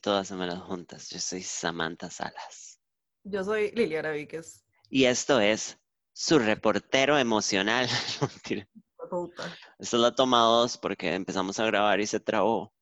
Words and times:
todas 0.00 0.30
en 0.30 0.38
las 0.38 0.60
juntas. 0.60 1.08
Yo 1.10 1.18
soy 1.18 1.42
Samantha 1.42 2.10
Salas. 2.10 2.80
Yo 3.24 3.44
soy 3.44 3.70
Liliana 3.72 4.10
Víquez. 4.10 4.64
Y 4.88 5.04
esto 5.04 5.40
es 5.40 5.78
su 6.12 6.38
reportero 6.38 7.18
emocional. 7.18 7.86
Esto 9.78 9.96
es 9.96 10.00
la 10.02 10.14
toma 10.14 10.42
dos 10.42 10.78
porque 10.78 11.14
empezamos 11.14 11.58
a 11.58 11.66
grabar 11.66 11.98
y 12.00 12.06
se 12.06 12.20
trabó. 12.20 12.72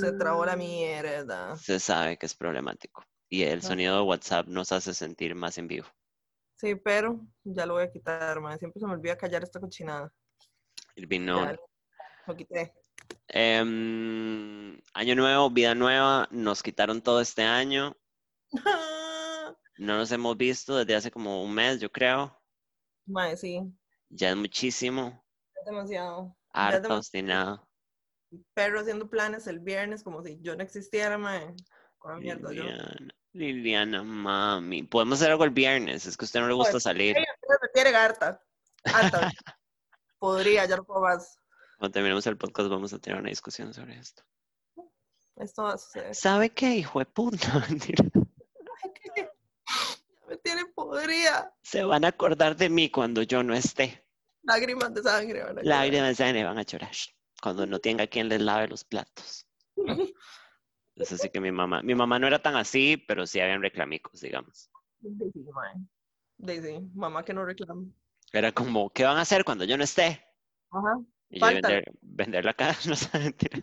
Se 0.00 0.12
trabó 0.12 0.46
la 0.46 0.54
mierda. 0.54 1.56
Se 1.56 1.80
sabe 1.80 2.16
que 2.16 2.26
es 2.26 2.36
problemático. 2.36 3.02
Y 3.28 3.42
el 3.42 3.62
sonido 3.62 3.96
de 3.96 4.02
WhatsApp 4.02 4.46
nos 4.46 4.70
hace 4.70 4.94
sentir 4.94 5.34
más 5.34 5.58
en 5.58 5.66
vivo. 5.66 5.86
Sí, 6.56 6.76
pero 6.76 7.20
ya 7.42 7.66
lo 7.66 7.74
voy 7.74 7.82
a 7.82 7.90
quitar, 7.90 8.40
man. 8.40 8.58
Siempre 8.58 8.80
se 8.80 8.86
me 8.86 8.92
olvida 8.92 9.16
callar 9.16 9.42
esta 9.42 9.60
cochinada. 9.60 10.12
El 10.94 11.06
vino. 11.06 11.56
Lo 12.26 12.36
quité. 12.36 12.72
Em, 13.28 14.80
año 14.94 15.14
nuevo, 15.14 15.50
vida 15.50 15.74
nueva. 15.74 16.28
Nos 16.30 16.62
quitaron 16.62 17.02
todo 17.02 17.20
este 17.20 17.42
año. 17.42 17.96
No 19.78 19.98
nos 19.98 20.10
hemos 20.10 20.34
visto 20.38 20.74
desde 20.78 20.94
hace 20.96 21.10
como 21.10 21.42
un 21.42 21.52
mes, 21.52 21.80
yo 21.80 21.92
creo. 21.92 22.34
Mae, 23.04 23.36
sí, 23.36 23.60
Ya 24.08 24.30
es 24.30 24.36
muchísimo. 24.36 25.22
es 25.54 25.66
demasiado. 25.66 26.28
Ya 26.28 26.30
es 26.30 26.36
Harto, 26.54 26.76
demasiado. 26.76 26.98
obstinado. 26.98 27.68
Perro 28.54 28.80
haciendo 28.80 29.10
planes 29.10 29.46
el 29.46 29.60
viernes 29.60 30.02
como 30.02 30.22
si 30.22 30.38
yo 30.40 30.56
no 30.56 30.62
existiera, 30.62 31.18
mae. 31.18 31.54
Con 31.98 32.20
mierda, 32.20 32.54
yo. 32.54 32.62
Liliana, 32.62 32.96
Liliana, 33.34 34.02
mami. 34.02 34.82
Podemos 34.84 35.20
hacer 35.20 35.32
algo 35.32 35.44
el 35.44 35.50
viernes. 35.50 36.06
Es 36.06 36.16
que 36.16 36.24
a 36.24 36.26
usted 36.26 36.40
no 36.40 36.48
le 36.48 36.54
gusta 36.54 36.72
Pues, 36.72 36.82
salir. 36.84 37.14
Ella 37.14 37.26
me 37.60 37.68
quiere 37.74 37.94
harta. 37.94 38.40
Harta. 38.84 39.30
Podría, 40.18 40.64
ya 40.64 40.76
no 40.78 40.84
puedo 40.84 41.02
más. 41.02 41.38
Cuando 41.78 41.92
terminemos 41.92 42.26
el 42.26 42.36
podcast 42.36 42.68
vamos 42.70 42.92
a 42.92 42.98
tener 42.98 43.20
una 43.20 43.28
discusión 43.30 43.72
sobre 43.74 43.98
esto. 43.98 44.22
Esto 45.36 45.64
va 45.64 45.74
a 45.74 45.78
suceder. 45.78 46.14
¿Sabe 46.14 46.50
qué, 46.50 46.74
hijo 46.76 46.98
de 46.98 47.06
puta? 47.06 47.66
Que- 49.14 49.30
Me 50.28 50.36
tiene 50.38 50.64
podrida. 50.66 51.54
Se 51.62 51.84
van 51.84 52.04
a 52.04 52.08
acordar 52.08 52.56
de 52.56 52.68
mí 52.68 52.90
cuando 52.90 53.22
yo 53.22 53.42
no 53.42 53.54
esté. 53.54 54.04
Lágrimas 54.42 54.92
de 54.94 55.02
sangre. 55.02 55.40
van 55.42 55.58
a 55.58 55.62
llorar. 55.62 55.64
Lágrimas 55.64 56.08
de 56.08 56.14
sangre 56.14 56.44
van 56.44 56.58
a 56.58 56.62
llorar. 56.62 56.92
Cuando 57.42 57.66
no 57.66 57.78
tenga 57.78 58.06
quien 58.06 58.28
les 58.28 58.40
lave 58.40 58.68
los 58.68 58.84
platos. 58.84 59.46
Es 60.96 61.12
así 61.12 61.28
que 61.28 61.42
mi 61.42 61.52
mamá, 61.52 61.82
mi 61.82 61.94
mamá 61.94 62.18
no 62.18 62.26
era 62.26 62.38
tan 62.40 62.56
así, 62.56 62.96
pero 62.96 63.26
sí 63.26 63.38
habían 63.38 63.60
reclamicos, 63.60 64.18
digamos. 64.22 64.70
Daisy, 66.38 66.80
mamá 66.94 67.22
que 67.22 67.34
no 67.34 67.44
reclama. 67.44 67.84
Era 68.32 68.50
como, 68.50 68.88
¿qué 68.88 69.04
van 69.04 69.18
a 69.18 69.20
hacer 69.20 69.44
cuando 69.44 69.64
yo 69.66 69.76
no 69.76 69.84
esté? 69.84 70.24
Ajá. 70.70 70.98
Y 71.30 71.40
Falta. 71.40 71.68
vender, 71.68 71.92
vender 72.00 72.44
la 72.44 72.54
casa, 72.54 72.90
no 72.90 72.96
sé, 72.96 73.18
mentira. 73.18 73.62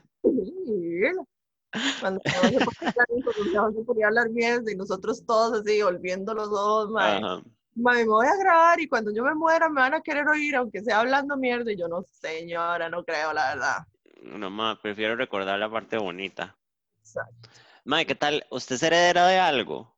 Cuando 1.99 2.21
se 2.23 3.83
ponía 3.83 4.05
a 4.05 4.07
hablar, 4.07 4.29
mierda 4.29 4.71
y 4.71 4.75
nosotros 4.75 5.25
todos 5.25 5.61
así, 5.61 5.81
volviendo 5.81 6.33
los 6.33 6.49
ojos. 6.49 6.93
Ajá. 6.97 7.41
Mae, 7.75 8.03
me 8.03 8.09
voy 8.09 8.27
a 8.27 8.35
grabar 8.37 8.79
y 8.79 8.87
cuando 8.87 9.11
yo 9.11 9.23
me 9.23 9.33
muera 9.33 9.67
me 9.67 9.81
van 9.81 9.95
a 9.95 10.01
querer 10.01 10.27
oír, 10.27 10.55
aunque 10.55 10.83
sea 10.83 10.99
hablando 10.99 11.35
mierda. 11.37 11.71
Y 11.71 11.77
yo 11.77 11.87
no, 11.87 12.05
señora, 12.11 12.89
no 12.89 13.03
creo, 13.03 13.33
la 13.33 13.55
verdad. 13.55 13.87
No, 14.21 14.49
ma, 14.49 14.79
prefiero 14.79 15.15
recordar 15.15 15.57
la 15.57 15.71
parte 15.71 15.97
bonita. 15.97 16.55
Exacto. 16.99 17.49
Mae, 17.83 18.05
¿qué 18.05 18.15
tal? 18.15 18.45
¿Usted 18.51 18.75
es 18.75 18.83
heredera 18.83 19.27
de 19.27 19.39
algo? 19.39 19.91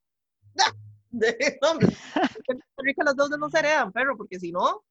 De, 1.12 1.60
hombre, 1.62 1.88
Rica 2.78 3.04
las 3.06 3.16
deudas 3.16 3.40
no 3.40 3.50
se 3.50 3.60
heredan, 3.60 3.92
perro, 3.92 4.18
porque 4.18 4.40
si 4.40 4.52
no, 4.52 4.84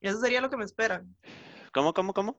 eso 0.00 0.20
sería 0.20 0.40
lo 0.40 0.48
que 0.48 0.56
me 0.56 0.64
espera. 0.64 1.04
¿Cómo, 1.72 1.92
cómo, 1.92 2.12
cómo? 2.12 2.36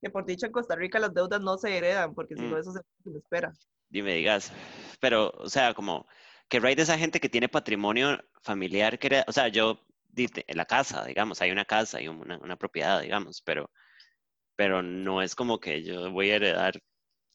Que 0.00 0.10
por 0.10 0.24
dicho 0.26 0.46
en 0.46 0.52
Costa 0.52 0.74
Rica 0.74 0.98
las 0.98 1.14
deudas 1.14 1.40
no 1.40 1.56
se 1.58 1.76
heredan, 1.76 2.14
porque 2.14 2.34
si 2.34 2.42
no, 2.42 2.56
Mm. 2.56 2.60
eso 2.60 2.72
que 3.04 3.10
me 3.10 3.18
espera. 3.18 3.52
Dime, 3.88 4.14
digas. 4.14 4.52
Pero, 5.00 5.30
o 5.36 5.48
sea, 5.48 5.74
como, 5.74 6.06
¿qué 6.48 6.58
raíz 6.60 6.76
de 6.76 6.82
esa 6.82 6.98
gente 6.98 7.20
que 7.20 7.28
tiene 7.28 7.48
patrimonio 7.48 8.18
familiar? 8.42 8.98
Que 8.98 9.08
hereda- 9.08 9.24
o 9.28 9.32
sea, 9.32 9.48
yo, 9.48 9.80
en 10.16 10.56
la 10.56 10.64
casa, 10.64 11.04
digamos, 11.04 11.40
hay 11.40 11.50
una 11.50 11.64
casa, 11.64 11.98
hay 11.98 12.08
una, 12.08 12.38
una 12.38 12.56
propiedad, 12.56 13.00
digamos, 13.00 13.42
pero, 13.42 13.70
pero 14.56 14.82
no 14.82 15.22
es 15.22 15.34
como 15.34 15.60
que 15.60 15.82
yo 15.84 16.10
voy 16.10 16.30
a 16.30 16.36
heredar 16.36 16.74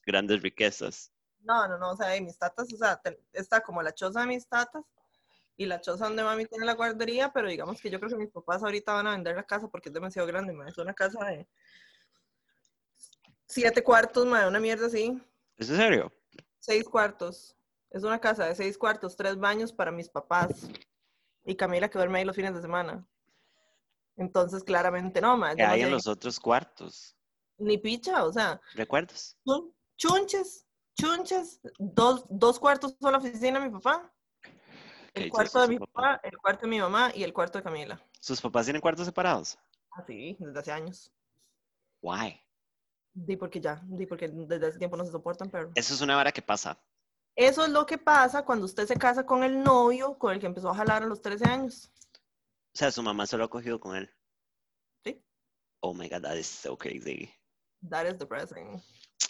grandes 0.04 0.42
riquezas. 0.42 1.12
No, 1.40 1.66
no, 1.68 1.78
no, 1.78 1.92
o 1.92 1.96
sea, 1.96 2.20
mis 2.20 2.36
tatas, 2.38 2.72
o 2.72 2.76
sea, 2.76 2.96
te- 2.96 3.18
está 3.32 3.60
como 3.62 3.82
la 3.82 3.94
choza 3.94 4.20
de 4.20 4.26
mis 4.26 4.46
tatas 4.46 4.84
y 5.58 5.66
la 5.66 5.80
choza 5.80 6.04
donde 6.06 6.22
mami 6.22 6.46
tiene 6.46 6.64
la 6.64 6.74
guardería, 6.74 7.32
pero 7.32 7.48
digamos 7.48 7.80
que 7.82 7.90
yo 7.90 7.98
creo 7.98 8.10
que 8.10 8.16
mis 8.16 8.30
papás 8.30 8.62
ahorita 8.62 8.92
van 8.94 9.08
a 9.08 9.10
vender 9.10 9.34
la 9.34 9.42
casa 9.42 9.68
porque 9.68 9.88
es 9.88 9.92
demasiado 9.92 10.26
grande, 10.26 10.52
ma, 10.52 10.68
es 10.68 10.78
una 10.78 10.94
casa 10.94 11.24
de 11.26 11.46
siete 13.46 13.82
cuartos, 13.82 14.24
ma, 14.24 14.46
una 14.46 14.60
mierda 14.60 14.86
así, 14.86 15.20
¿Es 15.56 15.68
en 15.70 15.76
serio? 15.76 16.12
seis 16.60 16.88
cuartos, 16.88 17.56
es 17.90 18.04
una 18.04 18.20
casa 18.20 18.46
de 18.46 18.54
seis 18.54 18.78
cuartos, 18.78 19.16
tres 19.16 19.36
baños 19.36 19.72
para 19.72 19.90
mis 19.90 20.08
papás 20.08 20.70
y 21.44 21.56
Camila 21.56 21.88
que 21.90 21.98
duerme 21.98 22.20
ahí 22.20 22.24
los 22.24 22.36
fines 22.36 22.54
de 22.54 22.62
semana. 22.62 23.04
Entonces, 24.16 24.62
claramente 24.62 25.20
no, 25.20 25.36
ma, 25.36 25.56
¿Qué 25.56 25.62
hay 25.64 25.82
en 25.82 25.90
los 25.90 26.06
otros 26.06 26.38
cuartos? 26.38 27.16
ni 27.60 27.78
picha, 27.78 28.24
o 28.24 28.32
sea, 28.32 28.60
¿Recuerdos? 28.74 29.36
Chun- 29.44 29.74
chunches, 29.96 30.64
chunches, 30.94 31.60
dos, 31.80 32.24
dos 32.28 32.60
cuartos 32.60 32.94
son 33.00 33.10
la 33.10 33.18
oficina 33.18 33.58
de 33.58 33.66
mi 33.68 33.72
papá, 33.72 34.12
El 35.24 35.30
cuarto 35.30 35.60
de 35.62 35.68
mi 35.68 35.78
papá. 35.78 35.92
papá, 35.92 36.20
el 36.22 36.38
cuarto 36.38 36.62
de 36.62 36.68
mi 36.68 36.80
mamá 36.80 37.12
y 37.14 37.22
el 37.22 37.32
cuarto 37.32 37.58
de 37.58 37.64
Camila. 37.64 38.00
¿Sus 38.20 38.40
papás 38.40 38.66
tienen 38.66 38.80
cuartos 38.80 39.06
separados? 39.06 39.58
Así, 39.92 40.36
desde 40.38 40.58
hace 40.58 40.72
años. 40.72 41.12
Why? 42.00 42.40
Di 43.14 43.36
porque 43.36 43.60
ya, 43.60 43.80
di 43.84 44.06
porque 44.06 44.28
desde 44.28 44.66
hace 44.66 44.78
tiempo 44.78 44.96
no 44.96 45.04
se 45.04 45.10
soportan, 45.10 45.50
pero... 45.50 45.70
Eso 45.74 45.94
es 45.94 46.00
una 46.00 46.14
vara 46.14 46.32
que 46.32 46.42
pasa. 46.42 46.78
Eso 47.34 47.64
es 47.64 47.70
lo 47.70 47.86
que 47.86 47.98
pasa 47.98 48.44
cuando 48.44 48.64
usted 48.64 48.86
se 48.86 48.96
casa 48.96 49.24
con 49.24 49.44
el 49.44 49.62
novio 49.62 50.18
con 50.18 50.32
el 50.32 50.40
que 50.40 50.46
empezó 50.46 50.70
a 50.70 50.74
jalar 50.74 51.02
a 51.02 51.06
los 51.06 51.22
13 51.22 51.48
años. 51.48 51.90
O 52.74 52.78
sea, 52.78 52.90
su 52.90 53.02
mamá 53.02 53.26
solo 53.26 53.44
ha 53.44 53.50
cogido 53.50 53.78
con 53.80 53.96
él. 53.96 54.10
Sí. 55.04 55.22
Oh 55.80 55.94
my 55.94 56.08
God, 56.08 56.22
that 56.22 56.36
is 56.36 56.46
so 56.46 56.76
crazy. 56.76 57.30
That 57.88 58.06
is 58.06 58.18
depressing. 58.18 58.82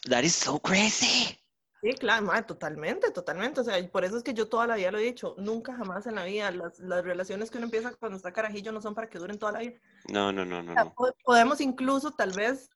That 0.08 0.24
is 0.24 0.34
so 0.34 0.58
crazy. 0.58 1.38
Sí, 1.80 1.92
claro, 1.92 2.26
ma, 2.26 2.44
totalmente, 2.44 3.10
totalmente. 3.12 3.60
O 3.60 3.64
sea, 3.64 3.76
por 3.90 4.04
eso 4.04 4.16
es 4.16 4.24
que 4.24 4.34
yo 4.34 4.48
toda 4.48 4.66
la 4.66 4.74
vida 4.74 4.90
lo 4.90 4.98
he 4.98 5.02
dicho, 5.02 5.36
nunca 5.38 5.76
jamás 5.76 6.06
en 6.06 6.16
la 6.16 6.24
vida, 6.24 6.50
las, 6.50 6.78
las 6.80 7.04
relaciones 7.04 7.50
que 7.50 7.58
uno 7.58 7.66
empieza 7.66 7.94
cuando 7.94 8.16
está 8.16 8.32
carajillo 8.32 8.72
no 8.72 8.80
son 8.82 8.94
para 8.96 9.08
que 9.08 9.18
duren 9.18 9.38
toda 9.38 9.52
la 9.52 9.60
vida. 9.60 9.78
No, 10.08 10.32
no, 10.32 10.44
no, 10.44 10.60
no, 10.62 10.72
O 10.72 10.74
sea, 10.74 10.84
no. 10.84 10.94
po- 10.94 11.14
podemos 11.22 11.60
incluso 11.60 12.10
tal 12.10 12.32
vez 12.32 12.68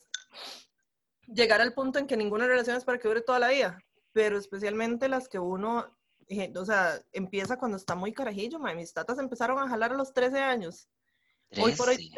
llegar 1.26 1.60
al 1.60 1.74
punto 1.74 1.98
en 1.98 2.06
que 2.06 2.16
ninguna 2.16 2.46
relación 2.46 2.76
es 2.76 2.84
para 2.84 2.98
que 2.98 3.08
dure 3.08 3.22
toda 3.22 3.38
la 3.40 3.48
vida, 3.48 3.78
pero 4.12 4.38
especialmente 4.38 5.08
las 5.08 5.28
que 5.28 5.38
uno, 5.40 5.86
eh, 6.28 6.52
o 6.56 6.64
sea, 6.64 7.00
empieza 7.12 7.58
cuando 7.58 7.76
está 7.78 7.94
muy 7.96 8.12
carajillo, 8.12 8.58
ma, 8.60 8.72
mis 8.74 8.92
tatas 8.92 9.18
empezaron 9.18 9.58
a 9.58 9.68
jalar 9.68 9.92
a 9.92 9.96
los 9.96 10.12
13 10.12 10.38
años. 10.38 10.88
Hoy 11.58 11.72
por 11.74 11.88
hoy. 11.88 12.10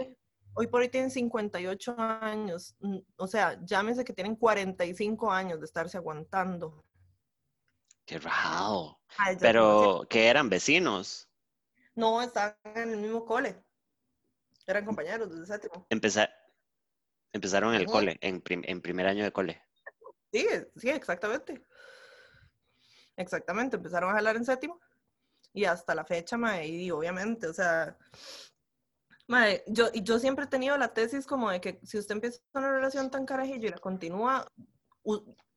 Hoy 0.54 0.66
por 0.69 0.81
hoy 0.81 0.88
tienen 0.88 1.10
58 1.10 1.94
años, 1.98 2.75
mm, 2.81 2.98
o 3.16 3.26
sea, 3.26 3.59
llámese 3.65 4.04
que 4.04 4.12
tienen 4.12 4.37
45 4.37 5.31
años 5.31 5.60
de 5.60 5.66
estarse 5.66 5.97
aguantando. 5.97 6.84
Qué. 8.06 8.20
Ay, 9.16 9.34
ya, 9.34 9.41
Pero, 9.41 10.03
¿qué 10.09 10.28
eran? 10.28 10.48
¿Vecinos? 10.48 11.28
No, 11.94 12.20
estaban 12.20 12.56
en 12.64 12.90
el 12.90 12.96
mismo 12.99 13.25
cole. 13.25 13.62
Eran 14.67 14.84
compañeros 14.84 15.31
desde 15.31 15.46
séptimo. 15.46 15.87
Empeza- 15.90 16.31
Empezaron 17.32 17.75
en 17.75 17.81
el 17.81 17.87
cole, 17.87 18.17
en, 18.20 18.40
prim- 18.40 18.62
en 18.64 18.81
primer 18.81 19.06
año 19.06 19.25
de 19.25 19.32
cole. 19.32 19.61
Sí, 20.32 20.46
sí, 20.76 20.88
exactamente. 20.90 21.67
Exactamente, 23.17 23.76
empezaron 23.76 24.11
a 24.11 24.14
jalar 24.14 24.37
en 24.37 24.44
séptimo 24.44 24.81
y 25.52 25.64
hasta 25.64 25.94
la 25.94 26.05
fecha, 26.05 26.37
y 26.64 26.90
obviamente, 26.90 27.46
o 27.46 27.52
sea, 27.52 27.96
mae, 29.26 29.62
yo, 29.67 29.91
yo 29.93 30.19
siempre 30.19 30.44
he 30.44 30.49
tenido 30.49 30.76
la 30.76 30.88
tesis 30.94 31.26
como 31.26 31.50
de 31.50 31.61
que 31.61 31.81
si 31.82 31.99
usted 31.99 32.15
empieza 32.15 32.41
una 32.55 32.71
relación 32.71 33.11
tan 33.11 33.25
carajillo 33.26 33.69
y 33.69 33.71
la 33.71 33.79
continúa, 33.79 34.47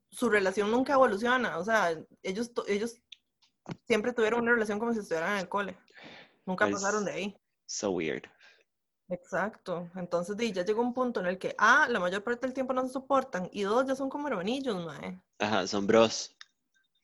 su 0.10 0.30
relación 0.30 0.72
nunca 0.72 0.94
evoluciona, 0.94 1.58
o 1.58 1.64
sea, 1.64 1.98
ellos, 2.24 2.52
ellos 2.68 3.02
siempre 3.86 4.14
tuvieron 4.14 4.42
una 4.42 4.54
relación 4.54 4.80
como 4.80 4.94
si 4.94 5.00
estuvieran 5.00 5.34
en 5.34 5.40
el 5.40 5.50
cole, 5.50 5.78
nunca 6.46 6.66
Pues- 6.66 6.76
pasaron 6.82 7.06
de 7.06 7.12
ahí. 7.12 7.38
So 7.66 7.92
weird. 7.92 8.24
Exacto. 9.10 9.90
Entonces, 9.96 10.36
di, 10.36 10.52
ya 10.52 10.66
llegó 10.66 10.82
un 10.82 10.94
punto 10.94 11.20
en 11.22 11.28
el 11.28 11.38
que, 11.38 11.56
ah, 11.58 11.88
la 11.90 12.00
mayor 12.00 12.24
parte 12.24 12.46
del 12.46 12.54
tiempo 12.54 12.74
no 12.74 12.86
se 12.86 12.94
soportan, 12.94 13.50
y 13.54 13.64
dos, 13.64 13.86
ya 13.86 13.96
son 13.96 14.10
como 14.10 14.28
hermanillos, 14.28 14.86
mae. 14.86 15.22
Ajá, 15.40 15.66
son 15.68 15.88
bros. 15.88 16.36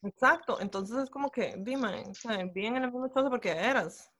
Exacto. 0.01 0.59
Entonces 0.59 0.97
es 0.97 1.09
como 1.09 1.31
que, 1.31 1.55
dime, 1.57 2.03
o 2.09 2.13
sea, 2.13 2.43
bien 2.45 2.75
en 2.75 2.83
el 2.83 2.91
mismo 2.91 3.07
chozo 3.07 3.29
porque 3.29 3.51
eras. 3.51 4.11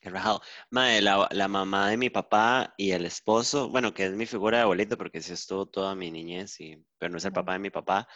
Qué 0.00 0.08
rajado. 0.08 0.40
Mae, 0.70 1.02
la, 1.02 1.28
la 1.30 1.46
mamá 1.46 1.90
de 1.90 1.98
mi 1.98 2.08
papá 2.08 2.72
y 2.78 2.92
el 2.92 3.04
esposo, 3.04 3.68
bueno, 3.68 3.92
que 3.92 4.06
es 4.06 4.12
mi 4.12 4.24
figura 4.24 4.58
de 4.58 4.62
abuelito 4.62 4.96
porque 4.96 5.20
sí 5.20 5.34
estuvo 5.34 5.66
toda 5.66 5.94
mi 5.94 6.10
niñez, 6.10 6.58
y, 6.60 6.82
pero 6.98 7.12
no 7.12 7.18
es 7.18 7.24
el 7.26 7.32
papá 7.32 7.52
de 7.52 7.58
mi 7.58 7.70
papá. 7.70 8.08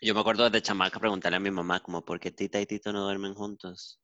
Yo 0.00 0.14
me 0.14 0.20
acuerdo 0.20 0.48
de 0.48 0.62
chamaca 0.62 1.00
preguntarle 1.00 1.36
a 1.36 1.40
mi 1.40 1.50
mamá 1.50 1.80
como, 1.80 2.04
¿por 2.04 2.20
qué 2.20 2.30
Tita 2.30 2.60
y 2.60 2.66
Tito 2.66 2.92
no 2.92 3.02
duermen 3.02 3.34
juntos? 3.34 4.00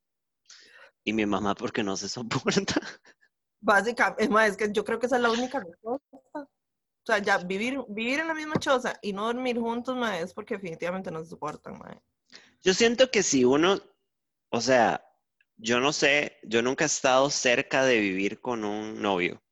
Y 1.05 1.13
mi 1.13 1.27
mamá, 1.27 1.55
porque 1.55 1.85
no 1.85 1.97
se 1.97 2.09
soporta. 2.09 2.81
Básicamente, 3.61 4.25
es 4.25 4.31
más, 4.31 4.51
es 4.51 4.57
que 4.57 4.73
yo 4.73 4.85
creo 4.85 4.99
que 4.99 5.07
esa 5.07 5.17
es 5.17 5.23
la 5.23 5.31
única 5.31 5.61
respuesta. 5.61 6.19
O 6.35 7.07
sea, 7.07 7.19
ya 7.19 7.39
vivir, 7.39 7.79
vivir 7.89 8.19
en 8.19 8.29
la 8.29 8.35
misma 8.35 8.59
choza 8.59 8.99
y 9.01 9.13
no 9.13 9.27
dormir 9.27 9.61
juntos, 9.61 9.95
mae, 9.95 10.23
es 10.23 10.35
porque 10.35 10.55
definitivamente 10.55 11.11
no 11.11 11.23
se 11.23 11.31
soportan, 11.31 11.79
mae. 11.79 12.01
Yo 12.63 12.75
siento 12.75 13.11
que 13.11 13.23
si 13.23 13.45
uno, 13.45 13.79
o 14.51 14.61
sea, 14.61 15.05
yo 15.57 15.81
no 15.81 15.93
sé, 15.93 16.39
yo 16.43 16.63
nunca 16.63 16.85
he 16.85 16.87
estado 16.87 17.31
cerca 17.31 17.85
de 17.85 18.01
vivir 18.01 18.41
con 18.41 18.65
un 18.65 19.01
novio, 19.01 19.43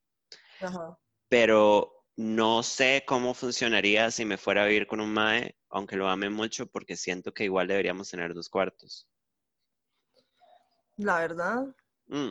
Ajá. 0.61 0.99
pero 1.29 2.05
no 2.17 2.63
sé 2.63 3.05
cómo 3.07 3.35
funcionaría 3.35 4.11
si 4.11 4.25
me 4.25 4.37
fuera 4.37 4.65
a 4.65 4.67
vivir 4.67 4.87
con 4.87 5.01
un 5.01 5.13
mae, 5.13 5.57
aunque 5.71 5.97
lo 5.97 6.09
ame 6.09 6.29
mucho, 6.31 6.67
porque 6.67 6.97
siento 6.97 7.33
que 7.33 7.45
igual 7.45 7.69
deberíamos 7.69 8.11
tener 8.11 8.35
dos 8.35 8.49
cuartos. 8.49 9.09
La 10.97 11.19
verdad, 11.21 11.75
Mm, 12.07 12.31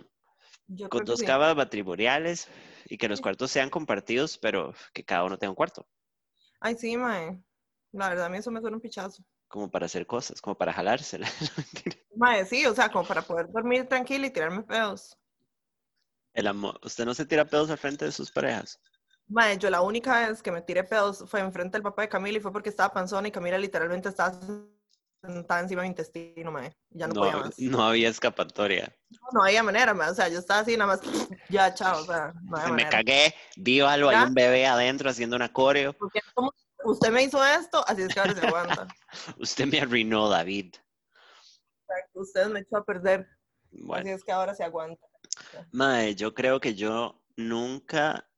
yo 0.68 0.90
con 0.90 1.06
dos 1.06 1.24
camas 1.24 1.56
matrimoniales 1.56 2.48
y 2.86 2.98
que 2.98 3.10
los 3.10 3.22
cuartos 3.22 3.50
sean 3.50 3.70
compartidos, 3.70 4.38
pero 4.38 4.74
que 4.94 5.04
cada 5.04 5.24
uno 5.24 5.38
tenga 5.38 5.52
un 5.52 5.56
cuarto, 5.56 5.88
Ay, 6.60 6.76
sí, 6.76 6.96
mae. 6.98 7.42
La 7.92 8.10
verdad, 8.10 8.26
a 8.26 8.30
mí 8.30 8.38
eso 8.38 8.52
me 8.52 8.62
suena 8.62 8.78
un 8.78 8.82
pichazo. 8.82 9.24
Como 9.52 9.70
para 9.70 9.86
hacer 9.86 10.08
cosas, 10.08 10.42
como 10.42 10.56
para 10.58 10.74
jalársela. 10.74 11.28
No. 12.14 12.28
Mae, 12.28 12.46
sí, 12.46 12.66
o 12.66 12.74
sea, 12.76 12.90
como 12.90 13.08
para 13.08 13.22
poder 13.22 13.48
dormir 13.52 13.88
tranquilo 13.88 14.26
y 14.26 14.30
tirarme 14.32 14.64
pedos. 14.64 15.18
El 16.34 16.48
amor, 16.48 16.80
¿usted 16.84 17.06
no 17.06 17.14
se 17.14 17.26
tira 17.26 17.46
pedos 17.46 17.70
al 17.70 17.78
frente 17.78 18.06
de 18.06 18.12
sus 18.12 18.32
parejas? 18.32 18.80
Mae, 19.28 19.58
yo 19.58 19.70
la 19.70 19.82
única 19.82 20.28
vez 20.28 20.42
que 20.44 20.52
me 20.52 20.62
tiré 20.62 20.84
pedos 20.84 21.24
fue 21.28 21.40
enfrente 21.40 21.78
del 21.78 21.84
papá 21.84 22.02
de 22.04 22.10
Camila 22.10 22.38
y 22.38 22.42
fue 22.42 22.52
porque 22.52 22.70
estaba 22.70 22.94
panzona 22.94 23.28
y 23.28 23.32
Camila 23.32 23.58
literalmente 23.58 24.10
estaba 24.10 24.38
sentada 25.24 25.62
encima 25.62 25.82
de 25.82 25.88
mi 25.88 25.92
intestino, 25.92 26.52
mae. 26.52 26.74
Ya 26.90 27.08
no, 27.08 27.14
podía 27.14 27.32
No, 27.34 27.40
más. 27.42 27.60
no 27.60 27.84
había 27.84 28.10
escapatoria. 28.10 28.94
No 29.34 29.44
había 29.44 29.64
manera, 29.64 29.94
mae. 29.94 30.10
O 30.10 30.16
sea, 30.16 30.28
yo 30.28 30.40
estaba 30.40 30.60
así 30.62 30.76
nada 30.76 30.98
más, 30.98 31.02
ya, 31.50 31.74
chao, 31.74 32.02
o 32.02 32.06
sea, 32.06 32.34
no 32.44 32.58
había 32.58 32.66
Se 32.68 32.72
me 32.74 32.84
manera. 32.84 32.90
cagué, 32.90 33.34
vi 33.56 33.80
algo, 33.80 34.10
hay 34.10 34.18
un 34.28 34.34
bebé 34.34 34.68
adentro 34.68 35.10
haciendo 35.10 35.38
un 35.38 35.48
coreo. 35.48 35.94
Porque 35.94 36.20
como 36.34 36.52
usted 36.86 37.12
me 37.12 37.24
hizo 37.24 37.44
esto, 37.44 37.84
así 37.88 38.02
es 38.04 38.14
que 38.14 38.20
ahora 38.20 38.34
se 38.34 38.46
aguanta. 38.46 38.88
Usted 39.40 39.66
me 39.66 39.80
arruinó, 39.80 40.30
David. 40.30 40.76
Usted 42.14 42.48
me 42.48 42.62
echó 42.62 42.78
a 42.78 42.86
perder, 42.86 43.28
Bueno, 43.72 44.02
así 44.02 44.10
es 44.10 44.24
que 44.24 44.32
ahora 44.32 44.56
se 44.56 44.64
aguanta. 44.64 45.06
mae, 45.72 46.16
yo 46.16 46.34
creo 46.34 46.60
que 46.60 46.74
yo 46.76 47.22
nunca, 47.36 48.30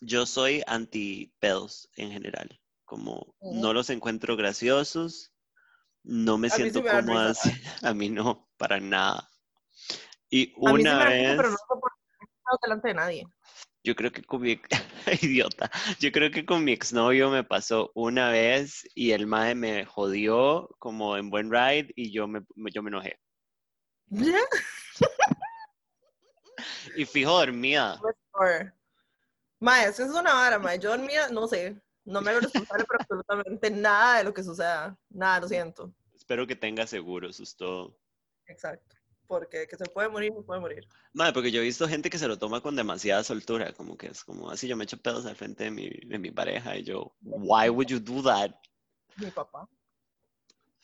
yo 0.00 0.26
soy 0.26 0.62
anti 0.66 1.34
pedos 1.38 1.88
en 1.96 2.10
general. 2.10 2.60
Como 2.84 3.34
no 3.40 3.72
los 3.72 3.90
encuentro 3.90 4.36
graciosos, 4.36 5.32
no 6.02 6.38
me 6.38 6.48
A 6.48 6.50
sí 6.50 6.62
siento 6.62 6.82
da 6.82 7.00
cómoda. 7.00 7.32
A 7.82 7.94
mí 7.94 8.08
no, 8.10 8.48
para 8.56 8.78
nada. 8.80 9.28
Y 10.30 10.52
A 10.66 10.72
mí 10.72 10.82
sí 10.82 10.88
una 10.88 10.98
me 10.98 11.04
vez, 11.06 11.38
risa, 11.38 11.42
pero 11.42 11.50
no 11.50 12.58
delante 12.62 12.88
de 12.88 12.94
nadie. 12.94 13.26
Yo 13.86 13.94
creo 13.94 14.10
que 14.10 14.22
con 14.24 14.42
mi, 14.42 14.60
idiota, 15.22 15.70
yo 16.00 16.10
creo 16.10 16.32
que 16.32 16.44
con 16.44 16.64
mi 16.64 16.72
exnovio 16.72 17.30
me 17.30 17.44
pasó 17.44 17.92
una 17.94 18.30
vez 18.30 18.82
y 18.96 19.12
el 19.12 19.28
mae 19.28 19.54
me 19.54 19.84
jodió 19.84 20.68
como 20.80 21.16
en 21.16 21.30
buen 21.30 21.52
ride 21.52 21.92
y 21.94 22.10
yo 22.10 22.26
me, 22.26 22.40
yo 22.74 22.82
me 22.82 22.90
enojé. 22.90 23.18
Y 26.96 27.04
fijo 27.04 27.30
dormida. 27.32 28.00
Or- 28.32 28.72
Mae, 29.60 29.88
eso 29.88 30.04
es 30.04 30.10
una 30.10 30.32
vara, 30.32 30.58
mae. 30.58 30.78
Yo 30.78 30.88
dormía, 30.90 31.28
no 31.28 31.46
sé, 31.46 31.78
no 32.04 32.22
me 32.22 32.30
hago 32.30 32.40
responsable 32.40 32.84
por 32.86 33.00
absolutamente 33.00 33.70
nada 33.70 34.18
de 34.18 34.24
lo 34.24 34.32
que 34.32 34.42
suceda. 34.42 34.96
Nada, 35.10 35.40
lo 35.40 35.48
siento. 35.48 35.92
Espero 36.14 36.46
que 36.46 36.56
tenga 36.56 36.86
seguro, 36.86 37.28
eso 37.28 37.42
es 37.42 37.54
todo. 37.54 37.98
Exacto. 38.46 38.95
Porque 39.26 39.66
que 39.66 39.76
se 39.76 39.84
puede 39.86 40.08
morir, 40.08 40.32
se 40.36 40.42
puede 40.42 40.60
morir. 40.60 40.86
Madre, 41.12 41.32
porque 41.32 41.50
yo 41.50 41.60
he 41.60 41.64
visto 41.64 41.88
gente 41.88 42.10
que 42.10 42.18
se 42.18 42.28
lo 42.28 42.38
toma 42.38 42.60
con 42.60 42.76
demasiada 42.76 43.24
soltura, 43.24 43.72
como 43.72 43.96
que 43.96 44.08
es 44.08 44.22
como 44.24 44.50
así, 44.50 44.68
yo 44.68 44.76
me 44.76 44.84
echo 44.84 44.98
pedos 44.98 45.26
al 45.26 45.36
frente 45.36 45.64
de 45.64 45.70
mi, 45.70 45.88
de 45.88 46.18
mi 46.18 46.30
pareja 46.30 46.76
y 46.76 46.84
yo, 46.84 47.14
why 47.22 47.68
would 47.68 47.86
you 47.88 47.98
do 47.98 48.22
that? 48.22 48.52
Mi 49.16 49.30
papá. 49.30 49.68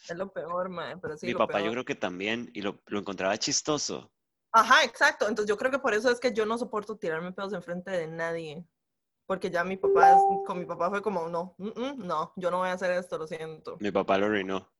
Es 0.09 0.17
lo 0.17 0.33
peor, 0.33 0.69
mae, 0.69 0.97
pero 0.97 1.17
sí, 1.17 1.27
mi 1.27 1.33
lo 1.33 1.39
papá 1.39 1.55
peor. 1.59 1.67
yo 1.67 1.73
creo 1.73 1.85
que 1.85 1.95
también, 1.95 2.51
y 2.55 2.63
lo, 2.63 2.83
lo 2.87 2.99
encontraba 2.99 3.39
chistoso. 3.39 4.13
Ajá, 4.53 4.85
exacto. 4.85 5.29
Entonces 5.29 5.49
yo 5.49 5.57
creo 5.57 5.71
que 5.71 5.79
por 5.79 5.95
eso 5.95 6.11
es 6.11 6.19
que 6.19 6.33
yo 6.33 6.45
no 6.45 6.59
soporto 6.59 6.97
tirarme 6.97 7.33
pedos 7.33 7.53
enfrente 7.53 7.91
de 7.91 8.07
nadie. 8.09 8.67
Porque 9.27 9.51
ya 9.51 9.63
mi 9.65 9.77
papá, 9.77 10.11
es- 10.17 10.47
con 10.47 10.59
mi 10.59 10.67
papá 10.67 10.91
fue 10.91 11.01
como, 11.01 11.29
no, 11.29 11.55
mm, 11.59 11.69
mm, 11.69 12.07
no, 12.07 12.33
yo 12.37 12.51
no 12.51 12.59
voy 12.59 12.69
a 12.69 12.73
hacer 12.73 12.91
esto, 12.91 13.17
lo 13.17 13.27
siento. 13.27 13.77
Mi 13.81 13.91
papá 13.91 14.19
lo 14.19 14.27
arruinó. 14.27 14.72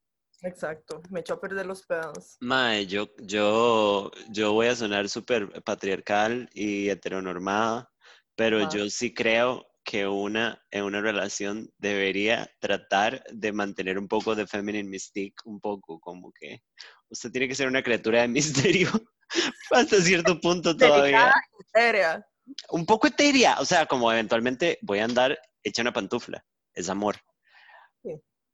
Exacto, 0.43 1.03
me 1.11 1.21
echó 1.21 1.35
a 1.35 1.41
perder 1.41 1.67
los 1.67 1.83
pedos. 1.87 2.37
Mae, 2.41 2.87
yo, 2.87 3.09
yo, 3.19 4.11
yo 4.29 4.53
voy 4.53 4.67
a 4.67 4.77
sonar 4.77 5.09
súper 5.09 5.63
patriarcal 5.63 6.51
y 6.53 6.89
heteronormada, 6.89 7.91
pero 8.35 8.69
yo 8.69 8.91
sí 8.91 9.15
creo 9.15 9.67
que 9.85 10.07
una 10.07 10.61
en 10.71 10.85
una 10.85 11.01
relación 11.01 11.71
debería 11.79 12.51
tratar 12.61 13.25
de 13.33 13.53
mantener 13.53 13.99
un 13.99 14.09
poco 14.09 14.35
de 14.35 14.47
feminine 14.47 14.89
mystique, 14.89 15.37
un 15.45 15.61
poco 15.61 16.01
como 16.01 16.33
que 16.33 16.63
usted 17.09 17.31
tiene 17.31 17.49
que 17.49 17.55
ser 17.55 17.69
una 17.69 17.83
criatura 17.83 18.23
de 18.23 18.29
misterio 18.29 18.91
hasta 19.71 20.01
cierto 20.01 20.41
punto 20.41 20.77
todavía. 20.77 21.33
Seria. 21.73 22.27
Un 22.71 22.85
poco 22.85 23.07
etérea, 23.07 23.61
o 23.61 23.65
sea, 23.65 23.87
como 23.87 24.11
eventualmente 24.11 24.79
voy 24.83 24.99
a 24.99 25.05
andar 25.05 25.39
hecha 25.63 25.83
una 25.83 25.93
pantufla, 25.93 26.45
es 26.75 26.89
amor. 26.89 27.17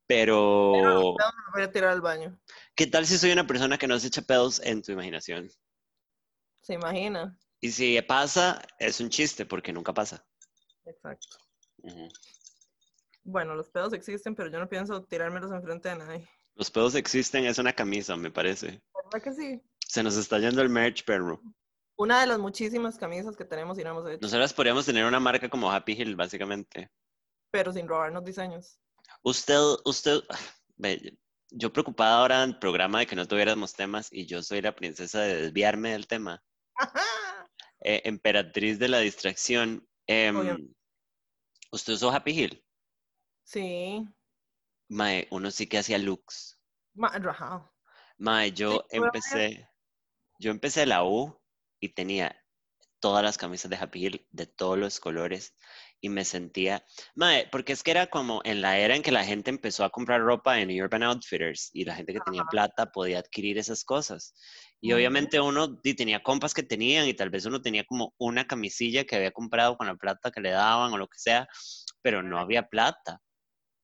Pero, 0.09 0.73
Pero 0.73 1.13
me 1.13 1.53
voy 1.53 1.63
a 1.63 1.71
tirar 1.71 1.91
al 1.91 2.01
baño. 2.01 2.41
¿qué 2.75 2.87
tal 2.87 3.07
si 3.07 3.19
soy 3.19 3.31
una 3.31 3.47
persona 3.47 3.77
que 3.77 3.87
no 3.87 3.99
se 3.99 4.09
echa 4.09 4.23
pedos 4.23 4.59
en 4.65 4.83
tu 4.83 4.91
imaginación? 4.93 5.51
¿Se 6.63 6.75
imagina? 6.75 7.39
Y 7.61 7.71
si 7.71 8.01
pasa, 8.03 8.63
es 8.79 9.01
un 9.01 9.11
chiste 9.11 9.45
porque 9.45 9.73
nunca 9.73 9.93
pasa. 9.93 10.27
Exacto. 10.87 11.37
Bueno, 13.23 13.55
los 13.55 13.69
pedos 13.69 13.93
existen, 13.93 14.35
pero 14.35 14.51
yo 14.51 14.59
no 14.59 14.69
pienso 14.69 15.05
tirármelos 15.05 15.53
enfrente 15.53 15.91
de 15.91 15.97
nadie. 15.97 16.29
Los 16.55 16.71
pedos 16.71 16.95
existen, 16.95 17.45
es 17.45 17.59
una 17.59 17.75
camisa, 17.75 18.17
me 18.17 18.31
parece. 18.31 18.81
¿Verdad 18.95 19.23
que 19.23 19.33
sí? 19.33 19.63
Se 19.87 20.03
nos 20.03 20.17
está 20.17 20.39
yendo 20.39 20.63
el 20.63 20.71
merch, 20.71 21.05
perro. 21.05 21.43
Una 21.97 22.21
de 22.21 22.29
las 22.29 22.39
muchísimas 22.39 22.97
camisas 22.97 23.37
que 23.37 23.45
tenemos 23.45 23.79
y 23.79 23.85
no 23.85 23.91
hemos 23.91 24.09
hecho, 24.09 24.21
Nosotras 24.23 24.55
podríamos 24.55 24.87
tener 24.87 25.05
una 25.05 25.21
marca 25.21 25.49
como 25.51 25.71
Happy 25.71 25.93
Hill, 25.93 26.17
básicamente. 26.17 26.91
pero 27.51 27.73
sin 27.73 27.87
robarnos 27.87 28.25
diseños. 28.25 28.79
Usted, 29.23 29.61
usted, 29.85 30.21
yo 31.51 31.73
preocupada 31.73 32.19
ahora 32.19 32.45
en 32.45 32.51
el 32.51 32.59
programa 32.59 33.01
de 33.01 33.07
que 33.07 33.17
no 33.17 33.27
tuviéramos 33.27 33.73
temas 33.75 34.09
y 34.13 34.27
yo 34.27 34.43
soy 34.43 34.63
la 34.63 34.75
princesa 34.75 35.21
de 35.21 35.43
desviarme 35.43 35.93
del 35.93 36.07
tema. 36.07 36.43
Eh, 37.81 38.03
emperatriz 38.05 38.79
de 38.79 38.89
la 38.89 38.99
distracción. 38.99 39.89
Obviamente. 40.09 40.75
¿Usted 41.71 41.93
usó 41.93 42.11
Happy 42.11 42.33
Hill? 42.33 42.65
Sí. 43.45 44.05
Mae, 44.89 45.29
uno 45.31 45.51
sí 45.51 45.67
que 45.67 45.79
hacía 45.79 45.99
looks. 45.99 46.61
Mae, 48.17 48.53
yo 48.53 48.85
empecé, 48.91 49.69
yo 50.39 50.51
empecé 50.51 50.87
la 50.87 51.05
U 51.05 51.41
y 51.81 51.91
tenía 51.91 52.45
todas 53.01 53.23
las 53.23 53.39
camisas 53.39 53.71
de 53.71 53.77
Happy 53.77 54.07
Hill 54.07 54.27
de 54.31 54.47
todos 54.47 54.79
los 54.79 54.99
colores 54.99 55.55
y 56.01 56.09
me 56.09 56.25
sentía, 56.25 56.85
mae, 57.15 57.49
porque 57.51 57.73
es 57.73 57.83
que 57.83 57.91
era 57.91 58.07
como 58.09 58.41
en 58.45 58.61
la 58.63 58.79
era 58.79 58.95
en 58.97 59.03
que 59.03 59.11
la 59.13 59.25
gente 59.25 59.51
empezó 59.51 59.85
a 59.85 59.91
comprar 59.91 60.21
ropa 60.21 60.61
en 60.61 60.71
Urban 60.81 61.03
Outfitters 61.03 61.71
y 61.73 61.85
la 61.85 61.95
gente 61.95 62.13
que 62.13 62.21
tenía 62.21 62.45
plata 62.45 62.87
podía 62.87 63.19
adquirir 63.21 63.59
esas 63.59 63.85
cosas. 63.85 64.35
Y 64.81 64.93
Ujú. 64.93 64.97
obviamente 64.99 65.41
uno 65.41 65.69
di, 65.69 65.95
tenía 65.95 66.23
compas 66.23 66.55
que 66.55 66.63
tenían 66.63 67.09
y 67.09 67.15
tal 67.15 67.31
vez 67.31 67.47
uno 67.47 67.61
tenía 67.61 67.85
como 67.85 68.15
una 68.19 68.47
camisilla 68.47 69.05
que 69.05 69.17
había 69.17 69.33
comprado 69.33 69.77
con 69.77 69.87
la 69.89 69.97
plata 69.97 70.31
que 70.31 70.41
le 70.41 70.51
daban 70.51 70.93
o 70.93 70.99
lo 70.99 71.09
que 71.09 71.19
sea, 71.19 71.49
pero 72.03 72.23
no 72.23 72.39
había 72.39 72.69
plata. 72.69 73.21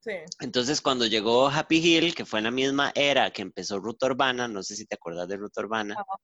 Sí. 0.00 0.12
Entonces, 0.40 0.80
cuando 0.80 1.06
llegó 1.06 1.48
Happy 1.48 1.78
Hill, 1.78 2.14
que 2.14 2.24
fue 2.24 2.40
en 2.40 2.44
la 2.44 2.50
misma 2.50 2.92
era 2.94 3.30
que 3.30 3.42
empezó 3.42 3.78
Ruta 3.78 4.06
Urbana, 4.06 4.48
no 4.48 4.62
sé 4.62 4.76
si 4.76 4.86
te 4.86 4.96
acuerdas 4.96 5.28
de 5.28 5.36
Ruta 5.36 5.60
Urbana, 5.60 6.00
Ajá. 6.00 6.18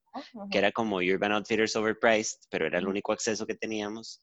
que 0.51 0.59
era 0.59 0.73
como 0.73 0.97
Urban 0.99 1.33
Outfitters 1.33 1.77
Overpriced, 1.77 2.39
pero 2.51 2.67
era 2.67 2.79
el 2.79 2.87
Ujú. 2.87 2.91
único 2.91 3.13
acceso 3.13 3.47
que 3.47 3.55
teníamos. 3.57 4.23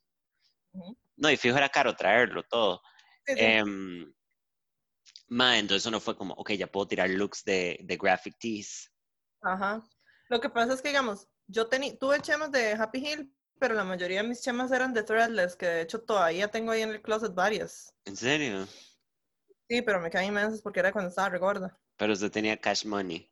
No, 1.16 1.30
y 1.30 1.36
fijo 1.36 1.56
era 1.56 1.68
caro 1.68 1.94
traerlo 1.96 2.42
todo. 2.44 2.80
Sí, 3.26 3.34
sí. 3.34 3.40
Em, 3.40 4.12
ma, 5.28 5.58
entonces 5.58 5.86
uno 5.86 6.00
fue 6.00 6.16
como, 6.16 6.34
ok, 6.34 6.52
ya 6.52 6.66
puedo 6.66 6.86
tirar 6.88 7.10
looks 7.10 7.44
de, 7.44 7.78
de 7.82 7.96
graphic 7.96 8.36
tees. 8.38 8.92
Ajá. 9.42 9.82
Lo 10.28 10.40
que 10.40 10.48
pasa 10.50 10.74
es 10.74 10.82
que, 10.82 10.88
digamos, 10.88 11.28
yo 11.46 11.68
teni- 11.68 11.98
tuve 11.98 12.20
chemas 12.20 12.50
de 12.52 12.72
Happy 12.72 12.98
Hill, 12.98 13.34
pero 13.58 13.74
la 13.74 13.84
mayoría 13.84 14.22
de 14.22 14.28
mis 14.28 14.42
chemas 14.42 14.70
eran 14.72 14.92
de 14.92 15.02
Threadless, 15.02 15.56
que 15.56 15.66
de 15.66 15.80
hecho 15.82 16.02
todavía 16.02 16.48
tengo 16.48 16.70
ahí 16.70 16.82
en 16.82 16.90
el 16.90 17.02
closet 17.02 17.34
varias. 17.34 17.94
¿En 18.04 18.16
serio? 18.16 18.66
Sí, 19.68 19.82
pero 19.82 20.00
me 20.00 20.10
caen 20.10 20.28
inmensas 20.28 20.62
porque 20.62 20.80
era 20.80 20.92
cuando 20.92 21.08
estaba 21.10 21.28
regorda. 21.28 21.78
Pero 21.96 22.12
usted 22.12 22.30
tenía 22.30 22.56
cash 22.56 22.84
money. 22.84 23.30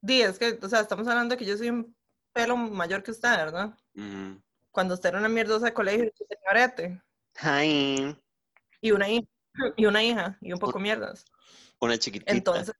Di, 0.00 0.22
es 0.22 0.38
que, 0.38 0.58
o 0.60 0.68
sea, 0.68 0.80
estamos 0.80 1.06
hablando 1.08 1.34
de 1.34 1.38
que 1.38 1.44
yo 1.44 1.56
soy 1.56 1.70
un 1.70 1.96
pelo 2.32 2.56
mayor 2.56 3.02
que 3.02 3.12
usted, 3.12 3.30
¿verdad? 3.36 3.76
Cuando 4.70 4.94
usted 4.94 5.10
era 5.10 5.18
una 5.18 5.28
mierdosa 5.28 5.66
de 5.66 5.74
colegio, 5.74 6.04
yo 6.04 6.26
tenía 6.26 6.50
arete. 6.50 7.02
Hi. 7.42 8.16
Y 8.80 8.90
una 8.92 9.08
hija, 9.08 9.28
y 9.76 9.86
una 9.86 10.02
hija, 10.02 10.38
y 10.40 10.52
un 10.52 10.58
poco 10.58 10.78
mierdas. 10.78 11.24
Una 11.78 11.98
chiquitita. 11.98 12.32
Entonces, 12.32 12.74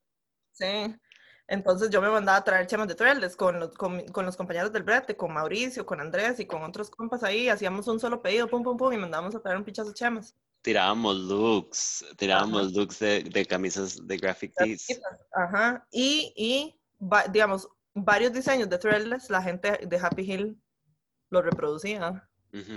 sí. 0.52 0.96
Entonces 1.48 1.90
yo 1.90 2.00
me 2.00 2.08
mandaba 2.08 2.38
a 2.38 2.44
traer 2.44 2.66
chemas 2.66 2.88
de 2.88 2.94
threadless 2.94 3.36
con 3.36 3.60
los, 3.60 3.74
con, 3.74 4.06
con 4.08 4.24
los 4.24 4.36
compañeros 4.36 4.72
del 4.72 4.84
brete, 4.84 5.16
con 5.16 5.34
Mauricio, 5.34 5.84
con 5.84 6.00
Andrés 6.00 6.40
y 6.40 6.46
con 6.46 6.62
otros 6.62 6.88
compas 6.88 7.22
ahí. 7.24 7.48
Hacíamos 7.48 7.88
un 7.88 8.00
solo 8.00 8.22
pedido, 8.22 8.48
pum, 8.48 8.62
pum, 8.62 8.76
pum, 8.76 8.92
y 8.92 8.96
mandábamos 8.96 9.34
a 9.34 9.40
traer 9.42 9.58
un 9.58 9.64
pichazo 9.64 9.88
de 9.88 9.94
chemas. 9.94 10.34
Tirábamos 10.62 11.16
looks, 11.16 12.06
tirábamos 12.16 12.72
looks 12.72 13.00
de, 13.00 13.24
de 13.24 13.44
camisas 13.44 14.06
de 14.06 14.16
graphic 14.16 14.54
tees. 14.54 14.86
Ajá. 15.32 15.86
Y, 15.90 16.32
y 16.36 16.80
va- 17.04 17.26
digamos, 17.26 17.68
varios 17.92 18.32
diseños 18.32 18.70
de 18.70 18.78
threadless, 18.78 19.28
la 19.28 19.42
gente 19.42 19.80
de 19.84 19.96
Happy 19.98 20.22
Hill 20.22 20.62
lo 21.32 21.42
reproducía, 21.42 22.28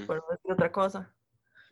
por 0.08 0.18
no 0.18 0.24
decir 0.32 0.52
otra 0.52 0.72
cosa. 0.72 1.14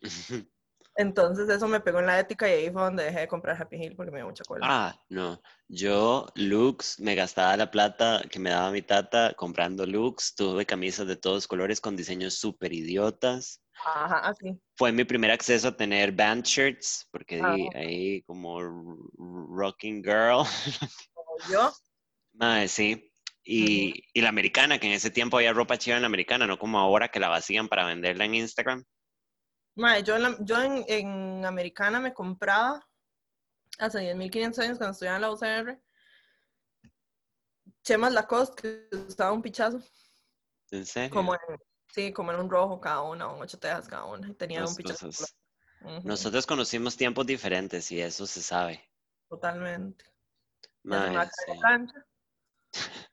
Entonces 0.95 1.49
eso 1.49 1.67
me 1.67 1.79
pegó 1.79 1.99
en 2.01 2.05
la 2.05 2.19
ética 2.19 2.47
y 2.47 2.51
ahí 2.51 2.69
fue 2.71 2.83
donde 2.83 3.05
dejé 3.05 3.21
de 3.21 3.27
comprar 3.27 3.59
Happy 3.59 3.77
Hill 3.77 3.95
porque 3.95 4.11
me 4.11 4.19
dio 4.19 4.27
mucha 4.27 4.43
cola. 4.43 4.67
Ah, 4.69 5.03
no. 5.09 5.41
Yo, 5.67 6.27
looks, 6.35 6.99
me 6.99 7.15
gastaba 7.15 7.57
la 7.57 7.71
plata 7.71 8.21
que 8.29 8.37
me 8.37 8.51
daba 8.51 8.69
mi 8.69 8.83
tata 8.83 9.33
comprando 9.35 9.87
looks. 9.87 10.35
Tuve 10.35 10.67
camisas 10.67 11.07
de 11.07 11.15
todos 11.15 11.47
colores 11.47 11.81
con 11.81 11.95
diseños 11.95 12.35
súper 12.35 12.73
idiotas. 12.73 13.63
Ajá, 13.83 14.19
así. 14.19 14.61
Fue 14.75 14.91
mi 14.91 15.03
primer 15.03 15.31
acceso 15.31 15.69
a 15.69 15.75
tener 15.75 16.11
band 16.11 16.43
shirts, 16.43 17.07
porque 17.11 17.41
Ah. 17.43 17.55
di 17.55 17.67
ahí 17.73 18.21
como 18.23 18.59
rocking 19.49 20.03
girl. 20.03 20.43
Como 21.15 21.37
yo. 21.49 21.71
Mae, 22.33 22.67
sí. 22.67 23.11
Y, 23.45 24.03
y 24.13 24.21
la 24.21 24.29
americana, 24.29 24.79
que 24.79 24.87
en 24.87 24.93
ese 24.93 25.11
tiempo 25.11 25.37
había 25.37 25.51
ropa 25.53 25.77
chiva 25.77 25.97
en 25.97 26.01
la 26.03 26.07
americana, 26.07 26.47
no 26.47 26.57
como 26.57 26.79
ahora 26.79 27.09
que 27.09 27.19
la 27.19 27.27
vacían 27.29 27.67
para 27.67 27.85
venderla 27.85 28.25
en 28.25 28.35
Instagram. 28.35 28.83
Mae, 29.75 30.03
yo 30.03 30.15
en, 30.15 30.23
la- 30.23 30.37
yo 30.41 30.61
en, 30.61 30.85
en 30.87 31.45
Americana 31.45 31.99
me 31.99 32.13
compraba 32.13 32.87
hace 33.79 33.99
10.500 33.99 34.59
años 34.59 34.77
cuando 34.77 34.91
estudiaba 34.93 35.17
en 35.17 35.21
la 35.23 35.31
UCR 35.31 35.81
chemas 37.83 38.13
Lacoste 38.13 38.61
que 38.61 38.87
estaba 39.07 39.31
un 39.31 39.41
pichazo, 39.41 39.81
¿En 40.71 40.85
serio? 40.85 41.09
como 41.09 41.33
en, 41.33 41.39
sí, 41.89 42.13
como 42.13 42.31
en 42.31 42.39
un 42.39 42.49
rojo 42.49 42.79
cada 42.79 43.01
una, 43.01 43.25
en 43.25 43.41
ocho 43.41 43.59
tejas 43.59 43.87
cada 43.87 44.05
una, 44.05 44.33
tenía 44.35 44.65
un 44.65 44.75
pichazo. 44.75 45.09
Ujú, 45.81 46.07
Nosotros 46.07 46.45
conocimos 46.45 46.95
tiempos 46.95 47.25
diferentes 47.25 47.91
y 47.91 47.99
eso 47.99 48.25
se 48.25 48.41
sabe. 48.41 48.89
Totalmente. 49.29 50.05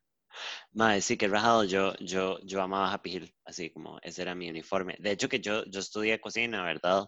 a 0.79 0.89
la 0.95 1.01
sí. 1.01 1.17
que 1.17 1.29
rajado. 1.29 1.65
Yo, 1.65 1.95
yo, 1.99 2.39
yo 2.41 2.63
amaba 2.63 2.93
Happy 2.93 3.17
Hill, 3.17 3.35
así 3.45 3.71
como 3.71 3.99
ese 4.03 4.23
era 4.23 4.35
mi 4.35 4.49
uniforme. 4.49 4.97
De 4.99 5.11
hecho, 5.11 5.29
que 5.29 5.41
yo, 5.41 5.65
yo 5.67 5.81
estudié 5.81 6.21
cocina, 6.21 6.63
¿verdad? 6.65 7.07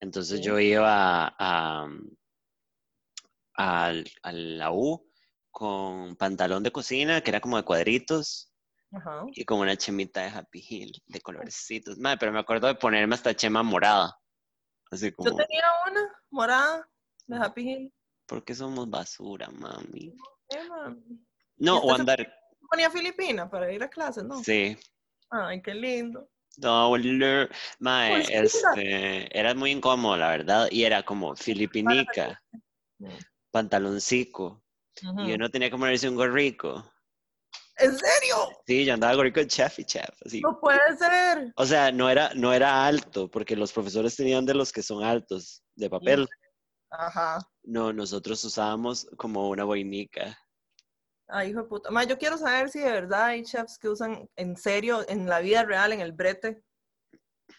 Entonces 0.00 0.40
Sí. 0.40 0.44
yo 0.46 0.58
iba 0.58 1.34
a, 1.38 1.88
al- 3.54 4.10
a 4.22 4.32
la 4.32 4.72
U 4.72 5.08
con 5.50 6.16
pantalón 6.16 6.62
de 6.62 6.72
cocina, 6.72 7.20
que 7.20 7.30
era 7.30 7.40
como 7.40 7.56
de 7.56 7.62
cuadritos, 7.64 8.52
Ajá. 8.92 9.24
y 9.32 9.44
con 9.44 9.60
una 9.60 9.76
chemita 9.76 10.22
de 10.22 10.28
Happy 10.28 10.64
Hill, 10.66 10.92
de 11.06 11.20
colorcitos. 11.20 11.98
Mae, 11.98 12.16
pero 12.16 12.32
me 12.32 12.40
acuerdo 12.40 12.66
de 12.66 12.74
ponerme 12.74 13.14
hasta 13.14 13.34
chema 13.34 13.62
morada. 13.62 14.16
Así 14.90 15.06
Yo 15.06 15.14
como, 15.16 15.36
tenía 15.36 15.64
una 15.90 16.00
morada 16.30 16.88
de 17.26 17.36
Happy 17.36 17.62
Hill. 17.70 17.94
¿por 18.26 18.44
qué 18.44 18.54
somos 18.54 18.88
basura, 18.88 19.48
mami? 19.50 20.14
Eh, 20.48 20.64
mami. 20.68 21.22
No, 21.56 21.78
o 21.78 21.94
andar, 21.94 22.32
Ponía 22.72 22.90
Filipina 22.90 23.50
para 23.50 23.70
ir 23.70 23.82
a 23.82 23.90
clases, 23.90 24.24
¿no? 24.24 24.42
sí. 24.42 24.74
Ay, 25.28 25.60
qué 25.60 25.74
lindo. 25.74 26.30
Dollar. 26.56 27.50
Mae, 27.80 28.08
Pues 28.10 28.30
este, 28.30 29.38
era 29.38 29.54
muy 29.54 29.72
incómodo, 29.72 30.16
la 30.16 30.28
verdad, 30.28 30.68
y 30.70 30.84
era 30.84 31.02
como 31.02 31.36
filipinica, 31.36 32.40
Mm. 32.98 33.08
pantaloncico, 33.50 34.64
y 35.02 35.06
Ujú. 35.06 35.34
uno 35.34 35.50
tenía 35.50 35.68
que 35.68 35.76
ponerse 35.76 36.08
un 36.08 36.14
gorrico. 36.16 36.82
¿En 37.76 37.90
serio? 37.90 38.36
Sí, 38.66 38.86
yo 38.86 38.94
andaba 38.94 39.16
gorrico 39.16 39.40
de 39.40 39.48
chef 39.48 39.78
y 39.78 39.84
chef, 39.84 40.08
así. 40.24 40.40
No 40.40 40.58
puede 40.58 40.96
ser. 40.96 41.52
O 41.56 41.66
sea, 41.66 41.92
no 41.92 42.08
era, 42.08 42.32
no 42.34 42.54
era 42.54 42.86
alto, 42.86 43.30
porque 43.30 43.54
los 43.54 43.70
profesores 43.70 44.16
tenían 44.16 44.46
de 44.46 44.54
los 44.54 44.72
que 44.72 44.82
son 44.82 45.04
altos, 45.04 45.62
de 45.74 45.90
papel. 45.90 46.26
Ajá. 46.88 47.38
No, 47.64 47.92
nosotros 47.92 48.42
usábamos 48.44 49.06
como 49.18 49.50
una 49.50 49.64
boinica. 49.64 50.38
Ay, 51.34 51.50
hijo 51.50 51.62
de 51.62 51.68
puta. 51.68 51.90
Ma, 51.90 52.04
yo 52.04 52.18
quiero 52.18 52.36
saber 52.36 52.68
si 52.68 52.80
de 52.80 52.90
verdad 52.92 53.24
hay 53.24 53.42
chefs 53.42 53.78
que 53.78 53.88
usan 53.88 54.28
en 54.36 54.54
serio, 54.54 55.02
en 55.08 55.26
la 55.26 55.40
vida 55.40 55.64
real, 55.64 55.92
en 55.92 56.00
el 56.00 56.12
brete, 56.12 56.62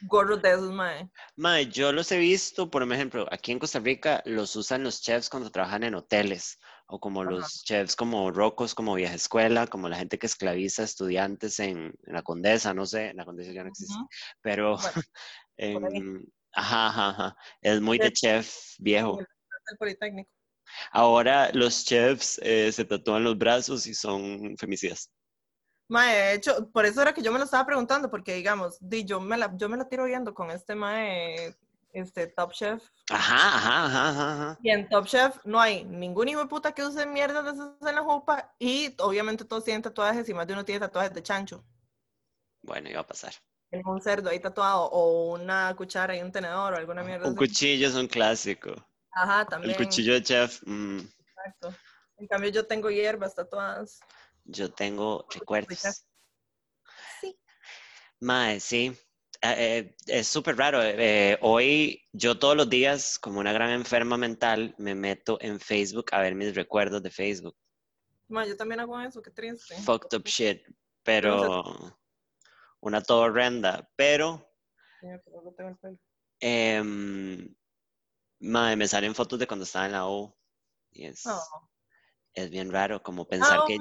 gorros 0.01 0.43
de 0.43 0.51
esos, 0.51 0.71
mae. 0.71 1.09
Mae, 1.35 1.65
yo 1.65 1.91
los 1.91 2.11
he 2.11 2.19
visto, 2.19 2.69
por 2.69 2.83
ejemplo, 2.83 3.27
aquí 3.31 3.51
en 3.51 3.57
Costa 3.57 3.79
Rica 3.79 4.21
los 4.25 4.55
usan 4.55 4.83
los 4.83 5.01
chefs 5.01 5.27
cuando 5.27 5.49
trabajan 5.49 5.83
en 5.83 5.95
hoteles, 5.95 6.59
o 6.85 6.99
como 6.99 7.23
Ajá. 7.23 7.31
los 7.31 7.63
chefs 7.63 7.95
como 7.95 8.29
rocos, 8.29 8.75
como 8.75 8.93
vieja 8.93 9.15
escuela, 9.15 9.65
como 9.65 9.89
la 9.89 9.97
gente 9.97 10.19
que 10.19 10.27
esclaviza 10.27 10.83
estudiantes 10.83 11.59
en, 11.59 11.95
en 12.05 12.13
la 12.13 12.21
Condesa, 12.21 12.75
no 12.75 12.85
sé, 12.85 13.07
en 13.07 13.17
la 13.17 13.25
Condesa 13.25 13.53
ya 13.53 13.63
no 13.63 13.69
existe, 13.69 13.99
pero 14.41 14.77
Bueno, 14.77 14.93
en, 15.57 16.31
ajá, 16.51 16.87
ajá, 16.89 17.09
ajá, 17.09 17.37
es 17.61 17.81
muy 17.81 17.97
de 17.97 18.05
De- 18.05 18.13
chef 18.13 18.75
viejo. 18.77 19.17
El 19.19 19.77
Politécnico. 19.79 20.29
Ahora 20.91 21.49
los 21.53 21.85
chefs 21.85 22.39
eh, 22.43 22.71
se 22.71 22.85
tatúan 22.85 23.23
los 23.23 23.37
brazos 23.37 23.87
y 23.87 23.93
son 23.93 24.55
femicidas. 24.57 25.09
Mae, 25.89 26.15
de 26.15 26.33
hecho, 26.35 26.69
por 26.71 26.85
eso 26.85 27.01
era 27.01 27.13
que 27.13 27.21
yo 27.21 27.31
me 27.31 27.37
lo 27.39 27.45
estaba 27.45 27.65
preguntando, 27.65 28.09
porque 28.09 28.33
digamos, 28.33 28.77
di, 28.79 29.03
yo, 29.05 29.19
me 29.19 29.37
la, 29.37 29.51
yo 29.57 29.69
me 29.69 29.77
la 29.77 29.87
tiro 29.87 30.05
viendo 30.05 30.33
con 30.33 30.49
este 30.49 30.75
mae, 30.75 31.55
este 31.91 32.27
Top 32.27 32.51
Chef. 32.53 32.81
Ajá, 33.11 33.57
ajá, 33.57 33.85
ajá, 33.85 34.09
ajá. 34.09 34.59
Y 34.63 34.71
en 34.71 34.87
Top 34.89 35.05
Chef 35.05 35.37
no 35.45 35.59
hay 35.59 35.83
ningún 35.83 36.29
hijo 36.29 36.39
de 36.39 36.47
puta 36.47 36.71
que 36.73 36.83
use 36.83 37.05
mierda 37.05 37.43
de 37.43 37.51
esas 37.51 37.69
en 37.81 37.95
la 37.95 38.01
jupa. 38.01 38.55
Y 38.57 38.95
obviamente 38.99 39.45
todos 39.45 39.65
tienen 39.65 39.81
tatuajes 39.81 40.27
y 40.29 40.33
más 40.33 40.47
de 40.47 40.53
uno 40.53 40.65
tiene 40.65 40.79
tatuajes 40.79 41.13
de 41.13 41.21
chancho. 41.21 41.63
Bueno, 42.63 42.89
iba 42.89 43.01
a 43.01 43.07
pasar. 43.07 43.33
Un 43.85 44.01
cerdo 44.01 44.29
ahí 44.29 44.39
tatuado, 44.39 44.83
o 44.85 45.33
una 45.33 45.75
cuchara 45.75 46.15
y 46.15 46.21
un 46.21 46.31
tenedor, 46.31 46.73
o 46.73 46.77
alguna 46.77 47.03
mierda 47.03 47.25
Un 47.25 47.31
así. 47.31 47.37
cuchillo 47.37 47.87
es 47.87 47.95
un 47.95 48.07
clásico. 48.07 48.73
Ajá, 49.15 49.45
también. 49.45 49.71
El 49.71 49.77
cuchillo 49.77 50.13
de 50.13 50.23
chef, 50.23 50.61
mm, 50.65 50.99
Exacto. 50.99 51.73
En 52.17 52.27
cambio, 52.27 52.49
yo 52.51 52.65
tengo 52.65 52.89
hierbas 52.89 53.35
tatuadas. 53.35 53.99
yo 54.45 54.71
tengo 54.71 55.25
recuerdos. 55.29 56.05
Sí. 57.21 57.37
Mae, 58.19 58.59
sí. 58.59 58.95
Eh, 59.41 59.55
eh, 59.77 59.95
es 60.07 60.27
súper 60.27 60.55
raro. 60.57 60.81
eh, 60.81 61.37
hoy 61.41 62.01
yo 62.13 62.39
todos 62.39 62.55
los 62.55 62.69
días, 62.69 63.19
como 63.19 63.39
una 63.39 63.51
gran 63.51 63.71
enferma 63.71 64.17
mental, 64.17 64.73
me 64.77 64.95
meto 64.95 65.37
en 65.41 65.59
Facebook 65.59 66.05
a 66.13 66.21
ver 66.21 66.33
mis 66.35 66.55
recuerdos 66.55 67.03
de 67.03 67.09
Facebook. 67.11 67.55
Ma, 68.29 68.45
yo 68.47 68.55
también 68.55 68.79
hago 68.79 68.99
eso, 69.01 69.21
qué 69.21 69.31
triste. 69.31 69.75
Fucked 69.81 70.17
up 70.17 70.23
shit. 70.25 70.63
Pero 71.03 71.97
una 72.79 73.01
todo 73.01 73.21
horrenda. 73.23 73.89
Pero 73.97 74.49
Sí, 75.01 75.07
pero 75.25 75.41
no 75.43 75.51
tengo 75.51 75.69
el 75.71 75.77
pelo. 75.77 75.97
em, 76.39 77.53
mae, 78.43 78.75
me 78.75 78.87
salen 78.87 79.15
fotos 79.15 79.39
de 79.39 79.47
cuando 79.47 79.63
estaba 79.65 79.85
en 79.85 79.91
la 79.93 80.07
U. 80.07 80.35
Y 80.91 81.05
es, 81.05 81.25
No. 81.25 81.39
es 82.33 82.49
bien 82.49 82.71
raro 82.71 83.01
como 83.01 83.27
pensar 83.27 83.59
Ah, 83.61 83.65
que 83.67 83.77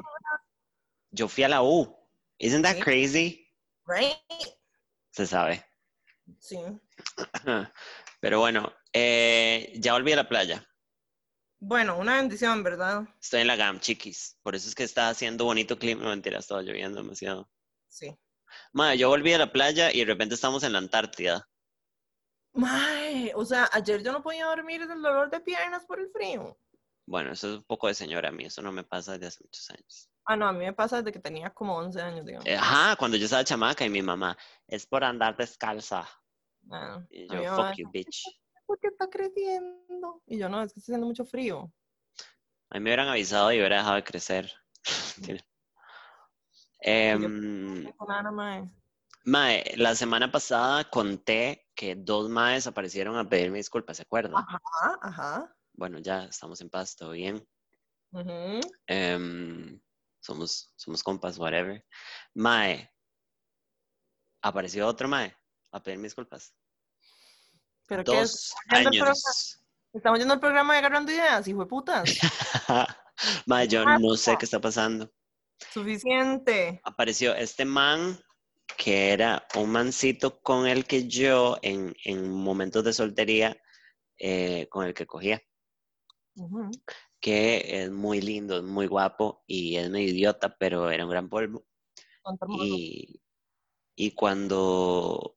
yo 1.11 1.29
fui 1.29 1.45
a 1.45 1.49
la 1.49 1.63
U. 1.63 1.95
Isn't 2.39 2.63
that 2.65 2.79
crazy? 2.83 3.47
Right? 3.87 4.17
Se 5.11 5.27
sabe. 5.27 5.65
Sí. 6.39 6.59
Pero 8.21 8.41
bueno, 8.41 8.73
eh, 8.93 9.73
ya 9.77 9.93
volví 9.93 10.13
a 10.13 10.17
la 10.17 10.29
playa. 10.29 10.67
Bueno, 11.59 11.97
una 11.99 12.17
bendición, 12.17 12.63
¿verdad? 12.63 13.03
Estoy 13.21 13.43
en 13.43 13.47
la 13.47 13.57
GAM, 13.57 13.79
chiquis. 13.81 14.37
Por 14.43 14.55
eso 14.57 14.69
es 14.69 14.75
que 14.75 14.83
está 14.85 15.09
haciendo 15.09 15.45
bonito 15.45 15.79
clima. 15.79 16.03
No, 16.03 16.11
mentira, 16.11 16.39
estaba 16.39 16.63
lloviendo 16.63 17.01
demasiado. 17.03 17.49
Sí. 17.89 18.17
Madre, 18.73 18.99
yo 18.99 19.09
volví 19.09 19.33
a 19.33 19.39
la 19.39 19.53
playa 19.53 19.93
y 19.93 20.01
de 20.01 20.05
repente 20.07 20.35
estamos 20.35 20.63
en 20.65 20.73
la 20.73 20.79
Antártida. 20.79 21.49
Mae, 22.55 23.33
o 23.35 23.45
sea, 23.45 23.69
ayer 23.73 24.03
yo 24.03 24.13
no 24.13 24.23
podía 24.23 24.47
dormir 24.47 24.87
del 24.87 25.01
dolor 25.01 25.31
de 25.31 25.41
piernas 25.41 25.85
por 25.87 25.99
el 26.01 26.09
frío. 26.11 26.59
Bueno, 27.07 27.33
eso 27.33 27.49
es 27.51 27.57
un 27.59 27.65
poco 27.65 27.89
de 27.89 27.95
señora 27.95 28.29
a 28.29 28.33
mí. 28.33 28.45
Eso 28.45 28.63
no 28.63 28.73
me 28.73 28.85
pasa 28.85 29.13
desde 29.13 29.27
hace 29.27 29.45
muchos 29.45 29.71
años. 29.71 30.09
Ah, 30.25 30.37
no, 30.37 30.47
a 30.47 30.53
mí 30.53 30.61
me 30.61 30.73
pasa 30.73 30.99
desde 30.99 31.13
que 31.13 31.19
tenía 31.19 31.51
como 31.51 31.77
11 31.77 32.01
años, 32.01 32.25
digamos. 32.25 32.47
Eh, 32.47 32.57
Ajá, 32.57 32.95
cuando 32.97 33.17
yo 33.17 33.25
estaba 33.25 33.43
chamaca 33.43 33.85
y 33.85 33.91
mi 33.91 34.03
mamá, 34.03 34.37
es 34.69 34.87
por 34.87 35.03
andar 35.03 35.37
descalza. 35.37 36.07
Ah, 36.71 37.03
Y 37.11 37.27
yo, 37.27 37.43
mamá, 37.43 37.69
fuck 37.71 37.79
you, 37.79 37.91
bitch. 37.91 38.23
¿Por 38.67 38.79
qué 38.79 38.89
está 38.89 39.09
creciendo? 39.09 40.23
Y 40.27 40.39
yo, 40.39 40.49
no, 40.49 40.63
es 40.63 40.73
que 40.73 40.79
está 40.79 40.93
haciendo 40.93 41.07
mucho 41.07 41.25
frío. 41.25 41.73
A 42.71 42.75
mí 42.79 42.81
me 42.81 42.91
hubieran 42.91 43.09
avisado 43.09 43.53
y 43.53 43.57
hubiera 43.59 43.79
dejado 43.79 43.97
de 43.97 44.05
crecer. 44.05 44.53
Em, 46.85 47.85
No 47.85 47.91
tengo 47.91 48.07
nada, 48.09 48.65
mae. 49.25 49.65
la 49.77 49.95
semana 49.95 50.31
pasada 50.31 50.89
conté 50.91 51.69
que 51.75 51.95
dos 51.95 52.29
maes 52.29 52.67
aparecieron 52.67 53.17
a 53.17 53.29
pedirme 53.29 53.59
disculpas, 53.59 53.97
¿se 53.97 54.03
acuerdan? 54.03 54.37
Ajá, 54.37 54.99
ajá. 55.03 55.57
Bueno, 55.75 55.99
ya 55.99 56.25
estamos 56.25 56.61
en 56.61 56.71
paz, 56.71 56.97
todo 56.97 57.11
bien. 57.11 57.47
Em, 58.87 59.81
somos, 60.21 60.73
somos 60.77 61.03
compas, 61.03 61.39
whatever. 61.39 61.85
Mae, 62.35 62.91
apareció 64.43 64.87
otro 64.87 65.09
Mae 65.09 65.35
a 65.73 65.83
pedirme 65.83 66.05
disculpas. 66.05 66.55
¿Pero 67.87 68.05
qué 68.05 68.21
es? 68.21 68.31
Dos 68.31 68.55
¿Estamos 68.65 68.91
yendo 68.91 69.05
al 69.05 69.11
años. 69.11 69.59
Estamos 69.93 70.19
yendo 70.19 70.35
al 70.35 70.41
programa 70.41 70.73
de 70.73 70.79
Agarrando 70.79 71.13
Ideas, 71.13 71.47
hijo 71.49 71.61
de 71.61 71.67
putas. 71.67 72.05
Mae, 73.47 73.69
yo 73.69 73.85
no 73.85 74.17
sé 74.17 74.37
qué 74.39 74.45
está 74.45 74.61
pasando. 74.61 75.13
Suficiente. 75.71 76.81
Apareció 76.85 77.35
este 77.35 77.65
man 77.65 78.19
que 78.83 79.13
era 79.13 79.47
un 79.55 79.71
mancito 79.71 80.41
con 80.41 80.67
el 80.67 80.85
que 80.85 81.07
yo 81.07 81.57
en, 81.63 81.95
en 82.05 82.29
momentos 82.29 82.83
de 82.83 82.93
soltería, 82.93 83.57
eh, 84.19 84.67
con 84.69 84.85
el 84.85 84.93
que 84.93 85.07
cogía, 85.07 85.41
Ujú. 86.35 86.69
que 87.21 87.85
es 87.85 87.93
muy 87.93 88.21
lindo, 88.21 88.57
es 88.57 88.65
muy 88.65 88.89
guapo 88.89 89.45
y 89.47 89.77
es 89.77 89.89
medio 89.89 90.09
idiota, 90.09 90.57
pero 90.59 90.91
era 90.91 91.05
un 91.05 91.13
gran 91.13 91.29
polvo. 91.29 91.65
Y, 92.59 93.23
y 93.95 94.11
cuando, 94.11 95.37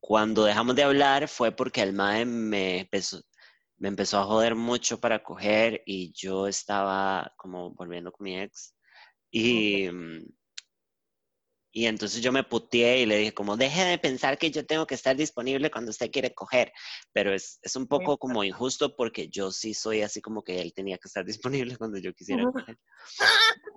cuando 0.00 0.42
dejamos 0.42 0.74
de 0.74 0.82
hablar 0.82 1.28
fue 1.28 1.52
porque 1.52 1.82
el 1.82 1.92
mae 1.92 2.24
me 2.24 2.80
empezó, 2.80 3.22
me 3.76 3.86
empezó 3.86 4.18
a 4.18 4.24
joder 4.24 4.56
mucho 4.56 4.98
para 4.98 5.22
coger 5.22 5.84
y 5.86 6.12
yo 6.16 6.48
estaba 6.48 7.32
como 7.36 7.70
volviendo 7.74 8.10
con 8.10 8.24
mi 8.24 8.40
ex. 8.40 8.74
Y, 9.30 9.88
mm, 9.88 10.24
y 11.72 11.86
entonces 11.86 12.20
yo 12.20 12.32
me 12.32 12.42
puteé 12.42 13.00
y 13.00 13.06
le 13.06 13.16
dije 13.16 13.32
como, 13.32 13.56
deje 13.56 13.84
de 13.84 13.98
pensar 13.98 14.38
que 14.38 14.50
yo 14.50 14.66
tengo 14.66 14.86
que 14.86 14.96
estar 14.96 15.16
disponible 15.16 15.70
cuando 15.70 15.90
usted 15.90 16.10
quiere 16.10 16.34
coger. 16.34 16.72
Pero 17.12 17.32
es, 17.32 17.60
es 17.62 17.76
un 17.76 17.86
poco 17.86 18.18
como 18.18 18.42
injusto 18.42 18.96
porque 18.96 19.28
yo 19.28 19.52
sí 19.52 19.72
soy 19.72 20.02
así 20.02 20.20
como 20.20 20.42
que 20.42 20.60
él 20.60 20.72
tenía 20.74 20.98
que 20.98 21.06
estar 21.06 21.24
disponible 21.24 21.76
cuando 21.78 21.98
yo 21.98 22.12
quisiera 22.12 22.44
coger. 22.50 22.76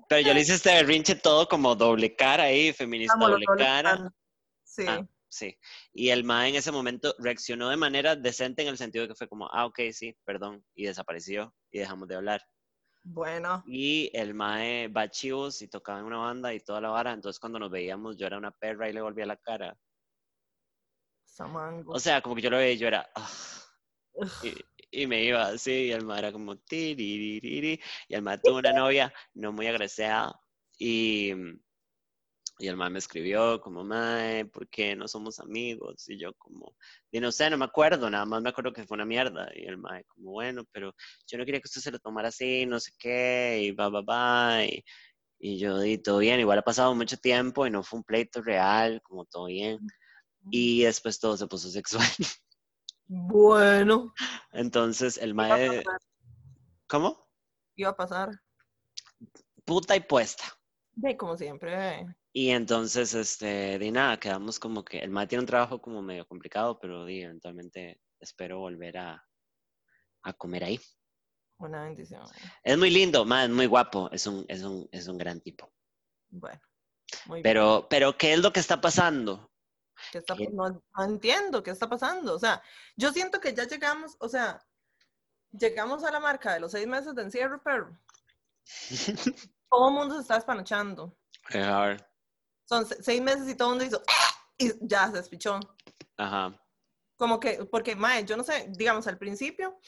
Pero 0.10 0.22
yo 0.22 0.34
le 0.34 0.42
hice 0.42 0.56
este 0.56 0.74
berrinche 0.74 1.16
todo 1.16 1.48
como 1.48 1.76
doble 1.76 2.16
cara 2.16 2.46
ahí, 2.46 2.74
feminista 2.74 3.14
Vamos, 3.14 3.32
doble 3.32 3.46
cara. 3.58 4.12
Sí. 4.64 4.86
Ah, 4.88 5.08
sí. 5.30 5.56
Y 5.94 6.10
el 6.10 6.24
mae 6.24 6.50
en 6.50 6.56
ese 6.56 6.72
momento 6.72 7.14
reaccionó 7.20 7.70
de 7.70 7.78
manera 7.78 8.16
decente 8.16 8.64
en 8.64 8.70
el 8.70 8.78
sentido 8.78 9.04
de 9.04 9.10
que 9.10 9.16
fue 9.16 9.28
como, 9.28 9.48
ah, 9.54 9.68
ok, 9.68 9.80
sí, 9.92 10.18
perdón, 10.26 10.66
y 10.74 10.86
desapareció 10.86 11.54
y 11.72 11.78
dejamos 11.78 12.08
de 12.08 12.16
hablar. 12.16 12.42
Bueno. 13.04 13.64
Y 13.66 14.12
el 14.14 14.34
mae 14.34 14.90
va 14.90 15.04
a 15.04 15.10
chivos 15.10 15.62
y 15.62 15.70
tocaba 15.70 16.00
en 16.00 16.06
una 16.06 16.18
banda 16.18 16.54
y 16.54 16.60
toda 16.60 16.82
la 16.82 16.90
vara, 16.90 17.14
entonces 17.14 17.40
cuando 17.40 17.60
nos 17.60 17.72
veíamos 17.72 18.18
yo 18.18 18.28
era 18.28 18.38
una 18.38 18.52
perra 18.52 18.90
y 18.90 18.94
le 18.94 19.02
volvía 19.02 19.26
la 19.26 19.38
cara. 19.38 19.78
Samango. 21.38 21.94
O 21.96 22.00
sea, 22.00 22.22
como 22.22 22.36
que 22.36 22.42
yo 22.42 22.50
lo 22.50 22.58
veía 22.58 22.74
y 22.74 22.78
yo 22.78 22.88
era, 22.88 23.10
"Ah", 23.16 23.30
y, 24.42 24.56
y 25.04 25.08
me 25.08 25.24
iba 25.24 25.48
así, 25.48 25.72
y 25.88 25.92
el 25.92 26.04
mae 26.06 26.20
era 26.20 26.32
como, 26.34 26.58
"Tiriririri", 26.58 27.82
y 28.10 28.16
el 28.16 28.22
mae 28.24 28.40
tuvo 28.40 28.58
una 28.60 28.74
novia 28.74 29.14
no 29.36 29.52
muy 29.54 29.68
agraciada, 29.68 30.40
y, 30.80 31.34
y 32.64 32.68
el 32.70 32.78
mae 32.78 32.90
me 32.90 33.00
escribió 33.00 33.60
como, 33.60 33.84
mae, 33.84 34.46
¿por 34.46 34.70
qué 34.70 34.96
no 34.96 35.06
somos 35.10 35.38
amigos? 35.42 36.08
Y 36.08 36.18
yo 36.18 36.34
como, 36.36 36.78
y 37.12 37.20
no 37.20 37.30
sé, 37.30 37.50
no 37.50 37.58
me 37.58 37.66
acuerdo, 37.66 38.10
nada 38.10 38.24
más 38.26 38.42
me 38.42 38.52
acuerdo 38.52 38.72
que 38.72 38.86
fue 38.86 38.96
una 38.96 39.04
mierda, 39.04 39.50
y 39.54 39.66
el 39.66 39.78
mae 39.78 40.06
como, 40.06 40.32
bueno, 40.32 40.64
pero 40.72 40.96
yo 41.28 41.38
no 41.38 41.44
quería 41.44 41.60
que 41.60 41.68
usted 41.68 41.82
se 41.82 41.92
lo 41.92 42.00
tomara 42.00 42.30
así, 42.30 42.66
no 42.66 42.80
sé 42.80 42.92
qué, 42.98 43.60
y 43.64 43.72
va, 43.72 43.90
va, 43.90 44.02
va, 44.02 44.64
y, 44.64 44.82
y 45.40 45.58
yo 45.58 45.78
di 45.78 45.98
todo 45.98 46.20
bien, 46.20 46.40
igual 46.40 46.60
ha 46.60 46.62
pasado 46.62 46.96
mucho 46.96 47.18
tiempo 47.18 47.68
y 47.68 47.70
no 47.70 47.84
fue 47.84 48.00
un 48.00 48.06
pleito 48.06 48.42
real, 48.42 49.02
como 49.04 49.26
todo 49.26 49.48
bien, 49.48 49.80
y 50.50 50.84
después 50.84 51.20
todo 51.20 51.36
se 51.36 51.48
puso 51.48 51.68
sexual. 51.70 52.08
Bueno. 53.08 54.14
Entonces 54.54 55.18
el 55.18 55.34
mae. 55.34 55.84
¿cómo? 56.88 57.28
Iba 57.76 57.90
a 57.90 57.98
pasar. 57.98 58.30
Puta 59.66 59.98
y 59.98 60.00
puesta. 60.00 60.46
De 60.94 61.18
como 61.18 61.36
siempre. 61.36 62.08
Y 62.36 62.50
entonces, 62.50 63.14
este, 63.14 63.78
de 63.78 63.92
nada, 63.92 64.20
quedamos 64.20 64.60
como 64.60 64.84
que 64.84 65.00
el 65.00 65.12
mae 65.12 65.28
tiene 65.28 65.42
un 65.42 65.48
trabajo 65.48 65.80
como 65.80 66.02
medio 66.02 66.28
complicado, 66.28 66.80
pero 66.80 67.06
di, 67.06 67.22
eventualmente 67.22 68.02
espero 68.20 68.58
volver 68.58 68.98
a, 68.98 69.24
a 70.24 70.34
comer 70.34 70.64
ahí. 70.64 70.80
Una 71.60 71.84
bendición. 71.84 72.24
Es 72.64 72.76
muy 72.76 72.90
lindo, 72.90 73.24
mae, 73.24 73.46
es 73.46 73.52
muy 73.52 73.68
guapo, 73.68 74.10
es 74.12 74.26
un, 74.26 74.44
es 74.48 74.64
un, 74.64 74.90
es 74.92 75.08
un 75.08 75.18
gran 75.20 75.42
tipo. 75.42 75.72
Bueno. 76.30 76.60
Muy 77.28 77.38
bien. 77.38 77.44
Pero, 77.44 77.88
pero, 77.88 78.18
¿qué 78.18 78.34
es 78.34 78.40
lo 78.40 78.52
que 78.52 78.60
está 78.60 78.82
pasando? 78.82 79.52
¿Qué 80.12 80.18
está- 80.18 80.36
¿qué? 80.36 80.50
no, 80.50 80.70
no 80.98 81.04
entiendo 81.04 81.62
qué 81.62 81.70
está 81.70 81.88
pasando. 81.88 82.34
O 82.34 82.40
sea, 82.40 82.64
yo 82.96 83.12
siento 83.12 83.40
que 83.40 83.54
ya 83.54 83.66
llegamos, 83.68 84.16
o 84.20 84.28
sea, 84.28 84.60
llegamos 85.52 86.04
a 86.04 86.12
la 86.12 86.20
marca 86.20 86.56
de 86.56 86.60
los 86.62 86.72
seis 86.72 86.88
meses 86.88 87.14
de 87.14 87.22
encierro, 87.22 87.62
pero 87.64 87.96
todo 89.70 89.90
el 89.90 89.94
mundo 89.94 90.16
se 90.16 90.22
está 90.22 90.38
espanochando. 90.38 91.16
Ajá, 91.46 91.98
Son 92.66 92.86
se- 92.86 93.02
seis 93.04 93.22
meses 93.22 93.48
y 93.50 93.56
todo 93.56 93.70
el 93.74 93.80
mundo 93.80 93.86
hizo 93.86 94.02
"Ah", 94.08 94.36
y 94.58 94.72
ya 94.88 95.08
se 95.08 95.14
despichó. 95.18 95.60
Ajá, 96.18 96.60
Como 97.16 97.40
que, 97.40 97.66
porque, 97.66 97.96
mae, 97.96 98.26
yo 98.26 98.36
no 98.36 98.44
sé, 98.44 98.68
digamos, 98.72 99.08
al 99.08 99.18
principio, 99.18 99.80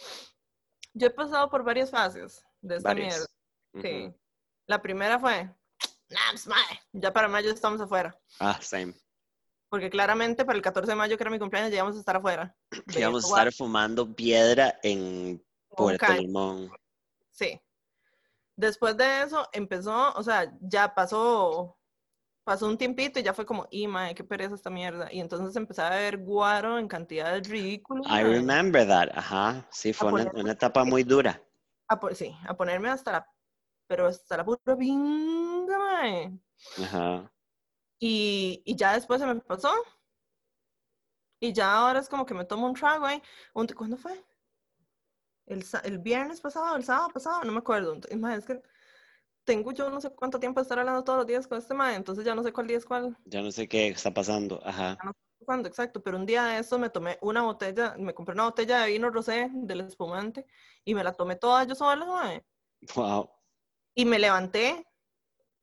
yo 0.94 1.08
he 1.08 1.10
pasado 1.10 1.50
por 1.50 1.64
varias 1.64 1.90
fases 1.92 2.44
de 2.62 2.78
esta 2.78 2.90
varios. 2.90 3.28
mierda. 3.74 3.90
Sí. 3.90 4.06
Ujú. 4.08 4.20
La 4.68 4.82
primera 4.82 5.20
fue, 5.20 5.44
nah, 6.10 6.32
pues, 6.32 6.48
mae, 6.48 6.82
ya 6.94 7.12
para 7.12 7.28
mayo 7.28 7.52
estamos 7.52 7.82
afuera. 7.82 8.18
Ah, 8.40 8.60
same. 8.62 8.94
Porque 9.70 9.90
claramente 9.90 10.46
para 10.46 10.56
el 10.56 10.62
14 10.62 10.92
de 10.92 10.96
mayo, 10.96 11.18
que 11.18 11.24
era 11.24 11.32
mi 11.32 11.40
cumpleaños, 11.40 11.72
ya 11.72 11.78
íbamos 11.78 11.96
a 11.96 12.00
estar 12.00 12.16
afuera. 12.16 12.56
Que 12.88 13.00
íbamos 13.02 13.26
a 13.26 13.28
estar 13.28 13.54
fumando 13.54 14.16
piedra 14.16 14.80
en 14.84 15.44
Puerto 15.70 16.06
caña. 16.06 16.22
Limón. 16.22 16.72
Sí. 17.32 17.60
Después 18.56 18.96
de 18.96 19.24
eso 19.24 19.50
empezó, 19.52 20.14
o 20.14 20.24
sea, 20.24 20.50
ya 20.62 20.94
pasó, 20.96 21.78
pasó 22.46 22.68
un 22.68 22.78
tiempito 22.78 23.20
y 23.20 23.24
ya 23.24 23.34
fue 23.34 23.46
como, 23.46 23.68
y 23.72 23.88
mae, 23.88 24.16
qué 24.16 24.24
pereza 24.24 24.56
esta 24.56 24.70
mierda. 24.70 25.12
Y 25.12 25.20
entonces 25.20 25.54
empecé 25.58 25.82
a 25.82 25.90
ver 25.90 26.20
guaro 26.20 26.78
en 26.80 26.88
cantidades 26.88 27.50
ridículas. 27.50 28.06
I 28.08 28.24
remember 28.24 28.88
that. 28.88 29.10
Ajá, 29.14 29.68
sí, 29.72 29.92
fue 29.92 30.14
una, 30.14 30.26
poner- 30.26 30.42
una 30.42 30.52
etapa 30.54 30.86
muy 30.86 31.04
dura. 31.04 31.42
A 31.90 32.00
sí, 32.14 32.34
a 32.48 32.56
ponerme 32.56 32.90
hasta 32.90 33.12
la, 33.12 33.28
pero 33.88 34.08
hasta 34.08 34.38
la 34.38 34.46
pura 34.46 34.78
pinga, 34.78 35.78
mae. 35.78 36.40
Ajá. 36.82 37.32
Y, 38.00 38.62
y 38.64 38.76
ya 38.76 38.94
después 38.94 39.20
se 39.20 39.28
me 39.28 39.36
pasó. 39.36 39.74
Y 41.40 41.52
ya 41.52 41.74
ahora 41.74 42.00
es 42.00 42.08
como 42.10 42.26
que 42.26 42.34
me 42.34 42.46
tomo 42.46 42.68
un 42.68 42.74
trago, 42.76 43.10
¿eh? 43.10 43.22
¿Cuándo 43.54 43.98
fue? 43.98 44.24
El, 45.48 45.64
el 45.84 46.00
viernes 46.00 46.42
pasado, 46.42 46.76
el 46.76 46.84
sábado 46.84 47.10
pasado, 47.10 47.44
no 47.44 47.52
me 47.52 47.60
acuerdo. 47.60 47.96
Ent- 47.96 48.16
mae, 48.18 48.38
es 48.38 48.46
que 48.46 48.62
tengo 49.46 49.72
yo 49.72 49.90
no 49.90 50.02
sé 50.02 50.10
cuánto 50.10 50.40
tiempo 50.40 50.60
de 50.60 50.64
estar 50.64 50.80
hablando 50.80 51.04
todos 51.04 51.20
los 51.20 51.28
días 51.28 51.48
con 51.48 51.58
este 51.58 51.74
mae, 51.74 51.96
entonces 51.96 52.26
ya 52.26 52.36
no 52.36 52.44
sé 52.44 52.52
cuál 52.52 52.68
día 52.68 52.78
es 52.78 52.86
cuál. 52.86 53.16
Ya 53.26 53.42
no 53.42 53.52
sé 53.52 53.68
qué 53.68 53.88
está 53.88 54.14
pasando. 54.14 54.60
Ajá. 54.66 54.98
cuándo, 55.46 55.70
exacto, 55.70 56.02
pero 56.02 56.18
un 56.18 56.26
día 56.26 56.44
de 56.46 56.60
eso 56.60 56.80
me 56.80 56.90
tomé 56.90 57.20
una 57.22 57.44
botella, 57.44 57.96
me 57.98 58.14
compré 58.14 58.34
una 58.34 58.46
botella 58.46 58.82
de 58.82 58.92
vino 58.92 59.12
rosé 59.12 59.50
del 59.54 59.82
espumante 59.82 60.46
y 60.84 60.96
me 60.96 61.04
la 61.04 61.14
tomé 61.14 61.36
toda 61.36 61.64
yo 61.64 61.76
sola, 61.76 62.06
mae. 62.06 62.44
Wow. 62.96 63.30
Y 63.94 64.06
me 64.06 64.20
levanté 64.20 64.86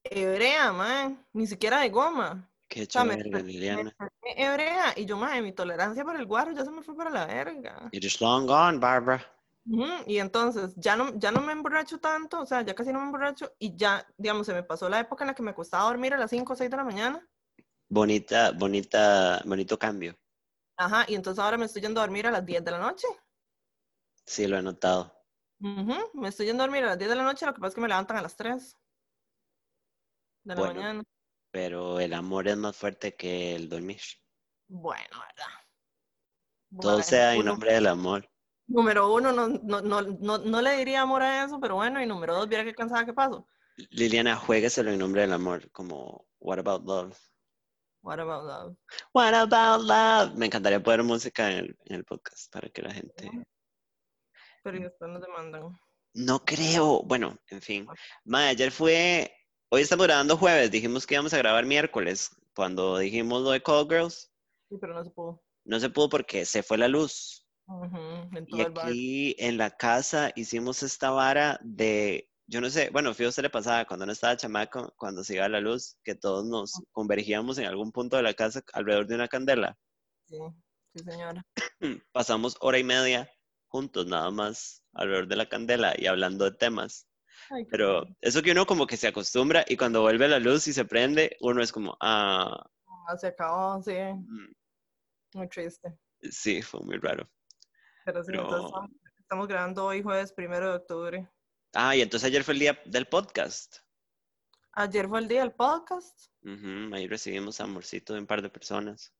hebrea, 0.04 0.72
mae, 0.72 1.16
ni 1.32 1.46
siquiera 1.46 1.80
de 1.80 1.90
goma. 1.90 2.48
Qué 2.68 2.84
O 2.84 2.86
sea, 2.88 3.02
chévere, 3.02 3.42
Liliana. 3.42 3.94
hebrea 4.22 4.94
y 4.96 5.04
yo, 5.04 5.16
mae, 5.16 5.42
mi 5.42 5.52
tolerancia 5.52 6.04
para 6.04 6.18
el 6.20 6.26
guaro 6.26 6.52
ya 6.52 6.64
se 6.64 6.70
me 6.70 6.82
fue 6.82 6.96
para 6.96 7.10
la 7.10 7.26
verga. 7.26 7.88
It 7.90 8.04
is 8.04 8.20
long 8.20 8.46
gone, 8.46 8.78
Barbara. 8.78 9.26
Y 9.64 10.18
entonces 10.18 10.74
ya 10.76 10.96
no, 10.96 11.16
ya 11.18 11.30
no 11.30 11.40
me 11.40 11.52
emborracho 11.52 11.98
tanto, 11.98 12.40
o 12.40 12.46
sea, 12.46 12.62
ya 12.62 12.74
casi 12.74 12.92
no 12.92 12.98
me 12.98 13.06
emborracho 13.06 13.52
y 13.58 13.76
ya, 13.76 14.06
digamos, 14.16 14.46
se 14.46 14.54
me 14.54 14.62
pasó 14.64 14.88
la 14.88 15.00
época 15.00 15.24
en 15.24 15.28
la 15.28 15.34
que 15.34 15.42
me 15.42 15.54
costaba 15.54 15.84
dormir 15.84 16.14
a 16.14 16.18
las 16.18 16.30
5 16.30 16.52
o 16.54 16.56
6 16.56 16.70
de 16.70 16.76
la 16.76 16.84
mañana. 16.84 17.28
Bonita, 17.88 18.52
bonita, 18.52 19.42
bonito 19.44 19.78
cambio. 19.78 20.16
Ajá, 20.76 21.04
y 21.06 21.14
entonces 21.14 21.42
ahora 21.42 21.58
me 21.58 21.66
estoy 21.66 21.82
yendo 21.82 22.00
a 22.00 22.04
dormir 22.04 22.26
a 22.26 22.30
las 22.30 22.44
10 22.44 22.64
de 22.64 22.70
la 22.70 22.78
noche. 22.78 23.06
Sí, 24.26 24.46
lo 24.46 24.56
he 24.58 24.62
notado. 24.62 25.12
Me 25.60 26.28
estoy 26.28 26.46
yendo 26.46 26.64
a 26.64 26.66
dormir 26.66 26.82
a 26.84 26.88
las 26.88 26.98
10 26.98 27.08
de 27.10 27.16
la 27.16 27.22
noche, 27.22 27.46
lo 27.46 27.54
que 27.54 27.60
pasa 27.60 27.68
es 27.68 27.74
que 27.76 27.80
me 27.82 27.88
levantan 27.88 28.16
a 28.16 28.22
las 28.22 28.36
3 28.36 28.76
de 30.44 30.54
la 30.54 30.60
Bueno. 30.60 30.74
mañana. 30.74 31.02
Pero 31.52 32.00
el 32.00 32.14
amor 32.14 32.48
es 32.48 32.56
más 32.56 32.74
fuerte 32.76 33.14
que 33.14 33.54
el 33.54 33.68
dormir. 33.68 34.00
Bueno, 34.68 35.10
¿verdad? 35.12 35.52
Todo 36.80 36.92
Bueno, 36.94 37.04
sea 37.04 37.34
en 37.34 37.44
nombre 37.44 37.74
del 37.74 37.86
amor. 37.86 38.31
Número 38.66 39.12
uno, 39.12 39.32
no, 39.32 39.48
no, 39.48 39.80
no, 39.82 40.02
no, 40.02 40.38
no 40.38 40.62
le 40.62 40.76
diría 40.76 41.02
amor 41.02 41.22
a 41.22 41.44
eso, 41.44 41.60
pero 41.60 41.74
bueno, 41.76 42.02
y 42.02 42.06
número 42.06 42.34
dos, 42.34 42.48
viera 42.48 42.64
qué 42.64 42.74
cansada 42.74 43.04
que 43.04 43.12
paso. 43.12 43.46
Liliana, 43.90 44.36
juégueselo 44.36 44.90
en 44.90 44.98
nombre 44.98 45.22
del 45.22 45.32
amor. 45.32 45.70
Como, 45.72 46.26
what 46.38 46.58
about 46.58 46.84
love? 46.86 47.16
What 48.02 48.18
about 48.20 48.44
love? 48.44 48.76
What 49.12 49.34
about 49.34 49.82
love? 49.82 50.36
Me 50.36 50.46
encantaría 50.46 50.82
poner 50.82 51.02
música 51.02 51.50
en 51.50 51.58
el, 51.58 51.78
en 51.86 51.96
el 51.96 52.04
podcast 52.04 52.52
para 52.52 52.68
que 52.68 52.82
la 52.82 52.92
gente... 52.92 53.30
Pero 54.64 54.78
después 54.80 55.10
nos 55.10 55.20
demandan. 55.22 55.78
No 56.14 56.44
creo. 56.44 57.02
Bueno, 57.02 57.36
en 57.48 57.60
fin. 57.62 57.86
Ma, 58.24 58.48
ayer 58.48 58.70
fue. 58.70 59.34
Hoy 59.70 59.82
estamos 59.82 60.06
grabando 60.06 60.36
jueves. 60.36 60.70
Dijimos 60.70 61.04
que 61.06 61.14
íbamos 61.14 61.32
a 61.34 61.38
grabar 61.38 61.64
miércoles. 61.66 62.30
Cuando 62.54 62.98
dijimos 62.98 63.42
lo 63.42 63.50
de 63.50 63.62
Call 63.62 63.88
Girls, 63.88 64.30
Sí, 64.68 64.76
pero 64.80 64.94
no 64.94 65.02
se 65.04 65.10
pudo. 65.10 65.42
no 65.64 65.80
se 65.80 65.90
pudo 65.90 66.08
porque 66.08 66.44
se 66.44 66.62
fue 66.62 66.78
la 66.78 66.86
luz. 66.86 67.41
En 67.80 68.44
Y 68.46 68.60
bar. 68.60 68.88
aquí 68.90 69.34
en 69.38 69.56
la 69.56 69.70
casa 69.70 70.30
hicimos 70.34 70.82
esta 70.82 71.10
vara 71.10 71.58
de. 71.62 72.28
Yo 72.46 72.60
no 72.60 72.68
sé, 72.68 72.90
bueno, 72.90 73.14
fío, 73.14 73.32
se 73.32 73.40
le 73.40 73.48
pasaba 73.50 73.84
cuando 73.86 74.04
no 74.04 74.12
estaba 74.12 74.36
chamaco, 74.36 74.92
cuando 74.98 75.24
se 75.24 75.36
iba 75.36 75.48
la 75.48 75.60
luz, 75.60 75.96
que 76.04 76.14
todos 76.14 76.44
nos 76.44 76.72
convergíamos 76.90 77.56
en 77.58 77.66
algún 77.66 77.92
punto 77.92 78.16
de 78.16 78.22
la 78.24 78.34
casa 78.34 78.62
alrededor 78.74 79.06
de 79.06 79.14
una 79.14 79.28
candela. 79.28 79.78
Sí, 80.26 80.36
sí, 80.94 81.02
señora. 81.04 81.42
Pasamos 82.12 82.56
hora 82.60 82.78
y 82.78 82.84
media 82.84 83.30
juntos, 83.68 84.06
nada 84.06 84.30
más, 84.30 84.82
alrededor 84.92 85.28
de 85.28 85.36
la 85.36 85.48
candela 85.48 85.94
y 85.96 86.06
hablando 86.06 86.44
de 86.44 86.56
temas. 86.56 87.06
Ay, 87.48 87.64
Pero 87.70 88.04
eso 88.20 88.42
que 88.42 88.52
uno 88.52 88.66
como 88.66 88.86
que 88.86 88.98
se 88.98 89.08
acostumbra 89.08 89.64
y 89.66 89.76
cuando 89.76 90.02
vuelve 90.02 90.28
la 90.28 90.38
luz 90.38 90.68
y 90.68 90.72
se 90.74 90.84
prende, 90.84 91.36
uno 91.40 91.62
es 91.62 91.72
como, 91.72 91.96
ah, 92.00 92.66
Ah, 93.08 93.16
Se 93.16 93.28
acabó, 93.28 93.82
sí. 93.82 93.92
mm, 93.92 94.52
Muy 95.34 95.48
triste. 95.48 95.98
sí, 96.30 96.62
fue 96.62 96.80
muy 96.80 96.98
raro. 96.98 97.28
Pero 98.04 98.22
sí, 98.24 98.32
Pero- 98.32 98.42
entonces 98.44 98.66
estamos, 98.66 98.90
estamos 99.18 99.48
grabando 99.48 99.84
hoy 99.86 100.02
jueves 100.02 100.32
primero 100.32 100.70
de 100.70 100.76
octubre. 100.76 101.30
Ah, 101.74 101.96
y 101.96 102.02
entonces 102.02 102.26
ayer 102.26 102.44
fue 102.44 102.54
el 102.54 102.60
día 102.60 102.78
del 102.84 103.06
podcast. 103.06 103.78
Ayer 104.74 105.08
fue 105.08 105.20
el 105.20 105.28
día 105.28 105.40
del 105.40 105.52
podcast. 105.52 106.28
Ahí 106.92 107.06
recibimos 107.06 107.60
amorcito 107.60 108.14
de 108.14 108.20
un 108.20 108.26
par 108.26 108.42
de 108.42 108.50
personas. 108.50 109.12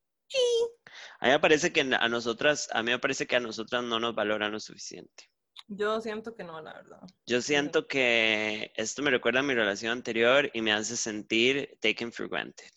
A 1.20 1.26
mí 1.26 1.32
me 1.32 1.40
parece 1.40 1.72
que 1.72 1.80
a 1.82 2.08
nosotras, 2.08 2.68
a 2.72 2.82
mí 2.82 2.90
me 2.90 2.98
parece 2.98 3.26
que 3.26 3.36
a 3.36 3.40
nosotras 3.40 3.82
no 3.84 4.00
nos 4.00 4.14
valoran 4.14 4.52
lo 4.52 4.60
suficiente. 4.60 5.30
Yo 5.68 6.00
siento 6.00 6.34
que 6.34 6.44
no, 6.44 6.60
la 6.60 6.74
verdad. 6.74 7.00
Yo 7.26 7.40
siento 7.40 7.86
que 7.86 8.72
esto 8.76 9.02
me 9.02 9.10
recuerda 9.10 9.40
a 9.40 9.44
mi 9.44 9.54
relación 9.54 9.92
anterior 9.92 10.50
y 10.52 10.60
me 10.62 10.72
hace 10.72 10.96
sentir 10.96 11.78
taken 11.80 12.12
for 12.12 12.28
granted. 12.28 12.70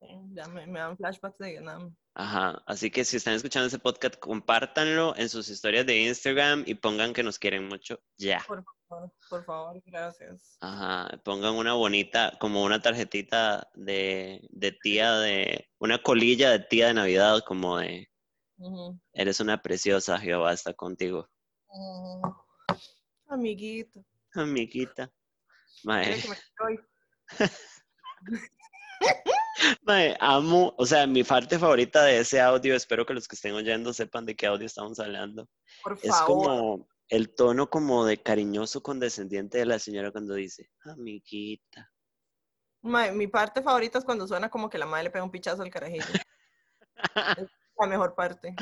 Sí, 0.00 0.06
Ya 0.32 0.46
me, 0.48 0.66
me 0.66 0.78
dan 0.80 0.96
flashbacks 0.96 1.38
de 1.38 1.50
Vietnam. 1.50 1.96
Ajá, 2.14 2.62
así 2.66 2.90
que 2.90 3.04
si 3.04 3.16
están 3.16 3.34
escuchando 3.34 3.68
ese 3.68 3.78
podcast, 3.78 4.16
compártanlo 4.16 5.14
en 5.16 5.28
sus 5.28 5.48
historias 5.48 5.86
de 5.86 6.02
Instagram 6.02 6.64
y 6.66 6.74
pongan 6.74 7.12
que 7.12 7.22
nos 7.22 7.38
quieren 7.38 7.68
mucho 7.68 8.00
ya. 8.18 8.42
Por 8.46 8.64
favor, 8.88 9.12
por 9.28 9.44
favor, 9.44 9.82
gracias. 9.86 10.56
Ajá, 10.60 11.20
pongan 11.24 11.54
una 11.54 11.74
bonita, 11.74 12.36
como 12.40 12.64
una 12.64 12.82
tarjetita 12.82 13.70
de, 13.74 14.40
de 14.50 14.72
tía 14.72 15.18
de, 15.18 15.68
una 15.78 16.02
colilla 16.02 16.50
de 16.50 16.58
tía 16.58 16.88
de 16.88 16.94
Navidad, 16.94 17.44
como 17.46 17.78
de, 17.78 18.10
eres 19.12 19.40
una 19.40 19.62
preciosa, 19.62 20.18
Jehová 20.18 20.52
está 20.52 20.74
contigo. 20.74 21.28
Mm. 21.68 22.22
Amiguito. 23.28 24.04
Amiguita. 24.34 25.12
Mae, 25.84 26.20
mae, 29.82 30.16
amo, 30.20 30.74
o 30.76 30.86
sea, 30.86 31.06
mi 31.06 31.24
parte 31.24 31.58
favorita 31.58 32.04
de 32.04 32.20
ese 32.20 32.40
audio, 32.40 32.74
espero 32.74 33.04
que 33.06 33.14
los 33.14 33.28
que 33.28 33.36
estén 33.36 33.54
oyendo 33.54 33.92
sepan 33.92 34.26
de 34.26 34.34
qué 34.36 34.46
audio 34.46 34.66
estamos 34.66 34.98
hablando. 35.00 35.48
Por 35.82 35.98
Es 36.02 36.10
favor. 36.10 36.26
como 36.26 36.88
el 37.08 37.34
tono 37.34 37.68
como 37.68 38.04
de 38.04 38.22
cariñoso 38.22 38.82
condescendiente 38.82 39.58
de 39.58 39.66
la 39.66 39.78
señora 39.78 40.12
cuando 40.12 40.34
dice, 40.34 40.70
amiguita. 40.84 41.90
Mae, 42.82 43.12
mi 43.12 43.26
parte 43.26 43.62
favorita 43.62 43.98
es 43.98 44.04
cuando 44.04 44.26
suena 44.26 44.48
como 44.48 44.70
que 44.70 44.78
la 44.78 44.86
madre 44.86 45.04
le 45.04 45.10
pega 45.10 45.24
un 45.24 45.30
pichazo 45.30 45.62
al 45.62 45.70
carajillo. 45.70 46.04
es 47.38 47.48
la 47.78 47.86
mejor 47.86 48.14
parte. 48.14 48.54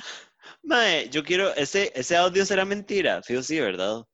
Mae, 0.62 1.08
yo 1.11 1.22
quiero, 1.22 1.54
ese, 1.54 1.92
ese 1.94 2.16
audio 2.16 2.44
será 2.44 2.64
mentira, 2.64 3.22
fijo 3.22 3.42
sí, 3.42 3.61
¿verdad? 3.61 4.04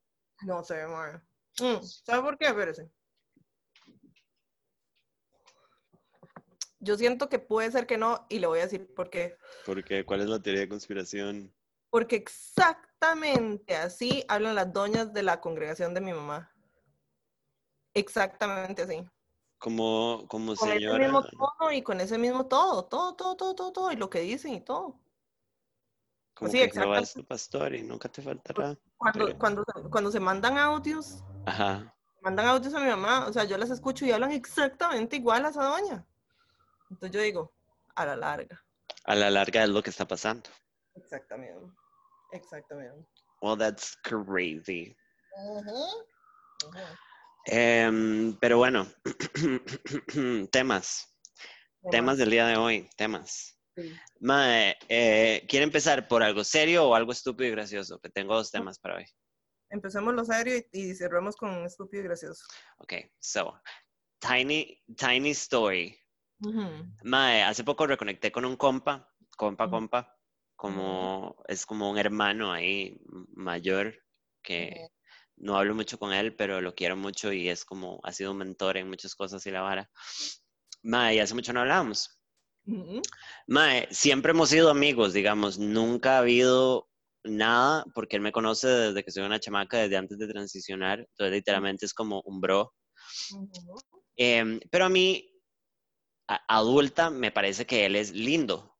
No 0.42 0.62
sé, 0.64 0.86
mae. 0.86 1.14
Mm, 1.60 1.82
¿Sabe 1.82 2.22
por 2.22 2.36
qué? 2.36 2.46
Espérese. 2.46 2.90
Yo 6.84 6.98
siento 6.98 7.30
que 7.30 7.38
puede 7.38 7.70
ser 7.70 7.86
que 7.86 7.96
no, 7.96 8.26
y 8.28 8.38
le 8.38 8.46
voy 8.46 8.58
a 8.58 8.64
decir 8.64 8.94
por 8.94 9.08
qué. 9.08 9.38
Porque, 9.64 10.04
¿cuál 10.04 10.20
es 10.20 10.28
la 10.28 10.38
teoría 10.40 10.60
de 10.60 10.68
conspiración? 10.68 11.52
Porque 11.90 12.16
exactamente 12.16 13.74
así 13.74 14.24
hablan 14.28 14.54
las 14.54 14.70
doñas 14.72 15.12
de 15.14 15.22
la 15.22 15.40
congregación 15.40 15.94
de 15.94 16.02
mi 16.02 16.12
mamá. 16.12 16.52
Exactamente 17.94 18.82
así. 18.82 19.02
Como, 19.58 20.26
como 20.28 20.54
Con 20.54 20.68
ese 20.68 20.78
señora. 20.78 20.98
mismo 20.98 21.22
tono 21.22 21.72
y 21.72 21.80
con 21.80 22.00
ese 22.00 22.18
mismo 22.18 22.46
todo, 22.46 22.84
todo, 22.84 23.14
todo, 23.14 23.34
todo, 23.34 23.54
todo, 23.54 23.72
todo, 23.72 23.92
y 23.92 23.96
lo 23.96 24.10
que 24.10 24.20
dicen 24.20 24.52
y 24.52 24.60
todo. 24.60 25.00
Como 26.34 26.50
sí, 26.50 26.58
que 26.58 26.70
Jehová 26.70 26.98
es 26.98 27.02
exactamente. 27.10 27.28
pastor 27.28 27.74
y 27.74 27.82
nunca 27.82 28.08
te 28.10 28.20
faltará. 28.20 28.76
Cuando, 28.98 29.38
cuando, 29.38 29.64
cuando 29.90 30.10
se 30.10 30.20
mandan 30.20 30.58
audios, 30.58 31.22
Ajá. 31.46 31.94
mandan 32.20 32.46
audios 32.46 32.74
a 32.74 32.80
mi 32.80 32.90
mamá, 32.90 33.26
o 33.26 33.32
sea, 33.32 33.44
yo 33.44 33.56
las 33.56 33.70
escucho 33.70 34.04
y 34.04 34.10
hablan 34.10 34.32
exactamente 34.32 35.16
igual 35.16 35.46
a 35.46 35.48
esa 35.48 35.64
doña. 35.64 36.04
Entonces 36.90 37.14
yo 37.14 37.22
digo, 37.22 37.54
a 37.94 38.06
la 38.06 38.16
larga. 38.16 38.64
A 39.04 39.14
la 39.14 39.30
larga 39.30 39.64
es 39.64 39.70
lo 39.70 39.82
que 39.82 39.90
está 39.90 40.06
pasando. 40.06 40.48
Exactamente. 40.94 41.72
Exactamente. 42.32 43.06
Well, 43.42 43.56
that's 43.56 43.96
crazy. 44.02 44.96
Em, 47.46 48.36
pero 48.40 48.58
bueno, 48.58 48.86
temas. 50.50 51.10
Temas 51.90 52.16
del 52.16 52.30
día 52.30 52.46
de 52.46 52.56
hoy, 52.56 52.88
temas. 52.96 53.58
Sí. 53.76 53.94
Eh, 54.88 55.46
¿quiere 55.48 55.64
empezar 55.64 56.08
por 56.08 56.22
algo 56.22 56.42
serio 56.44 56.88
o 56.88 56.94
algo 56.94 57.12
estúpido 57.12 57.48
y 57.48 57.52
gracioso? 57.52 57.98
Que 58.00 58.08
tengo 58.08 58.34
dos 58.34 58.50
temas 58.50 58.78
para 58.78 58.96
hoy. 58.96 59.04
Empecemos 59.68 60.14
lo 60.14 60.24
serio 60.24 60.56
y, 60.56 60.66
y 60.72 60.94
cerremos 60.94 61.36
con 61.36 61.64
estúpido 61.64 62.02
y 62.02 62.06
gracioso. 62.06 62.44
Ok, 62.78 62.94
so, 63.18 63.60
tiny, 64.20 64.82
tiny 64.96 65.30
story. 65.32 65.98
Mae, 67.02 67.42
hace 67.42 67.64
poco 67.64 67.86
reconecté 67.86 68.30
con 68.32 68.44
un 68.44 68.56
compa, 68.56 69.10
compa, 69.36 69.68
compa, 69.70 70.16
como, 70.56 71.36
es 71.48 71.66
como 71.66 71.90
un 71.90 71.98
hermano 71.98 72.52
ahí 72.52 73.00
mayor 73.34 73.94
que 74.42 74.88
no 75.36 75.56
hablo 75.56 75.74
mucho 75.74 75.98
con 75.98 76.12
él, 76.12 76.36
pero 76.36 76.60
lo 76.60 76.74
quiero 76.74 76.96
mucho 76.96 77.32
y 77.32 77.48
es 77.48 77.64
como, 77.64 78.00
ha 78.04 78.12
sido 78.12 78.32
un 78.32 78.38
mentor 78.38 78.76
en 78.76 78.88
muchas 78.88 79.14
cosas 79.14 79.44
y 79.46 79.50
la 79.50 79.62
vara. 79.62 79.90
Mae, 80.82 81.20
hace 81.20 81.34
mucho 81.34 81.52
no 81.52 81.60
hablábamos. 81.60 82.20
Mae, 83.46 83.88
siempre 83.90 84.32
hemos 84.32 84.50
sido 84.50 84.70
amigos, 84.70 85.12
digamos, 85.12 85.58
nunca 85.58 86.16
ha 86.16 86.18
habido 86.18 86.88
nada, 87.24 87.84
porque 87.94 88.16
él 88.16 88.22
me 88.22 88.32
conoce 88.32 88.68
desde 88.68 89.02
que 89.02 89.10
soy 89.10 89.24
una 89.24 89.40
chamaca, 89.40 89.78
desde 89.78 89.96
antes 89.96 90.18
de 90.18 90.28
transicionar, 90.28 91.00
entonces 91.00 91.32
literalmente 91.32 91.86
es 91.86 91.94
como 91.94 92.22
un 92.24 92.40
bro. 92.40 92.74
Em, 94.16 94.60
pero 94.70 94.84
a 94.84 94.88
mí, 94.88 95.33
adulta, 96.26 97.10
me 97.10 97.30
parece 97.30 97.66
que 97.66 97.86
él 97.86 97.96
es 97.96 98.12
lindo, 98.12 98.76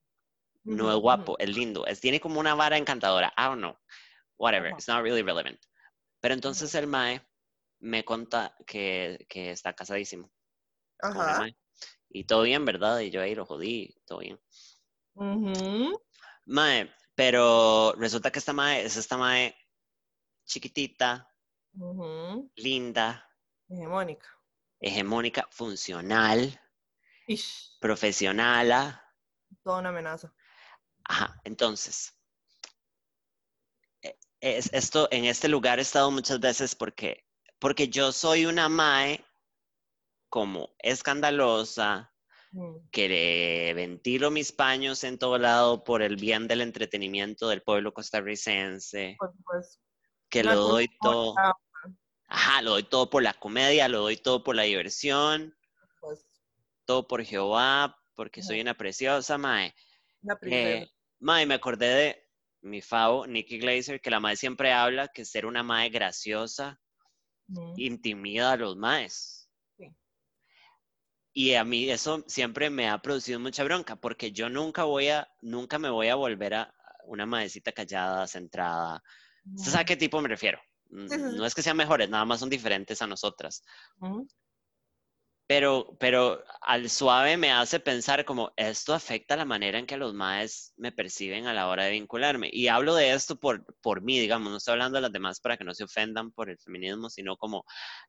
no 0.64 0.90
es 0.90 0.98
guapo, 0.98 1.37
es 1.38 1.54
lindo, 1.54 1.87
es, 1.87 2.00
tiene 2.00 2.20
como 2.20 2.40
una 2.40 2.54
vara 2.54 2.78
encantadora, 2.78 3.33
I 3.37 3.42
don't 3.44 3.59
know, 3.59 3.76
whatever, 4.38 4.72
it's 4.72 4.88
not 4.88 5.02
really 5.02 5.22
relevant. 5.22 5.61
Pero 6.20 6.35
entonces 6.35 6.74
el 6.74 6.87
Mae 6.87 7.20
me 7.80 8.04
conta 8.04 8.57
que, 8.66 9.26
que 9.28 9.50
está 9.50 9.74
casadísimo 9.74 10.33
Ajá. 11.00 11.40
mae. 11.40 11.57
Y 12.09 12.24
todo 12.24 12.42
bien, 12.42 12.64
¿verdad? 12.64 13.00
Y 13.00 13.11
yo 13.11 13.20
ahí 13.20 13.35
lo 13.35 13.44
jodí, 13.44 13.94
todo 14.07 14.20
bien. 14.20 14.40
Mae, 16.46 16.90
pero 17.14 17.92
resulta 17.98 18.30
que 18.30 18.38
esta 18.38 18.52
mae 18.52 18.85
es 18.85 18.96
esta 18.96 19.16
mae 19.16 19.54
chiquitita, 20.46 21.28
linda, 22.57 23.28
Hegemónica. 23.68 24.28
hegemónica, 24.80 25.48
funcional, 25.50 26.61
Ish, 27.26 27.78
profesional. 27.80 29.00
toda 29.62 29.78
una 29.80 29.88
amenaza. 29.90 30.34
Ajá, 31.04 31.40
entonces, 31.44 32.18
e- 34.02 34.18
es, 34.40 34.72
esto, 34.72 35.08
en 35.10 35.24
este 35.24 35.48
lugar 35.48 35.78
he 35.78 35.82
estado 35.82 36.10
muchas 36.10 36.40
veces 36.40 36.74
porque, 36.74 37.26
porque 37.58 37.88
yo 37.88 38.12
soy 38.12 38.46
una 38.46 38.68
mae 38.68 39.24
como 40.28 40.74
escandalosa, 40.78 42.14
Mm, 42.54 42.88
que 42.92 43.08
le 43.08 43.74
ventilo 43.74 44.30
mis 44.30 44.52
paños 44.52 45.02
en 45.02 45.18
todo 45.18 45.38
lado 45.38 45.82
por 45.82 46.02
el 46.02 46.14
bien 46.14 46.46
del 46.46 46.60
entretenimiento 46.60 47.48
del 47.48 47.62
pueblo 47.62 47.92
costarricense, 47.92 49.16
Por 49.18 49.32
supuesto. 49.32 49.82
que 50.30 50.44
lo 50.44 50.54
doy 50.54 50.88
todo, 51.00 51.34
ah, 51.37 51.52
ajá, 52.28 52.62
lo 52.62 52.70
doy 52.70 52.84
todo 52.84 53.10
por 53.10 53.24
la 53.24 53.34
comedia, 53.34 53.88
lo 53.88 54.02
doy 54.02 54.16
todo 54.16 54.44
por 54.44 54.54
la 54.54 54.62
diversión, 54.62 55.50
pues, 55.50 55.63
todo 56.84 57.06
por 57.06 57.24
Jehová, 57.24 57.96
porque 58.14 58.42
soy 58.42 58.60
una 58.60 58.74
preciosa 58.74 59.38
mae. 59.38 59.74
una 60.22 60.34
Eh, 60.34 60.38
princesa. 60.40 60.92
mae, 61.20 61.46
me 61.46 61.54
acordé 61.54 61.86
de 61.88 62.28
mi 62.62 62.80
favo, 62.80 63.26
Nikki 63.26 63.58
Glazer, 63.58 64.00
que 64.00 64.10
la 64.10 64.20
mae 64.20 64.36
siempre 64.36 64.72
habla 64.72 65.08
que 65.08 65.24
ser 65.24 65.46
una 65.46 65.62
mae 65.62 65.90
graciosa 65.90 66.80
Ujú. 67.48 67.74
intimida 67.76 68.52
a 68.52 68.56
los 68.56 68.76
maes. 68.76 69.50
Sí. 69.76 69.94
Y 71.32 71.54
a 71.54 71.64
mí 71.64 71.90
eso 71.90 72.24
siempre 72.26 72.70
me 72.70 72.88
ha 72.88 72.98
producido 73.02 73.40
mucha 73.40 73.64
bronca, 73.64 73.96
porque 73.96 74.32
yo 74.32 74.48
nunca 74.48 74.84
voy 74.84 75.08
a, 75.08 75.28
nunca 75.42 75.78
me 75.78 75.90
voy 75.90 76.08
a 76.08 76.14
volver 76.14 76.54
a 76.54 76.74
una 77.06 77.26
maecita 77.26 77.72
callada, 77.72 78.26
centrada. 78.26 79.02
¿Usted 79.54 79.70
sabe 79.72 79.82
a 79.82 79.84
qué 79.84 79.96
tipo 79.96 80.20
me 80.22 80.28
refiero? 80.28 80.58
Mm. 80.90 81.36
No 81.36 81.44
es 81.44 81.54
que 81.54 81.62
sean 81.62 81.76
mejores, 81.76 82.08
nada 82.08 82.24
más 82.24 82.40
son 82.40 82.48
diferentes 82.48 83.02
a 83.02 83.06
nosotras. 83.06 83.62
Pero, 85.46 85.94
pero 86.00 86.42
al 86.62 86.88
suave 86.88 87.37
me 87.37 87.52
hace 87.52 87.78
pensar 87.78 88.24
como 88.24 88.52
esto 88.57 88.94
afecta 88.94 89.37
la 89.37 89.44
manera 89.44 89.78
en 89.78 89.87
que 89.87 89.98
los 89.98 90.14
maes 90.14 90.72
me 90.76 90.90
perciben 90.90 91.46
a 91.46 91.52
la 91.52 91.68
hora 91.68 91.85
de 91.85 91.90
vincularme. 91.90 92.48
Y 92.50 92.68
hablo 92.68 92.94
de 92.94 93.12
esto 93.12 93.38
por, 93.38 93.62
por 93.83 94.00
mí, 94.00 94.18
digamos, 94.18 94.50
no 94.50 94.57
estoy 94.57 94.72
hablando 94.72 94.96
de 94.96 95.02
las 95.02 95.12
demás 95.12 95.40
para 95.40 95.59
que 95.59 95.64
no 95.64 95.74
se 95.74 95.85
ofendan 95.85 96.33
por 96.33 96.48
el 96.48 96.59
feminismo, 96.59 97.11
sino 97.11 97.37
como 97.37 97.64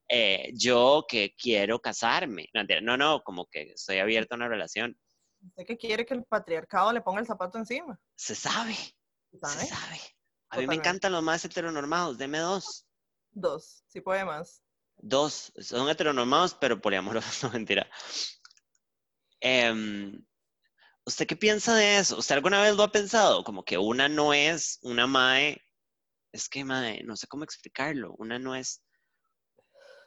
eh, 0.08 0.52
yo 0.54 1.06
que 1.10 1.36
quiero 1.38 1.80
casarme. 1.80 2.48
No, 2.54 2.64
No, 2.82 2.96
no, 2.96 3.22
como 3.22 3.48
que 3.48 3.64
estoy 3.74 3.98
abierto 3.98 4.36
a 4.36 4.38
una 4.38 4.48
relación. 4.48 4.98
¿Usted 5.46 5.66
qué 5.66 5.78
quiere 5.78 6.06
que 6.06 6.14
el 6.14 6.24
patriarcado 6.24 6.94
le 6.94 7.02
ponga 7.02 7.20
el 7.20 7.28
zapato 7.28 7.58
encima? 7.58 8.00
Se 8.16 8.34
sabe, 8.34 8.74
se 8.74 9.40
¿Sabe? 9.40 9.66
sabe. 9.66 10.00
A 10.50 10.58
mí 10.58 10.68
me 10.68 10.76
encantan 10.76 11.12
los 11.12 11.22
más 11.22 11.44
heteronormados, 11.44 12.18
deme 12.18 12.40
dos. 12.40 12.88
Dos, 13.32 13.84
si 13.88 14.00
puede 14.00 14.24
más. 14.24 14.62
Dos, 14.98 15.54
son 15.60 15.90
heteronormados, 15.90 16.56
pero 16.56 16.82
poliamorosos, 16.82 17.44
no 17.44 17.52
mentira. 17.52 17.90
Em, 19.40 20.26
¿Usted 21.06 21.28
qué 21.28 21.36
piensa 21.36 21.76
de 21.76 21.98
eso? 21.98 22.18
¿Usted 22.18 22.36
alguna 22.36 22.62
vez 22.62 22.76
lo 22.76 22.84
ha 22.84 22.92
pensado? 22.92 23.44
Como 23.44 23.64
que 23.64 23.78
una 23.78 24.10
no 24.10 24.34
es 24.34 24.80
una 24.82 25.06
mae, 25.06 25.62
es 26.32 26.50
que 26.50 26.64
mae, 26.64 27.04
no 27.04 27.16
sé 27.16 27.28
cómo 27.28 27.44
explicarlo, 27.44 28.16
una 28.18 28.40
no 28.40 28.56
es, 28.56 28.84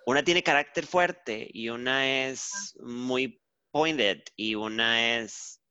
una 0.06 0.24
tiene 0.24 0.42
carácter 0.42 0.86
fuerte 0.86 1.48
y 1.52 1.68
una 1.68 2.26
es 2.26 2.76
muy 2.80 3.40
pointed 3.70 4.22
y 4.34 4.56
una 4.56 5.18
es, 5.18 5.62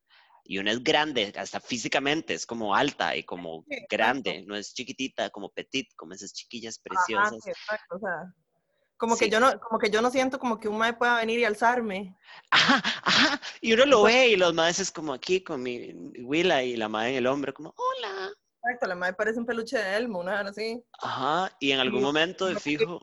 y 0.44 0.56
una 0.56 0.72
es 0.72 0.82
grande, 0.82 1.30
hasta 1.36 1.60
físicamente, 1.60 2.32
es 2.32 2.46
como 2.46 2.74
alta 2.74 3.14
y 3.14 3.24
como 3.24 3.66
grande, 3.90 4.44
no 4.46 4.56
es 4.56 4.72
chiquitita, 4.72 5.28
como 5.28 5.50
petit, 5.50 5.88
como 5.94 6.14
esas 6.14 6.32
chiquillas 6.32 6.78
preciosas. 6.78 7.46
exacto, 7.46 7.96
o 7.96 7.98
sea, 7.98 8.34
como 8.98 9.16
que 9.16 9.30
yo 9.30 9.40
no, 9.40 9.58
como 9.60 9.78
que 9.78 9.90
yo 9.90 10.02
no 10.02 10.10
siento 10.10 10.38
como 10.38 10.58
que 10.58 10.68
un 10.68 10.76
mae 10.76 10.92
pueda 10.92 11.16
venir 11.16 11.38
y 11.38 11.44
alzarme. 11.44 12.16
Ajá, 12.50 12.82
ajá. 13.04 13.40
Y 13.60 13.72
uno 13.72 13.86
lo 13.86 14.02
ve 14.02 14.28
y 14.28 14.36
los 14.36 14.52
maes 14.52 14.80
es 14.80 14.90
como 14.90 15.14
aquí 15.14 15.40
con 15.40 15.62
mi 15.62 15.92
Willa 16.20 16.62
y 16.62 16.76
la 16.76 16.88
madre 16.88 17.10
en 17.10 17.16
el 17.16 17.26
hombro, 17.26 17.54
como, 17.54 17.74
hola. 17.76 18.30
Exacto, 18.62 18.88
la 18.88 18.96
madre 18.96 19.14
parece 19.14 19.38
un 19.38 19.46
peluche 19.46 19.78
de 19.78 19.96
Elmo, 19.96 20.18
una 20.18 20.40
hora 20.40 20.50
así. 20.50 20.82
Ajá, 21.00 21.56
y 21.60 21.70
en 21.70 21.78
algún 21.78 22.02
momento 22.02 22.46
de 22.46 22.58
fijo 22.58 23.00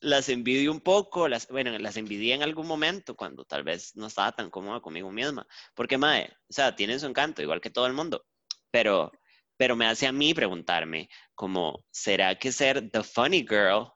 las 0.00 0.28
envidio 0.28 0.70
un 0.72 0.80
poco, 0.80 1.26
las, 1.26 1.48
bueno, 1.48 1.76
las 1.78 1.96
envidié 1.96 2.34
en 2.34 2.42
algún 2.42 2.66
momento 2.66 3.16
cuando 3.16 3.44
tal 3.44 3.62
vez 3.62 3.96
no 3.96 4.06
estaba 4.06 4.32
tan 4.32 4.50
cómoda 4.50 4.80
conmigo 4.80 5.10
misma. 5.10 5.46
Porque, 5.74 5.98
mae, 5.98 6.30
o 6.48 6.52
sea, 6.52 6.74
tiene 6.76 6.98
su 6.98 7.06
encanto, 7.06 7.42
igual 7.42 7.60
que 7.60 7.70
todo 7.70 7.86
el 7.86 7.92
mundo. 7.92 8.26
Pero, 8.70 9.10
pero 9.56 9.74
me 9.74 9.86
hace 9.86 10.06
a 10.06 10.12
mí 10.12 10.34
preguntarme, 10.34 11.08
como, 11.34 11.84
¿será 11.90 12.38
que 12.38 12.52
ser 12.52 12.90
the 12.90 13.02
funny 13.02 13.40
girl 13.40 13.92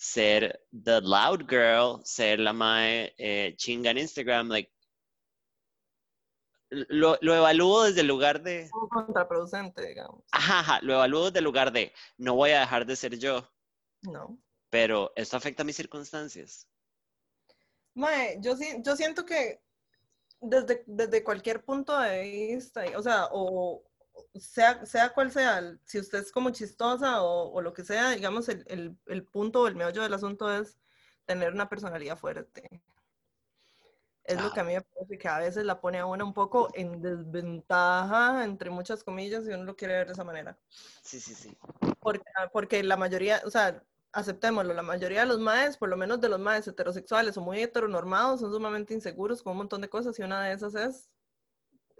ser 0.00 0.58
the 0.72 1.02
loud 1.02 1.46
girl, 1.46 2.00
ser 2.04 2.38
la 2.38 2.54
mae 2.54 3.12
eh, 3.18 3.54
chinga 3.56 3.90
en 3.90 3.98
Instagram, 3.98 4.48
like, 4.48 4.72
lo, 6.70 7.18
lo, 7.20 7.34
evalúo 7.34 7.82
desde 7.82 8.00
el 8.00 8.06
lugar 8.06 8.42
de... 8.42 8.70
Contraproducente, 8.70 9.86
digamos. 9.86 10.24
Ajá, 10.32 10.60
ajá, 10.60 10.78
lo 10.82 10.94
evalúo 10.94 11.26
desde 11.26 11.40
el 11.40 11.44
lugar 11.44 11.70
de, 11.70 11.92
no 12.16 12.34
voy 12.34 12.52
a 12.52 12.60
dejar 12.60 12.86
de 12.86 12.96
ser 12.96 13.18
yo. 13.18 13.46
No. 14.02 14.38
Pero 14.70 15.12
esto 15.16 15.36
afecta 15.36 15.64
a 15.64 15.66
mis 15.66 15.76
circunstancias. 15.76 16.66
Mae, 17.94 18.38
yo, 18.40 18.54
yo 18.82 18.96
siento 18.96 19.26
que 19.26 19.60
desde, 20.40 20.82
desde 20.86 21.22
cualquier 21.22 21.62
punto 21.62 21.98
de 21.98 22.22
vista, 22.22 22.84
o 22.96 23.02
sea, 23.02 23.28
o, 23.32 23.84
sea, 24.34 24.84
sea 24.86 25.10
cual 25.10 25.30
sea, 25.30 25.76
si 25.84 25.98
usted 25.98 26.20
es 26.20 26.32
como 26.32 26.50
chistosa 26.50 27.22
o, 27.22 27.60
lo 27.60 27.72
que 27.72 27.84
sea, 27.84 28.10
digamos, 28.10 28.48
el, 28.48 28.96
el, 29.06 29.24
punto 29.24 29.62
o 29.62 29.66
el 29.66 29.76
meollo 29.76 30.02
del 30.02 30.14
asunto 30.14 30.52
es 30.52 30.78
tener 31.26 31.52
una 31.52 31.68
personalidad 31.68 32.16
fuerte. 32.16 32.82
Es 34.24 34.40
lo 34.40 34.52
que 34.52 34.60
a 34.60 34.64
mí 34.64 34.74
me 34.74 34.80
parece 34.80 35.18
que 35.18 35.28
a 35.28 35.38
veces 35.38 35.64
la 35.64 35.80
pone 35.80 35.98
a 35.98 36.06
una 36.06 36.24
un 36.24 36.34
poco 36.34 36.68
en 36.74 37.02
desventaja, 37.02 38.44
entre 38.44 38.70
muchas 38.70 39.02
comillas, 39.02 39.44
si 39.44 39.50
uno 39.50 39.64
lo 39.64 39.76
quiere 39.76 39.94
ver 39.94 40.06
de 40.06 40.12
esa 40.12 40.24
manera. 40.24 40.56
Sí, 41.02 41.18
sí, 41.18 41.34
sí. 41.34 41.56
Porque, 41.98 42.24
porque 42.52 42.82
la 42.84 42.96
mayoría, 42.96 43.42
o 43.44 43.50
sea, 43.50 43.82
aceptémoslo, 44.12 44.74
la 44.74 44.82
mayoría 44.82 45.20
de 45.20 45.26
los 45.26 45.40
maes, 45.40 45.76
por 45.76 45.88
lo 45.88 45.96
menos 45.96 46.20
de 46.20 46.28
los 46.28 46.38
maes 46.38 46.66
heterosexuales 46.68 47.36
o 47.36 47.40
muy 47.40 47.60
heteronormados, 47.60 48.40
son 48.40 48.52
sumamente 48.52 48.94
inseguros 48.94 49.42
con 49.42 49.52
un 49.52 49.58
montón 49.58 49.80
de 49.80 49.88
cosas 49.88 50.18
y 50.18 50.22
una 50.22 50.44
de 50.44 50.52
esas 50.52 50.74
es 50.74 51.10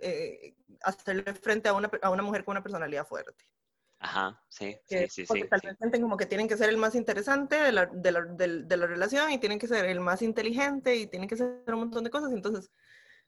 eh, 0.02 0.54
hacerle 0.82 1.22
frente 1.34 1.68
a 1.68 1.72
una, 1.72 1.90
a 2.02 2.10
una 2.10 2.22
mujer 2.22 2.44
con 2.44 2.52
una 2.52 2.62
personalidad 2.62 3.06
fuerte. 3.06 3.44
Ajá, 4.02 4.42
sí, 4.48 4.78
sí, 4.86 5.08
sí. 5.10 5.24
Porque 5.26 5.44
tal 5.44 5.60
vez 5.62 5.76
sienten 5.76 6.00
como 6.00 6.16
que 6.16 6.24
tienen 6.24 6.48
que 6.48 6.56
ser 6.56 6.70
el 6.70 6.78
más 6.78 6.94
interesante 6.94 7.56
de 7.56 7.70
la, 7.70 7.84
de, 7.84 8.12
la, 8.12 8.22
de, 8.22 8.76
la, 8.78 8.86
relación 8.86 9.30
y 9.30 9.38
tienen 9.38 9.58
que 9.58 9.68
ser 9.68 9.84
el 9.84 10.00
más 10.00 10.22
inteligente 10.22 10.96
y 10.96 11.06
tienen 11.06 11.28
que 11.28 11.36
ser 11.36 11.62
un 11.66 11.80
montón 11.80 12.04
de 12.04 12.08
cosas. 12.08 12.32
Entonces, 12.32 12.70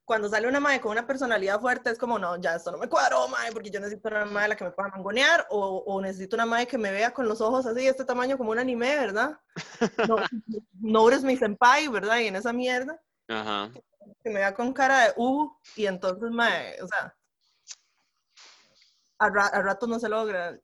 cuando 0.03 0.31
sale 0.31 0.49
una 0.49 0.61
madre 0.61 0.81
con 0.81 0.93
una 0.93 1.07
personalidad 1.07 1.61
fuerte, 1.61 1.91
es 1.91 1.99
como, 1.99 2.19
no, 2.19 2.41
ya 2.41 2.55
esto 2.55 2.73
no 2.73 2.79
me 2.79 2.89
cuadró, 2.89 3.29
madre, 3.29 3.53
porque 3.53 3.71
yo 3.71 3.81
necesito 3.81 4.09
una 4.09 4.25
madre 4.25 4.49
la 4.49 4.57
que 4.57 4.65
me 4.65 4.71
pueda 4.71 4.89
mangonear 4.89 5.47
o, 5.51 5.85
o 5.87 6.01
necesito 6.01 6.37
una 6.37 6.47
madre 6.47 6.67
que 6.67 6.79
me 6.79 6.91
vea 6.91 7.13
con 7.13 7.29
los 7.29 7.43
ojos 7.43 7.67
así, 7.67 7.83
de 7.83 7.89
este 7.89 8.07
tamaño 8.07 8.39
como 8.39 8.51
un 8.51 8.59
anime, 8.59 8.97
¿verdad? 8.97 9.39
No, 10.09 10.17
no 10.81 11.09
eres 11.09 11.23
mi 11.23 11.37
senpai, 11.37 11.89
¿verdad? 11.89 12.19
Y 12.19 12.29
en 12.29 12.37
esa 12.37 12.55
mierda. 12.55 12.99
Ajá 13.29 13.71
que 14.23 14.31
me 14.31 14.41
vea 14.41 14.55
con 14.55 14.73
cara 14.73 15.07
de 15.07 15.15
uh, 15.17 15.51
y 15.77 15.87
entonces, 15.87 16.31
me, 16.31 16.81
o 16.83 16.87
sea, 16.87 17.15
a, 19.19 19.63
rato 19.63 19.87
no 19.87 19.99
se 19.99 20.09
logra. 20.09 20.59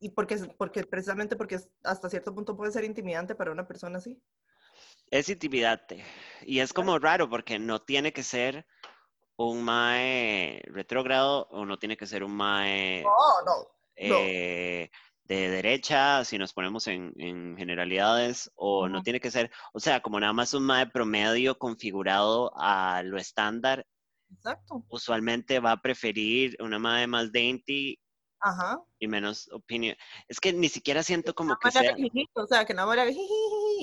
Y 0.00 0.10
porque, 0.10 0.36
porque 0.56 0.84
precisamente 0.84 1.36
porque 1.36 1.60
hasta 1.84 2.10
cierto 2.10 2.34
punto 2.34 2.56
puede 2.56 2.72
ser 2.72 2.84
intimidante 2.84 3.34
para 3.34 3.52
una 3.52 3.66
persona 3.66 3.98
así. 3.98 4.20
Es 5.10 5.28
intimidante. 5.28 6.04
Y 6.42 6.60
es 6.60 6.72
como 6.72 6.98
raro 6.98 7.28
porque 7.28 7.58
no 7.58 7.82
tiene 7.82 8.12
que 8.12 8.22
ser 8.22 8.66
un 9.36 9.62
mae 9.62 10.62
retrógrado 10.66 11.48
o 11.50 11.64
no 11.64 11.78
tiene 11.78 11.96
que 11.96 12.06
ser 12.06 12.24
un 12.24 12.34
mae... 12.34 13.02
No, 13.02 13.42
no. 13.44 13.68
Eh, 13.94 14.90
de 15.24 15.48
derecha, 15.48 16.24
si 16.24 16.38
nos 16.38 16.52
ponemos 16.52 16.86
en, 16.88 17.56
generalidades, 17.56 18.50
o 18.54 18.88
no 18.88 19.02
tiene 19.02 19.20
que 19.20 19.30
ser, 19.30 19.50
o 19.72 19.80
sea, 19.80 20.00
como 20.00 20.18
nada 20.18 20.32
más 20.32 20.54
un 20.54 20.64
MAE 20.64 20.88
promedio 20.88 21.58
configurado 21.58 22.52
a 22.56 23.02
lo 23.04 23.18
estándar. 23.18 23.86
Exacto. 24.30 24.84
Usualmente 24.88 25.60
va 25.60 25.72
a 25.72 25.80
preferir 25.80 26.56
una 26.60 26.78
MAE 26.78 27.06
más 27.06 27.32
dainty 27.32 27.98
Ajá. 28.40 28.82
y 28.98 29.06
menos 29.06 29.48
opinión. 29.52 29.96
Es 30.26 30.40
que 30.40 30.52
ni 30.52 30.68
siquiera 30.68 31.02
siento 31.02 31.34
como 31.34 31.56
que, 31.56 31.70
sea... 31.70 31.94
o 32.34 32.46
sea, 32.46 32.64
que 32.64 32.74
no 32.74 32.92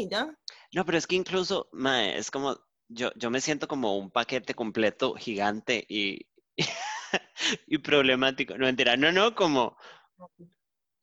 ya. 0.09 0.37
No, 0.73 0.85
pero 0.85 0.97
es 0.97 1.07
que 1.07 1.15
incluso, 1.15 1.69
mae, 1.71 2.17
es 2.17 2.29
como, 2.31 2.57
yo, 2.89 3.11
yo 3.15 3.29
me 3.29 3.41
siento 3.41 3.67
como 3.67 3.97
un 3.97 4.11
paquete 4.11 4.53
completo 4.53 5.13
gigante 5.13 5.85
y, 5.87 6.27
y 7.67 7.77
problemático. 7.77 8.57
No, 8.57 8.65
mentira, 8.65 8.97
no, 8.97 9.11
no, 9.11 9.35
como 9.35 9.77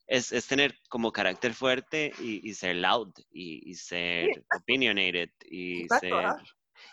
es, 0.06 0.32
es, 0.32 0.46
tener 0.46 0.78
como 0.88 1.12
carácter 1.12 1.54
fuerte 1.54 2.12
y, 2.20 2.48
y 2.48 2.54
ser 2.54 2.76
loud 2.76 3.12
y, 3.30 3.70
y 3.70 3.74
ser 3.74 4.44
opinionated 4.54 5.30
y 5.50 5.86
ser... 6.00 6.36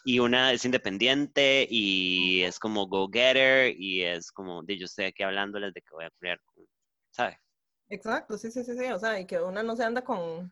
Y 0.05 0.19
una 0.19 0.51
es 0.51 0.65
independiente 0.65 1.65
y 1.69 2.43
es 2.43 2.59
como 2.59 2.87
go-getter 2.87 3.73
y 3.77 4.03
es 4.03 4.31
como, 4.31 4.63
yo 4.65 4.85
estoy 4.85 5.05
aquí 5.05 5.23
hablándoles 5.23 5.73
de 5.73 5.81
que 5.81 5.93
voy 5.93 6.05
a 6.05 6.11
crear, 6.19 6.39
¿sabes? 7.11 7.37
Exacto, 7.89 8.37
sí, 8.37 8.51
sí, 8.51 8.63
sí, 8.63 8.77
sí, 8.77 8.85
o 8.91 8.99
sea, 8.99 9.19
y 9.19 9.25
que 9.25 9.39
una 9.39 9.63
no 9.63 9.75
se 9.75 9.83
anda 9.83 10.03
con, 10.03 10.51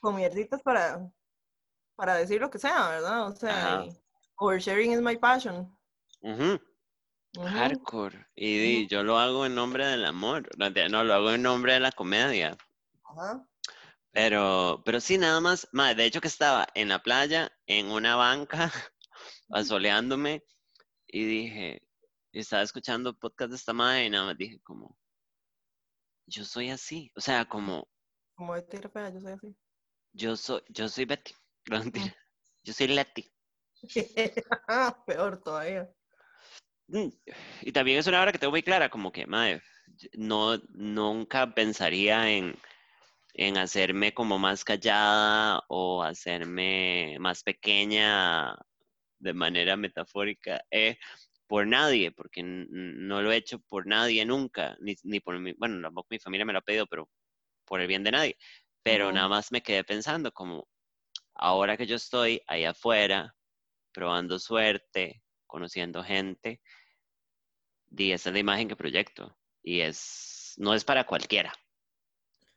con 0.00 0.16
mierditas 0.16 0.62
para, 0.62 1.10
para 1.96 2.14
decir 2.16 2.40
lo 2.40 2.50
que 2.50 2.58
sea, 2.58 2.90
¿verdad? 2.90 3.26
O 3.26 3.34
sea, 3.34 3.84
oversharing 4.38 4.92
is 4.92 5.00
my 5.00 5.16
passion. 5.16 5.76
Hardcore. 7.44 8.26
Y, 8.34 8.86
yo 8.88 9.02
lo 9.02 9.18
hago 9.18 9.46
en 9.46 9.54
nombre 9.54 9.86
del 9.86 10.04
amor. 10.04 10.48
No, 10.56 11.04
lo 11.04 11.14
hago 11.14 11.30
en 11.32 11.42
nombre 11.42 11.74
de 11.74 11.80
la 11.80 11.92
comedia. 11.92 12.56
Pero, 14.12 14.82
pero 14.84 15.00
sí, 15.00 15.18
nada 15.18 15.40
más. 15.40 15.68
de 15.72 16.04
hecho 16.04 16.20
que 16.20 16.28
estaba 16.28 16.66
en 16.74 16.88
la 16.88 17.02
playa, 17.02 17.50
en 17.66 17.90
una 17.90 18.16
banca, 18.16 18.72
asoleándome, 19.50 20.42
y 21.06 21.24
dije, 21.24 21.82
estaba 22.32 22.62
escuchando 22.62 23.18
podcast 23.18 23.50
de 23.50 23.56
esta 23.56 23.72
madre 23.72 24.06
y 24.06 24.10
nada 24.10 24.26
más 24.26 24.36
dije 24.36 24.60
como, 24.60 24.96
yo 26.26 26.44
soy 26.44 26.70
así. 26.70 27.10
O 27.14 27.20
sea, 27.20 27.44
como... 27.44 27.88
Como 28.34 28.54
fea, 28.54 29.10
yo 29.10 29.20
soy 29.20 29.32
así. 29.32 29.56
Yo 30.12 30.36
soy, 30.36 30.62
yo 30.68 30.88
soy 30.88 31.04
Betty. 31.04 31.34
Yo 32.62 32.72
soy 32.72 32.88
Letty. 32.88 33.32
Peor 35.06 35.40
todavía. 35.40 35.88
Mm, 36.88 37.08
y 37.62 37.72
también 37.72 37.98
es 37.98 38.06
una 38.06 38.20
hora 38.20 38.32
que 38.32 38.38
tengo 38.38 38.52
muy 38.52 38.62
clara, 38.62 38.88
como 38.88 39.10
que, 39.12 39.26
madre, 39.26 39.62
no, 40.14 40.56
nunca 40.74 41.52
pensaría 41.54 42.30
en, 42.30 42.56
en 43.34 43.58
hacerme 43.58 44.14
como 44.14 44.38
más 44.38 44.64
callada 44.64 45.62
o 45.68 46.02
hacerme 46.02 47.16
más 47.20 47.42
pequeña 47.42 48.56
de 49.18 49.32
manera 49.34 49.76
metafórica 49.76 50.62
eh, 50.70 50.98
por 51.46 51.66
nadie, 51.66 52.12
porque 52.12 52.42
no 52.44 53.22
lo 53.22 53.32
he 53.32 53.36
hecho 53.36 53.60
por 53.60 53.86
nadie 53.86 54.24
nunca, 54.24 54.76
ni, 54.80 54.96
ni 55.04 55.20
por 55.20 55.38
mi, 55.38 55.52
bueno, 55.54 55.80
tampoco 55.82 56.08
mi 56.10 56.18
familia 56.18 56.44
me 56.44 56.52
lo 56.52 56.60
ha 56.60 56.62
pedido, 56.62 56.86
pero 56.86 57.08
por 57.64 57.80
el 57.80 57.86
bien 57.88 58.04
de 58.04 58.12
nadie. 58.12 58.36
Pero 58.82 59.10
nada 59.12 59.28
más 59.28 59.50
me 59.50 59.62
quedé 59.62 59.82
pensando 59.82 60.30
como, 60.32 60.68
ahora 61.34 61.76
que 61.76 61.86
yo 61.86 61.96
estoy 61.96 62.40
ahí 62.46 62.64
afuera, 62.64 63.34
probando 63.92 64.38
suerte, 64.38 65.22
conociendo 65.46 66.02
gente, 66.02 66.60
y 67.90 68.12
esa 68.12 68.30
es 68.30 68.32
la 68.34 68.40
imagen 68.40 68.68
que 68.68 68.76
proyecto. 68.76 69.36
Y 69.62 69.80
es, 69.80 70.54
no 70.58 70.74
es 70.74 70.84
para 70.84 71.06
cualquiera. 71.06 71.52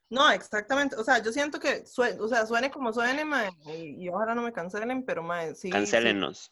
No, 0.09 0.29
exactamente. 0.31 0.95
O 0.95 1.03
sea, 1.03 1.21
yo 1.21 1.31
siento 1.31 1.59
que, 1.59 1.83
o 2.19 2.27
sea, 2.27 2.45
suene 2.45 2.71
como 2.71 2.91
suene, 2.91 3.23
y, 3.65 4.09
ojalá 4.09 4.33
no 4.33 4.41
me 4.41 4.53
cancelen, 4.53 5.05
pero 5.05 5.21
mae, 5.21 5.55
sí. 5.55 5.69
Cancélenos. 5.69 6.51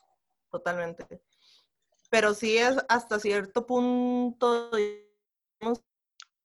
totalmente. 0.51 1.05
Pero 2.09 2.33
sí 2.33 2.57
es 2.57 2.77
hasta 2.87 3.19
cierto 3.19 3.65
punto, 3.65 4.71
digamos, 4.71 5.83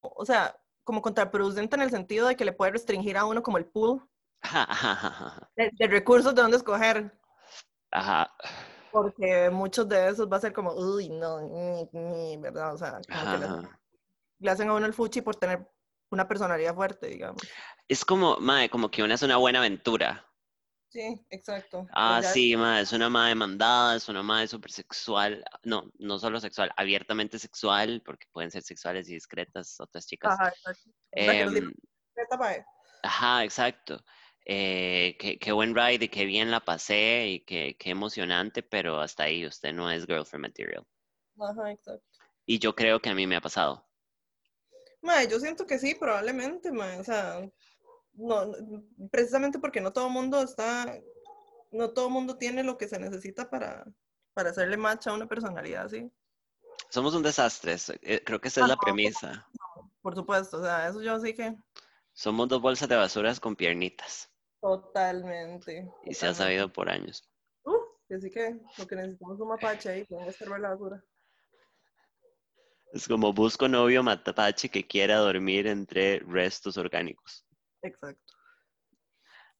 o 0.01 0.25
sea, 0.25 0.59
como 0.83 1.01
contraproducente 1.01 1.75
en 1.75 1.83
el 1.83 1.91
sentido 1.91 2.27
de 2.27 2.35
que 2.35 2.45
le 2.45 2.51
puede 2.51 2.71
restringir 2.71 3.15
a 3.15 3.25
uno 3.25 3.41
como 3.41 3.57
el 3.57 3.65
pool 3.65 4.05
de, 5.55 5.71
de 5.71 5.87
recursos 5.87 6.35
de 6.35 6.41
dónde 6.41 6.57
escoger. 6.57 7.17
Ajá, 7.91 8.35
Porque 8.93 9.49
muchos 9.49 9.89
de 9.89 10.07
esos 10.09 10.31
va 10.31 10.37
a 10.37 10.39
ser 10.39 10.53
como, 10.53 10.71
uy, 10.73 11.09
no, 11.09 11.41
ni, 11.41 11.89
ni", 11.93 12.37
¿verdad? 12.37 12.75
O 12.75 12.77
sea, 12.77 13.01
como 13.07 13.21
ajá, 13.21 13.31
que 13.31 13.37
le, 13.39 13.69
le 14.37 14.51
hacen 14.51 14.69
a 14.69 14.73
uno 14.75 14.85
el 14.85 14.93
fuchi 14.93 15.21
por 15.21 15.35
tener 15.35 15.67
una 16.11 16.27
personalidad 16.27 16.75
fuerte, 16.75 17.07
digamos. 17.07 17.41
Es 17.87 18.05
como, 18.05 18.37
mae, 18.37 18.69
como 18.69 18.91
que 18.91 19.01
una 19.01 19.15
es 19.15 19.23
una 19.23 19.37
buena 19.37 19.57
aventura. 19.57 20.29
Sí, 20.89 21.25
exacto. 21.31 21.87
Ah, 21.91 22.19
Ya- 22.21 22.29
sí, 22.29 22.55
mae, 22.55 22.83
es 22.83 22.93
una 22.93 23.09
madre 23.09 23.33
mandada, 23.33 23.95
es 23.95 24.07
una 24.09 24.21
madre 24.21 24.47
súper 24.47 24.71
sexual. 24.71 25.43
No, 25.63 25.91
no 25.97 26.19
solo 26.19 26.39
sexual, 26.39 26.71
abiertamente 26.77 27.39
sexual, 27.39 28.03
porque 28.05 28.27
pueden 28.31 28.51
ser 28.51 28.61
sexuales 28.61 29.09
y 29.09 29.15
discretas 29.15 29.79
otras 29.79 30.05
chicas. 30.05 30.33
Ajá, 30.39 30.49
exacto. 30.49 30.89
O 31.15 31.23
sea, 31.23 31.33
que 31.33 31.45
los 31.45 31.55
Em, 31.55 31.73
mae. 32.37 32.65
Ajá, 33.01 33.43
exacto. 33.43 33.99
Eh, 34.45 35.15
qué, 35.19 35.39
qué 35.39 35.51
buen 35.53 35.73
ride 35.73 36.05
y 36.05 36.09
qué 36.09 36.25
bien 36.25 36.51
la 36.51 36.59
pasé 36.59 37.27
y 37.27 37.39
qué, 37.45 37.77
qué 37.79 37.91
emocionante, 37.91 38.61
pero 38.61 38.99
hasta 38.99 39.23
ahí 39.23 39.45
usted 39.45 39.71
no 39.73 39.89
es 39.89 40.05
girlfriend 40.05 40.47
material. 40.47 40.85
Ajá, 41.39 41.71
exacto. 41.71 42.03
Y 42.45 42.59
yo 42.59 42.75
creo 42.75 42.99
que 42.99 43.09
a 43.09 43.15
mí 43.15 43.25
me 43.25 43.37
ha 43.37 43.41
pasado. 43.41 43.87
Mae, 45.01 45.29
yo 45.29 45.39
siento 45.39 45.65
que 45.65 45.79
sí, 45.79 45.95
probablemente, 45.95 46.71
mae. 46.71 46.99
O 46.99 47.03
sea, 47.05 47.49
no, 48.13 48.51
precisamente 49.11 49.59
porque 49.59 49.79
no 49.79 49.93
todo 49.93 50.09
mundo 50.09 50.41
está, 50.41 50.99
no 51.71 51.91
todo 51.91 52.09
mundo 52.09 52.37
tiene 52.37 52.63
lo 52.63 52.77
que 52.77 52.89
se 52.89 52.99
necesita 52.99 53.49
para, 53.49 53.85
para 54.33 54.49
hacerle 54.49 54.75
match 54.75 55.07
a 55.07 55.13
una 55.13 55.27
personalidad 55.27 55.85
así. 55.85 56.11
Somos 56.89 57.15
un 57.15 57.23
desastre, 57.23 57.77
eh, 58.01 58.21
creo 58.25 58.41
que 58.41 58.49
esa 58.49 58.61
es 58.61 58.67
la 58.67 58.77
premisa. 58.77 59.47
Por 60.01 60.15
supuesto, 60.15 60.57
o 60.57 60.63
sea, 60.63 60.89
eso 60.89 61.01
yo 61.01 61.17
sí 61.21 61.33
que 61.33 61.55
Somos 62.11 62.49
dos 62.49 62.61
bolsas 62.61 62.89
de 62.89 62.97
basuras 62.97 63.39
con 63.39 63.55
piernitas 63.55 64.32
totalmente. 64.63 65.91
y 66.05 66.13
se 66.13 66.27
ha 66.27 66.33
sabido 66.33 66.71
por 66.71 66.89
años. 66.89 67.29
Uf, 67.63 67.83
que 68.07 68.19
sí 68.21 68.31
que 68.31 68.61
lo 68.77 68.87
que 68.87 68.95
necesitamos 68.95 69.35
es 69.35 69.41
un 69.41 69.47
mapache 69.49 69.89
ahí, 69.89 70.07
a 70.09 70.25
escarbar 70.25 70.61
la 70.61 70.69
basura. 70.69 71.03
Es 72.93 73.07
como 73.07 73.33
busco 73.33 73.67
novio 73.67 74.03
matapache 74.03 74.69
que 74.69 74.87
quiera 74.87 75.17
dormir 75.17 75.67
entre 75.67 76.19
restos 76.19 76.77
orgánicos. 76.77 77.45
Exacto. 77.81 78.33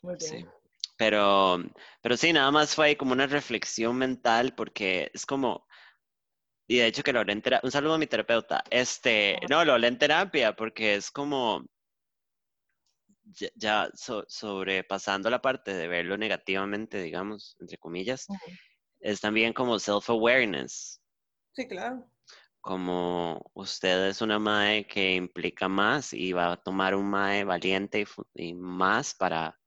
Muy 0.02 0.16
bien. 0.16 0.32
Sí. 0.32 0.46
Pero, 0.98 1.58
pero 2.02 2.16
sí, 2.16 2.32
nada 2.32 2.52
más 2.52 2.76
fue 2.76 2.86
ahí 2.86 2.96
como 2.96 3.12
una 3.12 3.28
reflexión 3.28 3.98
mental 3.98 4.54
porque 4.56 5.12
es 5.13 5.26
como, 5.26 5.68
y 6.68 6.78
de 6.78 6.86
hecho 6.86 7.04
que 7.04 7.12
lo 7.12 7.20
hablé 7.20 7.34
en 7.34 7.42
terapia, 7.42 7.68
un 7.68 7.72
saludo 7.72 7.96
a 7.96 7.98
mi 7.98 8.08
terapeuta, 8.08 8.63
este, 8.70 9.38
no, 9.50 9.66
lo 9.66 9.74
hablé 9.74 9.88
en 9.88 9.98
terapia 9.98 10.56
porque 10.56 10.96
es 10.96 11.10
como, 11.12 11.66
ya, 13.24 13.50
ya 13.56 13.90
so- 13.94 14.26
sobrepasando 14.28 15.30
la 15.30 15.42
parte 15.42 15.74
de 15.74 15.88
verlo 15.88 16.18
negativamente, 16.18 17.02
digamos, 17.02 17.56
entre 17.60 17.78
comillas, 17.78 18.28
es 19.00 19.22
también 19.22 19.54
como 19.54 19.80
self-awareness, 19.80 21.02
Sí, 21.54 21.68
claro. 21.68 22.10
como 22.62 23.52
usted 23.54 24.08
es 24.08 24.22
una 24.22 24.40
mae 24.40 24.88
que 24.88 25.16
implica 25.16 25.68
más 25.68 26.14
y 26.14 26.34
va 26.34 26.54
a 26.54 26.58
tomar 26.58 26.96
un 26.96 27.10
mae 27.10 27.44
valiente 27.44 28.02
y, 28.02 28.06
y 28.50 28.54
más 28.54 29.14
para, 29.14 29.60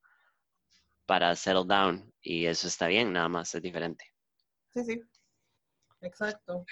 para 1.07 1.35
settle 1.37 1.65
down. 1.67 2.13
Y 2.21 2.47
eso 2.47 2.67
está 2.69 2.87
bien, 2.89 3.13
nada 3.13 3.29
más 3.29 3.55
es 3.55 3.63
diferente. 3.63 4.05
Sí, 4.75 4.85
sí. 4.85 5.01
Exacto. 6.01 6.65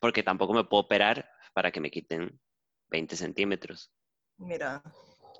Porque 0.00 0.22
tampoco 0.22 0.52
me 0.54 0.64
puedo 0.64 0.82
operar 0.84 1.28
para 1.54 1.70
que 1.70 1.80
me 1.80 1.90
quiten 1.90 2.40
20 2.88 3.16
centímetros. 3.16 3.92
Mira, 4.38 4.82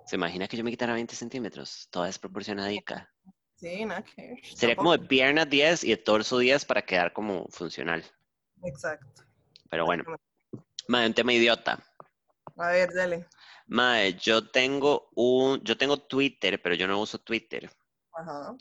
¿Se 0.07 0.15
imagina 0.15 0.47
que 0.47 0.57
yo 0.57 0.63
me 0.63 0.71
quitara 0.71 0.95
20 0.95 1.17
centímetros? 1.17 1.89
Toda 1.91 2.07
desproporcionadica. 2.07 3.13
sí, 3.57 3.85
nada 3.85 4.03
que 4.03 4.23
ver. 4.23 4.39
Sería 4.45 4.77
como 4.77 4.93
de 4.93 5.01
piernas 5.01 5.51
10 5.51 5.83
y 5.85 5.91
de 5.91 5.97
torso 5.97 6.39
10 6.39 6.65
para 6.65 6.83
quedar 6.83 7.13
como 7.13 7.47
funcional. 7.49 8.05
Exacto. 8.63 9.25
Pero 9.69 9.85
bueno, 9.85 10.05
mae, 10.87 11.09
un 11.09 11.15
tema 11.15 11.33
idiota. 11.33 11.85
A 12.57 12.71
ver, 12.71 12.95
dale. 12.95 13.27
Mae, 13.67 14.15
yo 14.15 14.49
tengo 14.49 15.11
un, 15.17 15.61
yo 15.65 15.77
tengo 15.77 15.97
Twitter, 15.97 16.63
pero 16.63 16.77
yo 16.77 16.87
no 16.87 17.01
uso 17.01 17.19
Twitter. 17.19 17.69
Ajá. 18.13 18.57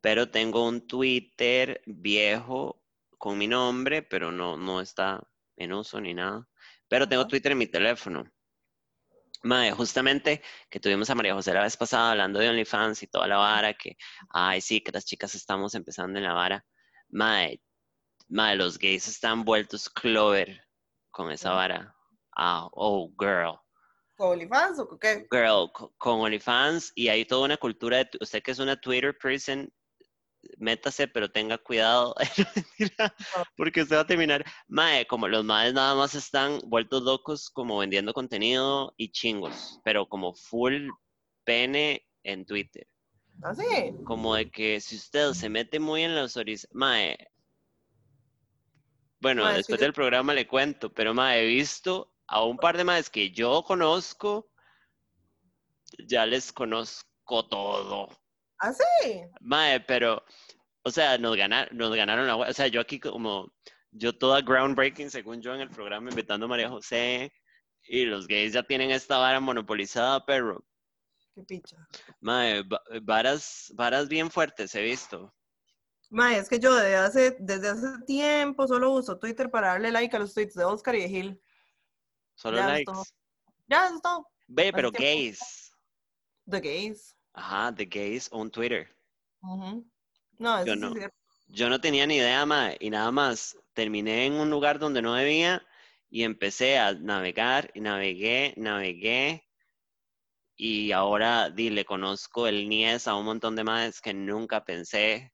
Pero 0.00 0.30
tengo 0.30 0.66
un 0.66 0.86
Twitter 0.86 1.80
viejo 1.86 2.82
con 3.18 3.38
mi 3.38 3.46
nombre, 3.46 4.02
pero 4.02 4.32
no, 4.32 4.56
no 4.56 4.80
está 4.80 5.22
en 5.56 5.72
uso 5.72 6.00
ni 6.00 6.12
nada. 6.12 6.48
Pero 6.88 7.08
tengo. 7.08 7.26
Twitter 7.28 7.52
en 7.52 7.58
mi 7.58 7.66
teléfono. 7.68 8.28
Mae, 9.42 9.70
justamente 9.72 10.42
que 10.68 10.80
tuvimos 10.80 11.08
a 11.10 11.14
María 11.14 11.34
José 11.34 11.54
la 11.54 11.62
vez 11.62 11.76
pasada 11.76 12.10
hablando 12.10 12.38
de 12.40 12.48
OnlyFans 12.48 13.02
y 13.02 13.06
toda 13.06 13.28
la 13.28 13.36
vara, 13.36 13.74
que, 13.74 13.96
ay, 14.30 14.60
sí, 14.60 14.80
que 14.80 14.90
las 14.92 15.04
chicas 15.04 15.34
estamos 15.34 15.74
empezando 15.74 16.18
en 16.18 16.24
la 16.24 16.32
vara. 16.34 16.64
Mae, 17.08 17.60
mae, 18.28 18.56
los 18.56 18.78
gays 18.78 19.06
están 19.06 19.44
vueltos 19.44 19.88
clover 19.88 20.60
con 21.10 21.30
esa 21.30 21.52
vara. 21.52 21.94
Ah, 22.36 22.68
oh, 22.72 23.10
girl. 23.18 23.58
¿Con 24.16 24.30
OnlyFans 24.32 24.80
o 24.80 24.88
con 24.88 24.98
qué? 24.98 25.26
Girl, 25.30 25.70
co- 25.72 25.94
con 25.98 26.20
OnlyFans 26.20 26.92
y 26.96 27.08
hay 27.08 27.24
toda 27.24 27.44
una 27.44 27.56
cultura 27.56 27.98
de, 27.98 28.10
usted 28.20 28.42
que 28.42 28.50
es 28.50 28.58
una 28.58 28.74
Twitter 28.80 29.16
person, 29.16 29.72
métase, 30.58 31.08
pero 31.08 31.30
tenga 31.30 31.58
cuidado, 31.58 32.14
porque 33.56 33.82
usted 33.82 33.96
va 33.96 34.00
a 34.00 34.06
terminar, 34.06 34.44
mae, 34.66 35.06
como 35.06 35.28
los 35.28 35.44
maes 35.44 35.74
nada 35.74 35.94
más 35.94 36.14
están 36.14 36.60
vueltos 36.64 37.02
locos 37.02 37.50
como 37.50 37.78
vendiendo 37.78 38.14
contenido 38.14 38.94
y 38.96 39.10
chingos, 39.10 39.80
pero 39.84 40.08
como 40.08 40.34
full 40.34 40.88
pene 41.44 42.06
en 42.22 42.46
Twitter, 42.46 42.86
¿Ah, 43.42 43.54
sí? 43.54 43.94
como 44.04 44.34
de 44.34 44.50
que 44.50 44.80
si 44.80 44.96
usted 44.96 45.32
se 45.32 45.48
mete 45.48 45.78
muy 45.78 46.02
en 46.02 46.14
los 46.14 46.36
horizontes, 46.36 46.74
mae, 46.74 47.16
bueno, 49.20 49.42
Mae, 49.42 49.56
después 49.56 49.80
del 49.80 49.92
programa 49.92 50.32
le 50.32 50.46
cuento, 50.46 50.92
pero 50.92 51.12
mae, 51.12 51.42
he 51.42 51.46
visto 51.46 52.12
a 52.28 52.44
un 52.44 52.56
par 52.56 52.76
de 52.76 52.84
maes 52.84 53.10
que 53.10 53.30
yo 53.30 53.62
conozco, 53.62 54.50
ya 56.06 56.26
les 56.26 56.52
conozco 56.52 57.48
todo. 57.48 58.08
¿Ah, 58.58 58.72
sí? 58.72 59.22
Mae, 59.40 59.80
pero, 59.80 60.24
o 60.82 60.90
sea, 60.90 61.16
nos 61.18 61.36
ganaron, 61.36 61.76
nos 61.76 61.94
ganaron 61.94 62.26
la 62.26 62.36
O 62.36 62.52
sea, 62.52 62.66
yo 62.66 62.80
aquí 62.80 62.98
como, 62.98 63.52
yo 63.92 64.16
toda 64.16 64.40
groundbreaking, 64.40 65.10
según 65.10 65.40
yo, 65.40 65.54
en 65.54 65.60
el 65.60 65.70
programa, 65.70 66.10
invitando 66.10 66.46
a 66.46 66.48
María 66.48 66.68
José, 66.68 67.32
y 67.82 68.04
los 68.04 68.26
gays 68.26 68.52
ya 68.52 68.62
tienen 68.62 68.90
esta 68.90 69.18
vara 69.18 69.40
monopolizada, 69.40 70.24
perro. 70.26 70.64
Qué 71.34 71.42
picha. 71.44 71.76
Mae, 72.20 72.62
va- 72.62 72.82
varas, 73.02 73.72
varas 73.74 74.08
bien 74.08 74.30
fuertes 74.30 74.74
he 74.74 74.82
visto. 74.82 75.32
Mae, 76.10 76.38
es 76.38 76.48
que 76.48 76.58
yo 76.58 76.74
desde 76.74 76.96
hace, 76.96 77.36
desde 77.38 77.68
hace 77.68 77.86
tiempo 78.06 78.66
solo 78.66 78.90
uso 78.92 79.18
Twitter 79.18 79.50
para 79.50 79.68
darle 79.68 79.90
like 79.92 80.16
a 80.16 80.18
los 80.18 80.34
tweets 80.34 80.54
de 80.54 80.64
Oscar 80.64 80.94
y 80.96 81.02
de 81.02 81.08
Gil. 81.08 81.42
Solo 82.34 82.56
Ya, 82.56 82.64
es 82.64 82.68
likes. 82.86 82.92
Ya, 83.68 83.86
eso 83.86 83.94
es 83.96 84.02
todo. 84.02 84.28
Ve, 84.48 84.72
pero 84.72 84.90
gays. 84.90 85.70
The 86.50 86.60
gays. 86.60 87.14
Ajá, 87.32 87.72
de 87.72 87.86
gays 87.86 88.28
on 88.32 88.50
Twitter. 88.50 88.88
Ujú. 89.42 89.86
No, 90.38 90.58
eso 90.58 90.66
Yo 90.66 90.74
sí 90.74 90.80
no. 90.80 90.92
cierto. 90.92 91.16
Yo 91.50 91.70
no 91.70 91.80
tenía 91.80 92.06
ni 92.06 92.16
idea, 92.16 92.44
mae, 92.44 92.76
y 92.78 92.90
nada 92.90 93.10
más 93.10 93.56
terminé 93.72 94.26
en 94.26 94.34
un 94.34 94.50
lugar 94.50 94.78
donde 94.78 95.00
no 95.00 95.14
debía 95.14 95.66
y 96.10 96.24
empecé 96.24 96.78
a 96.78 96.92
navegar 96.92 97.70
y 97.74 97.80
navegué, 97.80 98.52
navegué 98.56 99.48
y 100.60 100.90
ahora 100.90 101.50
di, 101.50 101.70
le 101.70 101.84
conozco 101.84 102.48
el 102.48 102.68
Nies 102.68 103.06
a 103.06 103.14
un 103.14 103.24
montón 103.24 103.54
de 103.54 103.62
más 103.64 104.00
que 104.00 104.12
nunca 104.12 104.64
pensé. 104.64 105.32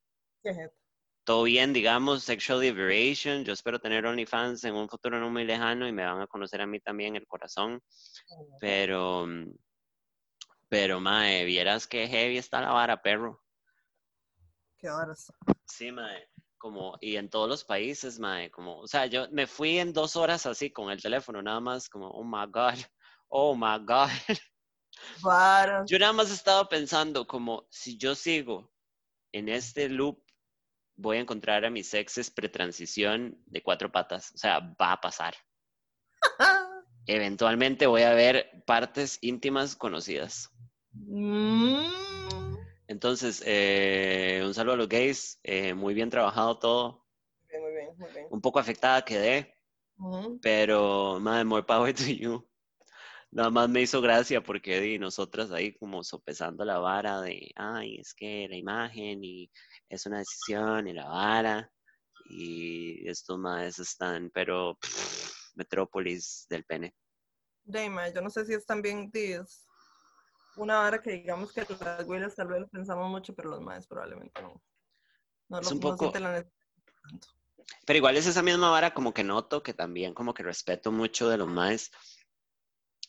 Todo 1.24 1.44
bien, 1.44 1.72
digamos, 1.72 2.24
Sexual 2.24 2.60
Liberation. 2.60 3.42
Yo 3.42 3.54
espero 3.54 3.78
tener 3.78 4.04
OnlyFans 4.04 4.62
en 4.64 4.74
un 4.74 4.86
futuro 4.86 5.18
no 5.18 5.30
muy 5.30 5.44
lejano 5.44 5.88
y 5.88 5.92
me 5.92 6.04
van 6.04 6.20
a 6.20 6.26
conocer 6.26 6.60
a 6.60 6.66
mí 6.66 6.78
también 6.80 7.16
el 7.16 7.26
corazón. 7.26 7.80
Pero, 8.60 9.26
mm, 9.26 9.50
pero, 10.74 10.98
mae, 10.98 11.44
vieras 11.44 11.86
que 11.86 12.08
heavy 12.08 12.36
está 12.36 12.60
la 12.60 12.72
vara, 12.72 13.00
perro. 13.00 13.40
Qué 14.76 14.90
horas. 14.90 15.32
Sí, 15.66 15.92
mae, 15.92 16.28
como, 16.58 16.98
y 17.00 17.14
en 17.14 17.30
todos 17.30 17.48
los 17.48 17.62
países, 17.62 18.18
mae, 18.18 18.50
como, 18.50 18.80
o 18.80 18.88
sea, 18.88 19.06
yo 19.06 19.28
me 19.30 19.46
fui 19.46 19.78
en 19.78 19.92
dos 19.92 20.16
horas 20.16 20.46
así 20.46 20.72
con 20.72 20.90
el 20.90 21.00
teléfono, 21.00 21.40
nada 21.40 21.60
más 21.60 21.88
como, 21.88 22.08
oh 22.08 22.24
my 22.24 22.46
God, 22.50 22.74
oh 23.28 23.54
my 23.54 23.78
God. 23.86 24.10
Varas. 25.22 25.88
Yo 25.88 25.96
nada 25.96 26.12
más 26.12 26.32
estaba 26.32 26.68
pensando 26.68 27.24
como, 27.24 27.68
si 27.70 27.96
yo 27.96 28.16
sigo 28.16 28.72
en 29.30 29.48
este 29.50 29.88
loop, 29.88 30.24
voy 30.96 31.18
a 31.18 31.20
encontrar 31.20 31.64
a 31.64 31.70
mis 31.70 31.94
exes 31.94 32.32
pretransición 32.32 33.40
de 33.46 33.62
cuatro 33.62 33.92
patas, 33.92 34.32
o 34.34 34.38
sea, 34.38 34.58
va 34.58 34.90
a 34.90 35.00
pasar. 35.00 35.36
Eventualmente 37.06 37.86
voy 37.86 38.02
a 38.02 38.12
ver 38.12 38.64
partes 38.66 39.18
íntimas 39.20 39.76
conocidas. 39.76 40.50
Mm. 40.94 41.74
Entonces, 42.86 43.42
eh, 43.46 44.42
un 44.44 44.54
saludo 44.54 44.74
a 44.74 44.76
los 44.78 44.88
gays, 44.88 45.40
eh, 45.42 45.74
muy 45.74 45.94
bien 45.94 46.10
trabajado 46.10 46.58
todo, 46.58 47.06
Muy 47.50 47.50
bien, 47.50 47.62
muy 47.62 47.72
bien, 47.72 47.98
muy 47.98 48.10
bien. 48.12 48.26
un 48.30 48.40
poco 48.40 48.58
afectada 48.58 49.04
quedé, 49.04 49.56
Ujú. 49.98 50.38
pero, 50.42 51.18
madre, 51.20 51.44
more 51.44 51.62
power 51.62 51.94
to 51.94 52.04
you. 52.04 52.46
Nada 53.30 53.50
más 53.50 53.68
me 53.68 53.80
hizo 53.80 54.00
gracia 54.00 54.42
porque 54.42 54.80
di, 54.80 54.98
nosotras 54.98 55.50
ahí 55.50 55.74
como 55.74 56.04
sopesando 56.04 56.64
la 56.64 56.78
vara 56.78 57.20
de, 57.20 57.50
ay, 57.56 57.96
es 57.98 58.14
que 58.14 58.46
la 58.48 58.56
imagen 58.56 59.24
y 59.24 59.50
es 59.88 60.06
una 60.06 60.18
decisión 60.18 60.86
y 60.86 60.92
la 60.92 61.08
vara 61.08 61.72
y 62.30 63.08
estos 63.08 63.38
más 63.38 63.78
están, 63.78 64.30
pero 64.32 64.78
Metrópolis 65.56 66.46
del 66.48 66.64
pene. 66.64 66.94
Dame, 67.64 68.12
yo 68.14 68.20
no 68.20 68.30
sé 68.30 68.44
si 68.44 68.54
es 68.54 68.66
también 68.66 69.10
es 69.12 69.66
una 70.56 70.76
vara 70.78 71.00
que 71.02 71.12
digamos 71.12 71.52
que 71.52 71.66
las 71.80 72.06
güeyes 72.06 72.34
tal 72.34 72.48
vez 72.48 72.60
lo 72.60 72.68
pensamos 72.68 73.08
mucho, 73.10 73.34
pero 73.34 73.50
los 73.50 73.60
más 73.60 73.86
probablemente 73.86 74.40
no. 74.42 74.62
No, 75.48 75.58
Es 75.60 75.66
lo, 75.70 75.74
un 75.74 75.80
poco- 75.80 76.18
la 76.18 76.44
tanto. 77.02 77.28
Pero 77.86 77.96
igual 77.96 78.16
es 78.16 78.26
esa 78.26 78.42
misma 78.42 78.70
vara 78.70 78.94
como 78.94 79.12
que 79.12 79.24
noto 79.24 79.62
que 79.62 79.74
también 79.74 80.14
como 80.14 80.34
que 80.34 80.42
respeto 80.42 80.90
mucho 80.90 81.28
de 81.28 81.38
los 81.38 81.48
maes, 81.48 81.90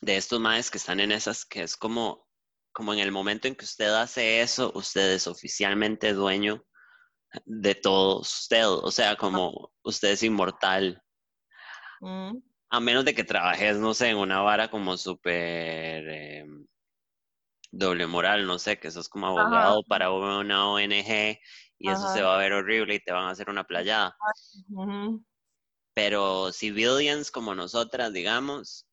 de 0.00 0.16
estos 0.16 0.40
maes 0.40 0.70
que 0.70 0.78
están 0.78 1.00
en 1.00 1.12
esas, 1.12 1.44
que 1.44 1.62
es 1.62 1.76
como, 1.76 2.28
como 2.72 2.92
en 2.92 2.98
el 3.00 3.12
momento 3.12 3.48
en 3.48 3.54
que 3.54 3.64
usted 3.64 3.88
hace 3.94 4.40
eso, 4.42 4.72
usted 4.74 5.12
es 5.14 5.26
oficialmente 5.26 6.12
dueño 6.12 6.64
de 7.44 7.74
todo 7.74 8.20
usted, 8.20 8.66
o 8.66 8.90
sea, 8.90 9.16
como 9.16 9.72
usted 9.82 10.10
es 10.10 10.22
inmortal, 10.22 11.02
Mm, 12.00 12.38
a 12.70 12.80
menos 12.80 13.04
de 13.04 13.14
que 13.14 13.24
trabajes, 13.24 13.76
no 13.78 13.94
sé, 13.94 14.10
en 14.10 14.18
una 14.18 14.40
vara 14.40 14.70
como 14.70 14.96
súper 14.96 16.04
eh, 16.08 16.44
doble 17.78 18.06
moral, 18.06 18.46
no 18.46 18.58
sé, 18.58 18.78
que 18.78 18.90
sos 18.90 19.08
como 19.08 19.28
Ajá. 19.28 19.40
abogado 19.40 19.82
para 19.84 20.10
una 20.10 20.68
ONG 20.70 21.38
y 21.78 21.90
eso 21.90 22.08
se 22.08 22.22
va 22.22 22.34
a 22.34 22.38
ver 22.38 22.52
horrible 22.52 22.94
y 22.94 23.00
te 23.00 23.12
van 23.12 23.24
a 23.24 23.30
hacer 23.30 23.50
una 23.50 23.64
playada. 23.64 24.16
Pero 25.94 26.52
civilians 26.52 27.30
como 27.30 27.54
nosotras, 27.54 28.12
digamos, 28.12 28.86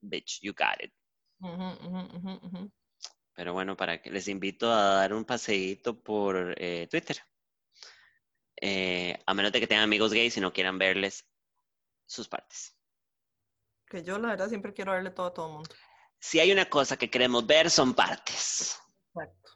bitch, 0.00 0.40
you 0.42 0.52
got 0.52 0.82
it. 0.82 0.92
Pero 3.34 3.52
bueno, 3.52 3.76
para 3.76 4.00
que 4.00 4.10
les 4.10 4.28
invito 4.28 4.72
a 4.72 4.94
dar 4.94 5.12
un 5.12 5.24
paseíto 5.24 6.00
por 6.02 6.54
eh, 6.58 6.88
Twitter. 6.90 7.18
Eh, 8.60 9.18
a 9.26 9.34
menos 9.34 9.52
de 9.52 9.60
que 9.60 9.66
tengan 9.66 9.84
amigos 9.84 10.12
gays 10.12 10.36
y 10.36 10.40
no 10.40 10.52
quieran 10.52 10.78
verles 10.78 11.28
sus 12.06 12.26
partes. 12.28 12.74
Que 13.86 14.02
yo 14.02 14.18
la 14.18 14.28
verdad 14.28 14.48
siempre 14.48 14.72
quiero 14.72 14.92
verle 14.92 15.10
todo 15.10 15.26
a 15.26 15.34
todo 15.34 15.46
el 15.46 15.52
mundo. 15.52 15.70
Si 16.20 16.40
hay 16.40 16.52
una 16.52 16.68
cosa 16.68 16.96
que 16.96 17.10
queremos 17.10 17.46
ver, 17.46 17.70
son 17.70 17.94
partes. 17.94 18.78
Exacto. 19.14 19.50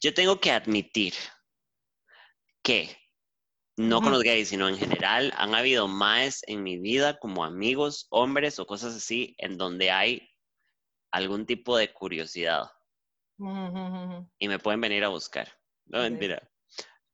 Yo 0.00 0.14
tengo 0.14 0.40
que 0.40 0.50
admitir 0.50 1.14
que, 2.62 2.96
no 3.76 4.00
con 4.00 4.12
los 4.12 4.22
gays, 4.22 4.48
sino 4.48 4.68
en 4.68 4.78
general, 4.78 5.32
han 5.36 5.54
habido 5.54 5.88
más 5.88 6.42
en 6.46 6.62
mi 6.62 6.78
vida 6.78 7.18
como 7.18 7.44
amigos, 7.44 8.06
hombres 8.10 8.58
o 8.58 8.66
cosas 8.66 8.94
así, 8.94 9.34
en 9.38 9.58
donde 9.58 9.90
hay 9.90 10.30
algún 11.10 11.46
tipo 11.46 11.76
de 11.76 11.92
curiosidad. 11.92 12.70
Y 14.38 14.48
me 14.48 14.58
pueden 14.58 14.80
venir 14.80 15.04
a 15.04 15.08
buscar. 15.08 15.52
No, 15.86 16.00
mentira. 16.00 16.50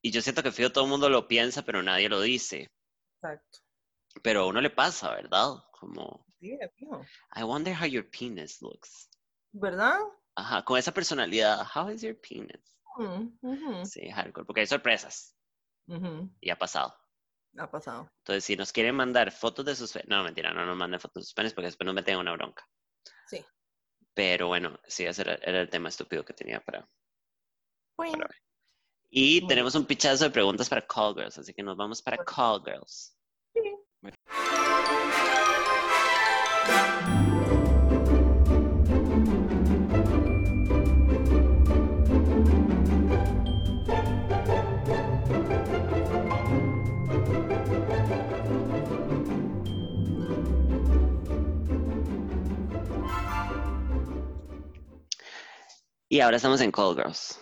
Y 0.03 0.11
yo 0.11 0.22
siento 0.22 0.42
que 0.42 0.53
fijo 0.53 0.70
todo 0.70 0.84
el 0.84 0.90
mundo 0.90 1.09
lo 1.09 1.28
piensa, 1.28 1.62
pero 1.62 1.82
nadie 1.82 2.09
lo 2.09 2.20
dice. 2.20 2.70
Exacto. 3.16 3.59
Pero 4.22 4.42
a 4.42 4.46
uno 4.46 4.61
le 4.61 4.70
pasa, 4.70 5.14
¿verdad? 5.14 5.55
Como, 5.72 6.26
Sí. 6.41 6.59
I 7.36 7.45
wonder 7.45 7.74
how 7.74 7.86
your 7.86 8.05
penis 8.09 8.62
looks. 8.62 9.09
¿Verdad? 9.53 9.99
Ajá, 10.34 10.64
con 10.64 10.78
esa 10.78 10.93
personalidad, 10.93 11.66
how 11.74 11.91
is 11.91 12.03
your 12.03 12.16
penis? 12.18 12.76
Mm, 12.97 13.38
ujú, 13.43 13.86
Sí, 13.86 14.11
hardcore, 14.11 14.47
porque 14.47 14.61
hay 14.62 14.66
sorpresas 14.66 15.36
ujú. 15.86 16.30
y 16.41 16.51
ha 16.51 16.57
pasado. 16.59 16.95
Ha 17.59 17.70
pasado. 17.70 18.11
Entonces, 18.18 18.45
si 18.45 18.57
nos 18.57 18.72
quieren 18.72 18.95
mandar 18.95 19.32
fotos 19.32 19.64
de 19.64 19.74
sus 19.74 19.99
no, 20.07 20.22
mentira, 20.22 20.53
no 20.53 20.64
nos 20.64 20.76
manden 20.76 21.01
fotos 21.01 21.22
de 21.22 21.24
sus 21.26 21.34
penes 21.34 21.53
porque 21.53 21.66
después 21.66 21.84
nos 21.84 21.95
meten 21.95 22.14
en 22.14 22.20
una 22.20 22.32
bronca. 22.32 22.66
Sí. 23.26 23.45
Pero 24.14 24.47
bueno, 24.49 24.78
sí, 24.86 25.05
ese 25.05 25.22
era, 25.22 25.34
era 25.34 25.61
el 25.61 25.68
tema 25.68 25.88
estúpido 25.88 26.24
que 26.24 26.32
tenía 26.32 26.61
para... 26.61 26.88
Bueno, 27.97 28.26
Y 29.11 29.47
tenemos 29.47 29.74
un 29.74 29.84
pichazo 29.84 30.24
de 30.24 30.30
preguntas 30.30 30.68
para 30.68 30.86
Call 30.86 31.14
Girls, 31.14 31.38
así 31.38 31.53
que 31.53 31.62
nos 31.62 31.76
vamos 31.76 32.01
para 32.01 32.16
Call 32.24 32.62
Girls. 32.64 33.16
Y 56.13 56.19
ahora 56.19 56.37
estamos 56.39 56.61
en 56.61 56.73
Call 56.73 56.97
Girls. 56.97 57.39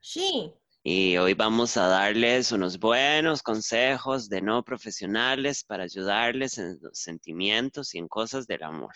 sí. 0.00 0.52
Y 0.82 1.18
hoy 1.18 1.34
vamos 1.34 1.76
a 1.76 1.88
darles 1.88 2.52
unos 2.52 2.78
buenos 2.78 3.42
consejos 3.42 4.30
de 4.30 4.40
no 4.40 4.64
profesionales 4.64 5.62
para 5.62 5.84
ayudarles 5.84 6.56
en 6.56 6.78
los 6.80 6.98
sentimientos 6.98 7.94
y 7.94 7.98
en 7.98 8.08
cosas 8.08 8.46
del 8.46 8.62
amor. 8.62 8.94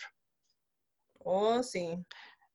Oh, 1.19 1.61
sí. 1.61 2.03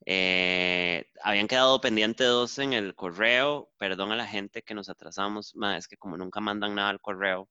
Eh, 0.04 1.06
habían 1.22 1.46
quedado 1.46 1.80
pendientes 1.80 2.26
dos 2.26 2.58
en 2.58 2.72
el 2.72 2.96
correo. 2.96 3.70
Perdón 3.78 4.10
a 4.10 4.16
la 4.16 4.26
gente 4.26 4.62
que 4.62 4.74
nos 4.74 4.88
atrasamos. 4.88 5.54
Ma, 5.54 5.76
es 5.76 5.86
que 5.86 5.96
como 5.96 6.16
nunca 6.16 6.40
mandan 6.40 6.74
nada 6.74 6.88
al 6.88 7.00
correo. 7.00 7.48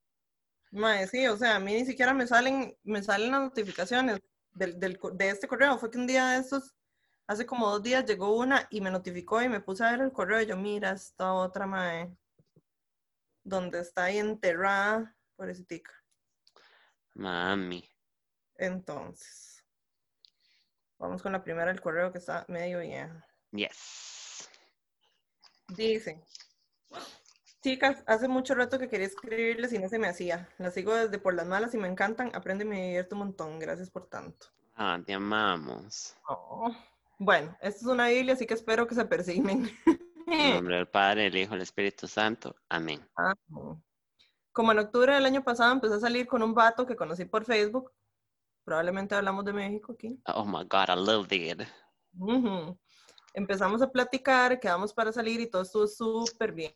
Mae, 0.71 1.07
sí, 1.07 1.27
o 1.27 1.37
sea, 1.37 1.55
a 1.55 1.59
mí 1.59 1.73
ni 1.73 1.85
siquiera 1.85 2.13
me 2.13 2.27
salen, 2.27 2.75
me 2.83 3.01
salen 3.01 3.31
las 3.31 3.41
notificaciones 3.41 4.19
del, 4.51 4.77
de 4.79 5.29
este 5.29 5.47
correo. 5.47 5.77
Fue 5.77 5.89
que 5.89 5.97
un 5.97 6.07
día 6.07 6.27
de 6.31 6.41
estos, 6.41 6.75
hace 7.29 7.45
como 7.45 7.69
dos 7.69 7.83
días, 7.83 8.05
llegó 8.05 8.35
una 8.35 8.67
y 8.71 8.81
me 8.81 8.89
notificó 8.89 9.39
y 9.39 9.49
me 9.49 9.59
puse 9.59 9.83
a 9.83 9.91
ver 9.91 10.01
el 10.01 10.11
correo 10.11 10.41
y 10.41 10.47
yo, 10.47 10.57
mira, 10.57 10.91
esta 10.91 11.31
otra 11.31 11.67
mae, 11.67 12.11
donde 13.43 13.81
está 13.81 14.05
ahí 14.05 14.17
enterrada, 14.17 15.15
pobrecita. 15.35 15.91
Mami. 17.13 17.87
Entonces, 18.55 19.63
vamos 20.97 21.21
con 21.21 21.31
la 21.31 21.43
primera 21.43 21.67
del 21.67 21.81
correo 21.81 22.11
que 22.11 22.17
está 22.17 22.45
medio 22.47 22.79
vieja. 22.79 23.23
Yes. 23.51 24.49
Dice, 25.67 26.23
chicas, 27.61 28.03
hace 28.07 28.27
mucho 28.27 28.55
rato 28.55 28.79
que 28.79 28.89
quería 28.89 29.05
escribirles 29.05 29.71
y 29.71 29.77
no 29.77 29.87
se 29.87 29.99
me 29.99 30.07
hacía. 30.07 30.49
Las 30.57 30.73
sigo 30.73 30.95
desde 30.95 31.19
por 31.19 31.35
las 31.35 31.45
malas 31.45 31.75
y 31.75 31.77
me 31.77 31.87
encantan. 31.87 32.31
Aprende 32.33 32.65
y 32.65 32.67
me 32.67 32.85
divierto 32.87 33.15
un 33.15 33.19
montón. 33.19 33.59
Gracias 33.59 33.91
por 33.91 34.07
tanto. 34.07 34.47
Ah, 34.73 34.99
te 35.05 35.13
amamos. 35.13 36.15
Oh. 36.27 36.75
Bueno, 37.21 37.55
esta 37.59 37.81
es 37.81 37.85
una 37.85 38.07
Biblia, 38.07 38.33
así 38.33 38.47
que 38.47 38.53
espero 38.53 38.87
que 38.87 38.95
se 38.95 39.03
persignen. 39.03 39.69
En 40.25 40.53
nombre 40.53 40.77
del 40.77 40.87
Padre, 40.87 41.23
del 41.23 41.35
Hijo, 41.35 41.51
del 41.51 41.63
Espíritu 41.63 42.07
Santo. 42.07 42.55
Amén. 42.69 43.05
Como 44.53 44.71
en 44.71 44.79
octubre 44.79 45.13
del 45.13 45.25
año 45.25 45.43
pasado 45.43 45.73
empecé 45.73 45.95
a 45.95 45.99
salir 45.99 46.27
con 46.27 46.41
un 46.41 46.53
vato 46.53 46.85
que 46.85 46.95
conocí 46.95 47.25
por 47.25 47.43
Facebook. 47.43 47.91
Probablemente 48.63 49.15
hablamos 49.15 49.43
de 49.43 49.51
México 49.51 49.93
aquí. 49.93 50.21
Oh 50.33 50.45
my 50.45 50.63
God, 50.63 50.89
I 50.89 50.95
love 50.95 51.31
it. 51.31 51.61
Ujú. 52.17 52.79
Empezamos 53.33 53.81
a 53.81 53.91
platicar, 53.91 54.59
quedamos 54.59 54.93
para 54.93 55.11
salir 55.11 55.41
y 55.41 55.49
todo 55.49 55.63
estuvo 55.63 55.87
súper 55.87 56.53
bien. 56.53 56.73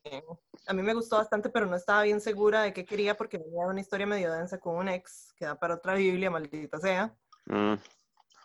A 0.67 0.73
mí 0.73 0.81
me 0.81 0.93
gustó 0.93 1.17
bastante, 1.17 1.49
pero 1.49 1.67
no 1.67 1.75
estaba 1.75 2.03
bien 2.03 2.19
segura 2.19 2.63
de 2.63 2.73
qué 2.73 2.85
quería 2.85 3.15
porque 3.15 3.37
venía 3.37 3.65
una 3.65 3.79
historia 3.79 4.05
medio 4.05 4.31
densa 4.31 4.59
con 4.59 4.75
un 4.75 4.89
ex, 4.89 5.31
que 5.37 5.45
da 5.45 5.57
para 5.57 5.75
otra 5.75 5.95
Biblia, 5.95 6.29
maldita 6.29 6.79
sea. 6.79 7.15
Mm, 7.45 7.75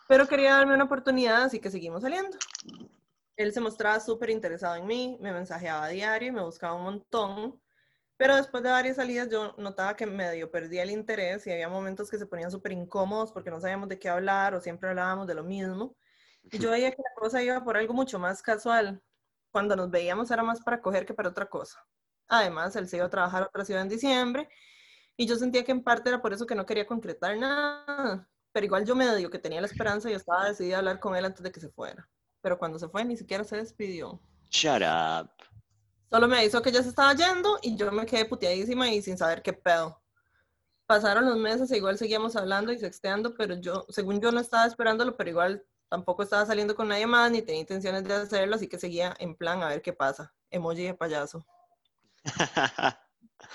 Pero 0.08 0.26
quería 0.26 0.54
darme 0.54 0.74
una 0.74 0.84
oportunidad, 0.84 1.42
así 1.42 1.60
que 1.60 1.70
seguimos 1.70 2.02
saliendo. 2.02 2.36
Él 3.36 3.52
se 3.52 3.60
mostraba 3.60 4.00
súper 4.00 4.30
interesado 4.30 4.74
en 4.76 4.86
mí, 4.86 5.18
me 5.20 5.32
mensajeaba 5.32 5.84
a 5.84 5.88
diario 5.88 6.28
y 6.28 6.32
me 6.32 6.42
buscaba 6.42 6.74
un 6.74 6.82
montón. 6.82 7.60
Pero 8.16 8.34
después 8.34 8.62
de 8.62 8.70
varias 8.70 8.96
salidas 8.96 9.28
yo 9.30 9.54
notaba 9.58 9.94
que 9.94 10.06
medio 10.06 10.50
perdía 10.50 10.82
el 10.82 10.90
interés 10.90 11.46
y 11.46 11.52
había 11.52 11.68
momentos 11.68 12.10
que 12.10 12.18
se 12.18 12.26
ponían 12.26 12.50
súper 12.50 12.72
incómodos 12.72 13.30
porque 13.32 13.50
no 13.50 13.60
sabíamos 13.60 13.88
de 13.88 13.98
qué 13.98 14.08
hablar 14.08 14.54
o 14.54 14.60
siempre 14.60 14.88
hablábamos 14.88 15.26
de 15.28 15.34
lo 15.34 15.44
mismo. 15.44 15.94
Y 16.50 16.58
yo 16.58 16.70
veía 16.70 16.90
que 16.90 17.02
la 17.02 17.14
cosa 17.14 17.42
iba 17.42 17.62
por 17.62 17.76
algo 17.76 17.92
mucho 17.92 18.18
más 18.18 18.42
casual. 18.42 19.02
Cuando 19.52 19.76
nos 19.76 19.90
veíamos 19.90 20.30
era 20.30 20.42
más 20.42 20.62
para 20.62 20.80
coger 20.80 21.04
que 21.04 21.14
para 21.14 21.28
otra 21.28 21.46
cosa. 21.46 21.84
Además, 22.28 22.74
él 22.76 22.88
se 22.88 22.96
iba 22.96 23.06
a 23.06 23.10
trabajar 23.10 23.42
a 23.42 23.46
otra 23.46 23.64
ciudad 23.64 23.82
en 23.82 23.88
diciembre 23.88 24.48
y 25.16 25.26
yo 25.26 25.36
sentía 25.36 25.64
que 25.64 25.72
en 25.72 25.84
parte 25.84 26.08
era 26.08 26.22
por 26.22 26.32
eso 26.32 26.46
que 26.46 26.54
no 26.54 26.66
quería 26.66 26.86
concretar 26.86 27.36
nada. 27.36 28.28
Pero 28.52 28.66
igual 28.66 28.84
yo 28.84 28.94
medio 28.94 29.30
que 29.30 29.38
tenía 29.38 29.60
la 29.60 29.66
esperanza 29.66 30.10
y 30.10 30.14
estaba 30.14 30.48
decidida 30.48 30.76
a 30.76 30.78
hablar 30.78 31.00
con 31.00 31.14
él 31.16 31.24
antes 31.24 31.42
de 31.42 31.52
que 31.52 31.60
se 31.60 31.68
fuera. 31.68 32.08
Pero 32.40 32.58
cuando 32.58 32.78
se 32.78 32.88
fue 32.88 33.04
ni 33.04 33.16
siquiera 33.16 33.44
se 33.44 33.56
despidió. 33.56 34.20
shut 34.50 34.82
up. 34.82 35.30
Solo 36.10 36.26
me 36.26 36.38
avisó 36.38 36.62
que 36.62 36.72
ya 36.72 36.82
se 36.82 36.88
estaba 36.88 37.14
yendo 37.14 37.58
y 37.60 37.76
yo 37.76 37.92
me 37.92 38.06
quedé 38.06 38.24
puteadísima 38.24 38.90
y 38.90 39.02
sin 39.02 39.18
saber 39.18 39.42
qué 39.42 39.52
pedo. 39.52 40.00
Pasaron 40.86 41.26
los 41.26 41.36
meses 41.36 41.70
e 41.70 41.76
igual 41.76 41.98
seguíamos 41.98 42.34
hablando 42.34 42.72
y 42.72 42.78
sexteando, 42.78 43.34
pero 43.34 43.56
yo, 43.56 43.84
según 43.90 44.20
yo 44.22 44.32
no 44.32 44.40
estaba 44.40 44.66
esperándolo, 44.66 45.18
pero 45.18 45.28
igual 45.28 45.66
tampoco 45.90 46.22
estaba 46.22 46.46
saliendo 46.46 46.74
con 46.74 46.88
nadie 46.88 47.06
más 47.06 47.30
ni 47.30 47.42
tenía 47.42 47.60
intenciones 47.60 48.04
de 48.04 48.14
hacerlo, 48.14 48.56
así 48.56 48.68
que 48.68 48.78
seguía 48.78 49.14
en 49.18 49.34
plan 49.34 49.62
a 49.62 49.68
ver 49.68 49.82
qué 49.82 49.92
pasa. 49.92 50.32
Emoji 50.50 50.84
de 50.84 50.94
payaso. 50.94 51.44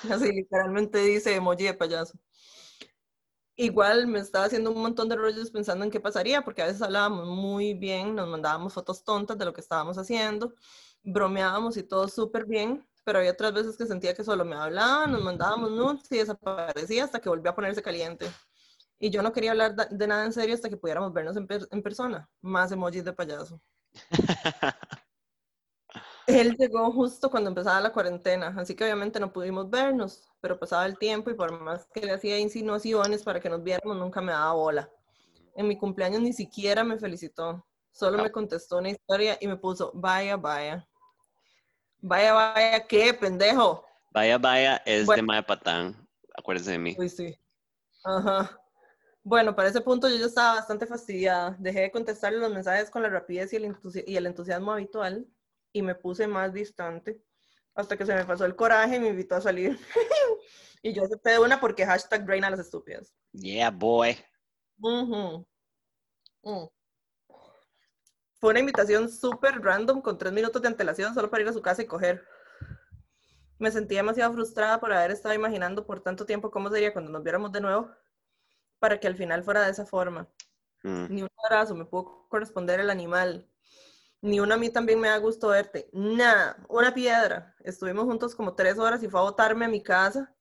Así 0.10 0.32
literalmente 0.32 1.00
dice 1.00 1.36
emoji 1.36 1.66
de 1.66 1.74
payaso. 1.74 2.18
Igual 3.56 4.08
me 4.08 4.20
estaba 4.20 4.46
haciendo 4.46 4.72
un 4.72 4.82
montón 4.82 5.10
de 5.10 5.16
rollos 5.16 5.52
pensando 5.52 5.86
en 5.86 5.92
qué 5.92 6.00
pasaría, 6.00 6.44
porque 6.44 6.64
a 6.64 6.66
veces 6.66 6.82
hablábamos 6.82 7.28
muy 7.28 7.76
bien, 7.76 8.16
nos 8.16 8.28
mandábamos 8.28 8.74
fotos 8.74 9.04
tontas 9.04 9.38
de 9.38 9.46
lo 9.46 9.54
que 9.54 9.62
estábamos 9.62 9.98
haciendo, 9.98 10.54
bromeábamos 11.04 11.78
y 11.78 11.84
todo 11.84 12.08
súper 12.08 12.46
bien, 12.46 12.88
pero 13.04 13.20
había 13.20 13.32
otras 13.32 13.54
veces 13.54 13.78
que 13.78 13.86
sentía 13.86 14.16
que 14.16 14.24
solo 14.24 14.44
me 14.44 14.56
hablaba, 14.56 15.06
nos 15.08 15.22
mandábamos 15.22 15.72
nudes 15.72 16.12
y 16.12 16.18
desaparecía 16.18 17.04
hasta 17.04 17.20
que 17.20 17.30
volvía 17.30 17.52
a 17.52 17.56
ponerse 17.56 17.84
caliente. 17.84 18.28
Y 18.98 19.10
yo 19.10 19.22
no 19.22 19.34
quería 19.34 19.52
hablar 19.52 19.76
de 19.76 20.08
nada 20.08 20.26
en 20.26 20.34
serio 20.34 20.56
hasta 20.56 20.70
que 20.70 20.78
pudiéramos 20.78 21.14
vernos 21.14 21.36
en, 21.38 21.48
en 21.72 21.84
persona. 21.84 22.30
Más 22.42 22.72
emojis 22.72 23.04
de 23.04 23.14
payaso. 23.14 23.62
Él 26.28 26.56
llegó 26.58 26.92
justo 26.92 27.30
cuando 27.30 27.50
empezaba 27.50 27.82
la 27.82 27.92
cuarentena, 27.92 28.54
así 28.58 28.76
que 28.76 28.86
obviamente 28.86 29.20
no 29.20 29.34
pudimos 29.34 29.70
vernos, 29.70 30.30
pero 30.40 30.58
pasaba 30.58 30.86
el 30.86 30.98
tiempo 30.98 31.30
y 31.30 31.34
por 31.34 31.60
más 31.60 31.88
que 31.94 32.02
le 32.02 32.14
hacía 32.14 32.40
insinuaciones 32.40 33.24
para 33.24 33.40
que 33.40 33.50
nos 33.50 33.62
viéramos, 33.62 33.98
nunca 33.98 34.22
me 34.22 34.32
daba 34.32 34.54
bola. 34.54 34.90
En 35.56 35.68
mi 35.68 35.78
cumpleaños 35.78 36.22
ni 36.22 36.32
siquiera 36.32 36.84
me 36.84 36.98
felicitó, 36.98 37.66
solo 37.92 38.24
me 38.24 38.32
contestó 38.32 38.78
una 38.78 38.90
historia 38.90 39.38
y 39.42 39.48
me 39.48 39.58
puso, 39.58 39.92
vaya, 39.94 40.38
vaya. 40.38 40.88
Vaya, 42.00 42.34
vaya, 42.34 42.88
¿qué, 42.88 43.14
pendejo? 43.14 43.86
Vaya, 44.12 44.38
vaya, 44.38 44.78
es 44.86 45.08
de 45.08 45.22
Maya 45.22 45.46
Patán, 45.46 46.08
acuérdense 46.38 46.72
de 46.72 46.80
mí. 46.80 46.96
Sí, 47.00 47.10
sí. 47.10 47.40
Ajá. 48.06 48.60
Bueno, 49.24 49.56
para 49.56 49.70
ese 49.70 49.82
punto 49.82 50.10
yo 50.10 50.18
ya 50.18 50.26
estaba 50.26 50.56
bastante 50.56 50.86
fastidiada. 50.86 51.56
Dejé 51.60 51.82
de 51.82 51.92
contestarle 51.92 52.40
los 52.40 52.52
mensajes 52.52 52.90
con 52.90 53.02
la 53.02 53.10
rapidez 53.10 53.54
y 53.54 53.56
el, 53.56 53.76
y 54.06 54.18
el 54.18 54.26
entusiasmo 54.26 54.74
habitual 54.74 55.26
y 55.74 55.82
me 55.82 55.96
puse 55.96 56.28
más 56.28 56.54
distante 56.54 57.22
hasta 57.76 57.98
que 57.98 58.06
se 58.06 58.14
me 58.14 58.24
pasó 58.24 58.46
el 58.46 58.56
coraje 58.56 58.96
y 58.96 59.00
me 59.00 59.10
invitó 59.10 59.36
a 59.36 59.42
salir. 59.42 59.78
y 60.84 60.94
yo 60.94 61.04
acepté 61.04 61.32
de 61.32 61.40
una 61.40 61.60
porque 61.60 61.86
hashtag 61.86 62.26
reina 62.26 62.50
las 62.50 62.60
estúpidas. 62.60 63.14
Yeah, 63.32 63.72
boy. 63.72 64.16
Mm. 64.78 65.44
Fue 68.36 68.50
una 68.52 68.60
invitación 68.60 69.10
súper 69.10 69.62
random 69.62 70.02
con 70.02 70.18
tres 70.18 70.34
minutos 70.34 70.62
de 70.62 70.68
antelación 70.68 71.14
solo 71.14 71.30
para 71.30 71.44
ir 71.44 71.50
a 71.50 71.54
su 71.54 71.62
casa 71.62 71.82
y 71.82 71.88
coger. 71.88 72.26
Me 73.58 73.72
sentí 73.72 73.96
demasiado 73.96 74.34
frustrada 74.34 74.80
por 74.80 74.92
haber 74.92 75.12
estado 75.12 75.34
imaginando 75.34 75.86
por 75.86 76.02
tanto 76.02 76.26
tiempo 76.26 76.52
cómo 76.52 76.70
sería 76.70 76.94
cuando 76.94 77.12
nos 77.12 77.24
viéramos 77.24 77.52
de 77.52 77.62
nuevo 77.62 77.90
para 78.80 79.00
que 79.00 79.08
al 79.08 79.16
final 79.16 79.44
fuera 79.44 79.64
de 79.64 79.72
esa 79.72 79.86
forma. 79.86 80.28
Mm. 80.84 81.06
Ni 81.10 81.22
un 81.24 81.30
abrazo 81.46 81.74
me 81.74 81.86
pudo 81.86 82.28
corresponder 82.28 82.82
el 82.82 82.90
animal 82.90 83.50
ni 84.24 84.40
una 84.40 84.56
a 84.56 84.58
mí 84.58 84.70
también 84.70 85.02
me 85.02 85.10
da 85.10 85.18
gusto 85.18 85.50
verte. 85.50 85.90
Nada, 85.92 86.56
una 86.70 86.94
piedra. 86.94 87.54
Estuvimos 87.60 88.06
juntos 88.06 88.34
como 88.34 88.56
tres 88.56 88.80
horas 88.80 89.04
y 89.04 89.10
fue 89.10 89.20
a 89.20 89.24
botarme 89.24 89.66
a 89.66 89.68
mi 89.68 89.84
casa. 89.84 90.34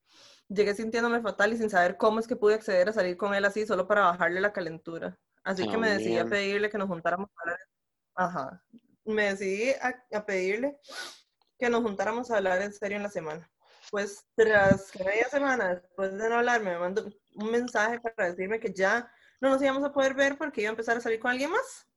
Llegué 0.49 0.73
sintiéndome 0.73 1.21
fatal 1.21 1.53
y 1.53 1.57
sin 1.57 1.69
saber 1.69 1.97
cómo 1.97 2.21
es 2.21 2.29
que 2.29 2.37
pude 2.37 2.55
acceder 2.55 2.89
a 2.89 2.93
salir 2.93 3.17
con 3.17 3.35
él 3.35 3.45
así 3.45 3.67
solo 3.67 3.89
para 3.89 4.03
bajarle 4.03 4.41
la 4.41 4.53
calentura. 4.53 5.19
Así 5.43 5.69
que 5.69 5.77
me 5.77 5.91
decidí 5.91 6.17
a 6.17 6.27
pedirle 6.27 6.71
que 6.71 6.79
nos 6.79 6.87
juntáramos 6.87 7.29
a 7.29 7.43
hablar. 7.43 7.59
Ajá. 8.15 8.65
Me 9.05 9.31
decidí 9.31 9.73
a, 10.13 10.25
pedirle 10.25 10.79
que 11.59 11.69
nos 11.69 11.83
juntáramos 11.83 12.31
a 12.31 12.37
hablar 12.37 12.63
en 12.63 12.73
serio 12.73 12.99
en 12.99 13.03
la 13.03 13.11
semana. 13.11 13.51
Pues 13.91 14.25
tras 14.37 14.93
media 14.97 15.29
semana 15.29 15.75
después 15.75 16.17
de 16.17 16.29
no 16.29 16.37
hablarme, 16.37 16.71
me 16.71 16.79
mandó 16.79 17.05
un 17.35 17.51
mensaje 17.51 17.99
para 17.99 18.31
decirme 18.31 18.61
que 18.61 18.73
ya 18.73 19.11
no 19.41 19.49
nos 19.49 19.61
íbamos 19.61 19.83
a 19.83 19.93
poder 19.93 20.15
ver 20.15 20.39
porque 20.39 20.61
iba 20.61 20.69
a 20.69 20.71
empezar 20.71 20.97
a 20.99 21.01
salir 21.01 21.19
con 21.19 21.33
alguien 21.33 21.51
más 21.51 21.89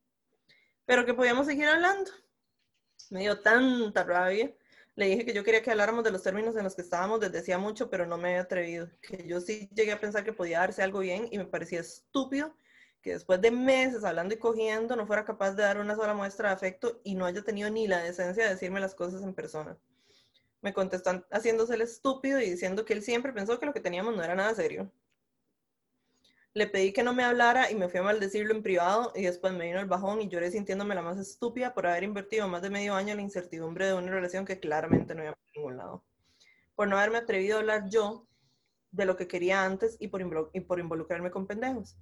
pero 0.86 1.04
que 1.04 1.14
podíamos 1.14 1.46
seguir 1.46 1.66
hablando. 1.66 2.10
Me 3.10 3.20
dio 3.20 3.40
tanta 3.40 4.04
rabia. 4.04 4.54
Le 4.94 5.06
dije 5.08 5.26
que 5.26 5.34
yo 5.34 5.44
quería 5.44 5.62
que 5.62 5.70
habláramos 5.70 6.04
de 6.04 6.10
los 6.10 6.22
términos 6.22 6.56
en 6.56 6.64
los 6.64 6.74
que 6.74 6.82
estábamos 6.82 7.20
desde 7.20 7.40
hacía 7.40 7.58
mucho, 7.58 7.90
pero 7.90 8.06
no 8.06 8.16
me 8.16 8.30
había 8.30 8.42
atrevido. 8.42 8.88
Que 9.02 9.26
yo 9.26 9.40
sí 9.40 9.68
llegué 9.74 9.92
a 9.92 10.00
pensar 10.00 10.24
que 10.24 10.32
podía 10.32 10.60
darse 10.60 10.82
algo 10.82 11.00
bien 11.00 11.28
y 11.30 11.36
me 11.36 11.44
parecía 11.44 11.80
estúpido 11.80 12.56
que 13.02 13.12
después 13.12 13.40
de 13.40 13.52
meses 13.52 14.02
hablando 14.02 14.34
y 14.34 14.38
cogiendo 14.38 14.96
no 14.96 15.06
fuera 15.06 15.24
capaz 15.24 15.52
de 15.52 15.62
dar 15.62 15.78
una 15.78 15.94
sola 15.94 16.12
muestra 16.12 16.48
de 16.48 16.56
afecto 16.56 17.00
y 17.04 17.14
no 17.14 17.24
haya 17.24 17.40
tenido 17.42 17.70
ni 17.70 17.86
la 17.86 18.02
decencia 18.02 18.42
de 18.42 18.50
decirme 18.50 18.80
las 18.80 18.96
cosas 18.96 19.22
en 19.22 19.32
persona. 19.32 19.78
Me 20.60 20.72
contestó 20.72 21.24
haciéndose 21.30 21.74
el 21.74 21.82
estúpido 21.82 22.40
y 22.40 22.50
diciendo 22.50 22.84
que 22.84 22.94
él 22.94 23.02
siempre 23.02 23.32
pensó 23.32 23.60
que 23.60 23.66
lo 23.66 23.72
que 23.72 23.80
teníamos 23.80 24.16
no 24.16 24.24
era 24.24 24.34
nada 24.34 24.52
serio. 24.56 24.90
Le 26.56 26.66
pedí 26.66 26.94
que 26.94 27.02
no 27.02 27.12
me 27.12 27.22
hablara 27.22 27.70
y 27.70 27.74
me 27.74 27.90
fui 27.90 28.00
a 28.00 28.02
maldecirlo 28.02 28.54
en 28.54 28.62
privado 28.62 29.12
y 29.14 29.24
después 29.24 29.52
me 29.52 29.66
vino 29.66 29.78
el 29.78 29.84
bajón 29.84 30.22
y 30.22 30.28
lloré 30.30 30.50
sintiéndome 30.50 30.94
la 30.94 31.02
más 31.02 31.18
estúpida 31.18 31.74
por 31.74 31.86
haber 31.86 32.02
invertido 32.02 32.48
más 32.48 32.62
de 32.62 32.70
medio 32.70 32.94
año 32.94 33.10
en 33.10 33.18
la 33.18 33.22
incertidumbre 33.24 33.84
de 33.84 33.92
una 33.92 34.10
relación 34.10 34.46
que 34.46 34.58
claramente 34.58 35.14
no 35.14 35.22
iba 35.22 35.34
por 35.34 35.54
ningún 35.54 35.76
lado. 35.76 36.02
Por 36.74 36.88
no 36.88 36.96
haberme 36.96 37.18
atrevido 37.18 37.56
a 37.56 37.60
hablar 37.60 37.90
yo 37.90 38.26
de 38.90 39.04
lo 39.04 39.18
que 39.18 39.28
quería 39.28 39.66
antes 39.66 39.98
y 40.00 40.08
por, 40.08 40.50
y 40.54 40.60
por 40.60 40.80
involucrarme 40.80 41.30
con 41.30 41.46
pendejos. 41.46 41.94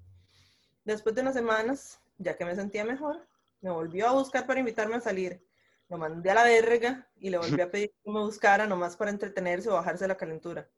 Después 0.85 1.17
de 1.17 1.23
unas 1.23 1.35
semanas, 1.35 2.01
ya 2.19 2.37
que 2.37 2.45
me 2.45 2.55
sentía 2.55 2.85
mejor, 2.85 3.27
me 3.61 3.73
volvió 3.73 4.07
a 4.07 4.13
buscar 4.13 4.47
para 4.47 4.61
invitarme 4.61 4.95
a 4.95 5.01
salir. 5.01 5.45
Lo 5.89 5.99
mandé 5.99 6.31
a 6.31 6.35
la 6.35 6.45
verga 6.45 7.09
y 7.17 7.31
le 7.31 7.39
volví 7.39 7.61
a 7.61 7.73
pedir 7.73 7.91
que 8.05 8.09
me 8.13 8.21
buscara 8.21 8.69
nomás 8.69 8.97
para 8.97 9.11
entretenerse 9.11 9.69
o 9.69 9.75
bajarse 9.75 10.07
la 10.07 10.17
calentura. 10.17 10.71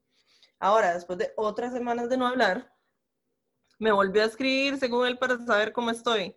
Ahora, 0.58 0.94
después 0.94 1.18
de 1.18 1.34
otras 1.36 1.74
semanas 1.74 2.08
de 2.08 2.16
no 2.16 2.26
hablar, 2.26 2.74
me 3.78 3.92
volvió 3.92 4.22
a 4.22 4.26
escribir 4.26 4.78
según 4.78 5.06
él 5.06 5.18
para 5.18 5.38
saber 5.44 5.72
cómo 5.72 5.90
estoy. 5.90 6.36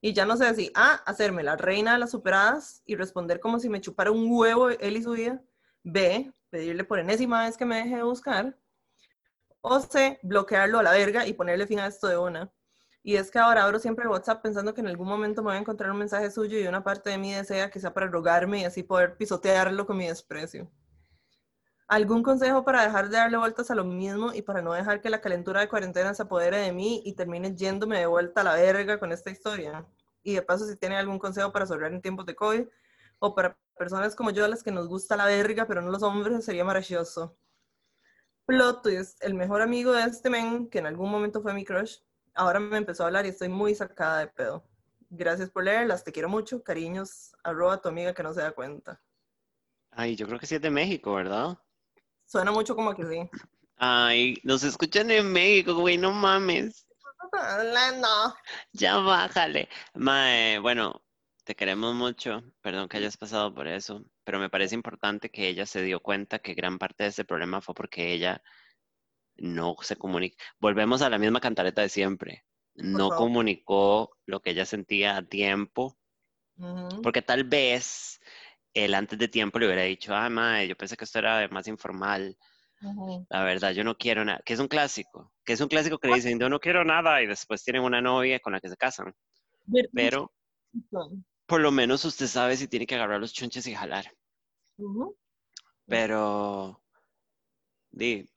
Y 0.00 0.12
ya 0.12 0.26
no 0.26 0.36
sé 0.36 0.54
si 0.54 0.70
A, 0.74 0.96
hacerme 1.06 1.42
la 1.42 1.56
reina 1.56 1.94
de 1.94 1.98
las 1.98 2.10
superadas 2.10 2.82
y 2.84 2.94
responder 2.94 3.40
como 3.40 3.58
si 3.58 3.68
me 3.68 3.80
chupara 3.80 4.10
un 4.10 4.26
huevo 4.30 4.68
él 4.68 4.96
y 4.96 5.02
su 5.02 5.12
vida. 5.12 5.42
B, 5.82 6.30
pedirle 6.50 6.84
por 6.84 6.98
enésima 6.98 7.44
vez 7.44 7.56
que 7.56 7.64
me 7.64 7.76
deje 7.76 7.96
de 7.96 8.02
buscar. 8.02 8.58
O 9.62 9.80
C, 9.80 10.18
bloquearlo 10.22 10.78
a 10.78 10.82
la 10.82 10.92
verga 10.92 11.26
y 11.26 11.32
ponerle 11.32 11.66
fin 11.66 11.80
a 11.80 11.86
esto 11.86 12.06
de 12.06 12.18
una. 12.18 12.52
Y 13.02 13.16
es 13.16 13.30
que 13.30 13.38
ahora 13.38 13.64
abro 13.64 13.78
siempre 13.78 14.08
WhatsApp 14.08 14.42
pensando 14.42 14.74
que 14.74 14.80
en 14.82 14.88
algún 14.88 15.08
momento 15.08 15.42
me 15.42 15.48
voy 15.48 15.56
a 15.56 15.60
encontrar 15.60 15.90
un 15.90 15.98
mensaje 15.98 16.30
suyo 16.30 16.58
y 16.58 16.66
una 16.66 16.84
parte 16.84 17.10
de 17.10 17.18
mí 17.18 17.32
desea 17.32 17.70
que 17.70 17.80
sea 17.80 17.94
para 17.94 18.06
rogarme 18.06 18.60
y 18.60 18.64
así 18.64 18.82
poder 18.82 19.16
pisotearlo 19.16 19.86
con 19.86 19.96
mi 19.96 20.06
desprecio. 20.06 20.70
¿Algún 21.94 22.24
consejo 22.24 22.64
para 22.64 22.82
dejar 22.82 23.08
de 23.08 23.18
darle 23.18 23.36
vueltas 23.36 23.70
a 23.70 23.76
lo 23.76 23.84
mismo 23.84 24.34
y 24.34 24.42
para 24.42 24.60
no 24.62 24.72
dejar 24.72 25.00
que 25.00 25.10
la 25.10 25.20
calentura 25.20 25.60
de 25.60 25.68
cuarentena 25.68 26.12
se 26.12 26.24
apodere 26.24 26.56
de 26.56 26.72
mí 26.72 27.00
y 27.04 27.12
termine 27.12 27.54
yéndome 27.54 28.00
de 28.00 28.06
vuelta 28.06 28.40
a 28.40 28.44
la 28.44 28.54
verga 28.54 28.98
con 28.98 29.12
esta 29.12 29.30
historia? 29.30 29.86
Y 30.24 30.34
de 30.34 30.42
paso, 30.42 30.66
si 30.66 30.76
tiene 30.76 30.96
algún 30.96 31.20
consejo 31.20 31.52
para 31.52 31.66
sobreviver 31.66 31.94
en 31.94 32.02
tiempos 32.02 32.26
de 32.26 32.34
COVID 32.34 32.66
o 33.20 33.34
para 33.36 33.56
personas 33.78 34.16
como 34.16 34.32
yo, 34.32 34.44
a 34.44 34.48
las 34.48 34.64
que 34.64 34.72
nos 34.72 34.88
gusta 34.88 35.16
la 35.16 35.26
verga, 35.26 35.68
pero 35.68 35.82
no 35.82 35.92
los 35.92 36.02
hombres, 36.02 36.44
sería 36.44 36.64
maravilloso. 36.64 37.38
Plot 38.44 38.82
twist, 38.82 39.22
el 39.22 39.34
mejor 39.34 39.62
amigo 39.62 39.92
de 39.92 40.02
este 40.02 40.30
men, 40.30 40.68
que 40.68 40.80
en 40.80 40.86
algún 40.86 41.12
momento 41.12 41.42
fue 41.42 41.54
mi 41.54 41.64
crush, 41.64 41.98
ahora 42.34 42.58
me 42.58 42.76
empezó 42.76 43.04
a 43.04 43.06
hablar 43.06 43.24
y 43.24 43.28
estoy 43.28 43.50
muy 43.50 43.72
sacada 43.72 44.18
de 44.18 44.26
pedo. 44.26 44.64
Gracias 45.10 45.48
por 45.48 45.62
leerlas, 45.62 46.02
te 46.02 46.10
quiero 46.10 46.28
mucho, 46.28 46.64
cariños, 46.64 47.36
arroba 47.44 47.74
a 47.74 47.80
tu 47.80 47.88
amiga 47.88 48.12
que 48.14 48.24
no 48.24 48.34
se 48.34 48.40
da 48.40 48.50
cuenta. 48.50 49.00
Ay, 49.92 50.16
yo 50.16 50.26
creo 50.26 50.40
que 50.40 50.46
sí 50.48 50.56
es 50.56 50.60
de 50.60 50.70
México, 50.70 51.14
¿verdad? 51.14 51.56
Suena 52.34 52.50
mucho 52.50 52.74
como 52.74 52.96
que 52.96 53.06
sí. 53.06 53.30
Ay, 53.76 54.40
nos 54.42 54.64
escuchan 54.64 55.08
en 55.12 55.30
México, 55.30 55.72
güey, 55.76 55.96
no 55.96 56.10
mames. 56.10 56.84
No. 58.00 58.34
Ya 58.72 58.96
bájale. 58.96 59.68
Mae, 59.94 60.58
bueno, 60.58 61.04
te 61.44 61.54
queremos 61.54 61.94
mucho. 61.94 62.42
Perdón 62.60 62.88
que 62.88 62.96
hayas 62.96 63.16
pasado 63.16 63.54
por 63.54 63.68
eso, 63.68 64.04
pero 64.24 64.40
me 64.40 64.50
parece 64.50 64.74
importante 64.74 65.30
que 65.30 65.46
ella 65.46 65.64
se 65.64 65.82
dio 65.82 66.00
cuenta 66.00 66.40
que 66.40 66.54
gran 66.54 66.76
parte 66.76 67.04
de 67.04 67.10
ese 67.10 67.24
problema 67.24 67.60
fue 67.60 67.72
porque 67.72 68.12
ella 68.12 68.42
no 69.36 69.76
se 69.82 69.94
comunica. 69.94 70.36
Volvemos 70.58 71.02
a 71.02 71.10
la 71.10 71.18
misma 71.18 71.38
cantareta 71.38 71.82
de 71.82 71.88
siempre. 71.88 72.44
No 72.74 73.10
comunicó 73.10 74.10
lo 74.26 74.42
que 74.42 74.50
ella 74.50 74.66
sentía 74.66 75.16
a 75.16 75.22
tiempo, 75.22 75.96
porque 77.00 77.22
tal 77.22 77.44
vez 77.44 78.20
él 78.74 78.94
antes 78.94 79.18
de 79.18 79.28
tiempo 79.28 79.58
le 79.58 79.66
hubiera 79.66 79.82
dicho, 79.82 80.14
ah, 80.14 80.28
madre, 80.28 80.68
yo 80.68 80.76
pensé 80.76 80.96
que 80.96 81.04
esto 81.04 81.20
era 81.20 81.48
más 81.48 81.66
informal. 81.68 82.36
La 83.30 83.44
verdad, 83.44 83.72
yo 83.72 83.82
no 83.82 83.96
quiero 83.96 84.24
nada. 84.24 84.42
Que 84.44 84.52
es 84.52 84.60
un 84.60 84.68
clásico. 84.68 85.32
Que 85.44 85.54
es 85.54 85.60
un 85.60 85.68
clásico 85.68 85.98
que 85.98 86.08
le 86.08 86.16
dicen, 86.16 86.38
yo 86.38 86.48
no 86.50 86.60
quiero 86.60 86.84
nada 86.84 87.22
y 87.22 87.26
después 87.26 87.64
tienen 87.64 87.82
una 87.82 88.02
novia 88.02 88.40
con 88.40 88.52
la 88.52 88.60
que 88.60 88.68
se 88.68 88.76
casan. 88.76 89.14
Pero, 89.94 90.30
por 91.46 91.60
lo 91.60 91.70
menos 91.70 92.04
usted 92.04 92.26
sabe 92.26 92.56
si 92.56 92.68
tiene 92.68 92.86
que 92.86 92.96
agarrar 92.96 93.20
los 93.20 93.32
chunches 93.32 93.66
y 93.66 93.74
jalar. 93.74 94.04
Pero, 95.86 96.82
di, 97.90 98.28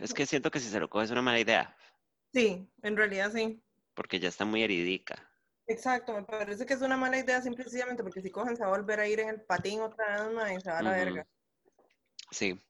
es 0.00 0.12
que 0.12 0.26
siento 0.26 0.50
que 0.50 0.60
si 0.60 0.68
se 0.68 0.80
lo 0.80 0.88
coge 0.88 1.06
es 1.06 1.10
una 1.10 1.22
mala 1.22 1.40
idea. 1.40 1.76
Sí, 2.32 2.68
en 2.82 2.96
realidad 2.96 3.32
sí. 3.32 3.62
Porque 3.94 4.18
ya 4.18 4.28
está 4.28 4.44
muy 4.44 4.62
heridica. 4.62 5.30
Exacto, 5.66 6.12
me 6.12 6.22
parece 6.24 6.66
que 6.66 6.74
es 6.74 6.82
una 6.82 6.96
mala 6.96 7.18
idea 7.18 7.40
simplemente 7.40 8.02
porque 8.02 8.20
si 8.20 8.30
cogen 8.30 8.56
se 8.56 8.62
va 8.62 8.68
a 8.68 8.76
volver 8.76 9.00
a 9.00 9.08
ir 9.08 9.20
en 9.20 9.30
el 9.30 9.40
patín 9.42 9.80
otra 9.80 10.28
vez 10.28 10.58
y 10.58 10.60
se 10.60 10.70
va 10.70 10.78
a 10.78 10.82
la 10.82 10.90
verga. 10.90 11.26
Sí. 12.30 12.60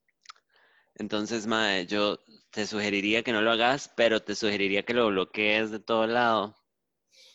Entonces, 0.97 1.47
Mae, 1.47 1.87
yo 1.87 2.19
te 2.51 2.67
sugeriría 2.67 3.25
que 3.25 3.33
no 3.33 3.43
lo 3.43 3.51
hagas, 3.51 3.91
pero 3.97 4.23
te 4.23 4.37
sugeriría 4.37 4.85
que 4.85 4.95
lo 4.95 5.09
bloquees 5.09 5.73
de 5.73 5.81
todo 5.81 6.07
lado. 6.07 6.57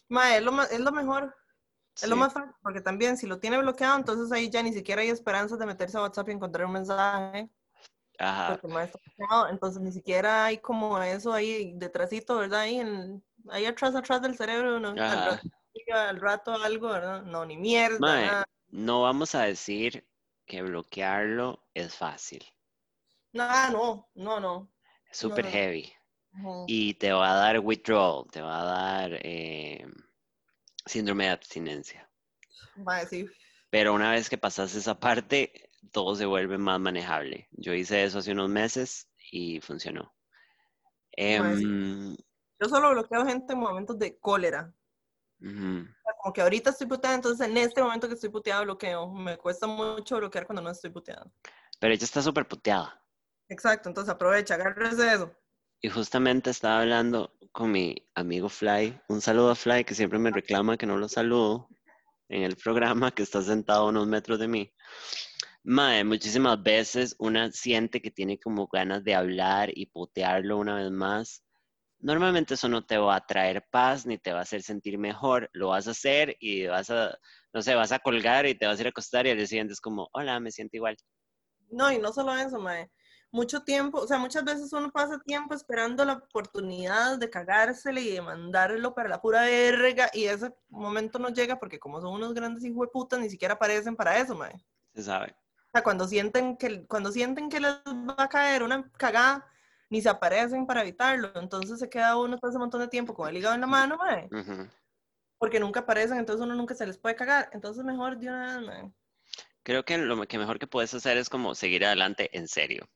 Mae, 0.07 0.37
es 0.37 0.43
lo, 0.43 0.61
es 0.61 0.79
lo 0.79 0.91
mejor. 0.93 1.35
Es 2.01 2.07
lo 2.07 2.15
más 2.15 2.31
fácil, 2.31 2.53
porque 2.61 2.79
también 2.79 3.17
si 3.17 3.27
lo 3.27 3.39
tiene 3.39 3.57
bloqueado, 3.57 3.97
entonces 3.97 4.31
ahí 4.31 4.49
ya 4.49 4.63
ni 4.63 4.71
siquiera 4.71 5.01
hay 5.01 5.09
esperanzas 5.09 5.59
de 5.59 5.65
meterse 5.65 5.97
a 5.97 6.01
WhatsApp 6.01 6.29
y 6.29 6.31
encontrar 6.31 6.65
un 6.65 6.73
mensaje. 6.73 7.49
Ajá. 8.17 8.49
porque 8.49 8.67
mae, 8.67 8.85
está 8.85 8.99
pegado, 9.17 9.47
entonces 9.47 9.81
ni 9.81 9.93
siquiera 9.93 10.45
hay 10.45 10.57
como 10.57 11.01
eso 11.01 11.31
ahí 11.31 11.73
detrásito, 11.77 12.37
¿verdad? 12.37 12.61
Ahí, 12.61 12.79
en, 12.79 13.23
ahí 13.49 13.65
atrás, 13.65 13.95
atrás 13.95 14.21
del 14.21 14.35
cerebro, 14.35 14.79
¿no? 14.79 14.89
Al 14.89 14.97
rato, 14.97 15.49
al 15.93 16.19
rato 16.19 16.53
algo, 16.53 16.89
¿verdad? 16.89 17.23
No, 17.23 17.45
ni 17.45 17.57
mierda, 17.57 17.97
Mae, 17.99 18.25
nada. 18.25 18.45
no 18.69 19.01
vamos 19.03 19.35
a 19.35 19.43
decir 19.43 20.05
que 20.45 20.61
bloquearlo 20.61 21.63
es 21.73 21.95
fácil. 21.95 22.43
Nada, 23.33 23.69
no, 23.69 24.09
no, 24.15 24.39
no. 24.39 24.71
Es 25.09 25.17
súper 25.17 25.45
no. 25.45 25.51
heavy. 25.51 25.93
Y 26.67 26.93
te 26.95 27.11
va 27.11 27.31
a 27.31 27.35
dar 27.35 27.59
withdrawal, 27.59 28.25
te 28.31 28.41
va 28.41 28.61
a 28.61 28.63
dar 28.63 29.19
eh, 29.23 29.85
síndrome 30.85 31.25
de 31.25 31.31
abstinencia. 31.31 32.09
Mae, 32.75 33.05
sí. 33.07 33.27
Pero 33.69 33.93
una 33.93 34.11
vez 34.11 34.29
que 34.29 34.37
pasas 34.37 34.73
esa 34.75 34.99
parte, 34.99 35.69
todo 35.91 36.15
se 36.15 36.25
vuelve 36.25 36.57
más 36.57 36.79
manejable. 36.79 37.47
Yo 37.51 37.73
hice 37.73 38.03
eso 38.03 38.19
hace 38.19 38.31
unos 38.31 38.49
meses 38.49 39.09
y 39.31 39.59
funcionó. 39.59 40.13
Mae, 41.17 41.57
sí. 41.57 42.17
Yo 42.59 42.67
solo 42.67 42.91
bloqueo 42.91 43.25
gente 43.25 43.53
en 43.53 43.59
momentos 43.59 43.97
de 43.97 44.17
cólera. 44.19 44.73
Como 45.39 46.33
que 46.33 46.41
ahorita 46.41 46.71
estoy 46.71 46.87
puteada, 46.87 47.15
entonces 47.15 47.47
en 47.47 47.55
este 47.57 47.81
momento 47.81 48.07
que 48.07 48.15
estoy 48.15 48.29
puteada 48.29 48.63
bloqueo. 48.63 49.11
Me 49.13 49.37
cuesta 49.37 49.67
mucho 49.67 50.17
bloquear 50.17 50.45
cuando 50.45 50.61
no 50.61 50.69
estoy 50.69 50.89
puteada. 50.89 51.31
Pero 51.79 51.93
ella 51.93 52.03
está 52.03 52.21
súper 52.21 52.47
puteada. 52.47 53.01
Exacto, 53.47 53.89
entonces 53.89 54.13
aprovecha, 54.13 54.55
agárrese 54.55 55.13
eso. 55.13 55.33
Y 55.81 55.89
justamente 55.89 56.49
estaba 56.49 56.81
hablando 56.81 57.33
con 57.53 57.71
mi 57.71 57.95
amigo 58.13 58.49
Fly. 58.49 59.01
Un 59.07 59.21
saludo 59.21 59.51
a 59.51 59.55
Fly, 59.55 59.85
que 59.85 59.95
siempre 59.95 60.19
me 60.19 60.29
reclama 60.29 60.77
que 60.77 60.85
no 60.85 60.97
lo 60.97 61.07
saludo 61.07 61.69
en 62.27 62.43
el 62.43 62.57
programa, 62.57 63.11
que 63.11 63.23
está 63.23 63.41
sentado 63.41 63.83
a 63.83 63.89
unos 63.89 64.05
metros 64.05 64.39
de 64.39 64.49
mí. 64.49 64.73
Mae, 65.63 66.03
muchísimas 66.03 66.61
veces 66.61 67.15
una 67.17 67.51
siente 67.51 68.01
que 68.01 68.11
tiene 68.11 68.39
como 68.39 68.67
ganas 68.67 69.03
de 69.03 69.15
hablar 69.15 69.69
y 69.73 69.85
putearlo 69.85 70.57
una 70.57 70.75
vez 70.75 70.91
más. 70.91 71.43
Normalmente 72.01 72.53
eso 72.53 72.69
no 72.69 72.85
te 72.85 72.97
va 72.97 73.15
a 73.15 73.25
traer 73.25 73.65
paz 73.69 74.05
ni 74.05 74.17
te 74.17 74.31
va 74.31 74.39
a 74.39 74.43
hacer 74.43 74.61
sentir 74.61 74.97
mejor. 74.97 75.49
Lo 75.51 75.69
vas 75.69 75.87
a 75.87 75.91
hacer 75.91 76.35
y 76.39 76.65
vas 76.65 76.89
a, 76.89 77.17
no 77.53 77.61
sé, 77.61 77.75
vas 77.75 77.91
a 77.91 77.99
colgar 77.99 78.45
y 78.45 78.55
te 78.55 78.65
vas 78.65 78.77
a 78.77 78.81
ir 78.81 78.87
a 78.87 78.89
acostar 78.91 79.27
y 79.27 79.31
al 79.31 79.37
día 79.37 79.47
siguiente 79.47 79.73
es 79.73 79.81
como, 79.81 80.09
hola, 80.13 80.39
me 80.39 80.51
siento 80.51 80.77
igual. 80.77 80.95
No, 81.69 81.91
y 81.91 81.99
no 81.99 82.13
solo 82.13 82.33
eso, 82.35 82.57
mae. 82.59 82.89
Mucho 83.31 83.61
tiempo, 83.61 83.99
o 83.99 84.07
sea, 84.07 84.17
muchas 84.17 84.43
veces 84.43 84.73
uno 84.73 84.91
pasa 84.91 85.19
tiempo 85.19 85.53
esperando 85.53 86.03
la 86.03 86.13
oportunidad 86.13 87.19
de 87.19 87.29
cagársele 87.29 88.01
y 88.01 88.11
de 88.11 88.21
mandarlo 88.21 88.95
para 88.95 89.07
la 89.07 89.21
pura 89.21 89.41
verga 89.41 90.09
y 90.13 90.23
ese 90.23 90.51
momento 90.69 91.19
no 91.19 91.29
llega 91.29 91.59
porque 91.59 91.77
como 91.77 92.01
son 92.01 92.13
unos 92.13 92.33
grandes 92.33 92.63
hijos 92.63 92.87
de 92.87 92.91
puta, 92.91 93.17
ni 93.19 93.29
siquiera 93.29 93.53
aparecen 93.53 93.95
para 93.95 94.17
eso, 94.17 94.35
mae. 94.35 94.55
Se 94.95 95.03
sabe. 95.03 95.35
O 95.67 95.71
sea, 95.73 95.83
cuando 95.83 96.07
sienten 96.07 96.57
que, 96.57 96.87
cuando 96.87 97.11
sienten 97.11 97.49
que 97.49 97.59
les 97.59 97.75
va 97.85 98.15
a 98.17 98.29
caer 98.29 98.63
una 98.63 98.89
cagada, 98.93 99.45
ni 99.89 100.01
se 100.01 100.09
aparecen 100.09 100.65
para 100.65 100.81
evitarlo. 100.81 101.31
Entonces 101.35 101.79
se 101.79 101.89
queda 101.89 102.17
uno 102.17 102.37
todo 102.37 102.49
ese 102.49 102.59
montón 102.59 102.81
de 102.81 102.87
tiempo 102.87 103.13
con 103.13 103.29
el 103.29 103.37
hígado 103.37 103.55
en 103.55 103.61
la 103.61 103.67
mano, 103.67 103.97
mae, 103.97 104.29
porque 105.37 105.59
nunca 105.59 105.81
aparecen, 105.81 106.17
entonces 106.17 106.45
uno 106.45 106.53
nunca 106.55 106.75
se 106.75 106.85
les 106.85 106.97
puede 106.97 107.15
cagar. 107.15 107.49
Entonces 107.53 107.83
mejor 107.83 108.17
de 108.17 108.27
una 108.27 108.57
vez, 108.57 108.67
mae. 108.67 108.91
Creo 109.63 109.83
que 109.83 109.97
lo 109.97 110.25
que 110.25 110.37
mejor 110.37 110.59
que 110.59 110.67
puedes 110.67 110.93
hacer 110.93 111.17
es 111.17 111.29
como 111.29 111.55
seguir 111.55 111.85
adelante 111.85 112.29
en 112.37 112.47
serio. 112.47 112.89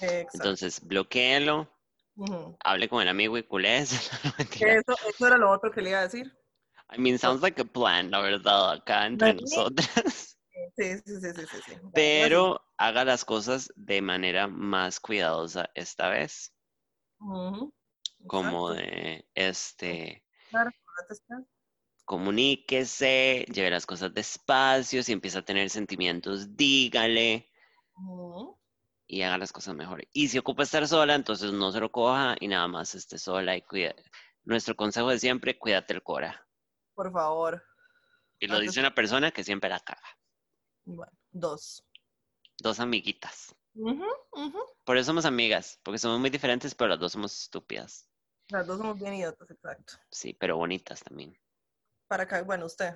Exacto. 0.00 0.30
Entonces, 0.34 0.80
bloquéelo, 0.84 1.70
Ujú. 2.16 2.56
hable 2.64 2.88
con 2.88 3.00
el 3.00 3.08
amigo 3.08 3.38
y 3.38 3.42
culés. 3.42 4.10
No. 4.60 4.66
Eso, 4.66 4.96
eso 5.08 5.26
era 5.26 5.36
lo 5.36 5.50
otro 5.50 5.70
que 5.70 5.80
le 5.80 5.90
iba 5.90 6.00
a 6.00 6.02
decir. 6.02 6.36
I 6.94 6.98
mean, 6.98 7.18
sounds 7.18 7.42
like 7.42 7.60
a 7.60 7.64
plan, 7.64 8.10
la 8.10 8.20
verdad, 8.20 8.72
acá 8.72 9.06
entre 9.06 9.32
Right. 9.32 9.40
nosotras. 9.40 10.33
Sí, 10.76 10.98
sí, 11.04 11.20
sí, 11.20 11.32
sí, 11.34 11.46
sí. 11.66 11.72
Pero 11.92 12.60
haga 12.76 13.04
las 13.04 13.24
cosas 13.24 13.72
de 13.76 14.02
manera 14.02 14.46
más 14.46 15.00
cuidadosa 15.00 15.70
esta 15.74 16.08
vez. 16.08 16.52
Como 18.26 18.70
de, 18.70 19.28
este, 19.34 20.24
comuníquese, 22.04 23.46
lleve 23.52 23.70
las 23.70 23.86
cosas 23.86 24.12
despacio, 24.12 25.02
si 25.02 25.12
empieza 25.12 25.40
a 25.40 25.44
tener 25.44 25.70
sentimientos, 25.70 26.56
dígale 26.56 27.50
y 29.06 29.22
haga 29.22 29.38
las 29.38 29.52
cosas 29.52 29.74
mejor. 29.74 30.06
Y 30.12 30.28
si 30.28 30.38
ocupa 30.38 30.62
estar 30.62 30.86
sola, 30.86 31.14
entonces 31.14 31.52
no 31.52 31.72
se 31.72 31.80
lo 31.80 31.90
coja 31.90 32.36
y 32.40 32.48
nada 32.48 32.68
más 32.68 32.94
esté 32.94 33.18
sola 33.18 33.56
y 33.56 33.62
cuida. 33.62 33.94
Nuestro 34.44 34.76
consejo 34.76 35.10
de 35.10 35.18
siempre, 35.18 35.58
cuídate 35.58 35.94
el 35.94 36.02
cora. 36.02 36.46
Por 36.94 37.12
favor. 37.12 37.62
Y 38.38 38.46
lo 38.46 38.58
dice 38.58 38.80
una 38.80 38.94
persona 38.94 39.30
que 39.30 39.44
siempre 39.44 39.70
la 39.70 39.80
caga. 39.80 40.18
Bueno, 40.84 41.12
dos. 41.32 41.84
Dos 42.58 42.80
amiguitas. 42.80 43.54
Por 44.84 44.96
eso 44.96 45.06
somos 45.06 45.24
amigas, 45.24 45.80
porque 45.82 45.98
somos 45.98 46.20
muy 46.20 46.30
diferentes, 46.30 46.74
pero 46.74 46.88
las 46.88 47.00
dos 47.00 47.12
somos 47.12 47.32
estúpidas. 47.42 48.08
Las 48.48 48.66
dos 48.66 48.78
somos 48.78 48.98
bien 48.98 49.14
idiotas, 49.14 49.50
exacto. 49.50 49.94
Sí, 50.10 50.34
pero 50.34 50.56
bonitas 50.56 51.02
también. 51.02 51.36
Para 52.06 52.26
cagar, 52.26 52.44
bueno, 52.44 52.66
usted. 52.66 52.94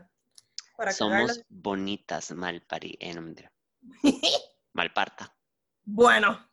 Para 0.76 0.93
Somos 0.93 1.41
bonitas, 1.49 2.30
mal 2.32 2.62
pari, 2.62 2.97
eh, 3.01 3.12
no 3.14 3.22
mentira. 3.22 3.53
Mal 4.74 4.93
parta. 4.93 5.34
bueno, 5.84 6.49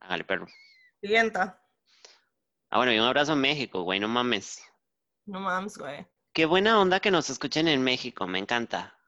Hágale, 0.00 0.24
perro. 0.24 0.46
siguiente. 1.00 1.38
Ah, 1.38 2.76
bueno, 2.76 2.92
y 2.92 2.98
un 2.98 3.06
abrazo 3.06 3.32
a 3.32 3.36
México, 3.36 3.82
güey, 3.82 3.98
no 3.98 4.08
mames. 4.08 4.62
No 5.24 5.40
mames, 5.40 5.78
güey. 5.78 6.06
Qué 6.34 6.44
buena 6.44 6.78
onda 6.78 7.00
que 7.00 7.10
nos 7.10 7.30
escuchen 7.30 7.66
en 7.68 7.82
México, 7.82 8.26
me 8.26 8.38
encanta. 8.38 8.98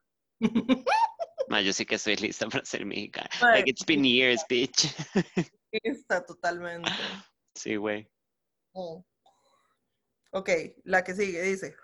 Ma, 1.48 1.62
yo 1.62 1.72
sí 1.72 1.86
que 1.86 1.94
estoy 1.94 2.16
lista 2.16 2.48
para 2.48 2.64
ser 2.64 2.84
mexicana. 2.84 3.28
Like, 3.40 3.70
it's 3.70 3.84
been 3.84 4.04
years, 4.04 4.44
bitch. 4.48 4.86
Está 5.72 6.24
totalmente. 6.24 6.90
Sí, 7.54 7.76
güey. 7.76 8.08
Mm. 8.74 9.02
Ok, 10.32 10.50
la 10.84 11.02
que 11.02 11.14
sigue 11.14 11.42
dice. 11.42 11.74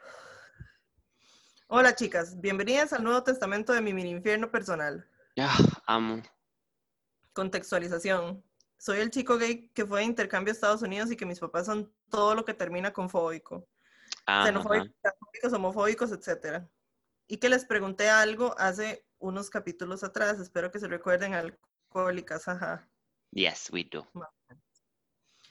Hola 1.67 1.95
chicas, 1.95 2.41
bienvenidas 2.41 2.93
al 2.93 3.03
Nuevo 3.03 3.23
Testamento 3.23 3.73
de 3.73 3.81
mi 3.81 3.95
mini 3.95 4.11
infierno 4.11 4.51
personal. 4.51 5.09
Ah, 5.39 5.57
amo. 5.87 6.23
Contextualización. 7.33 8.45
Soy 8.77 9.01
el 9.01 9.11
chico 9.11 9.39
gay 9.39 9.71
que 9.71 9.87
fue 9.87 10.01
de 10.01 10.07
intercambio 10.07 10.53
a 10.53 10.55
Estados 10.55 10.83
Unidos 10.83 11.11
y 11.11 11.17
que 11.17 11.25
mis 11.25 11.41
papás 11.41 11.67
son 11.67 11.93
todo 12.11 12.35
lo 12.35 12.45
que 12.45 12.53
termina 12.53 12.93
con 12.93 13.09
fóbico. 13.09 13.67
Ajá, 14.27 14.47
Xenofóbicos, 14.47 15.53
homofóbicos, 15.53 16.13
etc. 16.13 16.63
Y 17.27 17.39
que 17.39 17.49
les 17.49 17.65
pregunté 17.65 18.11
algo 18.11 18.55
hace 18.59 19.07
unos 19.25 19.49
capítulos 19.49 20.05
atrás, 20.05 20.39
espero 20.39 20.71
que 20.71 20.79
se 20.79 20.87
recuerden 20.87 21.33
alcohólicas, 21.33 22.47
ajá. 22.47 22.87
Yes, 23.31 23.71
we 23.73 23.89
do. 23.91 24.07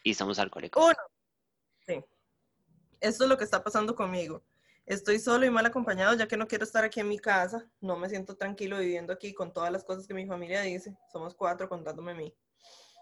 Y 0.03 0.13
somos 0.13 0.37
alcohólicos. 0.37 0.83
Uno. 0.83 0.95
Sí. 1.85 2.05
Esto 3.01 3.23
es 3.23 3.29
lo 3.29 3.37
que 3.37 3.43
está 3.43 3.63
pasando 3.63 3.95
conmigo. 3.95 4.43
Estoy 4.85 5.17
solo 5.17 5.45
y 5.45 5.49
mal 5.49 5.65
acompañado 5.65 6.13
ya 6.13 6.27
que 6.27 6.37
no 6.37 6.47
quiero 6.47 6.63
estar 6.63 6.83
aquí 6.83 6.99
en 6.99 7.07
mi 7.07 7.17
casa. 7.17 7.67
No 7.81 7.97
me 7.97 8.09
siento 8.09 8.35
tranquilo 8.35 8.77
viviendo 8.77 9.11
aquí 9.11 9.33
con 9.33 9.51
todas 9.51 9.71
las 9.71 9.83
cosas 9.83 10.05
que 10.05 10.13
mi 10.13 10.27
familia 10.27 10.61
dice. 10.61 10.95
Somos 11.11 11.33
cuatro 11.33 11.67
contándome 11.67 12.11
a 12.11 12.15
mí. 12.15 12.35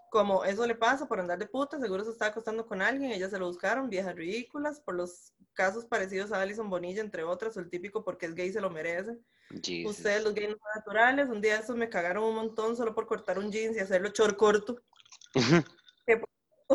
Como 0.09 0.45
eso 0.45 0.65
le 0.65 0.75
pasa 0.75 1.07
por 1.07 1.19
andar 1.19 1.37
de 1.37 1.47
puta, 1.47 1.79
seguro 1.79 2.03
se 2.03 2.11
está 2.11 2.27
acostando 2.27 2.65
con 2.65 2.81
alguien, 2.81 3.11
ellas 3.11 3.31
se 3.31 3.39
lo 3.39 3.47
buscaron, 3.47 3.89
viejas 3.89 4.13
ridículas, 4.13 4.81
por 4.81 4.95
los 4.95 5.33
casos 5.53 5.85
parecidos 5.85 6.31
a 6.31 6.41
Alison 6.41 6.69
Bonilla, 6.69 7.01
entre 7.01 7.23
otras, 7.23 7.55
o 7.55 7.61
el 7.61 7.69
típico 7.69 8.03
porque 8.03 8.25
es 8.25 8.35
gay 8.35 8.51
se 8.51 8.59
lo 8.59 8.69
merece. 8.69 9.17
Jesus. 9.61 9.97
Ustedes 9.97 10.23
los 10.23 10.33
gays 10.33 10.49
no 10.49 10.55
son 10.55 10.67
naturales, 10.75 11.29
un 11.29 11.41
día 11.41 11.57
estos 11.57 11.75
me 11.75 11.89
cagaron 11.89 12.23
un 12.23 12.35
montón 12.35 12.75
solo 12.77 12.93
por 12.93 13.07
cortar 13.07 13.39
un 13.39 13.51
jeans 13.51 13.75
y 13.77 13.79
hacerlo 13.79 14.09
chor 14.09 14.37
corto. 14.37 14.81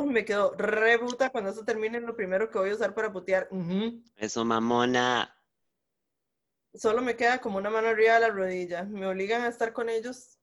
Me 0.04 0.24
quedó 0.26 0.52
re 0.56 0.98
puta 0.98 1.30
cuando 1.30 1.50
eso 1.50 1.64
termine 1.64 2.00
lo 2.00 2.14
primero 2.14 2.50
que 2.50 2.58
voy 2.58 2.70
a 2.70 2.74
usar 2.74 2.94
para 2.94 3.12
putear. 3.12 3.48
Eso, 4.16 4.44
mamona. 4.44 5.34
Solo 6.74 7.00
me 7.00 7.16
queda 7.16 7.40
como 7.40 7.56
una 7.56 7.70
mano 7.70 7.88
arriba 7.88 8.14
de 8.14 8.20
la 8.20 8.28
rodilla. 8.28 8.82
Me 8.84 9.06
obligan 9.06 9.42
a 9.42 9.48
estar 9.48 9.72
con 9.72 9.88
ellos 9.88 10.38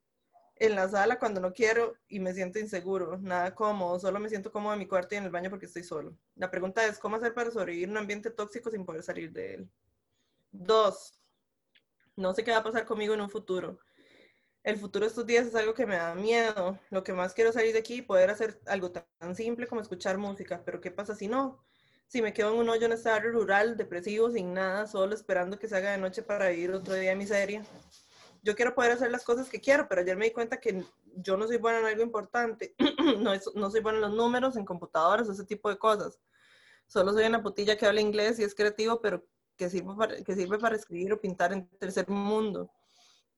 en 0.56 0.76
la 0.76 0.90
sala 0.90 1.20
cuando 1.20 1.40
no 1.40 1.54
quiero 1.54 1.96
y 2.08 2.20
me 2.20 2.34
siento 2.34 2.58
inseguro. 2.58 3.18
Nada 3.20 3.54
cómodo, 3.54 4.00
solo 4.00 4.20
me 4.20 4.30
siento 4.30 4.52
cómodo 4.52 4.74
en 4.74 4.80
mi 4.80 4.88
cuarto 4.88 5.14
y 5.14 5.20
en 5.20 5.26
el 5.26 5.30
baño 5.30 5.50
porque 5.50 5.68
estoy 5.68 5.84
solo. 5.84 6.18
La 6.36 6.50
pregunta 6.50 6.86
es, 6.86 6.98
¿cómo 6.98 7.18
hacer 7.18 7.34
para 7.34 7.52
sobrevivir 7.52 7.86
en 7.86 7.92
un 7.92 7.98
ambiente 7.98 8.32
tóxico 8.32 8.72
sin 8.72 8.86
poder 8.86 9.04
salir 9.04 9.32
de 9.32 9.56
él? 9.56 9.70
Dos, 10.52 11.14
no 12.16 12.34
sé 12.34 12.44
qué 12.44 12.52
va 12.52 12.58
a 12.58 12.64
pasar 12.64 12.86
conmigo 12.86 13.14
en 13.14 13.22
un 13.22 13.30
futuro. 13.30 13.80
El 14.64 14.78
futuro 14.78 15.06
estos 15.06 15.26
días 15.26 15.46
es 15.46 15.56
algo 15.56 15.74
que 15.74 15.86
me 15.86 15.98
da 15.98 16.16
miedo. 16.16 16.80
Lo 16.90 17.04
que 17.04 17.14
más 17.14 17.34
quiero 17.34 17.52
salir 17.52 17.74
de 17.74 17.80
aquí 17.80 17.96
y 17.96 18.02
poder 18.02 18.30
hacer 18.30 18.62
algo 18.66 18.92
tan 18.92 19.36
simple 19.36 19.68
como 19.68 19.82
escuchar 19.82 20.18
música. 20.18 20.62
Pero 20.64 20.80
¿qué 20.80 20.90
pasa 20.90 21.16
si 21.16 21.28
no? 21.28 21.62
Si 22.08 22.22
me 22.22 22.34
quedo 22.34 22.54
en 22.54 22.60
un 22.60 22.70
hoyo 22.70 22.86
en 22.86 22.94
este 22.94 23.10
barrio 23.10 23.32
rural, 23.32 23.76
depresivo, 23.76 24.32
sin 24.32 24.54
nada, 24.54 24.88
solo 24.88 25.16
esperando 25.16 25.60
que 25.60 25.68
se 25.68 25.76
haga 25.76 25.92
de 25.92 25.98
noche 25.98 26.22
para 26.22 26.50
vivir 26.50 26.72
otro 26.72 26.94
día 26.94 27.10
de 27.10 27.16
miseria. 27.16 27.66
Yo 28.42 28.56
quiero 28.56 28.76
poder 28.76 28.92
hacer 28.92 29.10
las 29.12 29.24
cosas 29.24 29.50
que 29.50 29.60
quiero, 29.60 29.88
pero 29.90 30.02
ayer 30.02 30.16
me 30.16 30.26
di 30.26 30.32
cuenta 30.32 30.60
que 30.60 30.84
yo 31.16 31.38
no 31.38 31.48
soy 31.48 31.58
buena 31.58 31.80
en 31.80 31.86
algo 31.86 32.04
importante. 32.04 32.76
no, 33.20 33.32
no 33.56 33.72
soy 33.72 33.82
buena 33.82 33.98
en 33.98 34.02
los 34.02 34.14
números, 34.14 34.56
en 34.56 34.66
computadoras, 34.66 35.28
ese 35.28 35.46
tipo 35.46 35.70
de 35.70 35.78
cosas. 35.78 36.20
Solo 36.88 37.12
soy 37.14 37.26
una 37.26 37.42
putilla 37.42 37.78
que 37.78 37.86
habla 37.86 38.02
inglés 38.02 38.40
y 38.40 38.44
es 38.44 38.54
creativo, 38.54 39.02
pero 39.02 39.26
que 39.58 39.70
sirve 39.70 39.96
para, 39.96 40.24
que 40.24 40.36
sirve 40.36 40.58
para 40.58 40.76
escribir 40.76 41.14
o 41.14 41.22
pintar 41.22 41.54
en 41.54 41.68
tercer 41.80 42.08
mundo. 42.10 42.72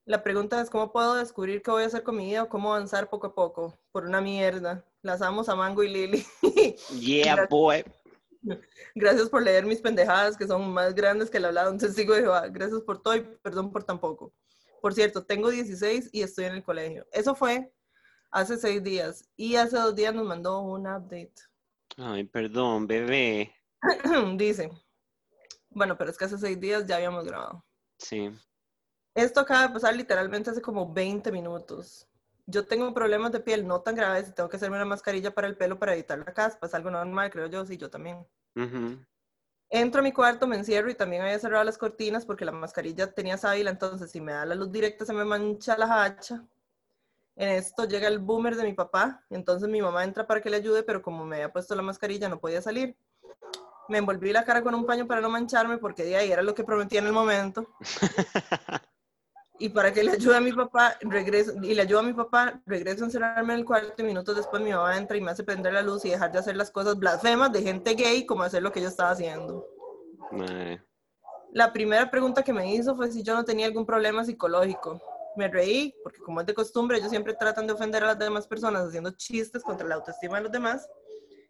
La 0.06 0.22
pregunta 0.22 0.62
es, 0.62 0.70
¿cómo 0.70 0.92
puedo 0.92 1.16
descubrir 1.16 1.64
qué 1.64 1.72
voy 1.72 1.84
a 1.84 1.88
hacer 1.88 2.04
con 2.04 2.16
mi 2.16 2.26
vida 2.26 2.44
o 2.44 2.50
cómo 2.50 2.74
avanzar 2.74 3.10
poco 3.10 3.28
a 3.28 3.34
poco? 3.34 3.80
Por 3.92 4.06
una 4.06 4.22
mierda. 4.22 4.86
Las 5.02 5.22
amo 5.22 5.44
a 5.48 5.56
Mango 5.56 5.84
y 5.84 5.90
Lily. 5.90 6.26
Yeah, 7.00 7.48
boy. 7.50 7.84
Gracias 8.94 9.30
por 9.30 9.42
leer 9.42 9.66
mis 9.66 9.82
pendejadas 9.82 10.38
que 10.38 10.46
son 10.46 10.72
más 10.72 10.94
grandes 10.94 11.32
que 11.32 11.38
el 11.38 11.46
hablado 11.46 11.72
un 11.72 11.80
testigo 11.80 12.14
de 12.14 12.22
Jehová. 12.22 12.48
Gracias 12.50 12.82
por 12.82 13.02
todo 13.02 13.16
y 13.16 13.22
perdón 13.22 13.72
por 13.72 13.84
tan 13.84 14.00
poco. 14.00 14.32
Por 14.82 14.94
cierto, 14.94 15.26
tengo 15.26 15.50
16 15.50 16.10
y 16.12 16.22
estoy 16.22 16.46
en 16.46 16.54
el 16.54 16.64
colegio. 16.64 17.08
Eso 17.12 17.34
fue 17.34 17.72
hace 18.30 18.58
seis 18.58 18.84
días 18.84 19.28
y 19.36 19.56
hace 19.56 19.78
dos 19.78 19.96
días 19.96 20.14
nos 20.14 20.26
mandó 20.26 20.62
un 20.62 20.82
update. 20.82 21.34
Ay, 21.98 22.26
perdón, 22.26 22.86
bebé. 22.86 23.52
Dice, 24.38 24.70
bueno, 25.76 25.98
pero 25.98 26.10
es 26.10 26.18
que 26.18 26.26
hace 26.26 26.38
seis 26.38 26.60
días 26.60 26.88
ya 26.88 26.96
habíamos 26.96 27.26
grabado. 27.26 27.64
Sí. 28.00 28.32
Esto 29.14 29.42
acaba 29.42 29.68
de 29.68 29.74
pasar 29.74 29.96
literalmente 29.96 30.50
hace 30.50 30.62
como 30.62 30.92
20 30.92 31.32
minutos. 31.32 32.08
Yo 32.48 32.66
tengo 32.66 32.94
problemas 32.94 33.32
de 33.32 33.40
piel 33.40 33.68
no 33.68 33.82
tan 33.82 33.96
graves 33.96 34.30
y 34.30 34.32
tengo 34.32 34.50
que 34.50 34.58
hacerme 34.58 34.78
una 34.78 34.86
mascarilla 34.86 35.34
para 35.34 35.48
el 35.48 35.58
pelo 35.58 35.78
para 35.78 35.94
evitar 35.94 36.18
la 36.18 36.34
caspa. 36.34 36.68
Es 36.68 36.74
algo 36.74 36.90
normal, 36.90 37.30
creo 37.30 37.48
yo, 37.48 37.66
sí, 37.66 37.78
yo 37.78 37.90
también. 37.90 38.26
Entro 39.70 40.00
a 40.00 40.04
mi 40.04 40.12
cuarto, 40.12 40.48
me 40.48 40.56
encierro 40.56 40.90
y 40.90 40.96
también 40.96 41.24
había 41.24 41.40
cerrado 41.40 41.64
las 41.64 41.78
cortinas 41.78 42.26
porque 42.26 42.46
la 42.46 42.52
mascarilla 42.52 43.12
tenía 43.12 43.38
sábila, 43.38 43.72
entonces 43.72 44.12
si 44.12 44.22
me 44.22 44.32
da 44.32 44.46
la 44.46 44.56
luz 44.56 44.72
directa 44.72 45.06
se 45.06 45.14
me 45.14 45.26
mancha 45.26 45.78
la 45.78 46.04
hacha. 46.04 46.46
En 47.36 47.50
esto 47.50 47.86
llega 47.86 48.08
el 48.08 48.20
boomer 48.20 48.56
de 48.56 48.64
mi 48.64 48.74
papá, 48.74 49.26
entonces 49.30 49.68
mi 49.68 49.82
mamá 49.82 50.06
entra 50.06 50.26
para 50.26 50.40
que 50.40 50.50
le 50.50 50.58
ayude, 50.58 50.84
pero 50.84 51.02
como 51.02 51.26
me 51.26 51.38
había 51.38 51.52
puesto 51.52 51.76
la 51.76 51.82
mascarilla 51.82 52.30
no 52.30 52.40
podía 52.40 52.62
salir. 52.62 52.96
Me 53.88 54.00
envolví 54.00 54.32
la 54.32 54.44
cara 54.44 54.64
con 54.64 54.76
un 54.76 54.86
paño 54.86 55.08
para 55.08 55.22
no 55.22 55.30
mancharme 55.30 55.78
porque 55.78 56.04
de 56.04 56.16
ahí 56.16 56.32
era 56.32 56.42
lo 56.42 56.56
que 56.56 56.64
prometía 56.64 57.00
en 57.00 57.08
el 57.08 57.14
momento. 57.14 57.68
Y 59.58 59.70
para 59.70 59.94
que 59.94 60.04
le 60.04 60.12
ayude 60.12 60.36
a 60.36 60.42
mi 60.42 60.52
papá, 60.52 60.98
regreso, 61.00 61.54
y 61.62 61.74
le 61.74 61.82
ayudo 61.82 62.00
a 62.00 62.04
mi 62.04 62.14
papá, 62.14 62.62
regreso 62.66 63.04
a 63.04 63.08
encerrarme 63.08 63.54
en 63.54 63.60
el 63.60 63.66
cuarto 63.66 63.94
y 63.98 64.04
minutos 64.04 64.36
después 64.36 64.62
mi 64.62 64.72
mamá 64.72 64.98
entra 64.98 65.16
y 65.16 65.22
me 65.22 65.32
hace 65.32 65.46
prender 65.46 65.74
la 65.74 65.82
luz 65.82 66.04
y 66.04 66.10
dejar 66.10 66.32
de 66.32 66.40
hacer 66.40 66.58
las 66.58 66.72
cosas 66.72 67.00
blasfemas 67.00 67.54
de 67.54 67.62
gente 67.62 67.94
gay 67.94 68.26
como 68.26 68.44
hacer 68.44 68.62
lo 68.62 68.74
que 68.74 68.82
yo 68.82 68.90
estaba 68.90 69.12
haciendo. 69.12 69.66
Madre. 70.32 70.84
La 71.54 71.72
primera 71.72 72.12
pregunta 72.12 72.44
que 72.44 72.52
me 72.52 72.74
hizo 72.74 72.98
fue 72.98 73.10
si 73.10 73.24
yo 73.24 73.34
no 73.34 73.46
tenía 73.46 73.66
algún 73.66 73.86
problema 73.86 74.26
psicológico. 74.26 75.02
Me 75.38 75.48
reí, 75.48 75.96
porque 76.04 76.20
como 76.20 76.42
es 76.42 76.48
de 76.48 76.54
costumbre, 76.54 76.98
ellos 76.98 77.10
siempre 77.10 77.34
tratan 77.34 77.66
de 77.66 77.74
ofender 77.74 78.04
a 78.04 78.08
las 78.08 78.20
demás 78.20 78.46
personas 78.46 78.88
haciendo 78.88 79.12
chistes 79.12 79.64
contra 79.64 79.88
la 79.88 79.96
autoestima 79.96 80.38
de 80.38 80.44
los 80.44 80.52
demás. 80.52 80.90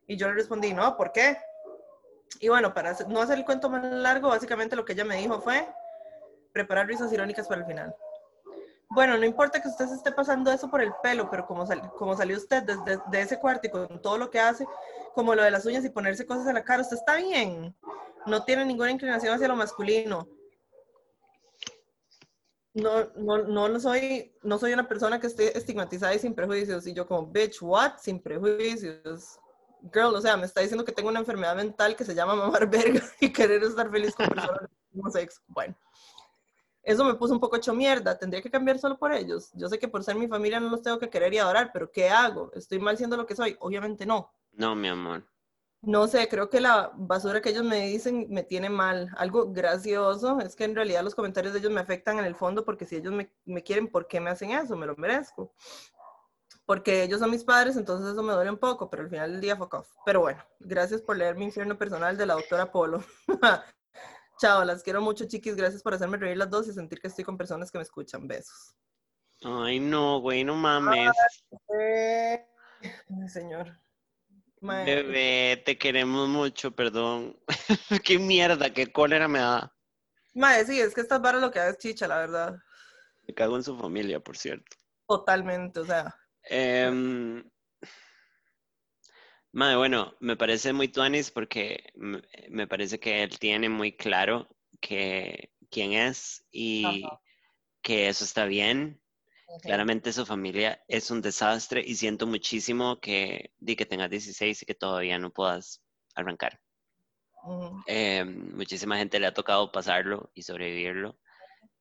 Y 0.05 0.15
yo 0.15 0.27
le 0.27 0.36
respondí, 0.36 0.73
no, 0.73 0.95
¿por 0.95 1.11
qué? 1.11 1.38
Y 2.39 2.49
bueno, 2.49 2.73
para 2.73 2.95
no 3.07 3.21
hacer 3.21 3.38
el 3.38 3.45
cuento 3.45 3.69
más 3.69 3.84
largo, 3.84 4.30
básicamente 4.30 4.76
lo 4.76 4.86
que 4.86 4.93
ella 4.93 5.05
me 5.05 5.17
dijo 5.17 5.39
fue 5.41 5.67
preparar 6.51 6.88
risas 6.88 7.11
irónicas 7.11 7.47
para 7.47 7.61
el 7.61 7.67
final. 7.67 7.95
Bueno, 8.89 9.17
no 9.17 9.26
importa 9.26 9.61
que 9.61 9.67
usted 9.67 9.88
se 9.88 9.95
esté 9.95 10.11
pasando 10.11 10.51
eso 10.51 10.69
por 10.69 10.82
el 10.82 10.93
pelo, 11.01 11.30
pero 11.30 11.45
como, 11.45 11.65
como 11.97 12.15
salió 12.15 12.38
usted 12.38 12.63
desde 12.63 13.01
de 13.11 13.21
ese 13.21 13.39
cuarto 13.39 13.67
y 13.67 13.71
con 13.71 14.01
todo 14.01 14.17
lo 14.17 14.30
que 14.30 14.39
hace, 14.39 14.65
como 15.13 15.36
lo 15.36 15.43
de 15.43 15.51
las 15.51 15.65
uñas 15.65 15.84
y 15.84 15.89
ponerse 15.89 16.26
cosas 16.26 16.47
en 16.47 16.53
la 16.53 16.63
cara, 16.63 16.82
usted 16.82 16.97
está 16.97 17.15
bien. 17.15 17.76
No 18.26 18.43
tiene 18.43 18.65
ninguna 18.65 18.91
inclinación 18.91 19.34
hacia 19.34 19.47
lo 19.47 19.55
masculino. 19.55 20.28
No, 22.73 23.05
no, 23.15 23.38
no, 23.39 23.69
no 23.69 23.80
soy, 23.80 24.36
no 24.43 24.59
soy 24.59 24.73
una 24.73 24.88
persona 24.88 25.19
que 25.19 25.28
esté 25.28 25.57
estigmatizada 25.57 26.13
y 26.13 26.19
sin 26.19 26.36
prejuicios. 26.36 26.86
Y 26.88 26.93
yo 26.93 27.07
como, 27.07 27.28
bitch, 27.28 27.61
what? 27.61 27.97
Sin 27.99 28.21
prejuicios. 28.21 29.39
Girl, 29.93 30.15
o 30.15 30.21
sea, 30.21 30.38
me 30.38 30.45
está 30.45 30.61
diciendo 30.61 30.86
que 30.86 30.91
tengo 30.91 31.09
una 31.09 31.19
enfermedad 31.19 31.55
mental 31.55 31.95
que 31.95 32.05
se 32.05 32.15
llama 32.15 32.36
mamar 32.36 32.69
verga 32.69 33.01
y 33.19 33.31
querer 33.31 33.63
estar 33.63 33.89
feliz 33.89 34.15
con 34.15 34.27
personas 34.29 34.61
del 34.61 34.69
mismo 34.91 35.11
sexo. 35.11 35.41
Bueno, 35.47 35.75
eso 36.83 37.03
me 37.03 37.15
puso 37.15 37.33
un 37.33 37.39
poco 37.39 37.55
hecho 37.55 37.73
mierda. 37.73 38.17
Tendría 38.17 38.41
que 38.41 38.51
cambiar 38.51 38.79
solo 38.79 38.97
por 38.97 39.11
ellos. 39.11 39.49
Yo 39.53 39.67
sé 39.67 39.79
que 39.79 39.88
por 39.88 40.03
ser 40.03 40.15
mi 40.15 40.27
familia 40.27 40.59
no 40.59 40.69
los 40.69 40.81
tengo 40.81 40.99
que 40.99 41.09
querer 41.09 41.33
y 41.33 41.39
adorar, 41.39 41.71
pero 41.73 41.91
¿qué 41.91 42.09
hago? 42.09 42.51
¿Estoy 42.53 42.79
mal 42.79 42.97
siendo 42.97 43.17
lo 43.17 43.25
que 43.25 43.36
soy? 43.36 43.57
Obviamente 43.59 44.05
no. 44.05 44.31
No, 44.53 44.75
mi 44.75 44.88
amor. 44.88 45.23
No 45.81 46.07
sé, 46.07 46.27
creo 46.27 46.49
que 46.49 46.61
la 46.61 46.91
basura 46.95 47.41
que 47.41 47.49
ellos 47.49 47.63
me 47.63 47.88
dicen 47.88 48.27
me 48.29 48.43
tiene 48.43 48.69
mal. 48.69 49.09
Algo 49.17 49.51
gracioso 49.51 50.39
es 50.39 50.55
que 50.55 50.63
en 50.63 50.75
realidad 50.75 51.03
los 51.03 51.13
comentarios 51.13 51.53
de 51.53 51.59
ellos 51.59 51.71
me 51.71 51.81
afectan 51.81 52.17
en 52.17 52.25
el 52.25 52.36
fondo 52.36 52.65
porque 52.65 52.86
si 52.86 52.95
ellos 52.95 53.13
me, 53.13 53.31
me 53.45 53.61
quieren, 53.61 53.88
¿por 53.88 54.07
qué 54.07 54.19
me 54.19 54.31
hacen 54.31 54.51
eso? 54.51 54.75
Me 54.75 54.88
lo 54.88 54.95
merezco. 54.95 55.53
Porque 56.66 57.03
ellos 57.03 57.20
son 57.20 57.30
mis 57.30 57.43
padres, 57.43 57.78
entonces 57.78 58.13
eso 58.13 58.24
me 58.24 58.34
duele 58.34 58.49
un 58.49 58.57
poco, 58.57 58.89
pero 58.89 59.03
al 59.03 59.09
final 59.09 59.32
del 59.34 59.41
día, 59.41 59.55
fuck 59.55 59.76
off. 59.76 59.89
Pero 60.03 60.22
bueno, 60.22 60.43
gracias 60.59 61.01
por 61.01 61.16
leer 61.16 61.36
mi 61.36 61.45
infierno 61.45 61.78
personal 61.78 62.18
de 62.18 62.26
la 62.26 62.34
doctora 62.34 62.72
Polo. 62.72 63.03
Chao, 64.39 64.66
las 64.66 64.84
quiero 64.84 65.01
mucho, 65.01 65.26
chiquis. 65.26 65.55
Gracias 65.55 65.82
por 65.82 65.93
hacerme 65.93 66.18
reír 66.18 66.38
las 66.38 66.49
dos 66.49 66.68
y 66.68 66.74
sentir 66.74 66.99
que 66.99 67.07
estoy 67.07 67.24
con 67.24 67.38
personas 67.38 67.72
que 67.72 67.78
me 67.78 67.84
escuchan. 67.84 68.28
Besos. 68.28 68.76
Ay, 69.43 69.80
no, 69.80 70.20
güey, 70.20 70.43
no 70.43 70.55
mames. 70.55 71.11
Ay, 71.70 73.30
señor. 73.30 73.80
Bebé, 74.61 75.61
te 75.66 75.78
queremos 75.78 76.28
mucho, 76.28 76.72
perdón. 76.72 77.38
qué 78.03 78.18
mierda, 78.18 78.74
qué 78.74 78.91
cólera 78.91 79.28
me 79.28 79.39
da. 79.39 79.72
mae, 80.34 80.66
sí, 80.66 80.80
es 80.80 80.95
que 80.95 81.01
estas 81.01 81.22
varas 81.22 81.41
lo 81.41 81.51
que 81.51 81.59
da 81.59 81.70
es 81.70 81.78
chicha, 81.78 82.07
la 82.07 82.18
verdad. 82.18 82.57
Me 83.28 83.34
cago 83.34 83.55
en 83.55 83.63
su 83.63 83.78
familia, 83.78 84.20
por 84.20 84.38
cierto. 84.38 84.76
Totalmente, 85.07 85.80
o 85.80 85.86
sea. 85.86 86.16
Em, 86.47 87.43
madre, 89.51 89.75
bueno, 89.77 90.15
me 90.19 90.35
parece 90.35 90.73
muy 90.73 90.87
tuanis 90.87 91.31
porque 91.31 91.91
me, 91.95 92.67
parece 92.67 92.99
que 92.99 93.23
él 93.23 93.39
tiene 93.39 93.69
muy 93.69 93.95
claro 93.95 94.47
que 94.79 95.51
quién 95.69 95.93
es 95.93 96.45
y 96.51 97.03
Ajá. 97.05 97.21
que 97.81 98.07
eso 98.07 98.23
está 98.23 98.45
bien. 98.45 99.01
Claramente 99.61 100.13
su 100.13 100.25
familia 100.25 100.83
es 100.87 101.09
un 101.11 101.21
desastre 101.21 101.81
y 101.85 101.95
siento 101.95 102.27
muchísimo 102.27 102.99
que, 102.99 103.53
di 103.57 103.75
que 103.75 103.85
tengas 103.85 104.09
16 104.09 104.61
y 104.61 104.65
que 104.65 104.75
todavía 104.75 105.17
no 105.17 105.31
puedas 105.31 105.81
arrancar. 106.13 106.59
Eh, 107.87 108.25
muchísima 108.25 108.97
gente 108.97 109.19
le 109.19 109.27
ha 109.27 109.33
tocado 109.33 109.71
pasarlo 109.71 110.31
y 110.33 110.43
sobrevivirlo 110.43 111.17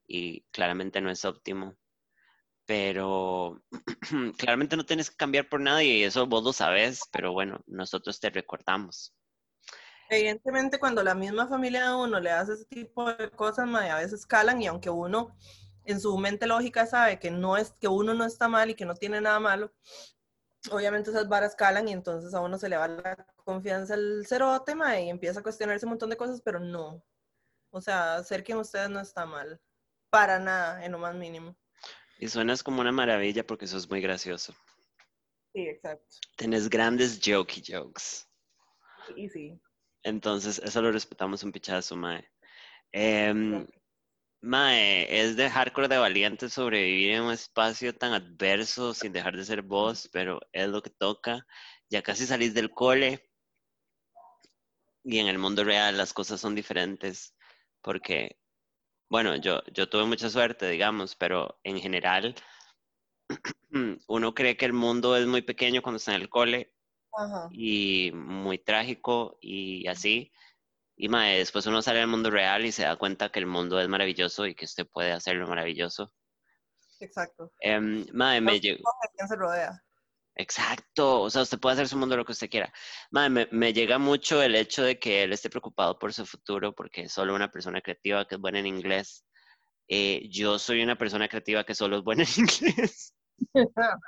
y 0.07 0.43
claramente 0.51 1.01
no 1.01 1.11
es 1.11 1.25
óptimo. 1.25 1.77
Pero 2.67 3.63
claramente 4.39 4.77
no 4.77 4.87
tienes 4.87 5.11
que 5.11 5.17
cambiar 5.17 5.49
por 5.49 5.61
nadie 5.61 5.99
y 5.99 6.03
eso 6.05 6.27
vos 6.27 6.43
lo 6.43 6.53
sabes, 6.53 7.03
pero 7.13 7.33
bueno, 7.33 7.61
nosotros 7.67 8.19
te 8.21 8.31
recordamos. 8.31 9.15
Evidentemente, 10.09 10.79
cuando 10.79 11.03
la 11.03 11.15
misma 11.15 11.49
familia 11.49 11.89
de 11.89 11.95
uno 11.95 12.21
le 12.21 12.31
hace 12.31 12.55
ese 12.55 12.67
tipo 12.67 13.13
de 13.13 13.31
cosas, 13.31 13.67
mae, 13.67 13.91
a 13.91 13.97
veces 13.97 14.27
calan 14.27 14.61
y 14.61 14.67
aunque 14.67 14.91
uno 14.91 15.35
en 15.85 16.01
su 16.01 16.17
mente 16.19 16.47
lógica 16.47 16.87
sabe 16.87 17.19
que 17.19 17.31
no 17.31 17.57
es 17.57 17.73
que 17.73 17.89
uno 17.89 18.15
no 18.15 18.25
está 18.25 18.49
mal 18.49 18.71
y 18.71 18.75
que 18.75 18.87
no 18.87 18.95
tiene 18.95 19.21
nada 19.21 19.41
malo, 19.41 19.73
obviamente 20.71 21.11
esas 21.11 21.29
varas 21.29 21.55
calan 21.55 21.89
y 21.89 21.93
entonces 21.93 22.35
a 22.35 22.41
uno 22.41 22.59
se 22.59 22.69
le 22.69 22.77
va 22.77 22.89
la 22.89 23.27
confianza 23.45 23.95
al 23.95 24.25
cerote 24.27 24.75
mae, 24.75 25.05
y 25.05 25.11
empieza 25.11 25.41
a 25.41 25.43
cuestionarse 25.43 25.87
un 25.87 25.91
montón 25.91 26.11
de 26.11 26.17
cosas, 26.17 26.41
pero 26.43 26.61
no. 26.61 27.03
O 27.71 27.81
sea, 27.81 28.23
ser 28.23 28.45
quien 28.45 28.59
ustedes 28.59 28.89
no 28.89 29.01
está 29.01 29.27
mal. 29.27 29.61
Para 30.11 30.39
nada, 30.39 30.85
en 30.85 30.93
lo 30.93 30.99
más 30.99 31.15
mínimo. 31.15 31.57
Y 32.19 32.29
suenas 32.29 32.63
como 32.63 32.81
una 32.81 32.93
maravilla 32.93 33.47
porque 33.47 33.67
sos 33.67 33.89
muy 33.89 34.01
gracioso. 34.01 34.55
Sí, 35.53 35.69
exacto. 35.69 36.17
Tenés 36.37 36.69
grandes 36.69 37.21
jokey 37.25 37.63
jokes. 37.67 38.27
Y 39.17 39.29
sí. 39.29 39.61
Entonces, 40.03 40.61
eso 40.65 40.83
lo 40.83 40.93
respetamos 40.93 41.43
un 41.43 41.53
pichazo, 41.53 41.97
Mae. 41.97 42.29
Em, 42.93 43.67
mae, 44.41 45.21
es 45.21 45.37
de 45.37 45.49
hardcore 45.49 45.89
de 45.89 45.99
valiente 45.99 46.49
sobrevivir 46.49 47.13
en 47.13 47.23
un 47.23 47.33
espacio 47.33 47.95
tan 47.95 48.13
adverso 48.13 48.95
sin 48.95 49.13
dejar 49.13 49.37
de 49.37 49.45
ser 49.45 49.63
vos, 49.63 50.09
pero 50.13 50.41
es 50.53 50.69
lo 50.69 50.83
que 50.83 50.91
toca. 50.91 51.47
Ya 51.91 52.03
casi 52.03 52.27
salís 52.27 52.55
del 52.55 52.71
cole 52.71 53.31
y 55.03 55.19
en 55.19 55.29
el 55.29 55.39
mundo 55.39 55.65
real 55.65 55.97
las 55.97 56.13
cosas 56.13 56.41
son 56.41 56.55
diferentes 56.55 57.35
porque, 57.83 58.39
bueno, 59.15 59.37
yo, 59.37 59.63
yo 59.73 59.89
tuve 59.89 60.07
mucha 60.07 60.29
suerte, 60.29 60.69
digamos, 60.69 61.15
pero 61.15 61.61
en 61.63 61.79
general 61.79 62.35
uno 64.09 64.35
cree 64.35 64.57
que 64.57 64.65
el 64.65 64.73
mundo 64.73 65.17
es 65.17 65.25
muy 65.29 65.41
pequeño 65.41 65.83
cuando 65.83 65.99
está 65.99 66.17
en 66.17 66.23
el 66.23 66.29
cole 66.29 66.75
Ajá. 67.13 67.49
y 67.53 68.11
muy 68.13 68.59
trágico 68.59 69.39
y 69.41 69.87
así. 69.87 70.33
Y 70.97 71.09
mae, 71.09 71.39
después 71.39 71.65
uno 71.67 71.81
sale 71.81 72.01
al 72.01 72.09
mundo 72.09 72.29
real 72.29 72.67
y 72.67 72.73
se 72.73 72.83
da 72.83 72.97
cuenta 72.97 73.31
que 73.31 73.39
el 73.39 73.47
mundo 73.47 73.81
es 73.81 73.89
maravilloso 73.89 74.47
y 74.47 74.57
que 74.57 74.65
usted 74.65 74.85
puede 74.85 75.13
hacerlo 75.13 75.47
maravilloso. 75.47 76.13
Exacto. 76.99 77.53
Mae, 78.13 78.41
me 78.41 78.53
No 78.55 78.59
llegó- 78.59 78.79
escoge 78.79 79.09
quién 79.17 79.29
se 79.29 79.37
rodea. 79.37 79.81
Exacto, 80.37 81.23
o 81.23 81.31
sea, 81.31 81.43
usted 81.43 81.61
puede 81.61 81.75
hacer 81.75 81.89
su 81.89 81.97
mundo 81.97 82.17
lo 82.17 82.25
que 82.25 82.33
usted 82.33 82.51
quiera. 82.51 82.73
Me, 83.11 83.47
me 83.53 83.73
llega 83.73 83.99
mucho 83.99 84.43
el 84.43 84.57
hecho 84.57 84.83
de 84.83 84.99
que 84.99 85.23
él 85.23 85.33
esté 85.33 85.49
preocupado 85.49 85.99
por 85.99 86.13
su 86.13 86.27
futuro 86.27 86.75
porque 86.75 87.03
es 87.03 87.13
solo 87.13 87.35
una 87.35 87.51
persona 87.51 87.81
creativa 87.81 88.27
que 88.27 88.35
es 88.35 88.41
buena 88.41 88.59
en 88.59 88.67
inglés. 88.67 89.25
Eh, 89.89 90.29
yo 90.31 90.59
soy 90.59 90.83
una 90.83 90.97
persona 90.97 91.29
creativa 91.29 91.65
que 91.65 91.75
solo 91.75 91.99
es 91.99 92.03
buena 92.03 92.25
en 92.25 92.29
inglés. 92.39 93.15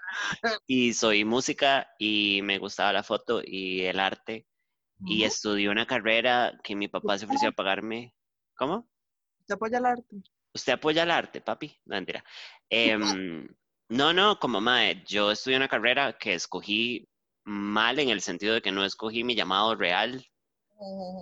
y 0.67 0.95
soy 0.95 1.25
música 1.25 1.89
y 1.99 2.41
me 2.43 2.59
gustaba 2.59 2.93
la 2.93 3.03
foto 3.03 3.41
y 3.45 3.83
el 3.83 4.01
arte 4.01 4.47
y 5.05 5.25
estudié 5.25 5.69
una 5.69 5.87
carrera 5.87 6.59
que 6.63 6.75
mi 6.75 6.89
papá 6.89 7.19
se 7.19 7.27
ofreció 7.27 7.51
a 7.51 7.53
pagarme. 7.53 8.15
¿Cómo? 8.57 8.89
Se 9.47 9.55
apoya 9.55 9.79
el 9.79 9.85
arte. 9.85 10.17
¿Usted 10.55 10.73
apoya 10.73 11.03
el 11.03 11.11
arte, 11.11 11.41
papi? 11.43 11.69
No, 11.85 11.97
mentira. 11.97 12.25
Em, 12.71 13.47
no, 13.89 14.13
no, 14.13 14.39
como 14.39 14.61
mae, 14.61 15.05
yo 15.07 15.31
estudié 15.31 15.57
una 15.57 15.69
carrera 15.69 16.17
que 16.19 16.35
escogí 16.35 17.09
mal 17.45 17.99
en 17.99 18.09
el 18.09 18.21
sentido 18.21 18.55
de 18.55 18.63
que 18.63 18.73
no 18.73 18.85
escogí 18.85 19.23
mi 19.23 19.35
llamado 19.37 19.77
real, 19.77 20.25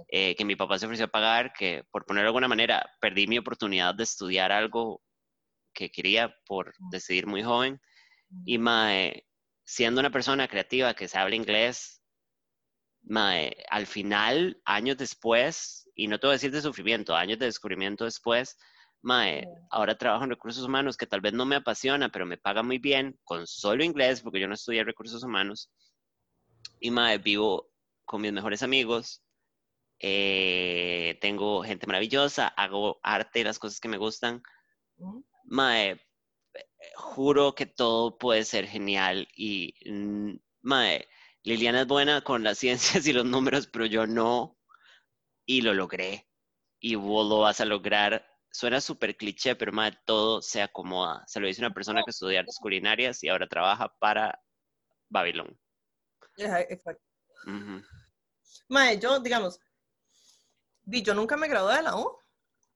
eh, 0.08 0.34
que 0.34 0.44
mi 0.44 0.56
papá 0.56 0.78
se 0.78 0.86
ofreció 0.86 1.06
a 1.06 1.08
pagar, 1.08 1.52
que 1.52 1.84
por 1.90 2.06
ponerlo 2.06 2.26
de 2.26 2.28
alguna 2.30 2.48
manera 2.48 2.90
perdí 3.00 3.26
mi 3.26 3.38
oportunidad 3.38 3.94
de 3.94 4.04
estudiar 4.04 4.50
algo 4.50 5.02
que 5.74 5.90
quería 5.90 6.34
por 6.46 6.72
decidir 6.90 7.26
muy 7.26 7.42
joven. 7.42 7.80
Y 8.46 8.58
mae, 8.58 9.26
siendo 9.64 10.00
una 10.00 10.10
persona 10.10 10.48
creativa 10.48 10.94
que 10.94 11.08
se 11.08 11.18
habla 11.18 11.36
inglés, 11.36 12.02
mae, 13.02 13.56
al 13.70 13.86
final, 13.86 14.60
años 14.64 14.96
después, 14.96 15.88
y 15.94 16.08
no 16.08 16.18
te 16.18 16.26
voy 16.26 16.32
a 16.32 16.36
decir 16.38 16.50
de 16.50 16.62
sufrimiento, 16.62 17.14
años 17.14 17.38
de 17.38 17.46
descubrimiento 17.46 18.04
después, 18.04 18.56
mae, 19.04 19.46
ahora 19.70 19.98
trabajo 19.98 20.24
en 20.24 20.30
recursos 20.30 20.64
humanos 20.64 20.96
que 20.96 21.06
tal 21.06 21.20
vez 21.20 21.34
no 21.34 21.44
me 21.44 21.56
apasiona, 21.56 22.08
pero 22.08 22.26
me 22.26 22.38
paga 22.38 22.62
muy 22.62 22.78
bien 22.78 23.18
con 23.24 23.46
solo 23.46 23.84
inglés, 23.84 24.22
porque 24.22 24.40
yo 24.40 24.48
no 24.48 24.54
estudié 24.54 24.82
recursos 24.82 25.22
humanos. 25.22 25.70
Y 26.80 26.90
mae, 26.90 27.18
vivo 27.18 27.70
con 28.04 28.22
mis 28.22 28.32
mejores 28.32 28.62
amigos, 28.62 29.22
eh, 30.00 31.18
tengo 31.20 31.62
gente 31.62 31.86
maravillosa, 31.86 32.48
hago 32.48 32.98
arte, 33.02 33.44
las 33.44 33.58
cosas 33.58 33.80
que 33.80 33.88
me 33.88 33.98
gustan. 33.98 34.42
Mae, 35.44 36.00
juro 36.96 37.54
que 37.54 37.66
todo 37.66 38.18
puede 38.18 38.44
ser 38.44 38.66
genial 38.66 39.28
y, 39.36 39.74
mae, 40.62 41.06
Liliana 41.42 41.82
es 41.82 41.86
buena 41.86 42.22
con 42.22 42.42
las 42.42 42.58
ciencias 42.60 43.06
y 43.06 43.12
los 43.12 43.26
números, 43.26 43.66
pero 43.66 43.86
yo 43.86 44.06
no. 44.06 44.58
Y 45.46 45.60
lo 45.60 45.74
logré. 45.74 46.26
Y 46.80 46.94
vos 46.94 47.28
lo 47.28 47.40
vas 47.40 47.60
a 47.60 47.66
lograr. 47.66 48.33
Suena 48.54 48.80
súper 48.80 49.16
cliché, 49.16 49.56
pero 49.56 49.72
mae, 49.72 49.98
todo 50.04 50.40
se 50.40 50.62
acomoda. 50.62 51.24
Se 51.26 51.40
lo 51.40 51.48
dice 51.48 51.60
una 51.60 51.74
persona 51.74 52.04
que 52.04 52.12
estudia 52.12 52.38
artes 52.38 52.56
culinarias 52.60 53.24
y 53.24 53.28
ahora 53.28 53.48
trabaja 53.48 53.92
para 53.98 54.40
Babilón. 55.08 55.58
Exacto. 56.36 57.02
Mae, 58.68 59.00
yo, 59.00 59.18
digamos, 59.18 59.58
yo 60.84 61.14
nunca 61.14 61.36
me 61.36 61.48
gradué 61.48 61.78
de 61.78 61.82
la 61.82 61.96
U. 61.96 62.16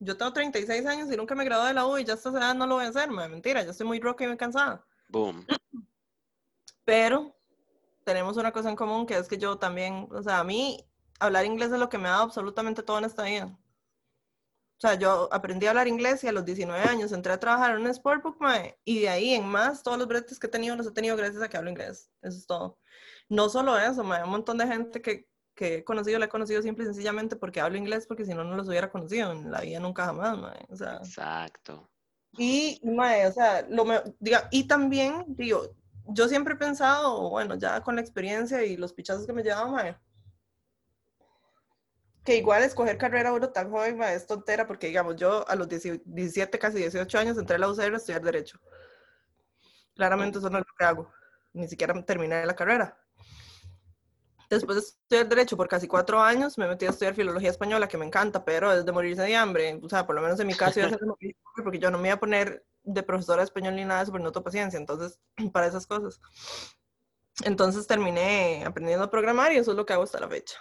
Yo 0.01 0.17
tengo 0.17 0.33
36 0.33 0.85
años 0.85 1.13
y 1.13 1.17
nunca 1.17 1.37
me 1.37 1.45
gradué 1.45 1.69
de 1.69 1.75
la 1.75 1.87
U 1.87 1.97
y 1.97 2.05
ya 2.05 2.15
esta 2.15 2.31
edad 2.31 2.57
no 2.57 2.67
lo 2.67 2.75
voy 2.75 2.87
a 2.87 2.89
hacer, 2.89 3.09
mae, 3.09 3.29
mentira, 3.29 3.63
yo 3.63 3.71
estoy 3.71 3.87
muy 3.87 4.01
roca 4.01 4.25
y 4.25 4.27
muy 4.27 4.37
cansada. 4.37 4.85
Boom. 5.09 5.47
Pero 6.85 7.37
tenemos 8.03 8.37
una 8.37 8.51
cosa 8.51 8.69
en 8.69 8.75
común 8.75 9.07
que 9.07 9.17
es 9.17 9.29
que 9.29 9.39
yo 9.39 9.59
también, 9.59 10.09
o 10.11 10.25
sea, 10.25 10.41
a 10.41 10.45
mí 10.45 10.85
hablar 11.21 11.45
inglés 11.45 11.71
es 11.71 11.79
lo 11.79 11.89
que 11.89 11.99
me 11.99 12.09
ha 12.09 12.13
dado 12.13 12.25
absolutamente 12.25 12.83
todo 12.83 12.99
en 12.99 13.05
esta 13.05 13.23
vida. 13.23 13.57
O 14.79 14.81
sea, 14.81 14.95
yo 14.95 15.29
aprendí 15.33 15.67
a 15.67 15.71
hablar 15.71 15.89
inglés 15.89 16.23
y 16.23 16.29
a 16.29 16.33
los 16.33 16.45
19 16.45 16.81
años 16.85 17.11
entré 17.11 17.33
a 17.33 17.41
trabajar 17.41 17.73
en 17.73 17.85
un 17.85 17.93
sportbook, 17.93 18.41
mae, 18.41 18.79
y 18.85 19.01
de 19.01 19.09
ahí 19.09 19.35
en 19.35 19.45
más, 19.45 19.83
todos 19.83 19.99
los 19.99 20.07
bretes 20.07 20.39
que 20.39 20.47
he 20.47 20.51
tenido 20.51 20.77
los 20.77 20.87
he 20.87 20.93
tenido 20.93 21.17
gracias 21.17 21.43
a 21.43 21.49
que 21.49 21.57
hablo 21.57 21.69
inglés. 21.69 22.13
Eso 22.23 22.39
es 22.39 22.47
todo. 22.47 22.79
No 23.29 23.49
solo 23.49 23.77
eso, 23.77 24.05
mae, 24.05 24.23
un 24.23 24.31
montón 24.31 24.57
de 24.57 24.69
gente 24.69 25.03
que, 25.03 25.29
que 25.57 25.79
he 25.79 25.85
conocido, 25.85 26.21
la 26.21 26.27
he 26.27 26.29
conocido 26.29 26.63
simple 26.63 26.85
y 26.85 26.87
sencillamente 26.87 27.35
porque 27.35 27.61
hablo 27.61 27.77
inglés, 27.77 28.07
porque 28.07 28.25
si 28.25 28.35
no, 28.35 28.45
no 28.45 28.55
los 28.55 28.69
hubiera 28.69 28.89
conocido 28.89 29.33
en 29.33 29.51
la 29.51 29.63
vida 29.63 29.81
nunca 29.81 30.05
jamás, 30.05 30.39
mae. 30.39 30.65
O 30.69 30.77
sea, 30.77 30.99
Exacto. 30.99 31.91
Y, 32.37 32.81
mae, 32.85 33.27
o 33.27 33.33
sea, 33.33 33.67
lo 33.69 33.85
me, 33.85 34.01
diga, 34.21 34.47
y 34.53 34.69
también, 34.69 35.25
digo, 35.27 35.75
yo 36.07 36.29
siempre 36.29 36.55
he 36.55 36.57
pensado, 36.57 37.29
bueno, 37.31 37.57
ya 37.57 37.81
con 37.81 37.97
la 37.97 38.01
experiencia 38.01 38.65
y 38.65 38.77
los 38.77 38.93
pichazos 38.93 39.27
que 39.27 39.33
me 39.33 39.43
llevaba, 39.43 39.73
mae, 39.73 39.97
que 42.29 42.37
igual 42.37 42.63
escoger 42.63 42.99
carrera 42.99 43.33
uno 43.33 43.49
tan 43.49 43.71
joven, 43.71 43.97
mae, 43.97 44.15
es 44.15 44.27
tontera, 44.27 44.67
porque 44.67 44.89
digamos, 44.89 45.17
yo 45.17 45.49
a 45.49 45.57
los 45.57 45.67
17, 45.67 46.59
casi 46.59 46.77
18 46.77 47.19
años 47.19 47.39
entré 47.39 47.57
a 47.57 47.59
la 47.59 47.71
UCR 47.71 47.95
a 47.95 47.97
estudiar 47.97 48.21
Derecho. 48.21 48.61
Claramente 49.95 50.39
eso 50.39 50.51
no 50.51 50.59
es 50.59 50.65
lo 50.67 50.75
que 50.79 50.85
hago, 50.85 51.11
ni 51.55 51.67
siquiera 51.69 51.95
terminé 52.05 52.45
la 52.45 52.55
carrera. 52.55 52.99
Después 54.51 54.77
de 54.77 54.81
estudiar 54.83 55.27
Derecho 55.27 55.57
por 55.57 55.69
casi 55.69 55.89
cuatro 55.89 56.21
años, 56.21 56.59
me 56.59 56.69
metí 56.69 56.85
a 56.85 56.91
estudiar 56.91 57.15
Filología 57.15 57.49
Española, 57.49 57.89
que 57.89 57.97
me 57.97 58.05
encanta, 58.05 58.45
pero 58.45 58.75
es 58.75 58.85
de 58.85 58.93
morirse 58.93 59.23
de 59.23 59.35
hambre. 59.35 59.81
O 59.83 59.89
sea, 59.89 60.07
por 60.07 60.15
lo 60.15 60.21
menos 60.21 60.39
en 60.39 60.49
mi 60.49 60.55
caso, 60.55 60.81
hambre 61.01 61.35
porque 61.65 61.79
yo 61.79 61.91
no 61.91 61.97
me 61.97 62.09
iba 62.09 62.17
a 62.17 62.21
poner 62.21 62.63
de 62.83 63.03
profesora 63.03 63.39
de 63.39 63.45
español 63.45 63.75
ni 63.75 63.87
nada 63.87 64.01
de 64.01 64.03
eso, 64.03 64.13
porque 64.13 64.25
no 64.25 64.33
tengo 64.33 64.45
paciencia. 64.45 64.79
Entonces, 64.79 65.19
para 65.55 65.67
esas 65.67 65.87
cosas. 65.87 66.21
Entonces 67.43 67.87
terminé 67.87 68.65
aprendiendo 68.67 69.05
a 69.05 69.11
programar 69.11 69.51
y 69.53 69.57
eso 69.57 69.71
es 69.71 69.79
lo 69.79 69.87
que 69.87 69.95
hago 69.95 70.03
hasta 70.03 70.21
la 70.21 70.29
fecha. 70.29 70.59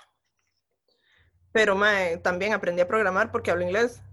Pero 1.58 1.76
mae, 1.76 2.18
también 2.18 2.54
aprendí 2.54 2.84
a 2.84 2.88
programar 2.88 3.32
porque 3.32 3.50
hablo 3.50 3.64
inglés, 3.64 4.04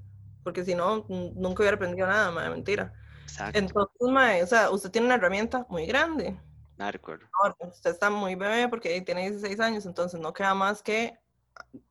porque 0.43 0.65
si 0.65 0.75
no, 0.75 1.05
nunca 1.11 1.63
hubiera 1.63 1.77
aprendido 1.77 2.07
nada, 2.07 2.31
mae, 2.31 2.49
mentira. 2.49 2.95
Exacto. 3.25 3.59
Entonces, 3.59 4.09
mae, 4.09 4.43
o 4.43 4.47
sea, 4.47 4.71
usted 4.71 4.91
tiene 4.91 5.09
una 5.09 5.17
herramienta 5.17 5.67
muy 5.69 5.85
grande. 5.85 6.41
Hardcore. 6.79 7.27
Usted 7.69 7.91
está 7.91 8.09
muy 8.09 8.35
bebé 8.35 8.67
porque 8.71 8.99
tiene 9.03 9.29
16 9.29 9.61
años, 9.61 9.85
entonces 9.85 10.19
no 10.19 10.33
queda 10.33 10.55
más 10.55 10.83
que 10.83 11.19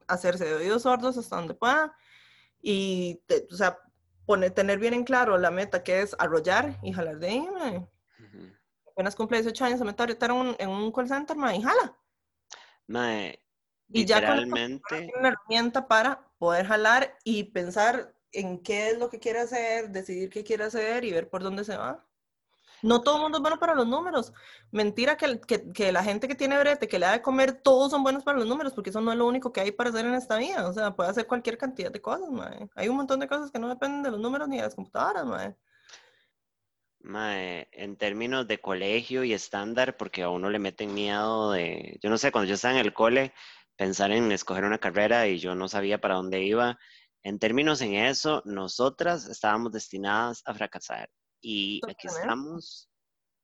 hacerse 0.08 0.45
de 0.45 0.56
oídos 0.56 0.82
sordos 0.82 1.20
hasta 1.20 1.36
donde 1.36 1.54
pueda 1.54 1.95
y, 2.60 3.22
te- 3.28 3.45
o 3.51 3.56
sea, 3.56 3.78
poner, 4.26 4.49
tener 4.49 4.80
bien 4.80 4.95
en 4.95 5.04
claro 5.04 5.38
la 5.38 5.51
meta 5.51 5.84
que 5.84 6.01
es 6.01 6.16
arrollar 6.18 6.80
y 6.82 6.93
jalar 6.93 7.20
de 7.20 7.28
ahí, 7.28 7.47
mae. 7.54 7.78
Ujú. 7.78 8.51
Apenas 8.91 9.16
cumple 9.16 9.38
18 9.38 9.66
años, 9.66 9.78
se 9.78 9.86
mete 9.86 10.01
ahorita 10.01 10.26
en 10.26 10.32
un, 10.32 10.56
en 10.58 10.70
un 10.70 10.91
call 10.91 11.08
center, 11.08 11.38
mae, 11.38 11.58
y 11.58 11.62
jala. 11.62 11.95
Mae, 12.88 13.42
Y 13.93 14.05
ya 14.05 14.25
con 14.25 14.51
una 14.51 15.29
herramienta 15.29 15.87
para 15.87 16.27
poder 16.39 16.65
jalar 16.65 17.15
y 17.23 17.43
pensar 17.45 18.13
en 18.31 18.61
qué 18.63 18.89
es 18.89 18.97
lo 18.97 19.09
que 19.09 19.19
quiere 19.19 19.39
hacer, 19.39 19.89
decidir 19.89 20.29
qué 20.29 20.43
quiere 20.43 20.63
hacer 20.65 21.05
y 21.05 21.11
ver 21.11 21.29
por 21.29 21.43
dónde 21.43 21.63
se 21.63 21.77
va. 21.77 22.03
No 22.81 23.01
todo 23.01 23.15
el 23.15 23.21
mundo 23.21 23.37
es 23.37 23.41
bueno 23.41 23.59
para 23.59 23.75
los 23.75 23.87
números. 23.87 24.33
Mentira 24.71 25.15
que, 25.15 25.39
que, 25.39 25.71
que 25.71 25.91
la 25.93 26.03
gente 26.03 26.27
que 26.27 26.35
tiene 26.35 26.59
brete, 26.59 26.89
que 26.89 26.99
le 26.99 27.05
da 27.05 27.13
de 27.13 27.21
comer, 27.21 27.53
todos 27.53 27.91
son 27.91 28.03
buenos 28.03 28.23
para 28.23 28.37
los 28.37 28.47
números, 28.47 28.73
porque 28.73 28.89
eso 28.89 28.99
no 28.99 29.13
es 29.13 29.17
lo 29.17 29.25
único 29.25 29.53
que 29.53 29.61
hay 29.61 29.71
para 29.71 29.89
hacer 29.89 30.05
en 30.05 30.15
esta 30.15 30.37
vida. 30.37 30.67
O 30.67 30.73
sea, 30.73 30.93
puede 30.93 31.09
hacer 31.09 31.25
cualquier 31.25 31.57
cantidad 31.57 31.91
de 31.91 32.01
cosas, 32.01 32.29
mae. 32.29 32.67
Hay 32.75 32.89
un 32.89 32.97
montón 32.97 33.21
de 33.21 33.27
cosas 33.27 33.51
que 33.51 33.59
no 33.59 33.69
dependen 33.69 34.03
de 34.03 34.11
los 34.11 34.19
números 34.19 34.49
ni 34.49 34.57
de 34.57 34.63
las 34.63 34.75
computadoras, 34.75 35.25
mae. 35.25 35.55
mae, 36.99 37.69
en 37.71 37.95
términos 37.95 38.47
de 38.47 38.59
colegio 38.59 39.23
y 39.23 39.31
estándar, 39.31 39.95
porque 39.95 40.23
a 40.23 40.29
uno 40.29 40.49
le 40.49 40.59
meten 40.59 40.93
miedo 40.93 41.53
de, 41.53 41.99
yo 42.01 42.09
no 42.09 42.17
sé, 42.17 42.33
cuando 42.33 42.49
yo 42.49 42.55
estaba 42.55 42.73
en 42.73 42.81
el 42.81 42.93
cole, 42.93 43.33
pensar 43.78 44.11
en 44.11 44.32
escoger 44.32 44.63
una 44.65 44.80
carrera 44.80 45.28
y 45.28 45.39
yo 45.39 45.55
no 45.55 45.67
sabía 45.67 45.99
para 45.99 46.15
dónde 46.15 46.43
iba. 46.43 46.78
En 47.24 47.39
términos 47.39 47.82
en 47.82 47.93
eso, 47.95 48.41
nosotras 48.45 49.28
estábamos 49.28 49.71
destinadas 49.71 50.41
a 50.45 50.53
fracasar. 50.53 51.09
Y 51.41 51.82
aquí 51.89 52.07
estamos, 52.07 52.89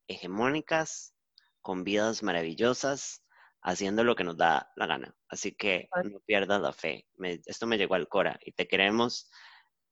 hegemónicas, 0.08 1.14
con 1.62 1.84
vidas 1.84 2.24
maravillosas, 2.24 3.24
haciendo 3.62 4.04
lo 4.04 4.16
que 4.16 4.24
nos 4.24 4.38
da 4.38 4.70
la 4.76 4.86
gana. 4.88 5.16
Así 5.30 5.54
que 5.54 5.88
no 6.04 6.20
pierdas 6.26 6.62
la 6.62 6.74
fe. 6.74 7.06
Me- 7.16 7.42
esto 7.46 7.68
me 7.68 7.78
llegó 7.78 7.96
al 7.96 8.08
Cora 8.08 8.40
y 8.44 8.54
te 8.54 8.68
queremos. 8.68 9.30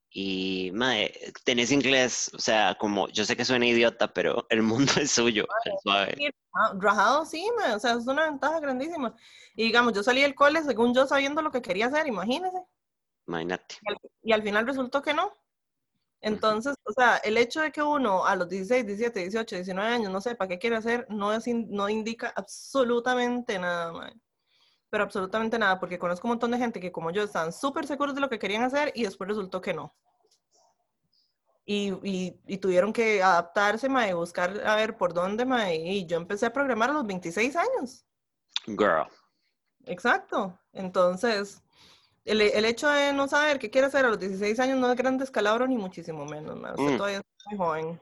Y, 0.09 0.71
mae, 0.73 1.13
tenés 1.43 1.71
inglés, 1.71 2.31
o 2.33 2.39
sea, 2.39 2.75
como, 2.79 3.07
yo 3.09 3.25
sé 3.25 3.35
que 3.35 3.43
suena 3.45 3.67
idiota, 3.67 4.11
pero 4.13 4.47
el 4.49 4.63
mundo 4.63 4.91
es 4.99 5.11
suyo, 5.11 5.45
suave. 5.83 6.15
Sí, 6.17 6.29
ah, 6.53 6.73
Rajado, 6.79 7.25
sí, 7.25 7.47
mae, 7.57 7.75
o 7.75 7.79
sea, 7.79 7.93
es 7.93 8.07
una 8.07 8.23
ventaja 8.25 8.59
grandísima. 8.59 9.15
Y 9.55 9.63
digamos, 9.65 9.93
yo 9.93 10.03
salí 10.03 10.21
del 10.21 10.33
cole 10.35 10.63
según 10.63 10.93
yo 10.93 11.05
sabiendo 11.05 11.41
lo 11.41 11.51
que 11.51 11.61
quería 11.61 11.87
hacer, 11.87 12.07
imagínese. 12.07 12.57
Imagínate. 13.27 13.75
y 13.81 13.91
al, 13.91 13.97
y 14.23 14.31
al 14.31 14.43
final 14.43 14.65
resultó 14.65 15.01
que 15.01 15.13
no. 15.13 15.33
Entonces, 16.21 16.75
o 16.83 16.91
sea, 16.93 17.17
el 17.17 17.37
hecho 17.37 17.61
de 17.61 17.71
que 17.71 17.83
uno 17.83 18.25
a 18.25 18.35
los 18.35 18.49
16, 18.49 18.87
17, 18.87 19.19
18, 19.19 19.55
19 19.55 19.87
años 19.93 20.11
no 20.11 20.19
sepa 20.19 20.47
qué 20.47 20.57
quiere 20.57 20.77
hacer, 20.77 21.05
no, 21.09 21.31
es 21.33 21.45
in- 21.47 21.67
no 21.69 21.89
indica 21.89 22.33
absolutamente 22.35 23.59
nada, 23.59 23.91
mae. 23.93 24.13
Pero 24.97 25.05
absolutamente 25.05 25.59
nada, 25.59 25.79
porque 25.79 25.99
conozco 25.99 26.25
un 26.27 26.31
montón 26.31 26.49
de 26.49 26.57
gente 26.57 26.79
que 26.79 26.91
como 26.91 27.11
yo 27.11 27.21
estaban 27.21 27.53
súper 27.53 27.85
seguros 27.85 28.15
de 28.15 28.21
lo 28.21 28.29
que 28.29 28.39
querían 28.39 28.63
hacer 28.63 28.91
y 28.95 29.03
después 29.03 29.27
resultó 29.27 29.61
que 29.61 29.71
no. 29.75 29.93
Y, 31.65 31.89
y, 32.01 32.39
y 32.47 32.57
tuvieron 32.57 32.91
que 32.91 33.21
adaptarse, 33.21 33.89
mae, 33.89 34.15
buscar 34.15 34.59
a 34.65 34.75
ver 34.75 34.97
por 34.97 35.13
dónde, 35.13 35.45
mae. 35.45 35.75
Y 35.75 36.07
yo 36.07 36.17
empecé 36.17 36.47
a 36.47 36.51
programar 36.53 36.89
a 36.89 36.93
los 36.93 37.05
26 37.05 37.55
años. 37.55 38.05
Girl. 38.65 39.05
Exacto. 39.85 40.57
Entonces, 40.73 41.61
el, 42.25 42.41
el 42.41 42.65
hecho 42.65 42.89
de 42.89 43.13
no 43.13 43.27
saber 43.27 43.59
qué 43.59 43.69
quiere 43.69 43.85
hacer 43.85 44.03
a 44.03 44.09
los 44.09 44.17
16 44.17 44.59
años 44.59 44.79
no 44.79 44.89
es 44.89 44.97
gran 44.97 45.19
descalabro 45.19 45.67
ni 45.67 45.77
muchísimo 45.77 46.25
menos. 46.25 46.55
mae. 46.55 46.71
Usted 46.71 46.93
Mm. 46.95 46.97
todavía 46.97 47.17
es 47.19 47.23
muy 47.45 47.57
joven. 47.59 48.01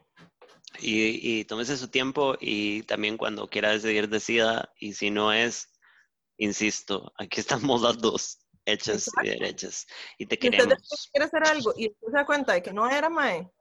Y, 0.79 1.39
y 1.39 1.43
tómese 1.43 1.75
su 1.75 1.89
tiempo 1.89 2.35
y 2.39 2.83
también 2.83 3.17
cuando 3.17 3.47
quiera 3.49 3.71
decidir, 3.71 4.07
decida. 4.07 4.71
Y 4.79 4.93
si 4.93 5.11
no 5.11 5.33
es, 5.33 5.67
insisto, 6.37 7.11
aquí 7.17 7.39
estamos 7.39 7.81
las 7.81 7.97
dos, 7.97 8.39
hechas 8.65 9.09
y 9.23 9.29
derechas. 9.29 9.85
Y 10.17 10.25
te 10.25 10.35
Si 10.35 10.47
usted 10.47 10.57
queremos. 10.59 11.09
quiere 11.11 11.25
hacer 11.25 11.47
algo 11.47 11.73
y 11.77 11.89
usted 11.89 12.07
se 12.07 12.13
da 12.13 12.25
cuenta 12.25 12.53
de 12.53 12.63
que 12.63 12.73
no 12.73 12.89
era, 12.89 13.09
mae, 13.09 13.51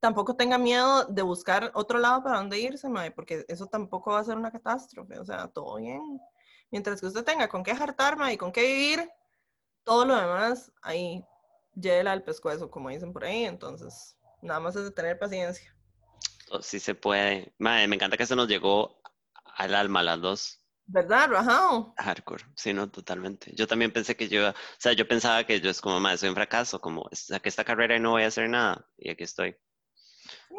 tampoco 0.00 0.36
tenga 0.36 0.58
miedo 0.58 1.04
de 1.04 1.22
buscar 1.22 1.70
otro 1.74 1.98
lado 1.98 2.22
para 2.22 2.38
donde 2.38 2.58
irse, 2.58 2.88
mae, 2.88 3.10
porque 3.10 3.44
eso 3.48 3.66
tampoco 3.66 4.12
va 4.12 4.20
a 4.20 4.24
ser 4.24 4.36
una 4.36 4.52
catástrofe. 4.52 5.18
O 5.18 5.24
sea, 5.24 5.48
todo 5.48 5.76
bien. 5.76 6.20
Mientras 6.70 7.00
que 7.00 7.06
usted 7.06 7.24
tenga 7.24 7.48
con 7.48 7.62
qué 7.62 7.72
hartar, 7.72 8.16
mae, 8.16 8.34
y 8.34 8.36
con 8.36 8.52
qué 8.52 8.62
vivir, 8.62 9.10
todo 9.84 10.04
lo 10.04 10.16
demás, 10.16 10.72
ahí 10.82 11.24
llévela 11.74 12.12
al 12.12 12.24
pescuezo, 12.24 12.70
como 12.70 12.90
dicen 12.90 13.12
por 13.12 13.24
ahí. 13.24 13.44
Entonces, 13.44 14.16
Nada 14.42 14.60
más 14.60 14.76
es 14.76 14.84
de 14.84 14.90
tener 14.90 15.18
paciencia. 15.18 15.74
Oh, 16.50 16.62
sí 16.62 16.78
se 16.78 16.94
puede. 16.94 17.52
Mae, 17.58 17.88
me 17.88 17.96
encanta 17.96 18.16
que 18.16 18.22
eso 18.22 18.36
nos 18.36 18.48
llegó 18.48 19.00
al 19.56 19.74
alma 19.74 20.02
las 20.02 20.20
dos. 20.20 20.62
¿Verdad, 20.88 21.28
Rajao? 21.30 21.94
Hardcore, 21.98 22.44
sí, 22.54 22.72
no, 22.72 22.88
totalmente. 22.88 23.52
Yo 23.54 23.66
también 23.66 23.92
pensé 23.92 24.16
que 24.16 24.28
yo, 24.28 24.50
o 24.50 24.54
sea, 24.78 24.92
yo 24.92 25.06
pensaba 25.08 25.44
que 25.44 25.60
yo 25.60 25.68
es 25.68 25.80
como, 25.80 25.98
madre, 25.98 26.18
soy 26.18 26.28
un 26.28 26.36
fracaso, 26.36 26.80
como 26.80 27.08
saqué 27.12 27.48
esta 27.48 27.64
carrera 27.64 27.96
y 27.96 28.00
no 28.00 28.12
voy 28.12 28.22
a 28.22 28.28
hacer 28.28 28.48
nada. 28.48 28.88
Y 28.96 29.10
aquí 29.10 29.24
estoy. 29.24 29.56
Sí. 30.48 30.56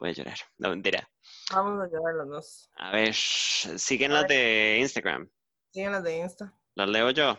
Voy 0.00 0.08
a 0.08 0.12
llorar. 0.12 0.38
No, 0.58 0.70
mentira. 0.70 1.08
Vamos 1.52 1.84
a 1.84 1.88
llorar 1.88 2.14
los 2.14 2.28
dos. 2.28 2.70
A 2.76 2.90
ver, 2.90 3.14
siguen 3.14 4.12
las 4.12 4.26
de 4.26 4.78
Instagram. 4.80 5.30
Siguen 5.70 5.92
las 5.92 6.02
de 6.02 6.18
Insta. 6.18 6.52
Las 6.74 6.88
leo 6.88 7.10
yo. 7.10 7.38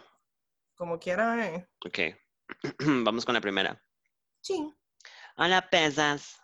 Como 0.76 1.00
quiera, 1.00 1.48
eh. 1.48 1.68
Ok. 1.86 2.00
Vamos 3.04 3.26
con 3.26 3.36
la 3.36 3.42
primera. 3.42 3.84
Sí. 4.42 4.74
Hola, 5.38 5.70
pesas. 5.70 6.41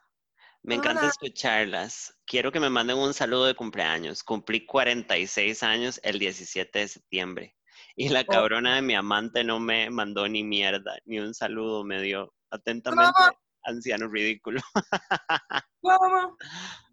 Me 0.67 0.75
encanta 0.75 0.99
Hola. 0.99 1.09
escucharlas. 1.11 2.13
Quiero 2.25 2.51
que 2.51 2.59
me 2.59 2.69
manden 2.69 2.97
un 2.97 3.13
saludo 3.13 3.45
de 3.45 3.55
cumpleaños. 3.55 4.21
Cumplí 4.21 4.65
46 4.65 5.63
años 5.63 5.97
el 6.03 6.19
17 6.19 6.79
de 6.79 6.87
septiembre. 6.89 7.55
Y 7.95 8.09
la 8.09 8.19
Oh. 8.19 8.25
cabrona 8.29 8.75
de 8.75 8.81
mi 8.81 8.93
amante 8.93 9.45
no 9.45 9.61
me 9.61 9.89
mandó 9.89 10.27
ni 10.27 10.43
mierda, 10.43 10.97
ni 11.05 11.19
un 11.19 11.33
saludo 11.33 11.85
me 11.85 12.01
dio. 12.01 12.33
Atentamente, 12.51 13.13
¿Cómo? 13.15 13.37
anciano 13.63 14.09
ridículo. 14.09 14.59
¿Cómo? 15.81 16.35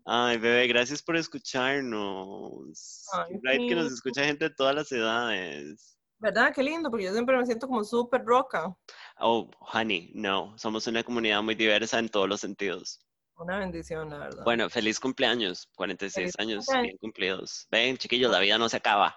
Ay, 0.07 0.39
bebé, 0.39 0.69
gracias 0.69 1.03
por 1.03 1.17
escucharnos. 1.17 3.09
Ay, 3.13 3.41
right 3.43 3.69
que 3.69 3.75
nos 3.75 3.93
escucha 3.93 4.25
gente 4.25 4.51
de 4.51 4.55
todas 4.55 4.77
las 4.77 4.93
edades. 4.93 5.99
¿Verdad? 6.21 6.53
Qué 6.55 6.63
lindo, 6.63 6.91
porque 6.91 7.07
yo 7.07 7.13
siempre 7.13 7.37
me 7.37 7.45
siento 7.45 7.67
como 7.67 7.83
súper 7.83 8.25
roca. 8.25 8.73
Oh, 9.19 9.51
honey, 9.59 10.13
no. 10.15 10.57
Somos 10.59 10.87
una 10.87 11.03
comunidad 11.03 11.43
muy 11.43 11.57
diversa 11.57 11.99
en 11.99 12.09
todos 12.09 12.29
los 12.29 12.41
sentidos. 12.41 13.01
Una 13.37 13.59
bendición, 13.59 14.11
la 14.11 14.19
verdad. 14.19 14.45
Bueno, 14.45 14.71
feliz 14.71 15.01
cumpleaños, 15.01 15.69
46 15.77 16.15
Feliz 16.15 16.35
años 16.39 16.65
cumpleaños. 16.67 16.83
bien 16.87 16.99
cumplidos. 16.99 17.67
Ven, 17.71 17.97
chiquillos, 17.97 18.31
la 18.31 18.39
vida 18.39 18.59
no 18.59 18.69
se 18.69 18.77
acaba. 18.77 19.17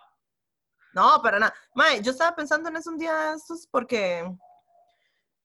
No, 0.93 1.21
para 1.21 1.37
nada. 1.39 1.53
Mae, 1.75 2.01
yo 2.01 2.11
estaba 2.11 2.35
pensando 2.35 2.69
en 2.69 2.77
eso 2.77 2.89
un 2.89 2.97
día 2.97 3.13
de 3.31 3.35
estos 3.37 3.67
porque... 3.69 4.23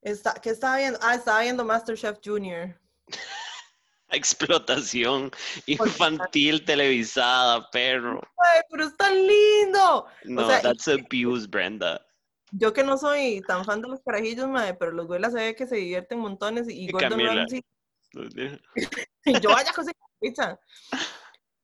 Está, 0.01 0.35
¿Qué 0.35 0.51
estaba 0.51 0.79
viendo? 0.79 0.99
Ah, 1.03 1.14
estaba 1.14 1.43
viendo 1.43 1.64
MasterChef 1.64 2.18
Junior. 2.25 2.75
Explotación 4.09 5.31
infantil 5.66 6.64
televisada, 6.64 7.70
perro. 7.70 8.20
Ay, 8.39 8.61
pero 8.70 8.85
es 8.85 8.97
tan 8.97 9.14
lindo. 9.14 10.07
No, 10.25 10.47
sea, 10.47 10.59
y- 10.59 10.62
that's 10.62 10.89
abuse, 10.89 11.47
Brenda. 11.49 12.05
Yo 12.51 12.75
que 12.75 12.85
no 12.85 12.99
soy 12.99 13.41
tan 13.47 13.64
fan 13.64 13.81
de 13.81 13.89
los 13.89 14.01
carajillos, 14.01 14.47
mae, 14.49 14.75
pero 14.75 14.93
los 14.93 15.07
güeyes 15.07 15.33
se 15.33 15.39
ve 15.39 15.57
que 15.57 15.66
se 15.66 15.77
divierten 15.77 16.18
montones 16.18 16.68
y, 16.68 16.85
Y 16.85 16.93
Gordon. 16.93 17.18
Ramsay, 17.18 17.64
yo 19.42 19.50
vaya 19.50 19.72
cosa 19.72 19.92
pizza. 20.20 20.58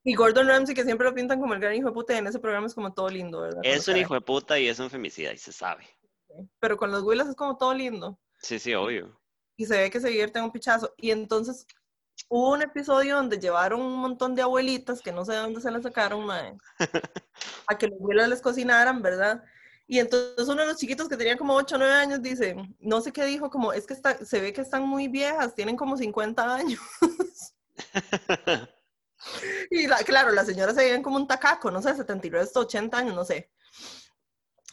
Y 0.04 0.14
Gordon 0.14 0.48
Ramsay 0.48 0.74
que 0.74 0.84
siempre 0.84 1.06
lo 1.06 1.14
pintan 1.14 1.40
como 1.40 1.54
el 1.54 1.60
gran 1.60 1.74
hijo 1.74 1.88
de 1.88 1.94
puta 1.94 2.14
y 2.14 2.18
en 2.18 2.26
ese 2.26 2.38
programa 2.38 2.66
es 2.66 2.74
como 2.74 2.94
todo 2.94 3.08
lindo, 3.08 3.42
¿verdad? 3.42 3.60
Es 3.62 3.88
un 3.88 3.96
hijo 3.96 4.14
de 4.14 4.20
puta 4.20 4.58
y 4.58 4.68
es 4.68 4.78
un 4.78 4.90
femicida, 4.90 5.32
y 5.32 5.38
se 5.38 5.52
sabe. 5.52 5.86
Pero 6.60 6.76
con 6.76 6.90
los 6.90 7.02
güeyes 7.02 7.26
es 7.26 7.36
como 7.36 7.56
todo 7.56 7.74
lindo. 7.74 8.18
Sí, 8.40 8.58
sí, 8.58 8.74
obvio. 8.74 9.20
y 9.56 9.66
se 9.66 9.76
ve 9.76 9.90
que 9.90 10.00
se 10.00 10.08
divierten 10.08 10.44
un 10.44 10.52
pichazo. 10.52 10.94
Y 10.96 11.10
entonces 11.10 11.66
hubo 12.28 12.52
un 12.52 12.62
episodio 12.62 13.16
donde 13.16 13.38
llevaron 13.38 13.80
un 13.80 13.96
montón 13.96 14.34
de 14.34 14.42
abuelitas, 14.42 15.02
que 15.02 15.12
no 15.12 15.24
sé 15.24 15.32
de 15.32 15.38
dónde 15.38 15.60
se 15.60 15.70
las 15.70 15.82
sacaron, 15.82 16.28
a 17.66 17.78
que 17.78 17.88
los 17.88 18.00
abuelos 18.00 18.28
les 18.28 18.40
cocinaran, 18.40 19.02
¿verdad? 19.02 19.42
Y 19.90 19.98
entonces 19.98 20.46
uno 20.46 20.60
de 20.60 20.68
los 20.68 20.76
chiquitos 20.76 21.08
que 21.08 21.16
tenía 21.16 21.36
como 21.38 21.54
8 21.54 21.76
o 21.76 21.78
9 21.78 21.94
años 21.94 22.20
dice, 22.22 22.54
no 22.78 23.00
sé 23.00 23.10
qué 23.10 23.24
dijo, 23.24 23.48
como 23.50 23.72
es 23.72 23.86
que 23.86 23.94
está, 23.94 24.22
se 24.24 24.40
ve 24.40 24.52
que 24.52 24.60
están 24.60 24.86
muy 24.86 25.08
viejas, 25.08 25.54
tienen 25.54 25.76
como 25.76 25.96
50 25.96 26.54
años. 26.54 26.80
Y 29.70 29.86
la- 29.88 29.98
claro, 29.98 30.30
las 30.30 30.46
señoras 30.46 30.74
se 30.76 30.82
veían 30.84 31.02
como 31.02 31.16
un 31.16 31.26
tacaco, 31.26 31.70
no 31.70 31.82
sé, 31.82 31.94
79, 31.94 32.48
80 32.54 32.96
años, 32.98 33.14
no 33.16 33.24
sé. 33.24 33.50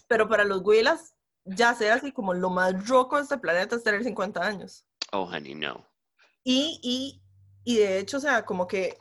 Pero 0.07 0.29
para 0.29 0.43
los 0.43 0.61
güilas, 0.61 1.15
ya 1.45 1.73
sea 1.73 1.95
así 1.95 2.11
como 2.11 2.33
lo 2.33 2.49
más 2.49 2.87
roco 2.87 3.17
de 3.17 3.23
este 3.23 3.37
planeta 3.37 3.75
es 3.75 3.83
tener 3.83 4.03
50 4.03 4.39
años. 4.45 4.85
oh, 5.11 5.23
honey, 5.23 5.55
no. 5.55 5.85
Y, 6.43 6.79
y, 6.83 7.21
y 7.63 7.77
de 7.79 7.97
hecho, 7.99 8.17
o 8.17 8.19
sea, 8.19 8.45
como 8.45 8.67
que 8.67 8.97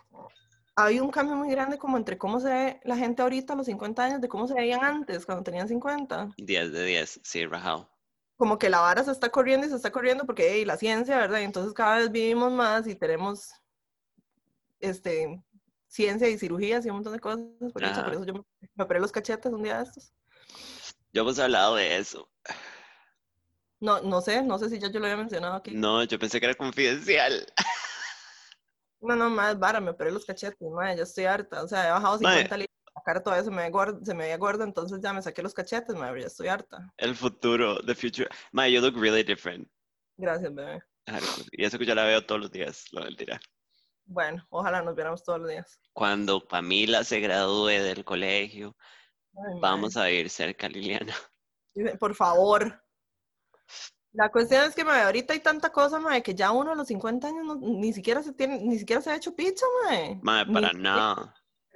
hay 0.76 1.00
un 1.00 1.10
cambio 1.10 1.36
muy 1.36 1.50
grande 1.50 1.78
como 1.78 1.96
entre 1.96 2.18
cómo 2.18 2.40
se 2.40 2.48
ve 2.48 2.80
la 2.84 2.96
gente 2.96 3.22
ahorita 3.22 3.52
a 3.52 3.56
los 3.56 3.66
50 3.66 4.04
años 4.04 4.20
de 4.20 4.28
cómo 4.28 4.48
se 4.48 4.54
veían 4.54 4.82
antes, 4.84 5.24
cuando 5.24 5.44
tenían 5.44 5.68
50. 5.68 6.34
10 6.36 6.72
de 6.72 6.84
10, 6.84 7.20
sí, 7.22 7.46
rajao. 7.46 7.88
Como 8.36 8.58
que 8.58 8.68
la 8.68 8.80
vara 8.80 9.04
se 9.04 9.12
está 9.12 9.30
corriendo 9.30 9.66
y 9.66 9.70
se 9.70 9.76
está 9.76 9.92
corriendo 9.92 10.26
porque 10.26 10.50
hey, 10.50 10.64
la 10.64 10.76
ciencia, 10.76 11.18
¿verdad? 11.18 11.40
Y 11.40 11.44
entonces 11.44 11.72
cada 11.72 11.98
vez 11.98 12.10
vivimos 12.10 12.52
más 12.52 12.86
y 12.88 12.96
tenemos 12.96 13.52
este, 14.80 15.40
ciencia 15.86 16.28
y 16.28 16.38
cirugías 16.38 16.84
y 16.84 16.88
un 16.88 16.96
montón 16.96 17.12
de 17.12 17.20
cosas. 17.20 17.44
Por, 17.72 17.84
Ajá. 17.84 18.04
por 18.04 18.14
eso 18.14 18.24
yo 18.24 18.34
me, 18.34 18.42
me 18.74 18.84
operé 18.84 19.00
los 19.00 19.12
cachetes 19.12 19.52
un 19.52 19.62
día 19.62 19.78
de 19.78 19.84
estos. 19.84 20.12
Yo 21.12 21.22
hemos 21.22 21.38
hablado 21.38 21.76
de 21.76 21.96
eso. 21.96 22.28
No, 23.78 24.00
no 24.00 24.20
sé, 24.20 24.42
no 24.42 24.58
sé 24.58 24.70
si 24.70 24.78
ya 24.78 24.90
yo 24.90 24.98
lo 24.98 25.06
había 25.06 25.16
mencionado 25.16 25.54
aquí. 25.54 25.72
No, 25.72 26.02
yo 26.02 26.18
pensé 26.18 26.40
que 26.40 26.46
era 26.46 26.54
confidencial. 26.54 27.46
No, 29.04 29.16
no, 29.16 29.28
más 29.28 29.58
vara, 29.58 29.80
me 29.80 29.90
operé 29.90 30.10
los 30.10 30.24
cachetes, 30.24 30.70
madre, 30.70 30.96
ya 30.96 31.02
estoy 31.02 31.24
harta. 31.24 31.62
O 31.62 31.68
sea, 31.68 31.88
he 31.88 31.90
bajado 31.90 32.18
Mae. 32.20 32.36
50 32.36 32.56
libras, 32.56 32.76
la 32.94 33.02
cara 33.02 33.22
todavía 33.22 33.44
se 33.44 33.50
me, 33.50 33.70
gorda, 33.70 34.04
se 34.04 34.14
me 34.14 34.24
veía 34.24 34.38
gorda, 34.38 34.64
entonces 34.64 34.98
ya 35.02 35.12
me 35.12 35.20
saqué 35.20 35.42
los 35.42 35.52
cachetes, 35.52 35.94
madre, 35.94 36.22
ya 36.22 36.26
estoy 36.28 36.48
harta. 36.48 36.90
El 36.96 37.14
futuro, 37.14 37.80
the 37.84 37.94
future. 37.94 38.28
My, 38.52 38.72
you 38.72 38.80
look 38.80 38.98
really 38.98 39.22
different. 39.22 39.68
Gracias, 40.16 40.54
bebé. 40.54 40.82
Hardcore. 41.06 41.48
Y 41.52 41.64
eso 41.64 41.78
que 41.78 41.84
yo 41.84 41.94
la 41.94 42.04
veo 42.04 42.24
todos 42.24 42.40
los 42.40 42.50
días, 42.50 42.86
lo 42.92 43.02
mentira. 43.02 43.38
Bueno, 44.06 44.46
ojalá 44.50 44.82
nos 44.82 44.94
viéramos 44.94 45.22
todos 45.22 45.40
los 45.40 45.48
días. 45.50 45.78
Cuando 45.92 46.46
Camila 46.46 47.04
se 47.04 47.20
gradúe 47.20 47.82
del 47.82 48.04
colegio, 48.04 48.76
Ay, 49.34 49.60
vamos 49.60 49.96
a 49.96 50.10
ir 50.10 50.30
cerca, 50.30 50.68
Liliana. 50.68 51.14
Por 51.98 52.14
favor. 52.14 52.80
La 54.14 54.30
cuestión 54.30 54.64
es 54.64 54.74
que 54.76 54.84
mae, 54.84 55.02
ahorita 55.02 55.32
hay 55.32 55.40
tanta 55.40 55.70
cosa, 55.70 55.98
mae, 55.98 56.22
que 56.22 56.34
ya 56.34 56.52
uno 56.52 56.70
a 56.72 56.74
los 56.76 56.86
50 56.86 57.26
años 57.28 57.44
no- 57.44 57.56
ni 57.56 57.92
siquiera 57.92 58.22
se 58.22 58.32
tiene, 58.32 58.60
ni 58.60 58.78
siquiera 58.78 59.02
se 59.02 59.10
ha 59.10 59.16
hecho 59.16 59.34
pizza, 59.34 59.66
mae. 59.84 60.18
Mae, 60.22 60.46
para 60.46 60.72
nada. 60.72 61.34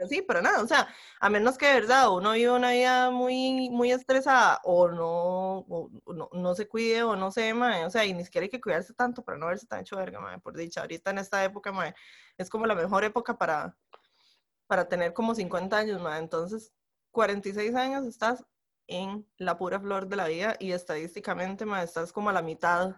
Sí, 0.08 0.22
para 0.22 0.40
nada. 0.40 0.62
O 0.62 0.66
sea, 0.68 0.86
a 1.18 1.28
menos 1.28 1.58
que 1.58 1.66
de 1.66 1.74
verdad 1.74 2.08
uno 2.14 2.30
vive 2.32 2.52
una 2.52 2.70
vida 2.70 3.10
muy, 3.10 3.68
muy 3.70 3.90
estresada 3.90 4.60
o 4.62 4.86
no, 4.86 5.58
o 5.68 5.90
no, 6.14 6.28
no 6.32 6.54
se 6.54 6.68
cuide 6.68 7.02
o 7.02 7.16
no 7.16 7.32
se, 7.32 7.52
mae. 7.52 7.84
O 7.84 7.90
sea, 7.90 8.04
y 8.04 8.14
ni 8.14 8.24
siquiera 8.24 8.44
hay 8.44 8.50
que 8.50 8.60
cuidarse 8.60 8.94
tanto 8.94 9.24
para 9.24 9.36
no 9.36 9.46
verse 9.46 9.66
tan 9.66 9.80
hecho 9.80 9.96
verga, 9.96 10.20
mae. 10.20 10.38
Por 10.38 10.56
dicha, 10.56 10.82
ahorita 10.82 11.10
en 11.10 11.18
esta 11.18 11.42
época, 11.44 11.72
mae, 11.72 11.92
es 12.36 12.48
como 12.48 12.66
la 12.66 12.76
mejor 12.76 13.02
época 13.02 13.36
para, 13.36 13.76
para 14.68 14.88
tener 14.88 15.12
como 15.12 15.34
50 15.34 15.76
años, 15.76 16.00
mae. 16.00 16.20
Entonces, 16.20 16.72
46 17.10 17.74
años 17.74 18.06
estás 18.06 18.44
en 18.88 19.26
la 19.36 19.56
pura 19.56 19.78
flor 19.78 20.08
de 20.08 20.16
la 20.16 20.26
vida 20.26 20.56
y 20.58 20.72
estadísticamente, 20.72 21.64
mae, 21.64 21.84
estás 21.84 22.12
como 22.12 22.30
a 22.30 22.32
la 22.32 22.42
mitad 22.42 22.96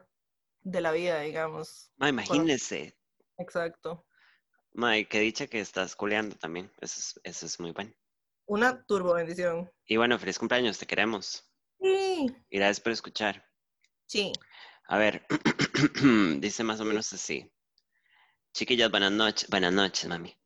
de 0.62 0.80
la 0.80 0.93
vida, 0.93 1.20
digamos. 1.20 1.93
Mae, 1.99 2.11
imagínese. 2.11 2.97
Exacto. 3.36 4.07
Mae, 4.72 5.09
qué 5.09 5.20
dicha 5.20 5.47
que 5.49 5.61
estás 5.61 5.95
culeando 5.97 6.36
también. 6.36 6.72
Eso 6.80 7.01
es, 7.01 7.20
eso 7.24 7.47
es 7.47 7.61
muy 7.61 7.72
bueno. 7.72 7.93
Una 8.47 8.84
turbo 8.86 9.14
bendición. 9.14 9.70
Y 9.84 9.97
bueno, 9.97 10.18
feliz 10.18 10.38
cumpleaños, 10.38 10.78
te 10.78 10.86
queremos. 10.86 11.47
Sí, 11.80 12.26
Y 12.51 12.59
gracias 12.59 12.80
por 12.80 12.93
escuchar. 12.93 13.45
sí. 14.07 14.32
A 14.88 14.99
ver, 14.99 15.24
dice 16.41 16.64
más 16.64 16.80
o 16.80 16.84
menos 16.84 17.12
así. 17.12 17.49
Chiquillas, 18.53 18.91
buenas 18.91 19.12
noches. 19.12 19.49
Buenas 19.49 19.72
noches, 19.72 20.09
mami. 20.09 20.36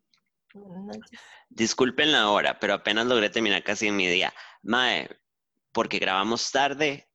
Buenas 0.52 0.98
noches. 0.98 1.20
Disculpen 1.48 2.12
la 2.12 2.28
hora, 2.28 2.60
pero 2.60 2.74
apenas 2.74 3.06
logré 3.06 3.30
terminar 3.30 3.64
casi 3.64 3.90
mi 3.90 4.06
día. 4.06 4.34
Mae, 4.62 5.08
porque 5.74 5.98
grabamos 5.98 6.50
tarde, 6.50 7.06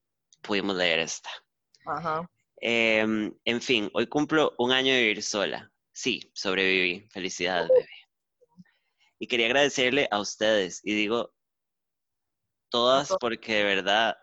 pudimos 0.41 0.75
leer 0.75 0.99
esta. 0.99 1.29
Ajá. 1.85 2.29
Em, 2.57 3.33
en 3.45 3.61
fin, 3.61 3.89
hoy 3.93 4.05
cumplo 4.07 4.53
un 4.57 4.71
año 4.71 4.93
de 4.93 4.99
vivir 4.99 5.23
sola. 5.23 5.71
Sí, 5.93 6.29
sobreviví. 6.35 7.07
Felicidades, 7.09 7.69
bebé. 7.69 7.87
Y 9.17 9.27
quería 9.27 9.47
agradecerle 9.47 10.07
a 10.11 10.19
ustedes, 10.19 10.81
y 10.83 10.93
digo 10.93 11.33
todas 12.69 13.07
todas. 13.07 13.19
porque 13.19 13.55
de 13.55 13.63
verdad, 13.63 14.17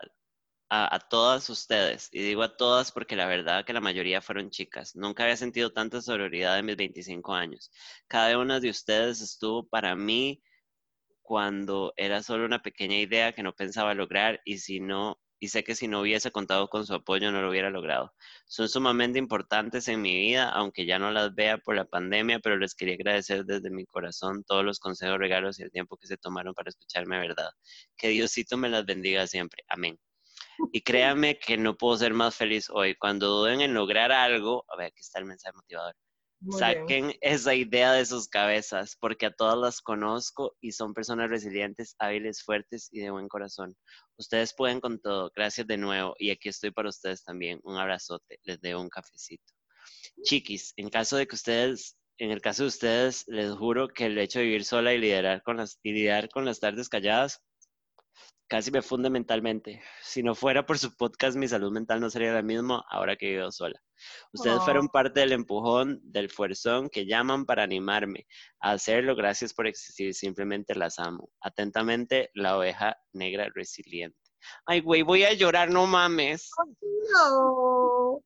a, 0.69 0.95
a 0.95 0.99
todas 0.99 1.49
ustedes, 1.49 2.09
y 2.11 2.21
digo 2.21 2.43
a 2.43 2.55
todas 2.55 2.91
porque 2.91 3.15
la 3.15 3.25
verdad 3.25 3.65
que 3.65 3.73
la 3.73 3.81
mayoría 3.81 4.21
fueron 4.21 4.51
chicas. 4.51 4.95
Nunca 4.95 5.23
había 5.23 5.37
sentido 5.37 5.71
tanta 5.71 6.01
sororidad 6.01 6.59
en 6.59 6.65
mis 6.67 6.77
25 6.77 7.33
años. 7.33 7.71
Cada 8.07 8.37
una 8.37 8.59
de 8.59 8.69
ustedes 8.69 9.21
estuvo 9.21 9.67
para 9.67 9.95
mí 9.95 10.41
cuando 11.27 11.93
era 11.97 12.23
solo 12.23 12.45
una 12.45 12.61
pequeña 12.61 12.95
idea 12.97 13.33
que 13.33 13.43
no 13.43 13.53
pensaba 13.53 13.93
lograr 13.93 14.39
y 14.45 14.59
si 14.59 14.79
no 14.79 15.19
y 15.39 15.49
sé 15.49 15.63
que 15.65 15.75
si 15.75 15.89
no 15.89 15.99
hubiese 15.99 16.31
contado 16.31 16.69
con 16.69 16.85
su 16.87 16.93
apoyo 16.93 17.31
no 17.31 17.41
lo 17.41 17.49
hubiera 17.49 17.69
logrado. 17.69 18.13
Son 18.47 18.69
sumamente 18.69 19.19
importantes 19.19 19.89
en 19.89 20.01
mi 20.01 20.17
vida, 20.17 20.49
aunque 20.49 20.85
ya 20.85 20.99
no 20.99 21.11
las 21.11 21.35
vea 21.35 21.57
por 21.57 21.75
la 21.75 21.83
pandemia, 21.83 22.39
pero 22.39 22.57
les 22.57 22.73
quería 22.75 22.95
agradecer 22.95 23.43
desde 23.43 23.69
mi 23.69 23.85
corazón 23.85 24.45
todos 24.45 24.63
los 24.63 24.79
consejos, 24.79 25.19
regalos 25.19 25.59
y 25.59 25.63
el 25.63 25.71
tiempo 25.71 25.97
que 25.97 26.07
se 26.07 26.17
tomaron 26.17 26.53
para 26.53 26.69
escucharme, 26.69 27.19
¿verdad? 27.19 27.49
Que 27.97 28.07
Diosito 28.07 28.57
me 28.57 28.69
las 28.69 28.85
bendiga 28.85 29.27
siempre. 29.27 29.63
Amén. 29.67 29.99
Y 30.71 30.81
créanme 30.81 31.37
que 31.37 31.57
no 31.57 31.75
puedo 31.75 31.97
ser 31.97 32.13
más 32.13 32.35
feliz 32.35 32.69
hoy. 32.69 32.95
Cuando 32.95 33.27
duden 33.27 33.59
en 33.61 33.73
lograr 33.73 34.13
algo, 34.13 34.65
a 34.69 34.77
ver, 34.77 34.87
aquí 34.87 35.01
está 35.01 35.19
el 35.19 35.25
mensaje 35.25 35.53
motivador. 35.55 35.93
Saquen 36.57 37.13
esa 37.21 37.55
idea 37.55 37.93
de 37.93 38.05
sus 38.05 38.27
cabezas, 38.27 38.95
porque 38.99 39.25
a 39.25 39.31
todas 39.31 39.57
las 39.57 39.81
conozco 39.81 40.55
y 40.61 40.71
son 40.71 40.93
personas 40.93 41.29
resilientes, 41.29 41.95
hábiles, 41.97 42.43
fuertes 42.43 42.89
y 42.91 42.99
de 42.99 43.09
buen 43.09 43.27
corazón. 43.27 43.75
Ustedes 44.17 44.53
pueden 44.55 44.79
con 44.79 44.99
todo. 44.99 45.31
Gracias 45.35 45.65
de 45.65 45.77
nuevo. 45.77 46.15
Y 46.19 46.29
aquí 46.29 46.49
estoy 46.49 46.71
para 46.71 46.89
ustedes 46.89 47.23
también. 47.23 47.59
Un 47.63 47.75
abrazote. 47.75 48.39
Les 48.43 48.61
debo 48.61 48.81
un 48.81 48.89
cafecito. 48.89 49.51
Chiquis, 50.23 50.73
en 50.77 50.89
caso 50.89 51.17
de 51.17 51.27
que 51.27 51.35
ustedes, 51.35 51.97
en 52.17 52.31
el 52.31 52.41
caso 52.41 52.63
de 52.63 52.69
ustedes, 52.69 53.23
les 53.27 53.51
juro 53.51 53.87
que 53.87 54.05
el 54.05 54.17
hecho 54.17 54.39
de 54.39 54.45
vivir 54.45 54.63
sola 54.63 54.93
y 54.93 54.99
lidiar 54.99 55.41
con 55.43 55.59
y 55.83 55.91
lidiar 55.91 56.29
con 56.29 56.45
las 56.45 56.59
tardes 56.59 56.87
calladas 56.87 57.41
casi 58.47 58.71
me 58.71 58.81
funde 58.81 59.09
mentalmente. 59.09 59.81
Si 60.01 60.23
no 60.23 60.35
fuera 60.35 60.65
por 60.65 60.77
su 60.77 60.95
podcast, 60.95 61.37
mi 61.37 61.47
salud 61.47 61.71
mental 61.71 61.99
no 61.99 62.09
sería 62.09 62.33
la 62.33 62.41
misma 62.41 62.83
ahora 62.89 63.15
que 63.15 63.29
vivo 63.31 63.51
sola. 63.51 63.79
Ustedes 64.31 64.61
fueron 64.63 64.85
Oh. 64.87 64.91
parte 64.91 65.19
del 65.19 65.31
empujón, 65.31 65.99
del 66.03 66.29
fuerzón 66.29 66.89
que 66.89 67.05
llaman 67.05 67.45
para 67.45 67.63
animarme 67.63 68.25
a 68.61 68.71
hacerlo. 68.71 69.15
Gracias 69.15 69.53
por 69.53 69.67
existir, 69.67 70.13
simplemente 70.13 70.75
las 70.75 70.99
amo. 70.99 71.29
Atentamente, 71.41 72.29
la 72.33 72.57
oveja 72.57 72.95
negra 73.13 73.49
resiliente. 73.53 74.17
Ay, 74.65 74.81
güey, 74.81 75.01
voy 75.01 75.23
a 75.23 75.33
llorar, 75.33 75.69
no 75.69 75.87
mames. 75.87 76.49
No. 77.13 78.21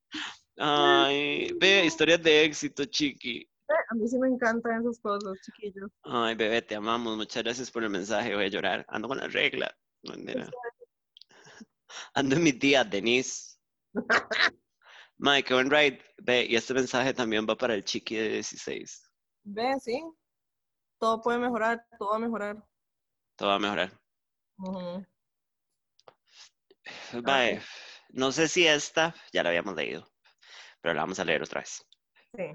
Ay, 0.57 1.51
ve, 1.59 1.85
historias 1.85 2.21
de 2.21 2.43
éxito, 2.43 2.85
chiqui. 2.85 3.47
A 3.89 3.95
mí 3.95 4.07
sí 4.07 4.17
me 4.19 4.27
encantan 4.27 4.81
esas 4.81 4.99
cosas, 4.99 5.33
chiquillos. 5.45 5.89
Ay, 6.03 6.35
bebé, 6.35 6.61
te 6.61 6.75
amamos. 6.75 7.15
Muchas 7.15 7.41
gracias 7.43 7.71
por 7.71 7.83
el 7.83 7.89
mensaje. 7.89 8.35
Voy 8.35 8.45
a 8.45 8.49
llorar. 8.49 8.85
Ando 8.89 9.07
con 9.07 9.17
la 9.17 9.27
regla. 9.27 9.73
Mentira. 10.03 10.49
Ando 12.13 12.35
en 12.35 12.43
mi 12.43 12.53
tía, 12.53 12.83
Denise. 12.83 13.57
Mike, 15.17 15.53
buen 15.53 15.69
ride. 15.69 16.01
Ve, 16.17 16.45
y 16.45 16.55
este 16.55 16.73
mensaje 16.73 17.13
también 17.13 17.45
va 17.47 17.55
para 17.55 17.75
el 17.75 17.83
chiqui 17.83 18.15
de 18.15 18.29
16. 18.29 19.11
Ve, 19.43 19.79
sí. 19.79 20.03
Todo 20.99 21.21
puede 21.21 21.39
mejorar, 21.39 21.85
todo 21.97 22.11
va 22.11 22.15
a 22.15 22.19
mejorar. 22.19 22.67
Todo 23.35 23.49
va 23.49 23.55
a 23.55 23.59
mejorar. 23.59 23.99
Bye. 27.13 27.61
No 28.09 28.31
sé 28.31 28.47
si 28.47 28.67
esta 28.67 29.15
ya 29.31 29.41
la 29.41 29.49
habíamos 29.49 29.75
leído, 29.75 30.07
pero 30.81 30.93
la 30.93 31.01
vamos 31.01 31.19
a 31.19 31.25
leer 31.25 31.41
otra 31.41 31.61
vez. 31.61 31.87
Sí. 32.35 32.51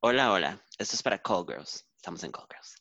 Hola, 0.00 0.32
hola. 0.32 0.64
Esto 0.78 0.94
es 0.96 1.02
para 1.02 1.18
Call 1.18 1.46
Girls. 1.46 1.88
Estamos 1.96 2.22
en 2.22 2.30
Call 2.30 2.46
Girls. 2.50 2.75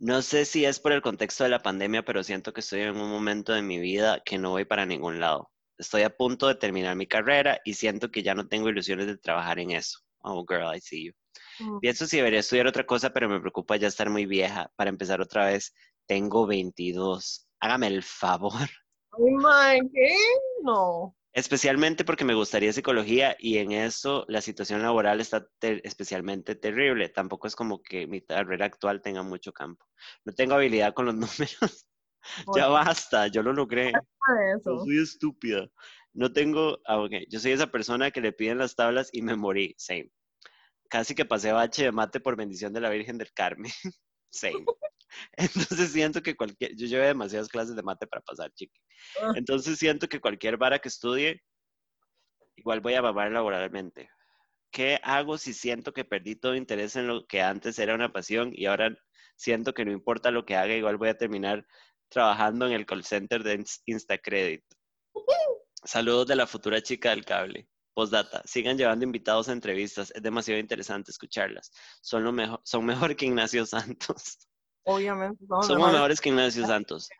No 0.00 0.22
sé 0.22 0.44
si 0.44 0.64
es 0.64 0.80
por 0.80 0.92
el 0.92 1.02
contexto 1.02 1.44
de 1.44 1.50
la 1.50 1.62
pandemia, 1.62 2.04
pero 2.04 2.22
siento 2.22 2.52
que 2.52 2.60
estoy 2.60 2.82
en 2.82 2.96
un 2.96 3.10
momento 3.10 3.52
de 3.52 3.62
mi 3.62 3.78
vida 3.78 4.20
que 4.24 4.38
no 4.38 4.50
voy 4.50 4.64
para 4.64 4.86
ningún 4.86 5.20
lado. 5.20 5.50
Estoy 5.78 6.02
a 6.02 6.16
punto 6.16 6.46
de 6.48 6.54
terminar 6.54 6.96
mi 6.96 7.06
carrera 7.06 7.60
y 7.64 7.74
siento 7.74 8.10
que 8.10 8.22
ya 8.22 8.34
no 8.34 8.46
tengo 8.46 8.68
ilusiones 8.68 9.06
de 9.06 9.16
trabajar 9.16 9.58
en 9.58 9.72
eso. 9.72 9.98
Oh, 10.20 10.44
girl, 10.48 10.74
I 10.74 10.80
see 10.80 11.06
you. 11.06 11.12
Mm. 11.60 11.80
Pienso 11.80 12.06
si 12.06 12.16
debería 12.16 12.40
estudiar 12.40 12.66
otra 12.66 12.86
cosa, 12.86 13.10
pero 13.10 13.28
me 13.28 13.40
preocupa 13.40 13.76
ya 13.76 13.88
estar 13.88 14.08
muy 14.10 14.26
vieja 14.26 14.70
para 14.76 14.90
empezar 14.90 15.20
otra 15.20 15.46
vez. 15.46 15.74
Tengo 16.06 16.46
22. 16.46 17.46
Hágame 17.60 17.88
el 17.88 18.02
favor. 18.02 18.68
Ay, 19.12 19.30
mae, 19.32 19.80
¿qué? 19.92 20.16
No. 20.62 21.16
Especialmente 21.34 22.04
porque 22.04 22.24
me 22.24 22.34
gustaría 22.34 22.72
psicología 22.72 23.36
y 23.40 23.58
en 23.58 23.72
eso 23.72 24.24
la 24.28 24.40
situación 24.40 24.82
laboral 24.82 25.20
está 25.20 25.44
ter- 25.58 25.80
especialmente 25.82 26.54
terrible. 26.54 27.08
Tampoco 27.08 27.48
es 27.48 27.56
como 27.56 27.82
que 27.82 28.06
mi 28.06 28.22
carrera 28.22 28.66
actual 28.66 29.02
tenga 29.02 29.24
mucho 29.24 29.52
campo. 29.52 29.84
No 30.24 30.32
tengo 30.32 30.54
habilidad 30.54 30.94
con 30.94 31.06
los 31.06 31.14
números. 31.16 31.86
ya 32.54 32.68
basta, 32.68 33.26
yo 33.26 33.42
lo 33.42 33.52
logré. 33.52 33.92
Yo 34.64 34.84
soy 34.84 35.02
estúpida. 35.02 35.68
No 36.12 36.32
tengo, 36.32 36.78
ah, 36.86 37.00
ok. 37.00 37.12
Yo 37.28 37.40
soy 37.40 37.50
esa 37.50 37.66
persona 37.66 38.12
que 38.12 38.20
le 38.20 38.32
piden 38.32 38.58
las 38.58 38.76
tablas 38.76 39.10
y 39.12 39.20
me 39.22 39.34
morí. 39.34 39.74
Same. 39.76 40.10
Casi 40.88 41.16
que 41.16 41.24
pasé 41.24 41.50
bache 41.50 41.82
de 41.82 41.92
mate 41.92 42.20
por 42.20 42.36
bendición 42.36 42.72
de 42.72 42.80
la 42.80 42.90
Virgen 42.90 43.18
del 43.18 43.32
Carmen. 43.32 43.72
Same. 44.30 44.64
Entonces 45.36 45.92
siento 45.92 46.22
que 46.22 46.36
cualquier, 46.36 46.74
yo 46.76 46.86
llevé 46.86 47.06
demasiadas 47.06 47.48
clases 47.48 47.76
de 47.76 47.82
mate 47.82 48.06
para 48.06 48.22
pasar, 48.22 48.52
chiqui. 48.52 48.80
Ah. 49.20 49.32
Entonces 49.36 49.78
siento 49.78 50.08
que 50.08 50.20
cualquier 50.20 50.56
vara 50.56 50.78
que 50.78 50.88
estudie, 50.88 51.42
igual 52.56 52.80
voy 52.80 52.94
a 52.94 53.02
mamar 53.02 53.32
laboralmente. 53.32 54.08
¿Qué 54.70 54.98
hago 55.02 55.38
si 55.38 55.54
siento 55.54 55.92
que 55.92 56.04
perdí 56.04 56.34
todo 56.34 56.56
interés 56.56 56.96
en 56.96 57.06
lo 57.06 57.26
que 57.26 57.42
antes 57.42 57.78
era 57.78 57.94
una 57.94 58.12
pasión 58.12 58.50
y 58.52 58.66
ahora 58.66 58.96
siento 59.36 59.72
que 59.72 59.84
no 59.84 59.92
importa 59.92 60.30
lo 60.30 60.44
que 60.44 60.56
haga, 60.56 60.74
igual 60.74 60.96
voy 60.96 61.10
a 61.10 61.18
terminar 61.18 61.64
trabajando 62.08 62.66
en 62.66 62.72
el 62.72 62.86
call 62.86 63.04
center 63.04 63.42
de 63.42 63.58
Ins- 63.58 63.82
Instacredit? 63.86 64.64
Saludos 65.84 66.26
de 66.26 66.36
la 66.36 66.46
futura 66.46 66.82
chica 66.82 67.10
del 67.10 67.24
cable. 67.24 67.68
Postdata, 67.92 68.42
sigan 68.44 68.76
llevando 68.76 69.04
invitados 69.04 69.48
a 69.48 69.52
entrevistas, 69.52 70.10
es 70.12 70.22
demasiado 70.22 70.58
interesante 70.58 71.12
escucharlas. 71.12 71.70
Son, 72.02 72.24
lo 72.24 72.32
mejor, 72.32 72.60
son 72.64 72.84
mejor 72.84 73.14
que 73.14 73.26
Ignacio 73.26 73.64
Santos. 73.66 74.38
Obviamente. 74.84 75.44
somos 75.46 75.66
Somos 75.66 75.92
mejores. 75.92 76.20
que 76.20 76.28
Ignacio 76.30 76.66
Santos. 76.66 77.08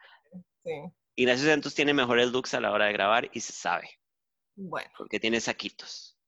Sí. 0.65 0.71
Ignacio 1.17 1.47
Santos 1.47 1.75
tiene 1.75 1.93
mejores 1.93 2.33
looks 2.33 2.55
a 2.55 2.61
la 2.61 2.73
hora 2.73 2.87
de 2.87 2.93
grabar 2.95 3.29
y 3.35 3.41
se 3.41 3.53
sabe, 3.53 3.89
Bueno, 4.57 4.89
porque 4.97 5.21
tiene 5.21 5.39
saquitos, 5.41 6.19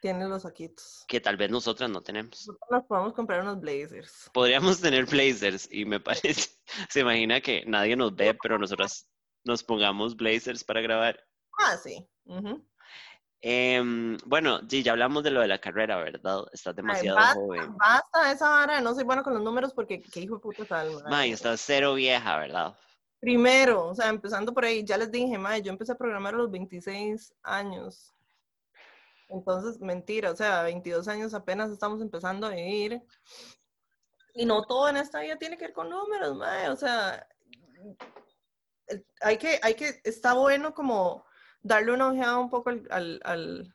tiene 0.00 0.26
los 0.26 0.42
saquitos. 0.42 1.04
que 1.06 1.20
tal 1.20 1.36
vez 1.36 1.50
nosotras 1.50 1.90
no 1.90 2.00
tenemos. 2.00 2.30
Nosotros 2.46 2.68
nos 2.70 2.84
podemos 2.86 3.12
comprar 3.12 3.42
unos 3.42 3.60
blazers. 3.60 4.30
Podríamos 4.32 4.80
tener 4.80 5.04
blazers 5.04 5.68
y 5.70 5.84
me 5.84 6.00
parece, 6.00 6.50
se 6.88 7.00
imagina 7.00 7.42
que 7.42 7.62
nadie 7.66 7.94
nos 7.94 8.14
ve, 8.16 8.34
pero 8.42 8.58
nosotras 8.58 9.06
nos 9.44 9.62
pongamos 9.62 10.16
blazers 10.16 10.64
para 10.64 10.80
grabar. 10.80 11.22
Ah, 11.58 11.76
sí. 11.76 12.08
Ujú. 12.24 12.66
Em, 13.40 14.16
bueno, 14.24 14.60
sí, 14.68 14.82
ya 14.82 14.92
hablamos 14.92 15.22
de 15.22 15.30
lo 15.30 15.40
de 15.40 15.46
la 15.46 15.60
carrera, 15.60 15.96
¿verdad? 15.98 16.44
Estás 16.52 16.72
Ay, 16.72 16.76
demasiado 16.76 17.16
basta, 17.16 17.34
joven. 17.34 17.76
basta 17.76 18.32
esa 18.32 18.48
vara, 18.48 18.80
no 18.80 18.94
soy 18.94 19.04
bueno 19.04 19.22
con 19.22 19.34
los 19.34 19.42
números 19.42 19.72
porque 19.72 20.02
qué 20.02 20.20
hijo 20.20 20.36
de 20.36 20.40
puta 20.40 20.64
tal, 20.64 20.92
mae. 20.94 21.10
May, 21.10 21.32
estás 21.32 21.60
cero 21.60 21.94
vieja, 21.94 22.38
¿verdad? 22.38 22.76
Primero, 23.20 23.86
o 23.86 23.94
sea, 23.94 24.08
empezando 24.08 24.52
por 24.52 24.64
ahí, 24.64 24.84
ya 24.84 24.96
les 24.96 25.12
dije, 25.12 25.38
mae, 25.38 25.62
yo 25.62 25.70
empecé 25.70 25.92
a 25.92 25.98
programar 25.98 26.34
a 26.34 26.38
los 26.38 26.50
26 26.50 27.32
años. 27.44 28.12
Entonces, 29.28 29.80
mentira, 29.80 30.32
o 30.32 30.36
sea, 30.36 30.62
22 30.62 31.06
años 31.06 31.32
apenas 31.32 31.70
estamos 31.70 32.00
empezando 32.00 32.46
a 32.46 32.50
vivir. 32.50 33.00
Y 34.34 34.46
no 34.46 34.64
todo 34.64 34.88
en 34.88 34.96
esta 34.96 35.20
vida 35.20 35.36
tiene 35.36 35.56
que 35.56 35.66
ver 35.66 35.74
con 35.74 35.90
números, 35.90 36.36
mae, 36.36 36.70
o 36.70 36.76
sea, 36.76 37.24
hay 39.20 39.38
que, 39.38 39.60
hay 39.62 39.74
que, 39.74 40.00
está 40.02 40.34
bueno 40.34 40.74
como 40.74 41.27
darle 41.68 41.92
una 41.92 42.08
ojeada 42.08 42.38
un 42.38 42.50
poco 42.50 42.70
al, 42.70 42.86
al, 42.90 43.20
al, 43.24 43.74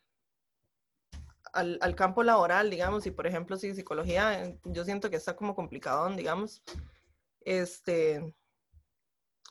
al- 1.53 1.79
al 1.81 1.95
campo 1.95 2.23
laboral, 2.23 2.69
digamos, 2.69 3.05
y 3.05 3.11
por 3.11 3.27
ejemplo, 3.27 3.57
si 3.57 3.73
psicología, 3.75 4.55
yo 4.65 4.83
siento 4.83 5.09
que 5.09 5.17
está 5.17 5.35
como 5.35 5.55
complicado, 5.55 6.09
digamos, 6.15 6.63
este, 7.41 8.35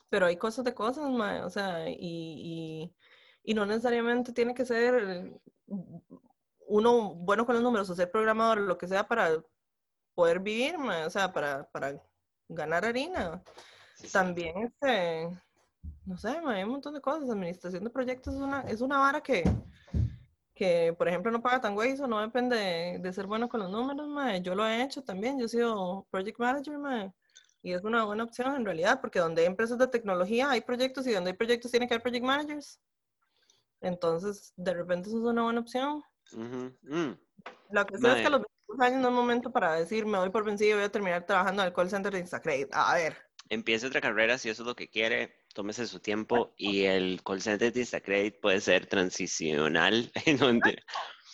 pero 0.09 0.25
hay 0.27 0.37
cosas 0.37 0.65
de 0.65 0.73
cosas, 0.73 1.09
mae, 1.09 1.41
o 1.41 1.49
sea, 1.49 1.89
y, 1.89 1.95
y, 1.99 2.95
y 3.43 3.53
no 3.53 3.65
necesariamente 3.65 4.31
tiene 4.33 4.53
que 4.53 4.65
ser 4.65 5.33
uno 6.67 7.15
bueno 7.15 7.45
con 7.45 7.55
los 7.55 7.63
números 7.63 7.89
o 7.89 7.95
ser 7.95 8.11
programador 8.11 8.59
lo 8.59 8.77
que 8.77 8.87
sea 8.87 9.07
para 9.07 9.43
poder 10.15 10.39
vivir, 10.39 10.75
o 10.77 11.09
sea, 11.09 11.33
para, 11.33 11.69
para 11.71 12.01
ganar 12.49 12.85
harina. 12.85 13.43
Sí, 13.95 14.07
sí. 14.07 14.13
También, 14.13 14.57
este, 14.57 15.29
no 16.05 16.17
sé, 16.17 16.29
hay 16.29 16.63
un 16.63 16.71
montón 16.71 16.93
de 16.93 17.01
cosas. 17.01 17.29
Administración 17.29 17.83
de 17.83 17.89
proyectos 17.89 18.35
es 18.35 18.41
una, 18.41 18.61
es 18.61 18.81
una 18.81 18.99
vara 18.99 19.21
que, 19.21 19.43
que, 20.53 20.93
por 20.97 21.07
ejemplo, 21.07 21.31
no 21.31 21.41
paga 21.41 21.61
tan 21.61 21.75
güey, 21.75 21.91
eso 21.91 22.07
no 22.07 22.19
depende 22.19 22.57
de, 22.57 22.99
de 22.99 23.13
ser 23.13 23.25
bueno 23.25 23.47
con 23.47 23.61
los 23.61 23.71
números, 23.71 24.07
mae. 24.07 24.41
Yo 24.41 24.55
lo 24.55 24.67
he 24.67 24.83
hecho 24.83 25.03
también, 25.03 25.39
yo 25.39 25.45
he 25.45 25.49
sido 25.49 26.05
project 26.11 26.39
manager, 26.39 26.77
mae. 26.77 27.13
Y 27.61 27.71
es 27.71 27.83
una 27.83 28.03
buena 28.03 28.25
opción 28.25 28.55
en 28.55 28.65
realidad, 28.65 28.99
porque 28.99 29.19
donde 29.19 29.41
hay 29.41 29.47
empresas 29.47 29.77
de 29.77 29.87
tecnología 29.87 30.49
hay 30.49 30.61
proyectos 30.61 31.07
y 31.07 31.13
donde 31.13 31.31
hay 31.31 31.37
proyectos 31.37 31.71
tiene 31.71 31.87
que 31.87 31.93
haber 31.93 32.03
project 32.03 32.25
managers. 32.25 32.79
Entonces, 33.79 34.53
de 34.57 34.73
repente 34.73 35.07
eso 35.09 35.17
es 35.17 35.23
una 35.23 35.43
buena 35.43 35.61
opción. 35.61 36.03
Ujú, 36.33 36.77
mm. 36.81 37.17
Lo 37.69 37.85
que 37.85 37.97
sé 37.97 38.07
es 38.07 38.15
que 38.15 38.27
a 38.27 38.29
los 38.29 38.41
22 38.41 38.79
años 38.79 39.01
no 39.01 39.07
es 39.07 39.13
momento 39.13 39.51
para 39.51 39.73
decir 39.73 40.05
me 40.05 40.17
doy 40.17 40.29
por 40.29 40.43
vencido 40.43 40.71
y 40.71 40.73
voy 40.75 40.83
a 40.83 40.91
terminar 40.91 41.25
trabajando 41.25 41.61
en 41.61 41.69
el 41.69 41.73
call 41.73 41.89
center 41.89 42.11
de 42.11 42.19
Instacredit. 42.19 42.69
A 42.73 42.95
ver, 42.95 43.17
Empiece 43.49 43.85
otra 43.85 44.01
carrera 44.01 44.37
si 44.37 44.49
eso 44.49 44.63
es 44.63 44.67
lo 44.67 44.75
que 44.75 44.87
quiere, 44.87 45.35
tómese 45.53 45.87
su 45.87 45.99
tiempo 45.99 46.53
y 46.57 46.83
el 46.83 47.21
call 47.23 47.41
center 47.41 47.71
de 47.71 47.79
Instacredit 47.79 48.39
puede 48.41 48.59
ser 48.59 48.87
transicional. 48.87 50.11
No, 50.39 50.47
mentira. 50.47 50.81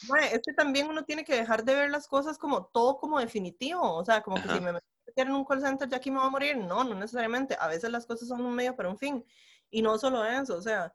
Mae, 0.08 0.34
es 0.34 0.42
que 0.46 0.54
también 0.54 0.88
uno 0.88 1.04
tiene 1.04 1.26
que 1.26 1.36
dejar 1.36 1.64
de 1.64 1.76
ver 1.76 1.90
las 1.90 2.08
cosas 2.08 2.38
como 2.38 2.68
todo 2.68 2.98
como 2.98 3.20
definitivo. 3.20 3.82
O 3.82 4.06
sea, 4.06 4.22
como 4.22 4.38
que 4.38 4.44
Ajá. 4.44 4.56
si 4.56 4.62
me 4.62 4.74
meto 4.74 4.86
en 5.16 5.32
un 5.32 5.44
call 5.44 5.62
center 5.62 5.90
ya 5.90 5.98
aquí 5.98 6.12
me 6.12 6.20
voy 6.20 6.28
a 6.28 6.32
morir. 6.32 6.58
No, 6.58 6.84
no 6.84 6.96
necesariamente. 6.96 7.58
A 7.60 7.68
veces 7.68 7.90
las 7.90 8.06
cosas 8.06 8.28
son 8.28 8.42
un 8.46 8.54
medio 8.56 8.76
para 8.76 8.90
un 8.90 8.98
fin. 8.98 9.26
Y 9.70 9.82
no 9.82 9.98
solo 9.98 10.24
eso, 10.24 10.56
o 10.56 10.62
sea. 10.62 10.94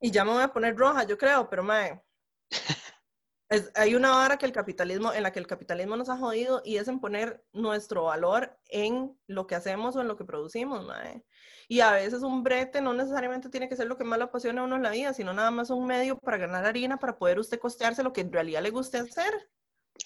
Y 0.00 0.10
ya 0.10 0.24
me 0.24 0.32
voy 0.32 0.42
a 0.42 0.52
poner 0.52 0.76
roja, 0.76 1.04
yo 1.04 1.16
creo, 1.16 1.48
pero 1.48 1.62
mae. 1.62 2.02
hay 3.74 3.94
una 3.94 4.10
vara 4.10 4.36
que 4.36 4.46
el 4.46 4.52
capitalismo, 4.52 5.12
en 5.12 5.22
la 5.22 5.32
que 5.32 5.38
el 5.38 5.46
capitalismo 5.46 5.96
nos 5.96 6.08
ha 6.08 6.16
jodido 6.16 6.62
y 6.64 6.76
es 6.76 6.88
en 6.88 7.00
poner 7.00 7.44
nuestro 7.52 8.04
valor 8.04 8.56
en 8.68 9.18
lo 9.26 9.46
que 9.46 9.54
hacemos 9.54 9.96
o 9.96 10.00
en 10.00 10.08
lo 10.08 10.16
que 10.16 10.24
producimos, 10.24 10.84
mae. 10.86 11.24
Y 11.68 11.80
a 11.80 11.92
veces 11.92 12.22
un 12.22 12.42
brete 12.42 12.80
no 12.80 12.92
necesariamente 12.94 13.48
tiene 13.48 13.68
que 13.68 13.76
ser 13.76 13.86
lo 13.86 13.96
que 13.96 14.04
más 14.04 14.18
le 14.18 14.24
apasiona 14.24 14.60
a 14.60 14.64
uno 14.64 14.76
en 14.76 14.82
la 14.82 14.90
vida, 14.90 15.14
sino 15.14 15.32
nada 15.32 15.50
más 15.50 15.70
un 15.70 15.86
medio 15.86 16.18
para 16.18 16.36
ganar 16.36 16.64
harina, 16.64 16.98
para 16.98 17.16
poder 17.16 17.38
usted 17.38 17.58
costearse 17.58 18.02
lo 18.02 18.12
que 18.12 18.22
en 18.22 18.32
realidad 18.32 18.62
le 18.62 18.70
guste 18.70 18.98
hacer. 18.98 19.32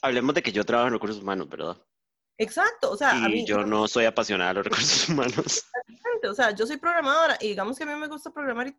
Hablemos 0.02 0.35
de 0.35 0.43
que 0.43 0.52
yo 0.52 0.64
trabajo 0.64 0.89
en 0.89 0.94
recursos 0.94 1.23
humanos, 1.23 1.48
¿verdad? 1.48 1.77
Exacto, 2.39 2.90
o 2.90 2.97
sea, 2.97 3.16
y 3.16 3.24
a 3.24 3.28
mí, 3.28 3.47
yo 3.47 3.64
no 3.64 3.89
soy 3.89 4.05
apasionada 4.05 4.51
de 4.51 4.55
los 4.55 4.64
recursos 4.64 5.09
humanos. 5.09 5.66
O 6.28 6.35
sea, 6.35 6.51
yo 6.51 6.66
soy 6.66 6.77
programadora 6.77 7.39
y 7.40 7.48
digamos 7.48 7.78
que 7.78 7.85
a 7.85 7.86
mí 7.86 7.94
me 7.94 8.09
gusta 8.09 8.31
programar 8.31 8.68
y 8.68 8.77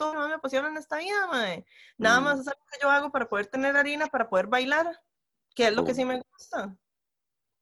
todo 0.00 0.14
lo 0.14 0.26
me 0.26 0.34
apasiona 0.34 0.68
en 0.68 0.78
esta 0.78 0.96
vida, 0.96 1.26
mae. 1.26 1.66
Nada 1.98 2.20
más 2.20 2.38
mm. 2.38 2.40
es 2.40 2.48
algo 2.48 2.66
que 2.72 2.78
yo 2.80 2.88
hago 2.88 3.12
para 3.12 3.28
poder 3.28 3.48
tener 3.48 3.76
harina, 3.76 4.06
para 4.06 4.30
poder 4.30 4.46
bailar, 4.46 4.98
que 5.54 5.66
es 5.66 5.74
lo 5.74 5.84
que 5.84 5.94
sí 5.94 6.06
me 6.06 6.22
gusta. 6.32 6.74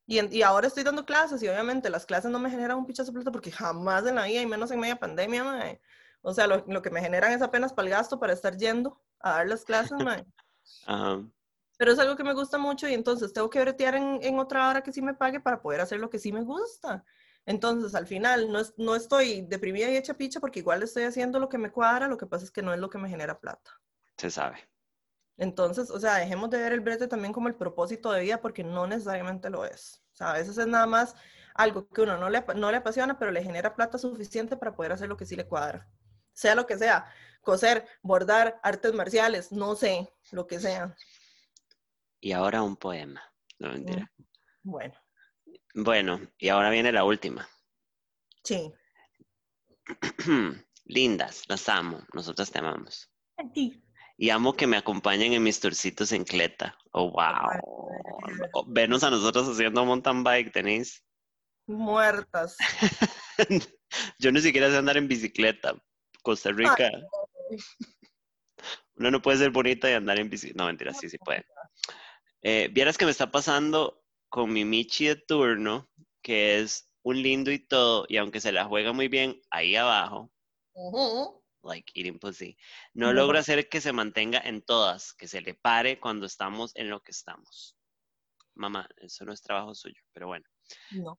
Y, 0.07 0.37
y, 0.37 0.43
ahora 0.43 0.69
estoy 0.69 0.85
dando 0.85 1.05
clases 1.05 1.43
y 1.43 1.49
obviamente 1.49 1.91
las 1.91 2.07
clases 2.07 2.31
no 2.31 2.39
me 2.39 2.49
generan 2.49 2.79
un 2.79 2.87
pichazo 2.87 3.13
plata 3.13 3.33
porque 3.33 3.51
jamás 3.51 4.07
en 4.07 4.15
la 4.15 4.25
vida, 4.25 4.41
y 4.41 4.47
menos 4.47 4.71
en 4.71 4.79
media 4.79 4.95
pandemia, 4.95 5.43
mae. 5.43 5.81
O 6.23 6.33
sea, 6.33 6.47
lo, 6.47 6.65
lo, 6.69 6.81
que 6.81 6.91
me 6.91 7.01
generan 7.01 7.33
es 7.33 7.43
apenas 7.43 7.73
para 7.73 7.89
el 7.89 7.95
gasto 7.95 8.21
para 8.21 8.33
estar 8.33 8.57
yendo 8.57 9.03
a 9.19 9.33
dar 9.33 9.49
las 9.49 9.65
clases, 9.65 9.99
mae. 9.99 10.25
Pero 11.77 11.93
es 11.93 11.99
algo 11.99 12.15
que 12.15 12.25
me 12.25 12.35
gusta 12.35 12.57
mucho 12.57 12.89
y 12.89 12.95
entonces 12.95 13.33
tengo 13.33 13.51
que 13.51 13.61
bretear 13.61 13.97
en, 13.97 14.21
en, 14.23 14.39
otra 14.39 14.69
hora 14.69 14.83
que 14.83 14.93
sí 14.93 15.03
me 15.03 15.15
pague 15.15 15.41
para 15.41 15.61
poder 15.61 15.81
hacer 15.81 15.99
lo 15.99 16.09
que 16.09 16.21
sí 16.21 16.33
me 16.33 16.43
gusta. 16.43 17.05
Entonces, 17.49 17.95
al 17.95 18.07
final, 18.07 18.53
no, 18.53 18.61
no 18.77 18.95
estoy 18.95 19.41
deprimida 19.41 19.89
y 19.89 19.97
hecha 19.97 20.13
picha 20.13 20.39
porque 20.39 20.59
igual 20.59 20.83
estoy 20.83 21.05
haciendo 21.05 21.41
lo 21.41 21.49
que 21.49 21.57
me 21.57 21.73
cuadra, 21.73 22.07
lo 22.07 22.19
que 22.19 22.27
pasa 22.27 22.45
es 22.45 22.51
que 22.51 22.61
no 22.61 22.75
es 22.75 22.79
lo 22.79 22.91
que 22.91 22.99
me 22.99 23.09
genera 23.09 23.41
plata. 23.41 23.81
Se 24.19 24.31
sabe. 24.31 24.59
Entonces, 25.39 25.91
o 25.91 25.99
sea, 25.99 26.17
dejemos 26.17 26.51
de 26.51 26.59
ver 26.59 26.75
el 26.75 26.81
brete 26.81 27.09
también 27.09 27.33
como 27.33 27.49
el 27.49 27.55
propósito 27.55 28.13
de 28.13 28.21
vida 28.21 28.43
porque 28.43 28.63
no 28.63 28.87
necesariamente 28.87 29.49
lo 29.49 29.65
es. 29.65 30.05
O 30.13 30.17
sea, 30.17 30.33
a 30.33 30.33
veces 30.35 30.59
es 30.59 30.67
nada 30.67 30.85
más 30.85 31.15
algo 31.55 31.89
que 31.89 32.03
uno 32.03 32.19
no 32.19 32.29
le, 32.29 32.45
no 32.55 32.71
le 32.71 32.77
apasiona, 32.77 33.19
pero 33.19 33.31
le 33.31 33.43
genera 33.43 33.75
plata 33.75 33.97
suficiente 33.97 34.59
para 34.59 34.75
poder 34.75 34.93
hacer 34.93 35.09
lo 35.09 35.17
que 35.17 35.25
sí 35.25 35.35
le 35.35 35.47
cuadra. 35.47 35.89
Sea 36.35 36.55
lo 36.55 36.67
que 36.67 36.77
sea, 36.77 37.07
coser, 37.41 37.87
bordar, 38.03 38.61
artes 38.63 38.93
marciales, 38.93 39.53
no 39.53 39.75
sé, 39.75 40.13
lo 40.33 40.47
que 40.47 40.61
sea. 40.61 40.95
Y 42.21 42.33
ahora 42.33 42.61
un 42.61 42.77
poema. 42.77 43.23
No 43.59 43.71
mentira. 43.71 44.13
Bueno. 44.63 44.93
Bueno, 45.75 46.21
y 46.39 46.49
ahora 46.49 46.71
viene 46.71 46.93
la 46.93 47.05
última. 47.05 47.49
Sí. 48.43 48.73
Lindas, 50.85 51.45
las 51.49 51.69
amo, 51.69 52.03
nosotras 52.15 52.51
te 52.51 52.59
amamos. 52.59 53.11
Y 54.17 54.31
amo 54.31 54.55
que 54.55 54.67
me 54.67 54.77
acompañen 54.77 55.33
en 55.33 55.43
mis 55.43 55.61
turcitos 55.61 56.13
en 56.13 56.25
Cleta. 56.25 56.77
Oh, 56.93 57.11
wow. 57.11 58.65
Venos 58.67 59.05
a 59.05 59.11
nosotros 59.11 59.49
haciendo 59.49 59.85
mountain 59.85 60.25
bike, 60.25 60.53
tenéis. 60.53 61.05
Muertas. 61.67 62.57
Yo 64.19 64.33
ni 64.33 64.41
siquiera 64.41 64.71
sé 64.71 64.79
andar 64.79 64.97
en 64.97 65.07
bicicleta. 65.09 65.75
Costa 66.23 66.51
Rica. 66.51 66.91
Uno 68.97 69.11
no 69.11 69.23
puede 69.23 69.39
ser 69.39 69.51
bonita 69.51 69.89
y 69.91 69.95
andar 69.95 70.19
en 70.19 70.31
bicicleta. 70.31 70.63
No, 70.63 70.67
mentira, 70.67 70.93
sí, 70.95 71.09
sí 71.09 71.19
puede. 71.19 71.47
Eh, 72.43 72.69
Vieras 72.73 72.99
que 72.99 73.05
me 73.05 73.11
está 73.11 73.31
pasando 73.31 74.03
con 74.29 74.53
mi 74.53 74.65
Michi 74.65 75.07
de 75.07 75.17
turno, 75.17 75.89
que 76.23 76.61
es 76.61 76.91
un 77.03 77.23
lindo 77.23 77.51
y 77.51 77.59
todo, 77.59 78.07
y 78.09 78.17
aunque 78.17 78.41
se 78.41 78.53
la 78.53 78.65
juega 78.65 78.93
muy 78.93 79.09
bien 79.09 79.41
ahí 79.51 79.77
abajo, 79.77 80.33
like 81.63 81.93
eating 81.95 82.19
pussy, 82.19 82.57
no 82.95 83.13
logra 83.13 83.41
hacer 83.41 83.69
que 83.69 83.81
se 83.81 83.93
mantenga 83.93 84.41
en 84.41 84.63
todas, 84.63 85.15
que 85.15 85.29
se 85.29 85.41
le 85.41 85.55
pare 85.55 85.99
cuando 85.99 86.27
estamos 86.27 86.75
en 86.77 86.91
lo 86.91 87.03
que 87.03 87.13
estamos. 87.13 87.77
Mamá, 88.55 88.89
eso 88.97 89.25
no 89.25 89.33
es 89.33 89.43
trabajo 89.43 89.75
suyo, 89.75 90.03
pero 90.13 90.27
bueno. 90.27 90.47
No. 90.91 91.19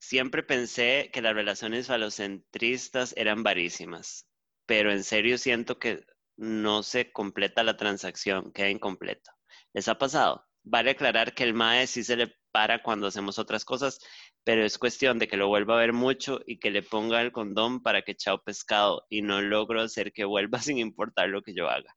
Siempre 0.00 0.42
pensé 0.44 1.10
que 1.12 1.20
las 1.20 1.34
relaciones 1.34 1.88
falocentristas 1.88 3.12
eran 3.16 3.42
varísimas, 3.42 4.28
pero 4.64 4.92
en 4.92 5.02
serio 5.02 5.38
siento 5.38 5.78
que 5.78 6.06
no 6.36 6.84
se 6.84 7.10
completa 7.10 7.64
la 7.64 7.76
transacción, 7.76 8.52
queda 8.52 8.70
incompleta. 8.70 9.36
¿Les 9.72 9.88
ha 9.88 9.98
pasado? 9.98 10.47
Vale 10.70 10.90
aclarar 10.90 11.32
que 11.32 11.44
el 11.44 11.54
MAE 11.54 11.86
sí 11.86 12.04
se 12.04 12.14
le 12.14 12.36
para 12.52 12.82
cuando 12.82 13.06
hacemos 13.06 13.38
otras 13.38 13.64
cosas, 13.64 14.00
pero 14.44 14.64
es 14.64 14.76
cuestión 14.76 15.18
de 15.18 15.26
que 15.26 15.38
lo 15.38 15.48
vuelva 15.48 15.74
a 15.74 15.80
ver 15.80 15.94
mucho 15.94 16.40
y 16.46 16.58
que 16.58 16.70
le 16.70 16.82
ponga 16.82 17.22
el 17.22 17.32
condón 17.32 17.82
para 17.82 18.02
que 18.02 18.16
chao 18.16 18.42
pescado 18.42 19.06
y 19.08 19.22
no 19.22 19.40
logro 19.40 19.80
hacer 19.80 20.12
que 20.12 20.24
vuelva 20.24 20.60
sin 20.62 20.78
importar 20.78 21.30
lo 21.30 21.40
que 21.42 21.54
yo 21.54 21.70
haga. 21.70 21.96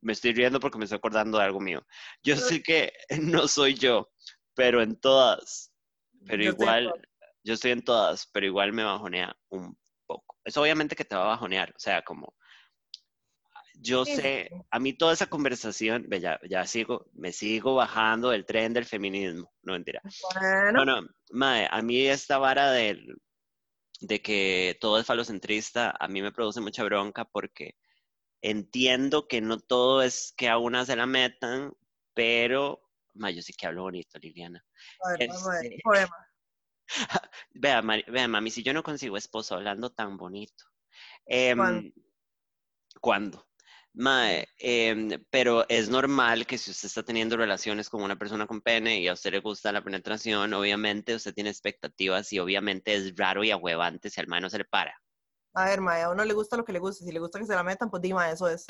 Me 0.00 0.12
estoy 0.12 0.32
riendo 0.32 0.60
porque 0.60 0.78
me 0.78 0.84
estoy 0.84 0.98
acordando 0.98 1.38
de 1.38 1.44
algo 1.44 1.60
mío. 1.60 1.84
Yo 2.22 2.36
sé 2.36 2.62
que 2.62 2.92
no 3.20 3.48
soy 3.48 3.74
yo, 3.74 4.10
pero 4.54 4.80
en 4.80 5.00
todas, 5.00 5.72
pero 6.26 6.44
igual, 6.44 6.92
yo 7.42 7.54
estoy 7.54 7.72
en 7.72 7.82
todas, 7.82 8.28
pero 8.32 8.46
igual 8.46 8.72
me 8.72 8.84
bajonea 8.84 9.34
un 9.48 9.76
poco. 10.06 10.36
Es 10.44 10.56
obviamente 10.56 10.94
que 10.94 11.04
te 11.04 11.16
va 11.16 11.22
a 11.22 11.28
bajonear, 11.28 11.70
o 11.70 11.78
sea, 11.78 12.02
como 12.02 12.36
yo 13.84 14.04
sé, 14.04 14.50
a 14.70 14.78
mí 14.78 14.94
toda 14.94 15.12
esa 15.12 15.26
conversación, 15.26 16.08
ya, 16.20 16.40
ya 16.48 16.66
sigo, 16.66 17.06
me 17.12 17.32
sigo 17.32 17.74
bajando 17.74 18.30
del 18.30 18.46
tren 18.46 18.72
del 18.72 18.86
feminismo, 18.86 19.52
no 19.62 19.74
mentira. 19.74 20.00
Bueno, 20.74 21.06
mae, 21.30 21.68
a 21.70 21.82
mí 21.82 22.06
esta 22.06 22.38
vara 22.38 22.70
de, 22.72 22.98
de 24.00 24.22
que 24.22 24.78
todo 24.80 24.98
es 24.98 25.06
falocentrista, 25.06 25.94
a 25.98 26.08
mí 26.08 26.22
me 26.22 26.32
produce 26.32 26.60
mucha 26.60 26.82
bronca 26.84 27.26
porque 27.26 27.76
entiendo 28.40 29.28
que 29.28 29.40
no 29.40 29.58
todo 29.58 30.02
es 30.02 30.32
que 30.36 30.48
a 30.48 30.58
una 30.58 30.86
se 30.86 30.96
la 30.96 31.06
metan, 31.06 31.72
pero, 32.14 32.80
mae, 33.14 33.34
yo 33.34 33.42
sí 33.42 33.52
que 33.52 33.66
hablo 33.66 33.82
bonito, 33.82 34.18
Liliana. 34.18 34.64
Este, 35.18 35.78
vea, 37.52 37.82
vea, 37.82 38.28
mami, 38.28 38.50
si 38.50 38.62
yo 38.62 38.72
no 38.72 38.82
consigo 38.82 39.16
esposo 39.16 39.54
hablando 39.54 39.90
tan 39.90 40.16
bonito. 40.16 40.64
Eh, 41.26 41.54
¿Cuándo? 43.00 43.46
Mae, 43.96 44.48
em, 44.58 45.24
pero 45.30 45.64
es 45.68 45.88
normal 45.88 46.46
que 46.46 46.58
si 46.58 46.72
usted 46.72 46.88
está 46.88 47.04
teniendo 47.04 47.36
relaciones 47.36 47.88
con 47.88 48.02
una 48.02 48.16
persona 48.16 48.44
con 48.44 48.60
pene 48.60 48.98
y 48.98 49.06
a 49.06 49.12
usted 49.12 49.30
le 49.30 49.38
gusta 49.38 49.70
la 49.70 49.84
penetración, 49.84 50.52
obviamente 50.52 51.14
usted 51.14 51.32
tiene 51.32 51.50
expectativas 51.50 52.32
y 52.32 52.40
obviamente 52.40 52.94
es 52.94 53.14
raro 53.16 53.44
y 53.44 53.52
ahuevante 53.52 54.10
si 54.10 54.20
al 54.20 54.26
mae 54.26 54.40
no 54.40 54.50
se 54.50 54.58
le 54.58 54.64
para. 54.64 55.00
A 55.54 55.66
ver, 55.66 55.80
mae, 55.80 56.02
a 56.02 56.10
uno 56.10 56.24
le 56.24 56.34
gusta 56.34 56.56
lo 56.56 56.64
que 56.64 56.72
le 56.72 56.80
gusta. 56.80 57.04
Si 57.04 57.12
le 57.12 57.20
gusta 57.20 57.38
que 57.38 57.46
se 57.46 57.54
la 57.54 57.62
metan, 57.62 57.88
pues 57.88 58.02
dime, 58.02 58.28
eso 58.32 58.48
es. 58.48 58.66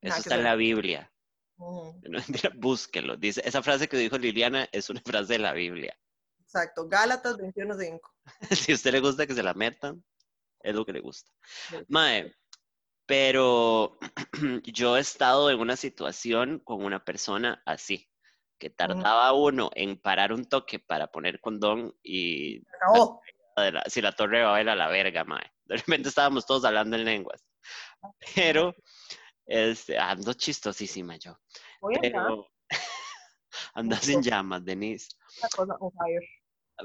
Eso 0.00 0.16
está 0.16 0.36
en 0.36 0.44
la 0.44 0.56
Biblia. 0.56 1.12
búsquelo. 2.54 3.16
Dice, 3.18 3.42
esa 3.44 3.62
frase 3.62 3.86
que 3.86 3.98
dijo 3.98 4.16
Liliana 4.16 4.66
es 4.72 4.88
una 4.88 5.02
frase 5.04 5.34
de 5.34 5.38
la 5.40 5.52
Biblia. 5.52 5.94
Exacto, 6.40 6.88
Gálatas 6.88 7.36
21.5. 7.36 8.00
si 8.56 8.72
a 8.72 8.74
usted 8.74 8.92
le 8.92 9.00
gusta 9.00 9.26
que 9.26 9.34
se 9.34 9.42
la 9.42 9.52
metan, 9.52 10.02
es 10.60 10.74
lo 10.74 10.86
que 10.86 10.92
le 10.92 11.00
gusta. 11.00 11.30
Mae, 11.88 12.34
pero 13.06 13.98
yo 14.64 14.96
he 14.96 15.00
estado 15.00 15.50
en 15.50 15.60
una 15.60 15.76
situación 15.76 16.60
con 16.60 16.84
una 16.84 17.04
persona 17.04 17.62
así, 17.66 18.08
que 18.58 18.70
tardaba 18.70 19.32
uno 19.32 19.70
en 19.74 20.00
parar 20.00 20.32
un 20.32 20.44
toque 20.44 20.78
para 20.78 21.08
poner 21.08 21.40
condón 21.40 21.94
y... 22.02 22.62
Si 23.86 24.00
la 24.00 24.12
torre 24.12 24.42
va 24.42 24.54
a 24.54 24.58
ver 24.58 24.68
a 24.70 24.74
la 24.74 24.88
verga, 24.88 25.24
mae. 25.24 25.44
De 25.66 25.76
repente 25.76 26.08
estábamos 26.08 26.46
todos 26.46 26.64
hablando 26.64 26.96
en 26.96 27.04
lenguas. 27.04 27.44
Pero, 28.34 28.74
este, 29.46 29.98
ando 29.98 30.32
chistosísima 30.32 31.16
yo. 31.16 31.38
Pero, 32.00 32.48
ando 33.74 33.96
sin 33.96 34.22
llamas, 34.22 34.64
Denise. 34.64 35.08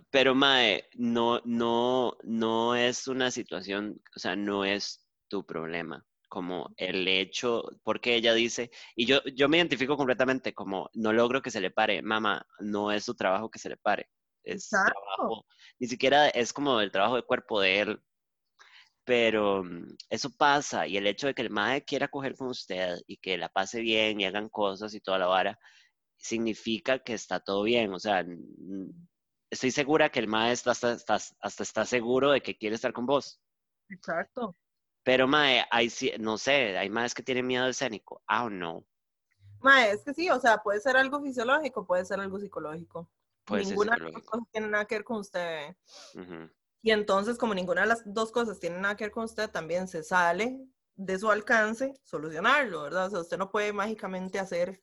Pero, 0.09 0.35
mae, 0.35 0.89
no, 0.95 1.41
no, 1.45 2.17
no 2.23 2.75
es 2.75 3.07
una 3.07 3.31
situación, 3.31 4.01
o 4.15 4.19
sea, 4.19 4.35
no 4.35 4.65
es 4.65 5.06
tu 5.27 5.45
problema 5.45 6.05
como 6.27 6.73
el 6.77 7.07
hecho, 7.07 7.63
porque 7.83 8.15
ella 8.15 8.33
dice, 8.33 8.69
y 8.95 9.05
yo, 9.05 9.21
yo 9.35 9.47
me 9.49 9.57
identifico 9.57 9.95
completamente 9.97 10.53
como, 10.53 10.89
no 10.93 11.13
logro 11.13 11.41
que 11.41 11.51
se 11.51 11.61
le 11.61 11.71
pare, 11.71 12.01
mamá, 12.01 12.45
no 12.59 12.91
es 12.91 13.05
su 13.05 13.15
trabajo 13.15 13.49
que 13.49 13.59
se 13.59 13.69
le 13.69 13.77
pare, 13.77 14.09
es 14.43 14.69
trabajo, 14.69 15.45
ni 15.79 15.87
siquiera 15.87 16.27
es 16.29 16.53
como 16.53 16.81
el 16.81 16.91
trabajo 16.91 17.15
de 17.15 17.23
cuerpo 17.23 17.61
de 17.61 17.79
él, 17.79 18.01
pero 19.05 19.63
mm, 19.63 19.95
eso 20.09 20.29
pasa, 20.37 20.85
y 20.85 20.97
el 20.97 21.07
hecho 21.07 21.27
de 21.27 21.33
que 21.33 21.43
el 21.43 21.49
madre 21.49 21.85
quiera 21.85 22.09
coger 22.09 22.35
con 22.35 22.47
usted 22.49 22.97
y 23.07 23.17
que 23.17 23.37
la 23.37 23.49
pase 23.49 23.79
bien 23.81 24.19
y 24.19 24.25
hagan 24.25 24.49
cosas 24.49 24.93
y 24.93 24.99
toda 24.99 25.19
la 25.19 25.27
vara, 25.27 25.57
significa 26.17 26.99
que 26.99 27.13
está 27.13 27.39
todo 27.39 27.63
bien, 27.63 27.93
o 27.93 27.99
sea, 27.99 28.25
estoy 29.49 29.71
segura 29.71 30.09
que 30.09 30.19
el 30.19 30.27
maestro 30.27 30.71
hasta, 30.71 30.97
hasta 31.39 31.63
está 31.63 31.85
seguro 31.85 32.31
de 32.31 32.41
que 32.41 32.57
quiere 32.57 32.75
estar 32.75 32.91
con 32.91 33.05
vos. 33.05 33.39
Exacto. 33.89 34.55
Pero, 35.07 35.25
mae, 35.25 35.63
hay, 35.71 35.89
no 36.19 36.37
sé, 36.37 36.77
hay 36.77 36.89
más 36.89 37.13
que 37.13 37.23
tienen 37.23 37.47
miedo 37.47 37.65
escénico. 37.65 38.21
I 38.29 38.39
don't 38.39 38.57
know. 38.57 38.85
Mae, 39.61 39.91
es 39.91 40.03
que 40.03 40.13
sí, 40.13 40.29
o 40.29 40.37
sea, 40.37 40.57
puede 40.57 40.81
ser 40.81 40.97
algo 40.97 41.21
fisiológico, 41.21 41.87
puede 41.87 42.03
ser 42.03 42.19
algo 42.19 42.37
psicológico. 42.37 43.09
ninguna 43.49 43.95
de 43.95 44.03
las 44.03 44.11
dos 44.11 44.23
cosas 44.23 44.47
tiene 44.51 44.67
nada 44.67 44.83
que 44.83 44.95
ver 44.95 45.05
con 45.05 45.19
usted. 45.21 45.73
Y 46.81 46.91
entonces, 46.91 47.37
como 47.37 47.53
ninguna 47.53 47.83
de 47.83 47.87
las 47.87 48.01
dos 48.05 48.33
cosas 48.33 48.59
tiene 48.59 48.79
nada 48.79 48.97
que 48.97 49.05
ver 49.05 49.11
con 49.11 49.23
usted, 49.23 49.49
también 49.49 49.87
se 49.87 50.03
sale 50.03 50.59
de 50.97 51.17
su 51.17 51.31
alcance 51.31 51.93
solucionarlo, 52.03 52.83
¿verdad? 52.83 53.07
O 53.07 53.09
sea, 53.11 53.19
usted 53.21 53.37
no 53.37 53.49
puede 53.49 53.71
mágicamente 53.71 54.39
hacer 54.39 54.81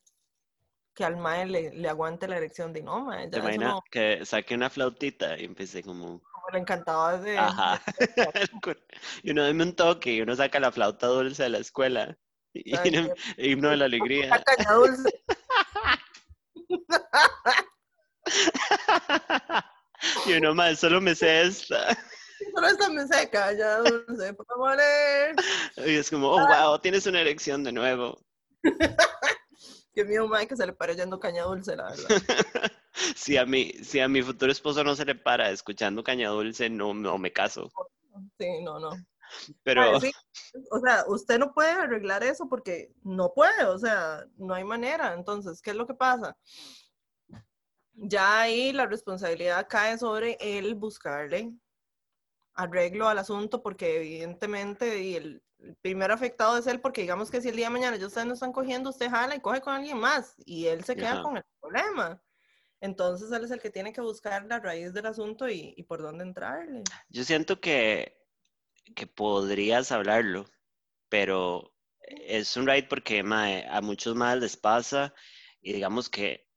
que 0.95 1.05
al 1.05 1.17
mae 1.17 1.45
le, 1.45 1.71
le 1.71 1.87
aguante 1.87 2.27
la 2.27 2.37
erección 2.37 2.73
de 2.73 2.81
no, 2.81 3.05
mae. 3.05 3.29
¿Te 3.29 3.39
Ya 3.39 3.47
eso 3.47 3.61
no, 3.61 3.83
que 3.91 4.25
saque 4.25 4.55
una 4.55 4.71
flautita 4.71 5.37
y 5.37 5.45
empecé 5.45 5.83
como, 5.83 6.19
como 6.19 6.34
le 6.53 6.59
encantaba 6.59 7.17
de, 7.17 7.37
ajá, 7.37 7.81
y 9.23 9.31
uno 9.31 9.43
dame 9.43 9.63
un 9.63 9.75
toque 9.75 10.13
y 10.13 10.21
uno 10.21 10.35
saca 10.35 10.59
la 10.59 10.71
flauta 10.71 11.07
dulce 11.07 11.43
de 11.43 11.49
la 11.49 11.57
escuela, 11.59 12.17
y, 12.53 12.75
¿Sabes 12.75 12.93
y- 12.93 13.09
qué? 13.35 13.49
himno 13.51 13.69
de 13.69 13.77
la 13.77 13.85
alegría. 13.85 14.29
la 14.29 14.43
caña 14.43 14.73
dulce. 14.73 15.23
y 20.25 20.33
uno 20.33 20.53
más, 20.55 20.79
solo 20.79 20.99
me 21.01 21.15
sé 21.15 21.43
esta. 21.43 21.97
Solo 22.53 22.67
esta 22.67 22.89
me 22.89 23.07
seca, 23.07 23.53
ya 23.53 23.77
dulce, 23.79 24.33
por 24.33 24.45
favor. 24.45 24.77
eh. 24.81 25.33
Y 25.85 25.95
es 25.95 26.09
como, 26.09 26.27
oh, 26.29 26.45
wow, 26.47 26.79
tienes 26.79 27.05
una 27.07 27.21
erección 27.21 27.63
de 27.63 27.71
nuevo. 27.71 28.19
Dios 29.93 30.07
mío, 30.07 30.27
mae, 30.27 30.47
que 30.47 30.55
se 30.55 30.65
le 30.65 30.73
pare 30.73 30.95
yendo 30.95 31.19
caña 31.19 31.43
dulce, 31.43 31.75
la 31.75 31.89
verdad. 31.89 32.09
si, 33.15 33.37
a 33.37 33.45
mi, 33.45 33.71
si 33.83 33.99
a 33.99 34.07
mi 34.07 34.21
futuro 34.21 34.51
esposo 34.51 34.83
no 34.83 34.95
se 34.95 35.05
le 35.05 35.15
para 35.15 35.49
escuchando 35.49 36.03
caña 36.03 36.29
dulce, 36.29 36.69
no, 36.69 36.93
no 36.93 37.17
me 37.17 37.31
caso. 37.31 37.71
Sí, 38.39 38.61
no, 38.63 38.79
no. 38.79 38.91
Pero, 39.63 39.99
sí, 39.99 40.11
O 40.71 40.79
sea, 40.79 41.03
usted 41.07 41.39
no 41.39 41.53
puede 41.53 41.71
arreglar 41.71 42.23
eso 42.23 42.47
porque 42.47 42.93
no 43.03 43.33
puede, 43.33 43.65
o 43.65 43.77
sea, 43.77 44.25
no 44.37 44.53
hay 44.53 44.63
manera. 44.63 45.13
Entonces, 45.13 45.61
¿qué 45.61 45.71
es 45.71 45.75
lo 45.75 45.87
que 45.87 45.95
pasa? 45.95 46.37
Ya 47.93 48.41
ahí 48.41 48.71
la 48.71 48.85
responsabilidad 48.85 49.67
cae 49.69 49.97
sobre 49.97 50.37
él 50.39 50.75
buscarle 50.75 51.53
arreglo 52.55 53.07
al 53.07 53.19
asunto 53.19 53.61
porque 53.61 53.97
evidentemente 53.97 55.01
y 55.01 55.15
el, 55.15 55.43
el 55.59 55.75
primer 55.75 56.11
afectado 56.11 56.57
es 56.57 56.67
él 56.67 56.79
porque 56.79 57.01
digamos 57.01 57.29
que 57.29 57.41
si 57.41 57.49
el 57.49 57.55
día 57.55 57.67
de 57.67 57.73
mañana 57.73 57.97
ya 57.97 58.07
ustedes 58.07 58.27
no 58.27 58.33
están 58.33 58.53
cogiendo, 58.53 58.89
usted 58.89 59.09
jala 59.09 59.35
y 59.35 59.41
coge 59.41 59.61
con 59.61 59.73
alguien 59.73 59.99
más 59.99 60.35
y 60.45 60.67
él 60.67 60.83
se 60.83 60.95
queda 60.95 61.13
Ajá. 61.13 61.23
con 61.23 61.37
el 61.37 61.43
problema. 61.59 62.21
Entonces 62.85 63.31
él 63.31 63.43
es 63.43 63.51
el 63.51 63.61
que 63.61 63.69
tiene 63.69 63.91
que 63.91 64.01
buscar 64.01 64.45
la 64.45 64.59
raíz 64.59 64.93
del 64.93 65.07
asunto 65.07 65.49
y, 65.49 65.73
y 65.75 65.83
por 65.83 66.01
dónde 66.01 66.23
entrarle. 66.23 66.83
yo 67.09 67.23
siento 67.23 67.59
que, 67.59 68.17
que 68.95 69.07
podrías 69.07 69.91
hablarlo, 69.91 70.45
pero 71.09 71.75
es 71.99 72.55
un 72.55 72.67
right 72.67 72.87
porque 72.87 73.19
a 73.19 73.81
muchos 73.81 74.15
más 74.15 74.37
les 74.37 74.55
pasa 74.55 75.13
y 75.61 75.73
digamos 75.73 76.09
que 76.09 76.47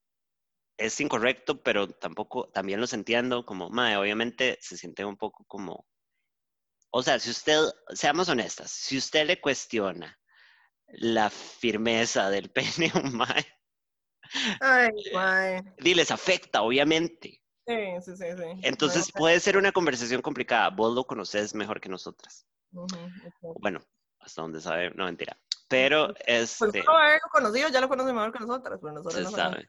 es 0.77 1.01
incorrecto, 1.01 1.63
pero 1.63 1.89
tampoco, 1.89 2.49
también 2.51 2.81
los 2.81 2.93
entiendo, 2.93 3.45
como, 3.45 3.69
mae, 3.69 3.97
obviamente 3.97 4.59
se 4.61 4.77
siente 4.77 5.05
un 5.05 5.17
poco 5.17 5.45
como, 5.47 5.87
o 6.91 7.03
sea, 7.03 7.19
si 7.19 7.31
usted, 7.31 7.59
seamos 7.95 8.29
honestas, 8.29 8.71
si 8.71 8.97
usted 8.97 9.27
le 9.27 9.41
cuestiona 9.41 10.19
la 10.87 11.31
firmeza 11.31 12.31
del 12.31 12.51
pene 12.53 12.93
mae, 13.13 13.45
Ay, 14.61 14.91
mae. 15.13 15.63
y 15.79 15.95
les 15.95 16.11
afecta, 16.11 16.63
obviamente. 16.63 17.41
Sí, 17.67 17.77
sí, 18.03 18.17
sí, 18.17 18.25
sí. 18.37 18.61
Entonces 18.63 19.13
puede 19.13 19.39
ser 19.41 19.57
una 19.59 19.73
conversación 19.73 20.23
complicada. 20.23 20.71
Vos 20.71 20.95
lo 20.95 21.05
conoces 21.05 21.55
mejor 21.55 21.81
que 21.81 21.89
nosotras. 21.89 22.47
Bueno, 23.61 23.81
hasta 24.21 24.43
donde 24.43 24.61
sabe, 24.61 24.91
no 24.91 25.05
mentira. 25.05 25.39
Pero 25.69 26.15
Pues 26.15 26.23
este, 26.27 26.83
solo 26.83 26.99
haberlo 26.99 27.29
conocido, 27.31 27.69
ya 27.69 27.81
lo 27.81 27.89
conoce 27.89 28.13
mejor 28.13 28.33
que 28.33 28.41
nosotras, 28.41 28.79
pero 28.81 28.95
nosotros 28.95 29.15
Se 29.15 29.23
no 29.23 29.31
sabe. 29.31 29.67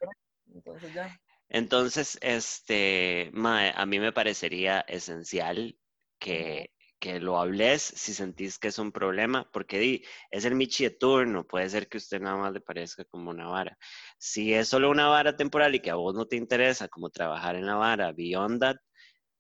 Entonces 0.54 0.94
ya. 0.94 1.20
entonces, 1.50 2.18
este, 2.22 3.30
mae, 3.34 3.74
a 3.76 3.86
mí 3.86 4.00
me 4.00 4.14
parecería 4.14 4.80
esencial 4.82 5.78
que, 6.20 6.72
que 7.00 7.20
lo 7.20 7.40
hables 7.40 7.82
si 7.82 8.14
sentís 8.14 8.60
que 8.60 8.68
es 8.68 8.78
un 8.80 8.92
problema, 8.92 9.50
porque 9.52 9.80
di, 9.80 10.06
es 10.30 10.46
el 10.46 10.56
Michi 10.56 10.84
de 10.84 10.92
turno, 10.92 11.46
puede 11.46 11.70
ser 11.70 11.88
que 11.88 11.98
a 11.98 12.00
usted 12.00 12.20
nada 12.22 12.38
más 12.38 12.54
le 12.54 12.62
parezca 12.62 13.06
como 13.06 13.32
una 13.32 13.48
vara. 13.48 13.78
Si 14.18 14.54
es 14.54 14.68
solo 14.68 14.90
una 14.90 15.08
vara 15.08 15.36
temporal 15.36 15.76
y 15.76 15.80
que 15.80 15.90
a 15.90 15.96
vos 15.96 16.14
no 16.14 16.26
te 16.28 16.36
interesa 16.36 16.88
como 16.88 17.10
trabajar 17.10 17.56
en 17.56 17.66
la 17.66 17.76
vara, 17.76 18.12
beyond 18.12 18.60
that, 18.60 18.78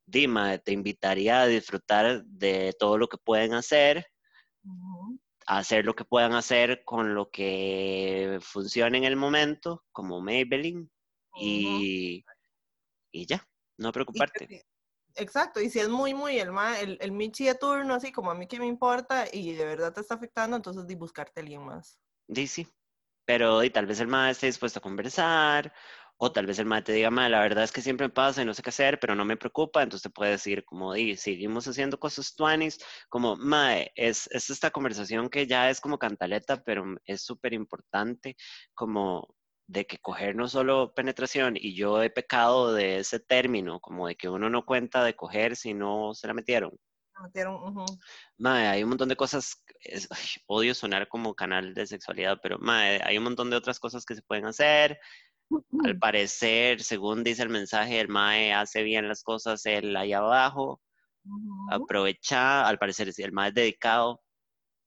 di, 0.05 0.27
mae, 0.27 0.59
te 0.59 0.71
invitaría 0.71 1.41
a 1.41 1.47
disfrutar 1.47 2.23
de 2.23 2.73
todo 2.79 2.97
lo 2.97 3.07
que 3.07 3.17
pueden 3.17 3.53
hacer, 3.53 4.05
hacer 5.45 5.85
lo 5.85 5.95
que 5.95 6.05
puedan 6.05 6.33
hacer 6.33 6.83
con 6.85 7.13
lo 7.13 7.29
que 7.29 8.39
funcione 8.41 8.97
en 8.97 9.03
el 9.03 9.15
momento, 9.15 9.83
como 9.91 10.21
Maybelline, 10.21 10.89
y, 11.39 12.23
y 13.11 13.25
ya, 13.25 13.45
no 13.77 13.91
preocuparte. 13.91 14.63
Exacto, 15.15 15.61
y 15.61 15.69
si 15.69 15.79
es 15.79 15.87
muy, 15.89 16.13
muy 16.15 16.39
el, 16.39 16.51
ma- 16.51 16.79
el, 16.79 16.97
el 17.01 17.11
Michi 17.11 17.45
de 17.45 17.53
turno, 17.55 17.93
así 17.93 18.11
como 18.11 18.31
a 18.31 18.35
mí 18.35 18.47
que 18.47 18.57
me 18.59 18.65
importa 18.67 19.25
y 19.31 19.53
de 19.53 19.65
verdad 19.65 19.93
te 19.93 20.01
está 20.01 20.15
afectando, 20.15 20.55
entonces 20.55 20.87
di 20.87 20.95
buscarte 20.95 21.39
a 21.39 21.43
alguien 21.43 21.63
más. 21.65 21.99
Di 22.27 22.47
sí. 22.47 22.67
Pero 23.25 23.63
y 23.63 23.69
tal 23.71 23.85
vez 23.87 23.99
el 23.99 24.07
maestro 24.07 24.31
esté 24.33 24.47
dispuesto 24.47 24.79
a 24.79 24.81
conversar, 24.81 25.73
o 26.17 26.31
tal 26.33 26.45
vez 26.47 26.59
el 26.59 26.65
maestro 26.67 26.93
te 26.93 26.97
diga, 26.97 27.11
"Ma, 27.11 27.29
la 27.29 27.41
verdad 27.41 27.63
es 27.63 27.71
que 27.71 27.81
siempre 27.81 28.07
me 28.07 28.13
pasa 28.13 28.41
y 28.41 28.45
no 28.45 28.53
sé 28.53 28.63
qué 28.63 28.69
hacer, 28.71 28.99
pero 28.99 29.15
no 29.15 29.25
me 29.25 29.37
preocupa, 29.37 29.83
entonces 29.83 30.03
te 30.03 30.09
puede 30.11 30.31
decir, 30.31 30.65
como, 30.65 30.93
di, 30.93 31.17
seguimos 31.17 31.67
haciendo 31.67 31.99
cosas 31.99 32.35
tuanis, 32.35 32.79
como, 33.09 33.35
mae, 33.37 33.91
es, 33.95 34.27
es 34.31 34.49
esta 34.49 34.71
conversación 34.71 35.29
que 35.29 35.47
ya 35.47 35.69
es 35.69 35.81
como 35.81 35.99
cantaleta, 35.99 36.63
pero 36.63 36.85
es 37.05 37.23
súper 37.23 37.53
importante, 37.53 38.35
como 38.73 39.35
de 39.69 39.85
que 39.85 39.99
coger 39.99 40.35
no 40.35 40.47
solo 40.47 40.93
penetración, 40.95 41.55
y 41.55 41.75
yo 41.75 42.01
he 42.01 42.09
pecado 42.09 42.73
de 42.73 42.97
ese 42.97 43.19
término, 43.19 43.79
como 43.79 44.07
de 44.07 44.15
que 44.15 44.27
uno 44.27 44.49
no 44.49 44.65
cuenta 44.65 45.03
de 45.03 45.15
coger 45.15 45.55
si 45.55 45.75
no 45.75 46.15
se 46.15 46.25
la 46.25 46.33
metieron. 46.33 46.71
Me 47.15 47.25
metieron, 47.27 47.53
ujú. 47.55 47.85
Mae, 48.39 48.65
hay 48.67 48.81
un 48.81 48.89
montón 48.89 49.09
de 49.09 49.15
cosas, 49.15 49.63
es- 49.81 50.07
ay, 50.09 50.25
odio 50.47 50.73
sonar 50.73 51.07
como 51.07 51.35
canal 51.35 51.75
de 51.75 51.85
sexualidad, 51.85 52.39
pero 52.41 52.57
mae, 52.57 52.99
hay 53.03 53.19
un 53.19 53.25
montón 53.25 53.51
de 53.51 53.57
otras 53.57 53.79
cosas 53.79 54.05
que 54.05 54.15
se 54.15 54.23
pueden 54.23 54.45
hacer. 54.45 54.99
Al 55.83 55.99
parecer, 55.99 56.81
según 56.81 57.23
dice 57.23 57.43
el 57.43 57.49
mensaje, 57.49 57.99
el 57.99 58.07
mae 58.07 58.51
hace 58.53 58.81
bien 58.81 59.07
las 59.07 59.21
cosas 59.21 59.63
él 59.67 59.95
ahí 59.95 60.13
abajo, 60.13 60.81
Ujú. 61.25 61.67
aprovecha, 61.71 62.67
al 62.67 62.79
parecer 62.79 63.13
si 63.13 63.21
el 63.21 63.31
mae 63.33 63.49
es 63.49 63.53
dedicado, 63.53 64.23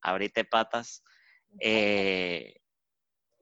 abrite 0.01 0.45
patas, 0.45 1.05
eh, 1.61 2.57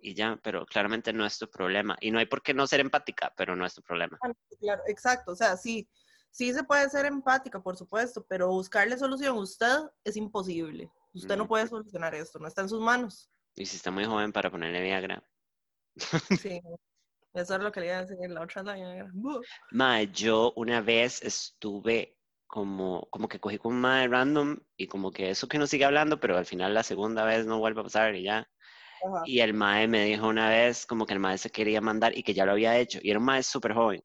y 0.03 0.15
ya, 0.15 0.39
pero 0.43 0.67
claramente 0.67 1.13
no 1.13 1.25
es 1.27 1.39
tu 1.39 1.49
problema. 1.49 1.97
Y 2.01 2.11
no 2.11 2.19
hay 2.19 2.27
por 2.27 2.43
qué 2.43 2.55
no 2.55 2.67
ser 2.67 2.81
empática, 2.81 3.33
pero 3.37 3.57
no 3.57 3.65
es 3.67 3.75
tu 3.75 3.83
problema. 3.83 4.19
Claro, 4.61 4.83
exacto, 4.87 5.33
o 5.33 5.37
sea, 5.37 5.57
sí, 5.57 5.89
sí 6.31 6.53
se 6.53 6.65
puede 6.65 6.89
ser 6.91 7.07
empática, 7.07 7.63
por 7.63 7.77
supuesto, 7.77 8.25
pero 8.29 8.49
buscarle 8.49 8.97
solución 8.99 9.37
a 9.37 9.41
usted 9.41 9.79
es 10.05 10.17
imposible. 10.17 10.91
Usted 11.13 11.37
no 11.37 11.45
Mm. 11.45 11.49
puede 11.49 11.67
solucionar 11.67 12.15
esto, 12.15 12.39
no 12.39 12.47
está 12.47 12.63
en 12.63 12.69
sus 12.69 12.81
manos. 12.81 13.31
Y 13.57 13.67
si 13.67 13.77
está 13.77 13.91
muy 13.91 14.05
joven 14.05 14.33
para 14.33 14.51
ponerle 14.51 14.81
Viagra. 14.81 15.23
Sí, 15.97 16.61
eso 17.35 17.55
es 17.55 17.61
lo 17.61 17.73
que 17.73 17.81
le 17.81 17.87
iba 17.87 17.99
a 17.99 18.05
decir 18.05 18.31
la 18.31 18.43
otra 18.43 18.63
la 18.63 18.75
Viagra. 18.75 19.11
Mae, 19.73 20.07
yo 20.13 20.53
una 20.57 20.81
vez 20.81 21.23
estuve 21.23 22.17
como, 22.47 23.07
como 23.11 23.29
que 23.29 23.39
cogí 23.39 23.59
con 23.59 23.75
un 23.75 23.81
mae 23.81 24.09
random 24.09 24.59
y 24.77 24.89
como 24.89 25.13
que 25.13 25.31
eso 25.31 25.47
que 25.47 25.59
no 25.59 25.67
sigue 25.67 25.85
hablando, 25.85 26.19
pero 26.19 26.37
al 26.37 26.47
final 26.47 26.75
la 26.75 26.83
segunda 26.83 27.25
vez 27.25 27.47
no 27.47 27.59
vuelve 27.59 27.81
a 27.81 27.85
pasar 27.85 28.15
y 28.17 28.25
ya. 28.25 28.51
Ajá. 29.03 29.23
Y 29.25 29.41
el 29.41 29.55
mae 29.55 29.89
me 29.89 30.05
dijo 30.05 30.29
una 30.29 30.49
vez 30.49 30.87
como 30.87 31.07
que 31.07 31.15
el 31.15 31.21
mae 31.21 31.39
se 31.39 31.51
quería 31.51 31.81
mandar 31.81 32.17
y 32.17 32.23
que 32.23 32.35
ya 32.35 32.45
lo 32.45 32.53
había 32.53 32.79
hecho. 32.79 32.99
Y 33.03 33.11
era 33.11 33.19
un 33.19 33.25
mae 33.25 33.43
súper 33.43 33.75
joven. 33.75 34.03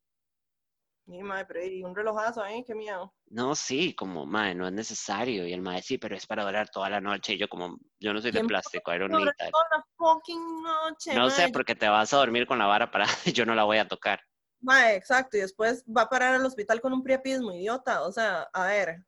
Y, 1.07 1.21
madre, 1.21 1.45
pero 1.45 1.63
y 1.63 1.83
un 1.83 1.95
relojazo 1.95 2.41
ahí, 2.41 2.63
qué 2.63 2.73
miedo. 2.73 3.13
No, 3.27 3.53
sí, 3.53 3.93
como 3.93 4.25
mae, 4.25 4.55
no 4.55 4.65
es 4.65 4.73
necesario. 4.73 5.45
Y 5.45 5.53
el 5.53 5.61
mae, 5.61 5.81
sí, 5.83 5.99
pero 5.99 6.15
es 6.15 6.25
para 6.25 6.43
durar 6.43 6.69
toda 6.69 6.89
la 6.89 6.99
noche. 6.99 7.33
Y 7.33 7.37
yo 7.37 7.47
como, 7.47 7.77
yo 7.99 8.11
no 8.11 8.21
soy 8.21 8.31
de 8.31 8.39
¿Quién 8.39 8.47
plástico, 8.47 8.91
la 8.91 9.85
fucking 9.97 10.63
noche, 10.63 11.13
No 11.13 11.29
sé, 11.29 11.43
mae. 11.43 11.51
porque 11.51 11.75
te 11.75 11.87
vas 11.87 12.11
a 12.11 12.17
dormir 12.17 12.47
con 12.47 12.57
la 12.57 12.65
vara 12.65 12.89
para 12.89 13.05
yo 13.35 13.45
no 13.45 13.53
la 13.53 13.65
voy 13.65 13.77
a 13.77 13.87
tocar. 13.87 14.19
Mae, 14.61 14.95
exacto, 14.95 15.37
y 15.37 15.41
después 15.41 15.83
va 15.85 16.03
a 16.03 16.09
parar 16.09 16.33
al 16.33 16.45
hospital 16.45 16.81
con 16.81 16.91
un 16.91 17.03
priapismo, 17.03 17.53
idiota. 17.53 18.01
O 18.01 18.11
sea, 18.11 18.49
a 18.51 18.65
ver, 18.65 19.05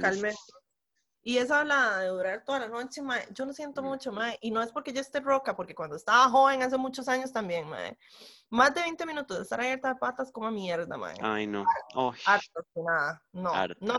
calme. 0.00 0.32
Y 1.28 1.38
esa 1.38 1.58
habla 1.58 1.98
de 1.98 2.06
durar 2.06 2.44
toda 2.44 2.60
la 2.60 2.68
noche, 2.68 3.02
mae, 3.02 3.26
yo 3.32 3.44
lo 3.46 3.52
siento 3.52 3.82
Mm. 3.82 3.84
mucho, 3.86 4.12
mae. 4.12 4.38
Y 4.42 4.52
no 4.52 4.62
es 4.62 4.70
porque 4.70 4.92
yo 4.92 5.00
esté 5.00 5.18
roca, 5.18 5.56
porque 5.56 5.74
cuando 5.74 5.96
estaba 5.96 6.30
joven, 6.30 6.62
hace 6.62 6.76
muchos 6.78 7.08
años 7.08 7.32
también. 7.32 7.66
Más 8.48 8.72
de 8.72 8.82
20 8.82 9.04
minutos 9.04 9.36
de 9.36 9.42
estar 9.42 9.60
abierta 9.60 9.88
de 9.88 9.96
patas 9.96 10.30
como 10.30 10.48
mierda, 10.52 10.96
mae. 10.96 11.16
Ay, 11.20 11.48
no. 11.48 11.64
Oh, 11.96 12.12
Harto, 12.24 12.64
nada. 12.76 13.20
No, 13.32 13.50
Harto. 13.52 13.76
no. 13.84 13.98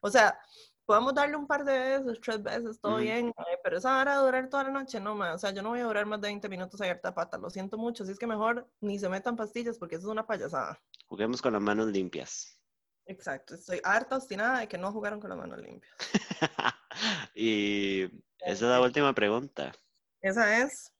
O 0.00 0.08
sea, 0.08 0.40
podemos 0.86 1.12
darle 1.12 1.36
un 1.36 1.46
par 1.46 1.66
de 1.66 1.98
veces, 1.98 2.18
tres 2.18 2.42
veces, 2.42 2.80
todo 2.80 2.92
Ujú. 2.94 3.02
bien, 3.02 3.34
pero 3.62 3.76
esa 3.76 4.00
hora 4.00 4.16
de 4.18 4.24
durar 4.24 4.48
toda 4.48 4.64
la 4.64 4.70
noche, 4.70 4.98
no, 5.00 5.14
mae. 5.14 5.34
O 5.34 5.38
sea, 5.38 5.50
yo 5.50 5.60
no 5.62 5.68
voy 5.68 5.80
a 5.80 5.84
durar 5.84 6.06
más 6.06 6.18
de 6.22 6.28
20 6.28 6.48
minutos 6.48 6.80
abierta 6.80 7.10
de 7.10 7.14
patas, 7.14 7.42
lo 7.42 7.50
siento 7.50 7.76
mucho. 7.76 8.04
Así 8.04 8.12
es 8.12 8.18
que 8.18 8.26
mejor 8.26 8.66
ni 8.80 8.98
se 8.98 9.10
metan 9.10 9.36
pastillas 9.36 9.76
porque 9.78 9.96
eso 9.96 10.06
es 10.06 10.12
una 10.12 10.26
payasada. 10.26 10.80
juguemos 11.08 11.42
con 11.42 11.52
las 11.52 11.60
manos 11.60 11.88
limpias. 11.88 12.57
Exacto, 13.08 13.54
estoy 13.54 13.80
harta, 13.82 14.16
obstinada 14.16 14.60
de 14.60 14.68
que 14.68 14.76
no 14.76 14.92
jugaron 14.92 15.18
con 15.18 15.30
las 15.30 15.38
manos 15.38 15.58
limpias. 15.60 15.92
y 17.34 18.02
esa 18.40 18.52
es 18.52 18.60
la 18.60 18.80
última 18.82 19.14
pregunta. 19.14 19.72
Esa 20.20 20.58
es, 20.58 20.92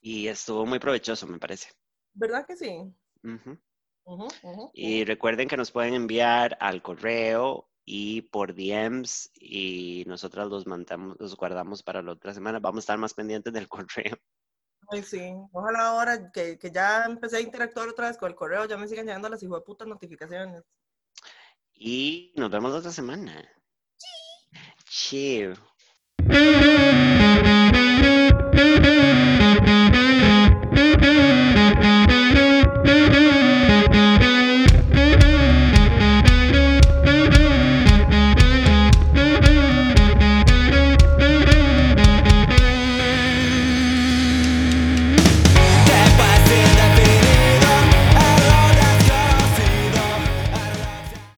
Y 0.00 0.28
estuvo 0.28 0.64
muy 0.64 0.78
provechoso, 0.78 1.26
me 1.26 1.38
parece. 1.40 1.70
¿verdad 2.14 2.46
que 2.46 2.56
sí? 2.56 2.94
Ujú. 3.24 3.58
Ujú, 4.04 4.28
ujú, 4.44 4.70
Y 4.72 5.04
recuerden 5.04 5.48
que 5.48 5.56
nos 5.56 5.72
pueden 5.72 5.94
enviar 5.94 6.56
al 6.60 6.80
correo 6.80 7.68
y 7.84 8.22
por 8.22 8.54
DMs 8.54 9.30
y 9.34 10.04
nosotras 10.06 10.46
los 10.48 10.64
mandamos, 10.68 11.16
los 11.18 11.36
guardamos 11.36 11.82
para 11.82 12.02
la 12.02 12.12
otra 12.12 12.32
semana. 12.34 12.60
Vamos 12.60 12.78
a 12.78 12.84
estar 12.84 12.98
más 12.98 13.14
pendientes 13.14 13.52
del 13.52 13.68
correo. 13.68 14.16
Ay, 14.88 15.02
sí. 15.02 15.32
Ojalá 15.52 15.88
ahora 15.88 16.30
que, 16.30 16.58
que 16.58 16.70
ya 16.70 17.04
empecé 17.04 17.38
a 17.38 17.40
interactuar 17.40 17.88
otra 17.88 18.06
vez 18.08 18.16
con 18.16 18.30
el 18.30 18.36
correo, 18.36 18.66
ya 18.66 18.76
me 18.76 18.86
sigan 18.86 19.06
llegando 19.06 19.28
las 19.28 19.42
hijo 19.42 19.56
de 19.56 19.62
putas 19.62 19.88
notificaciones. 19.88 20.62
Y 21.78 22.32
nos 22.36 22.50
vemos 22.50 22.72
la 22.72 22.78
otra 22.78 22.90
semana. 22.90 23.46
Sí. 24.88 24.88
Chill. 24.88 25.54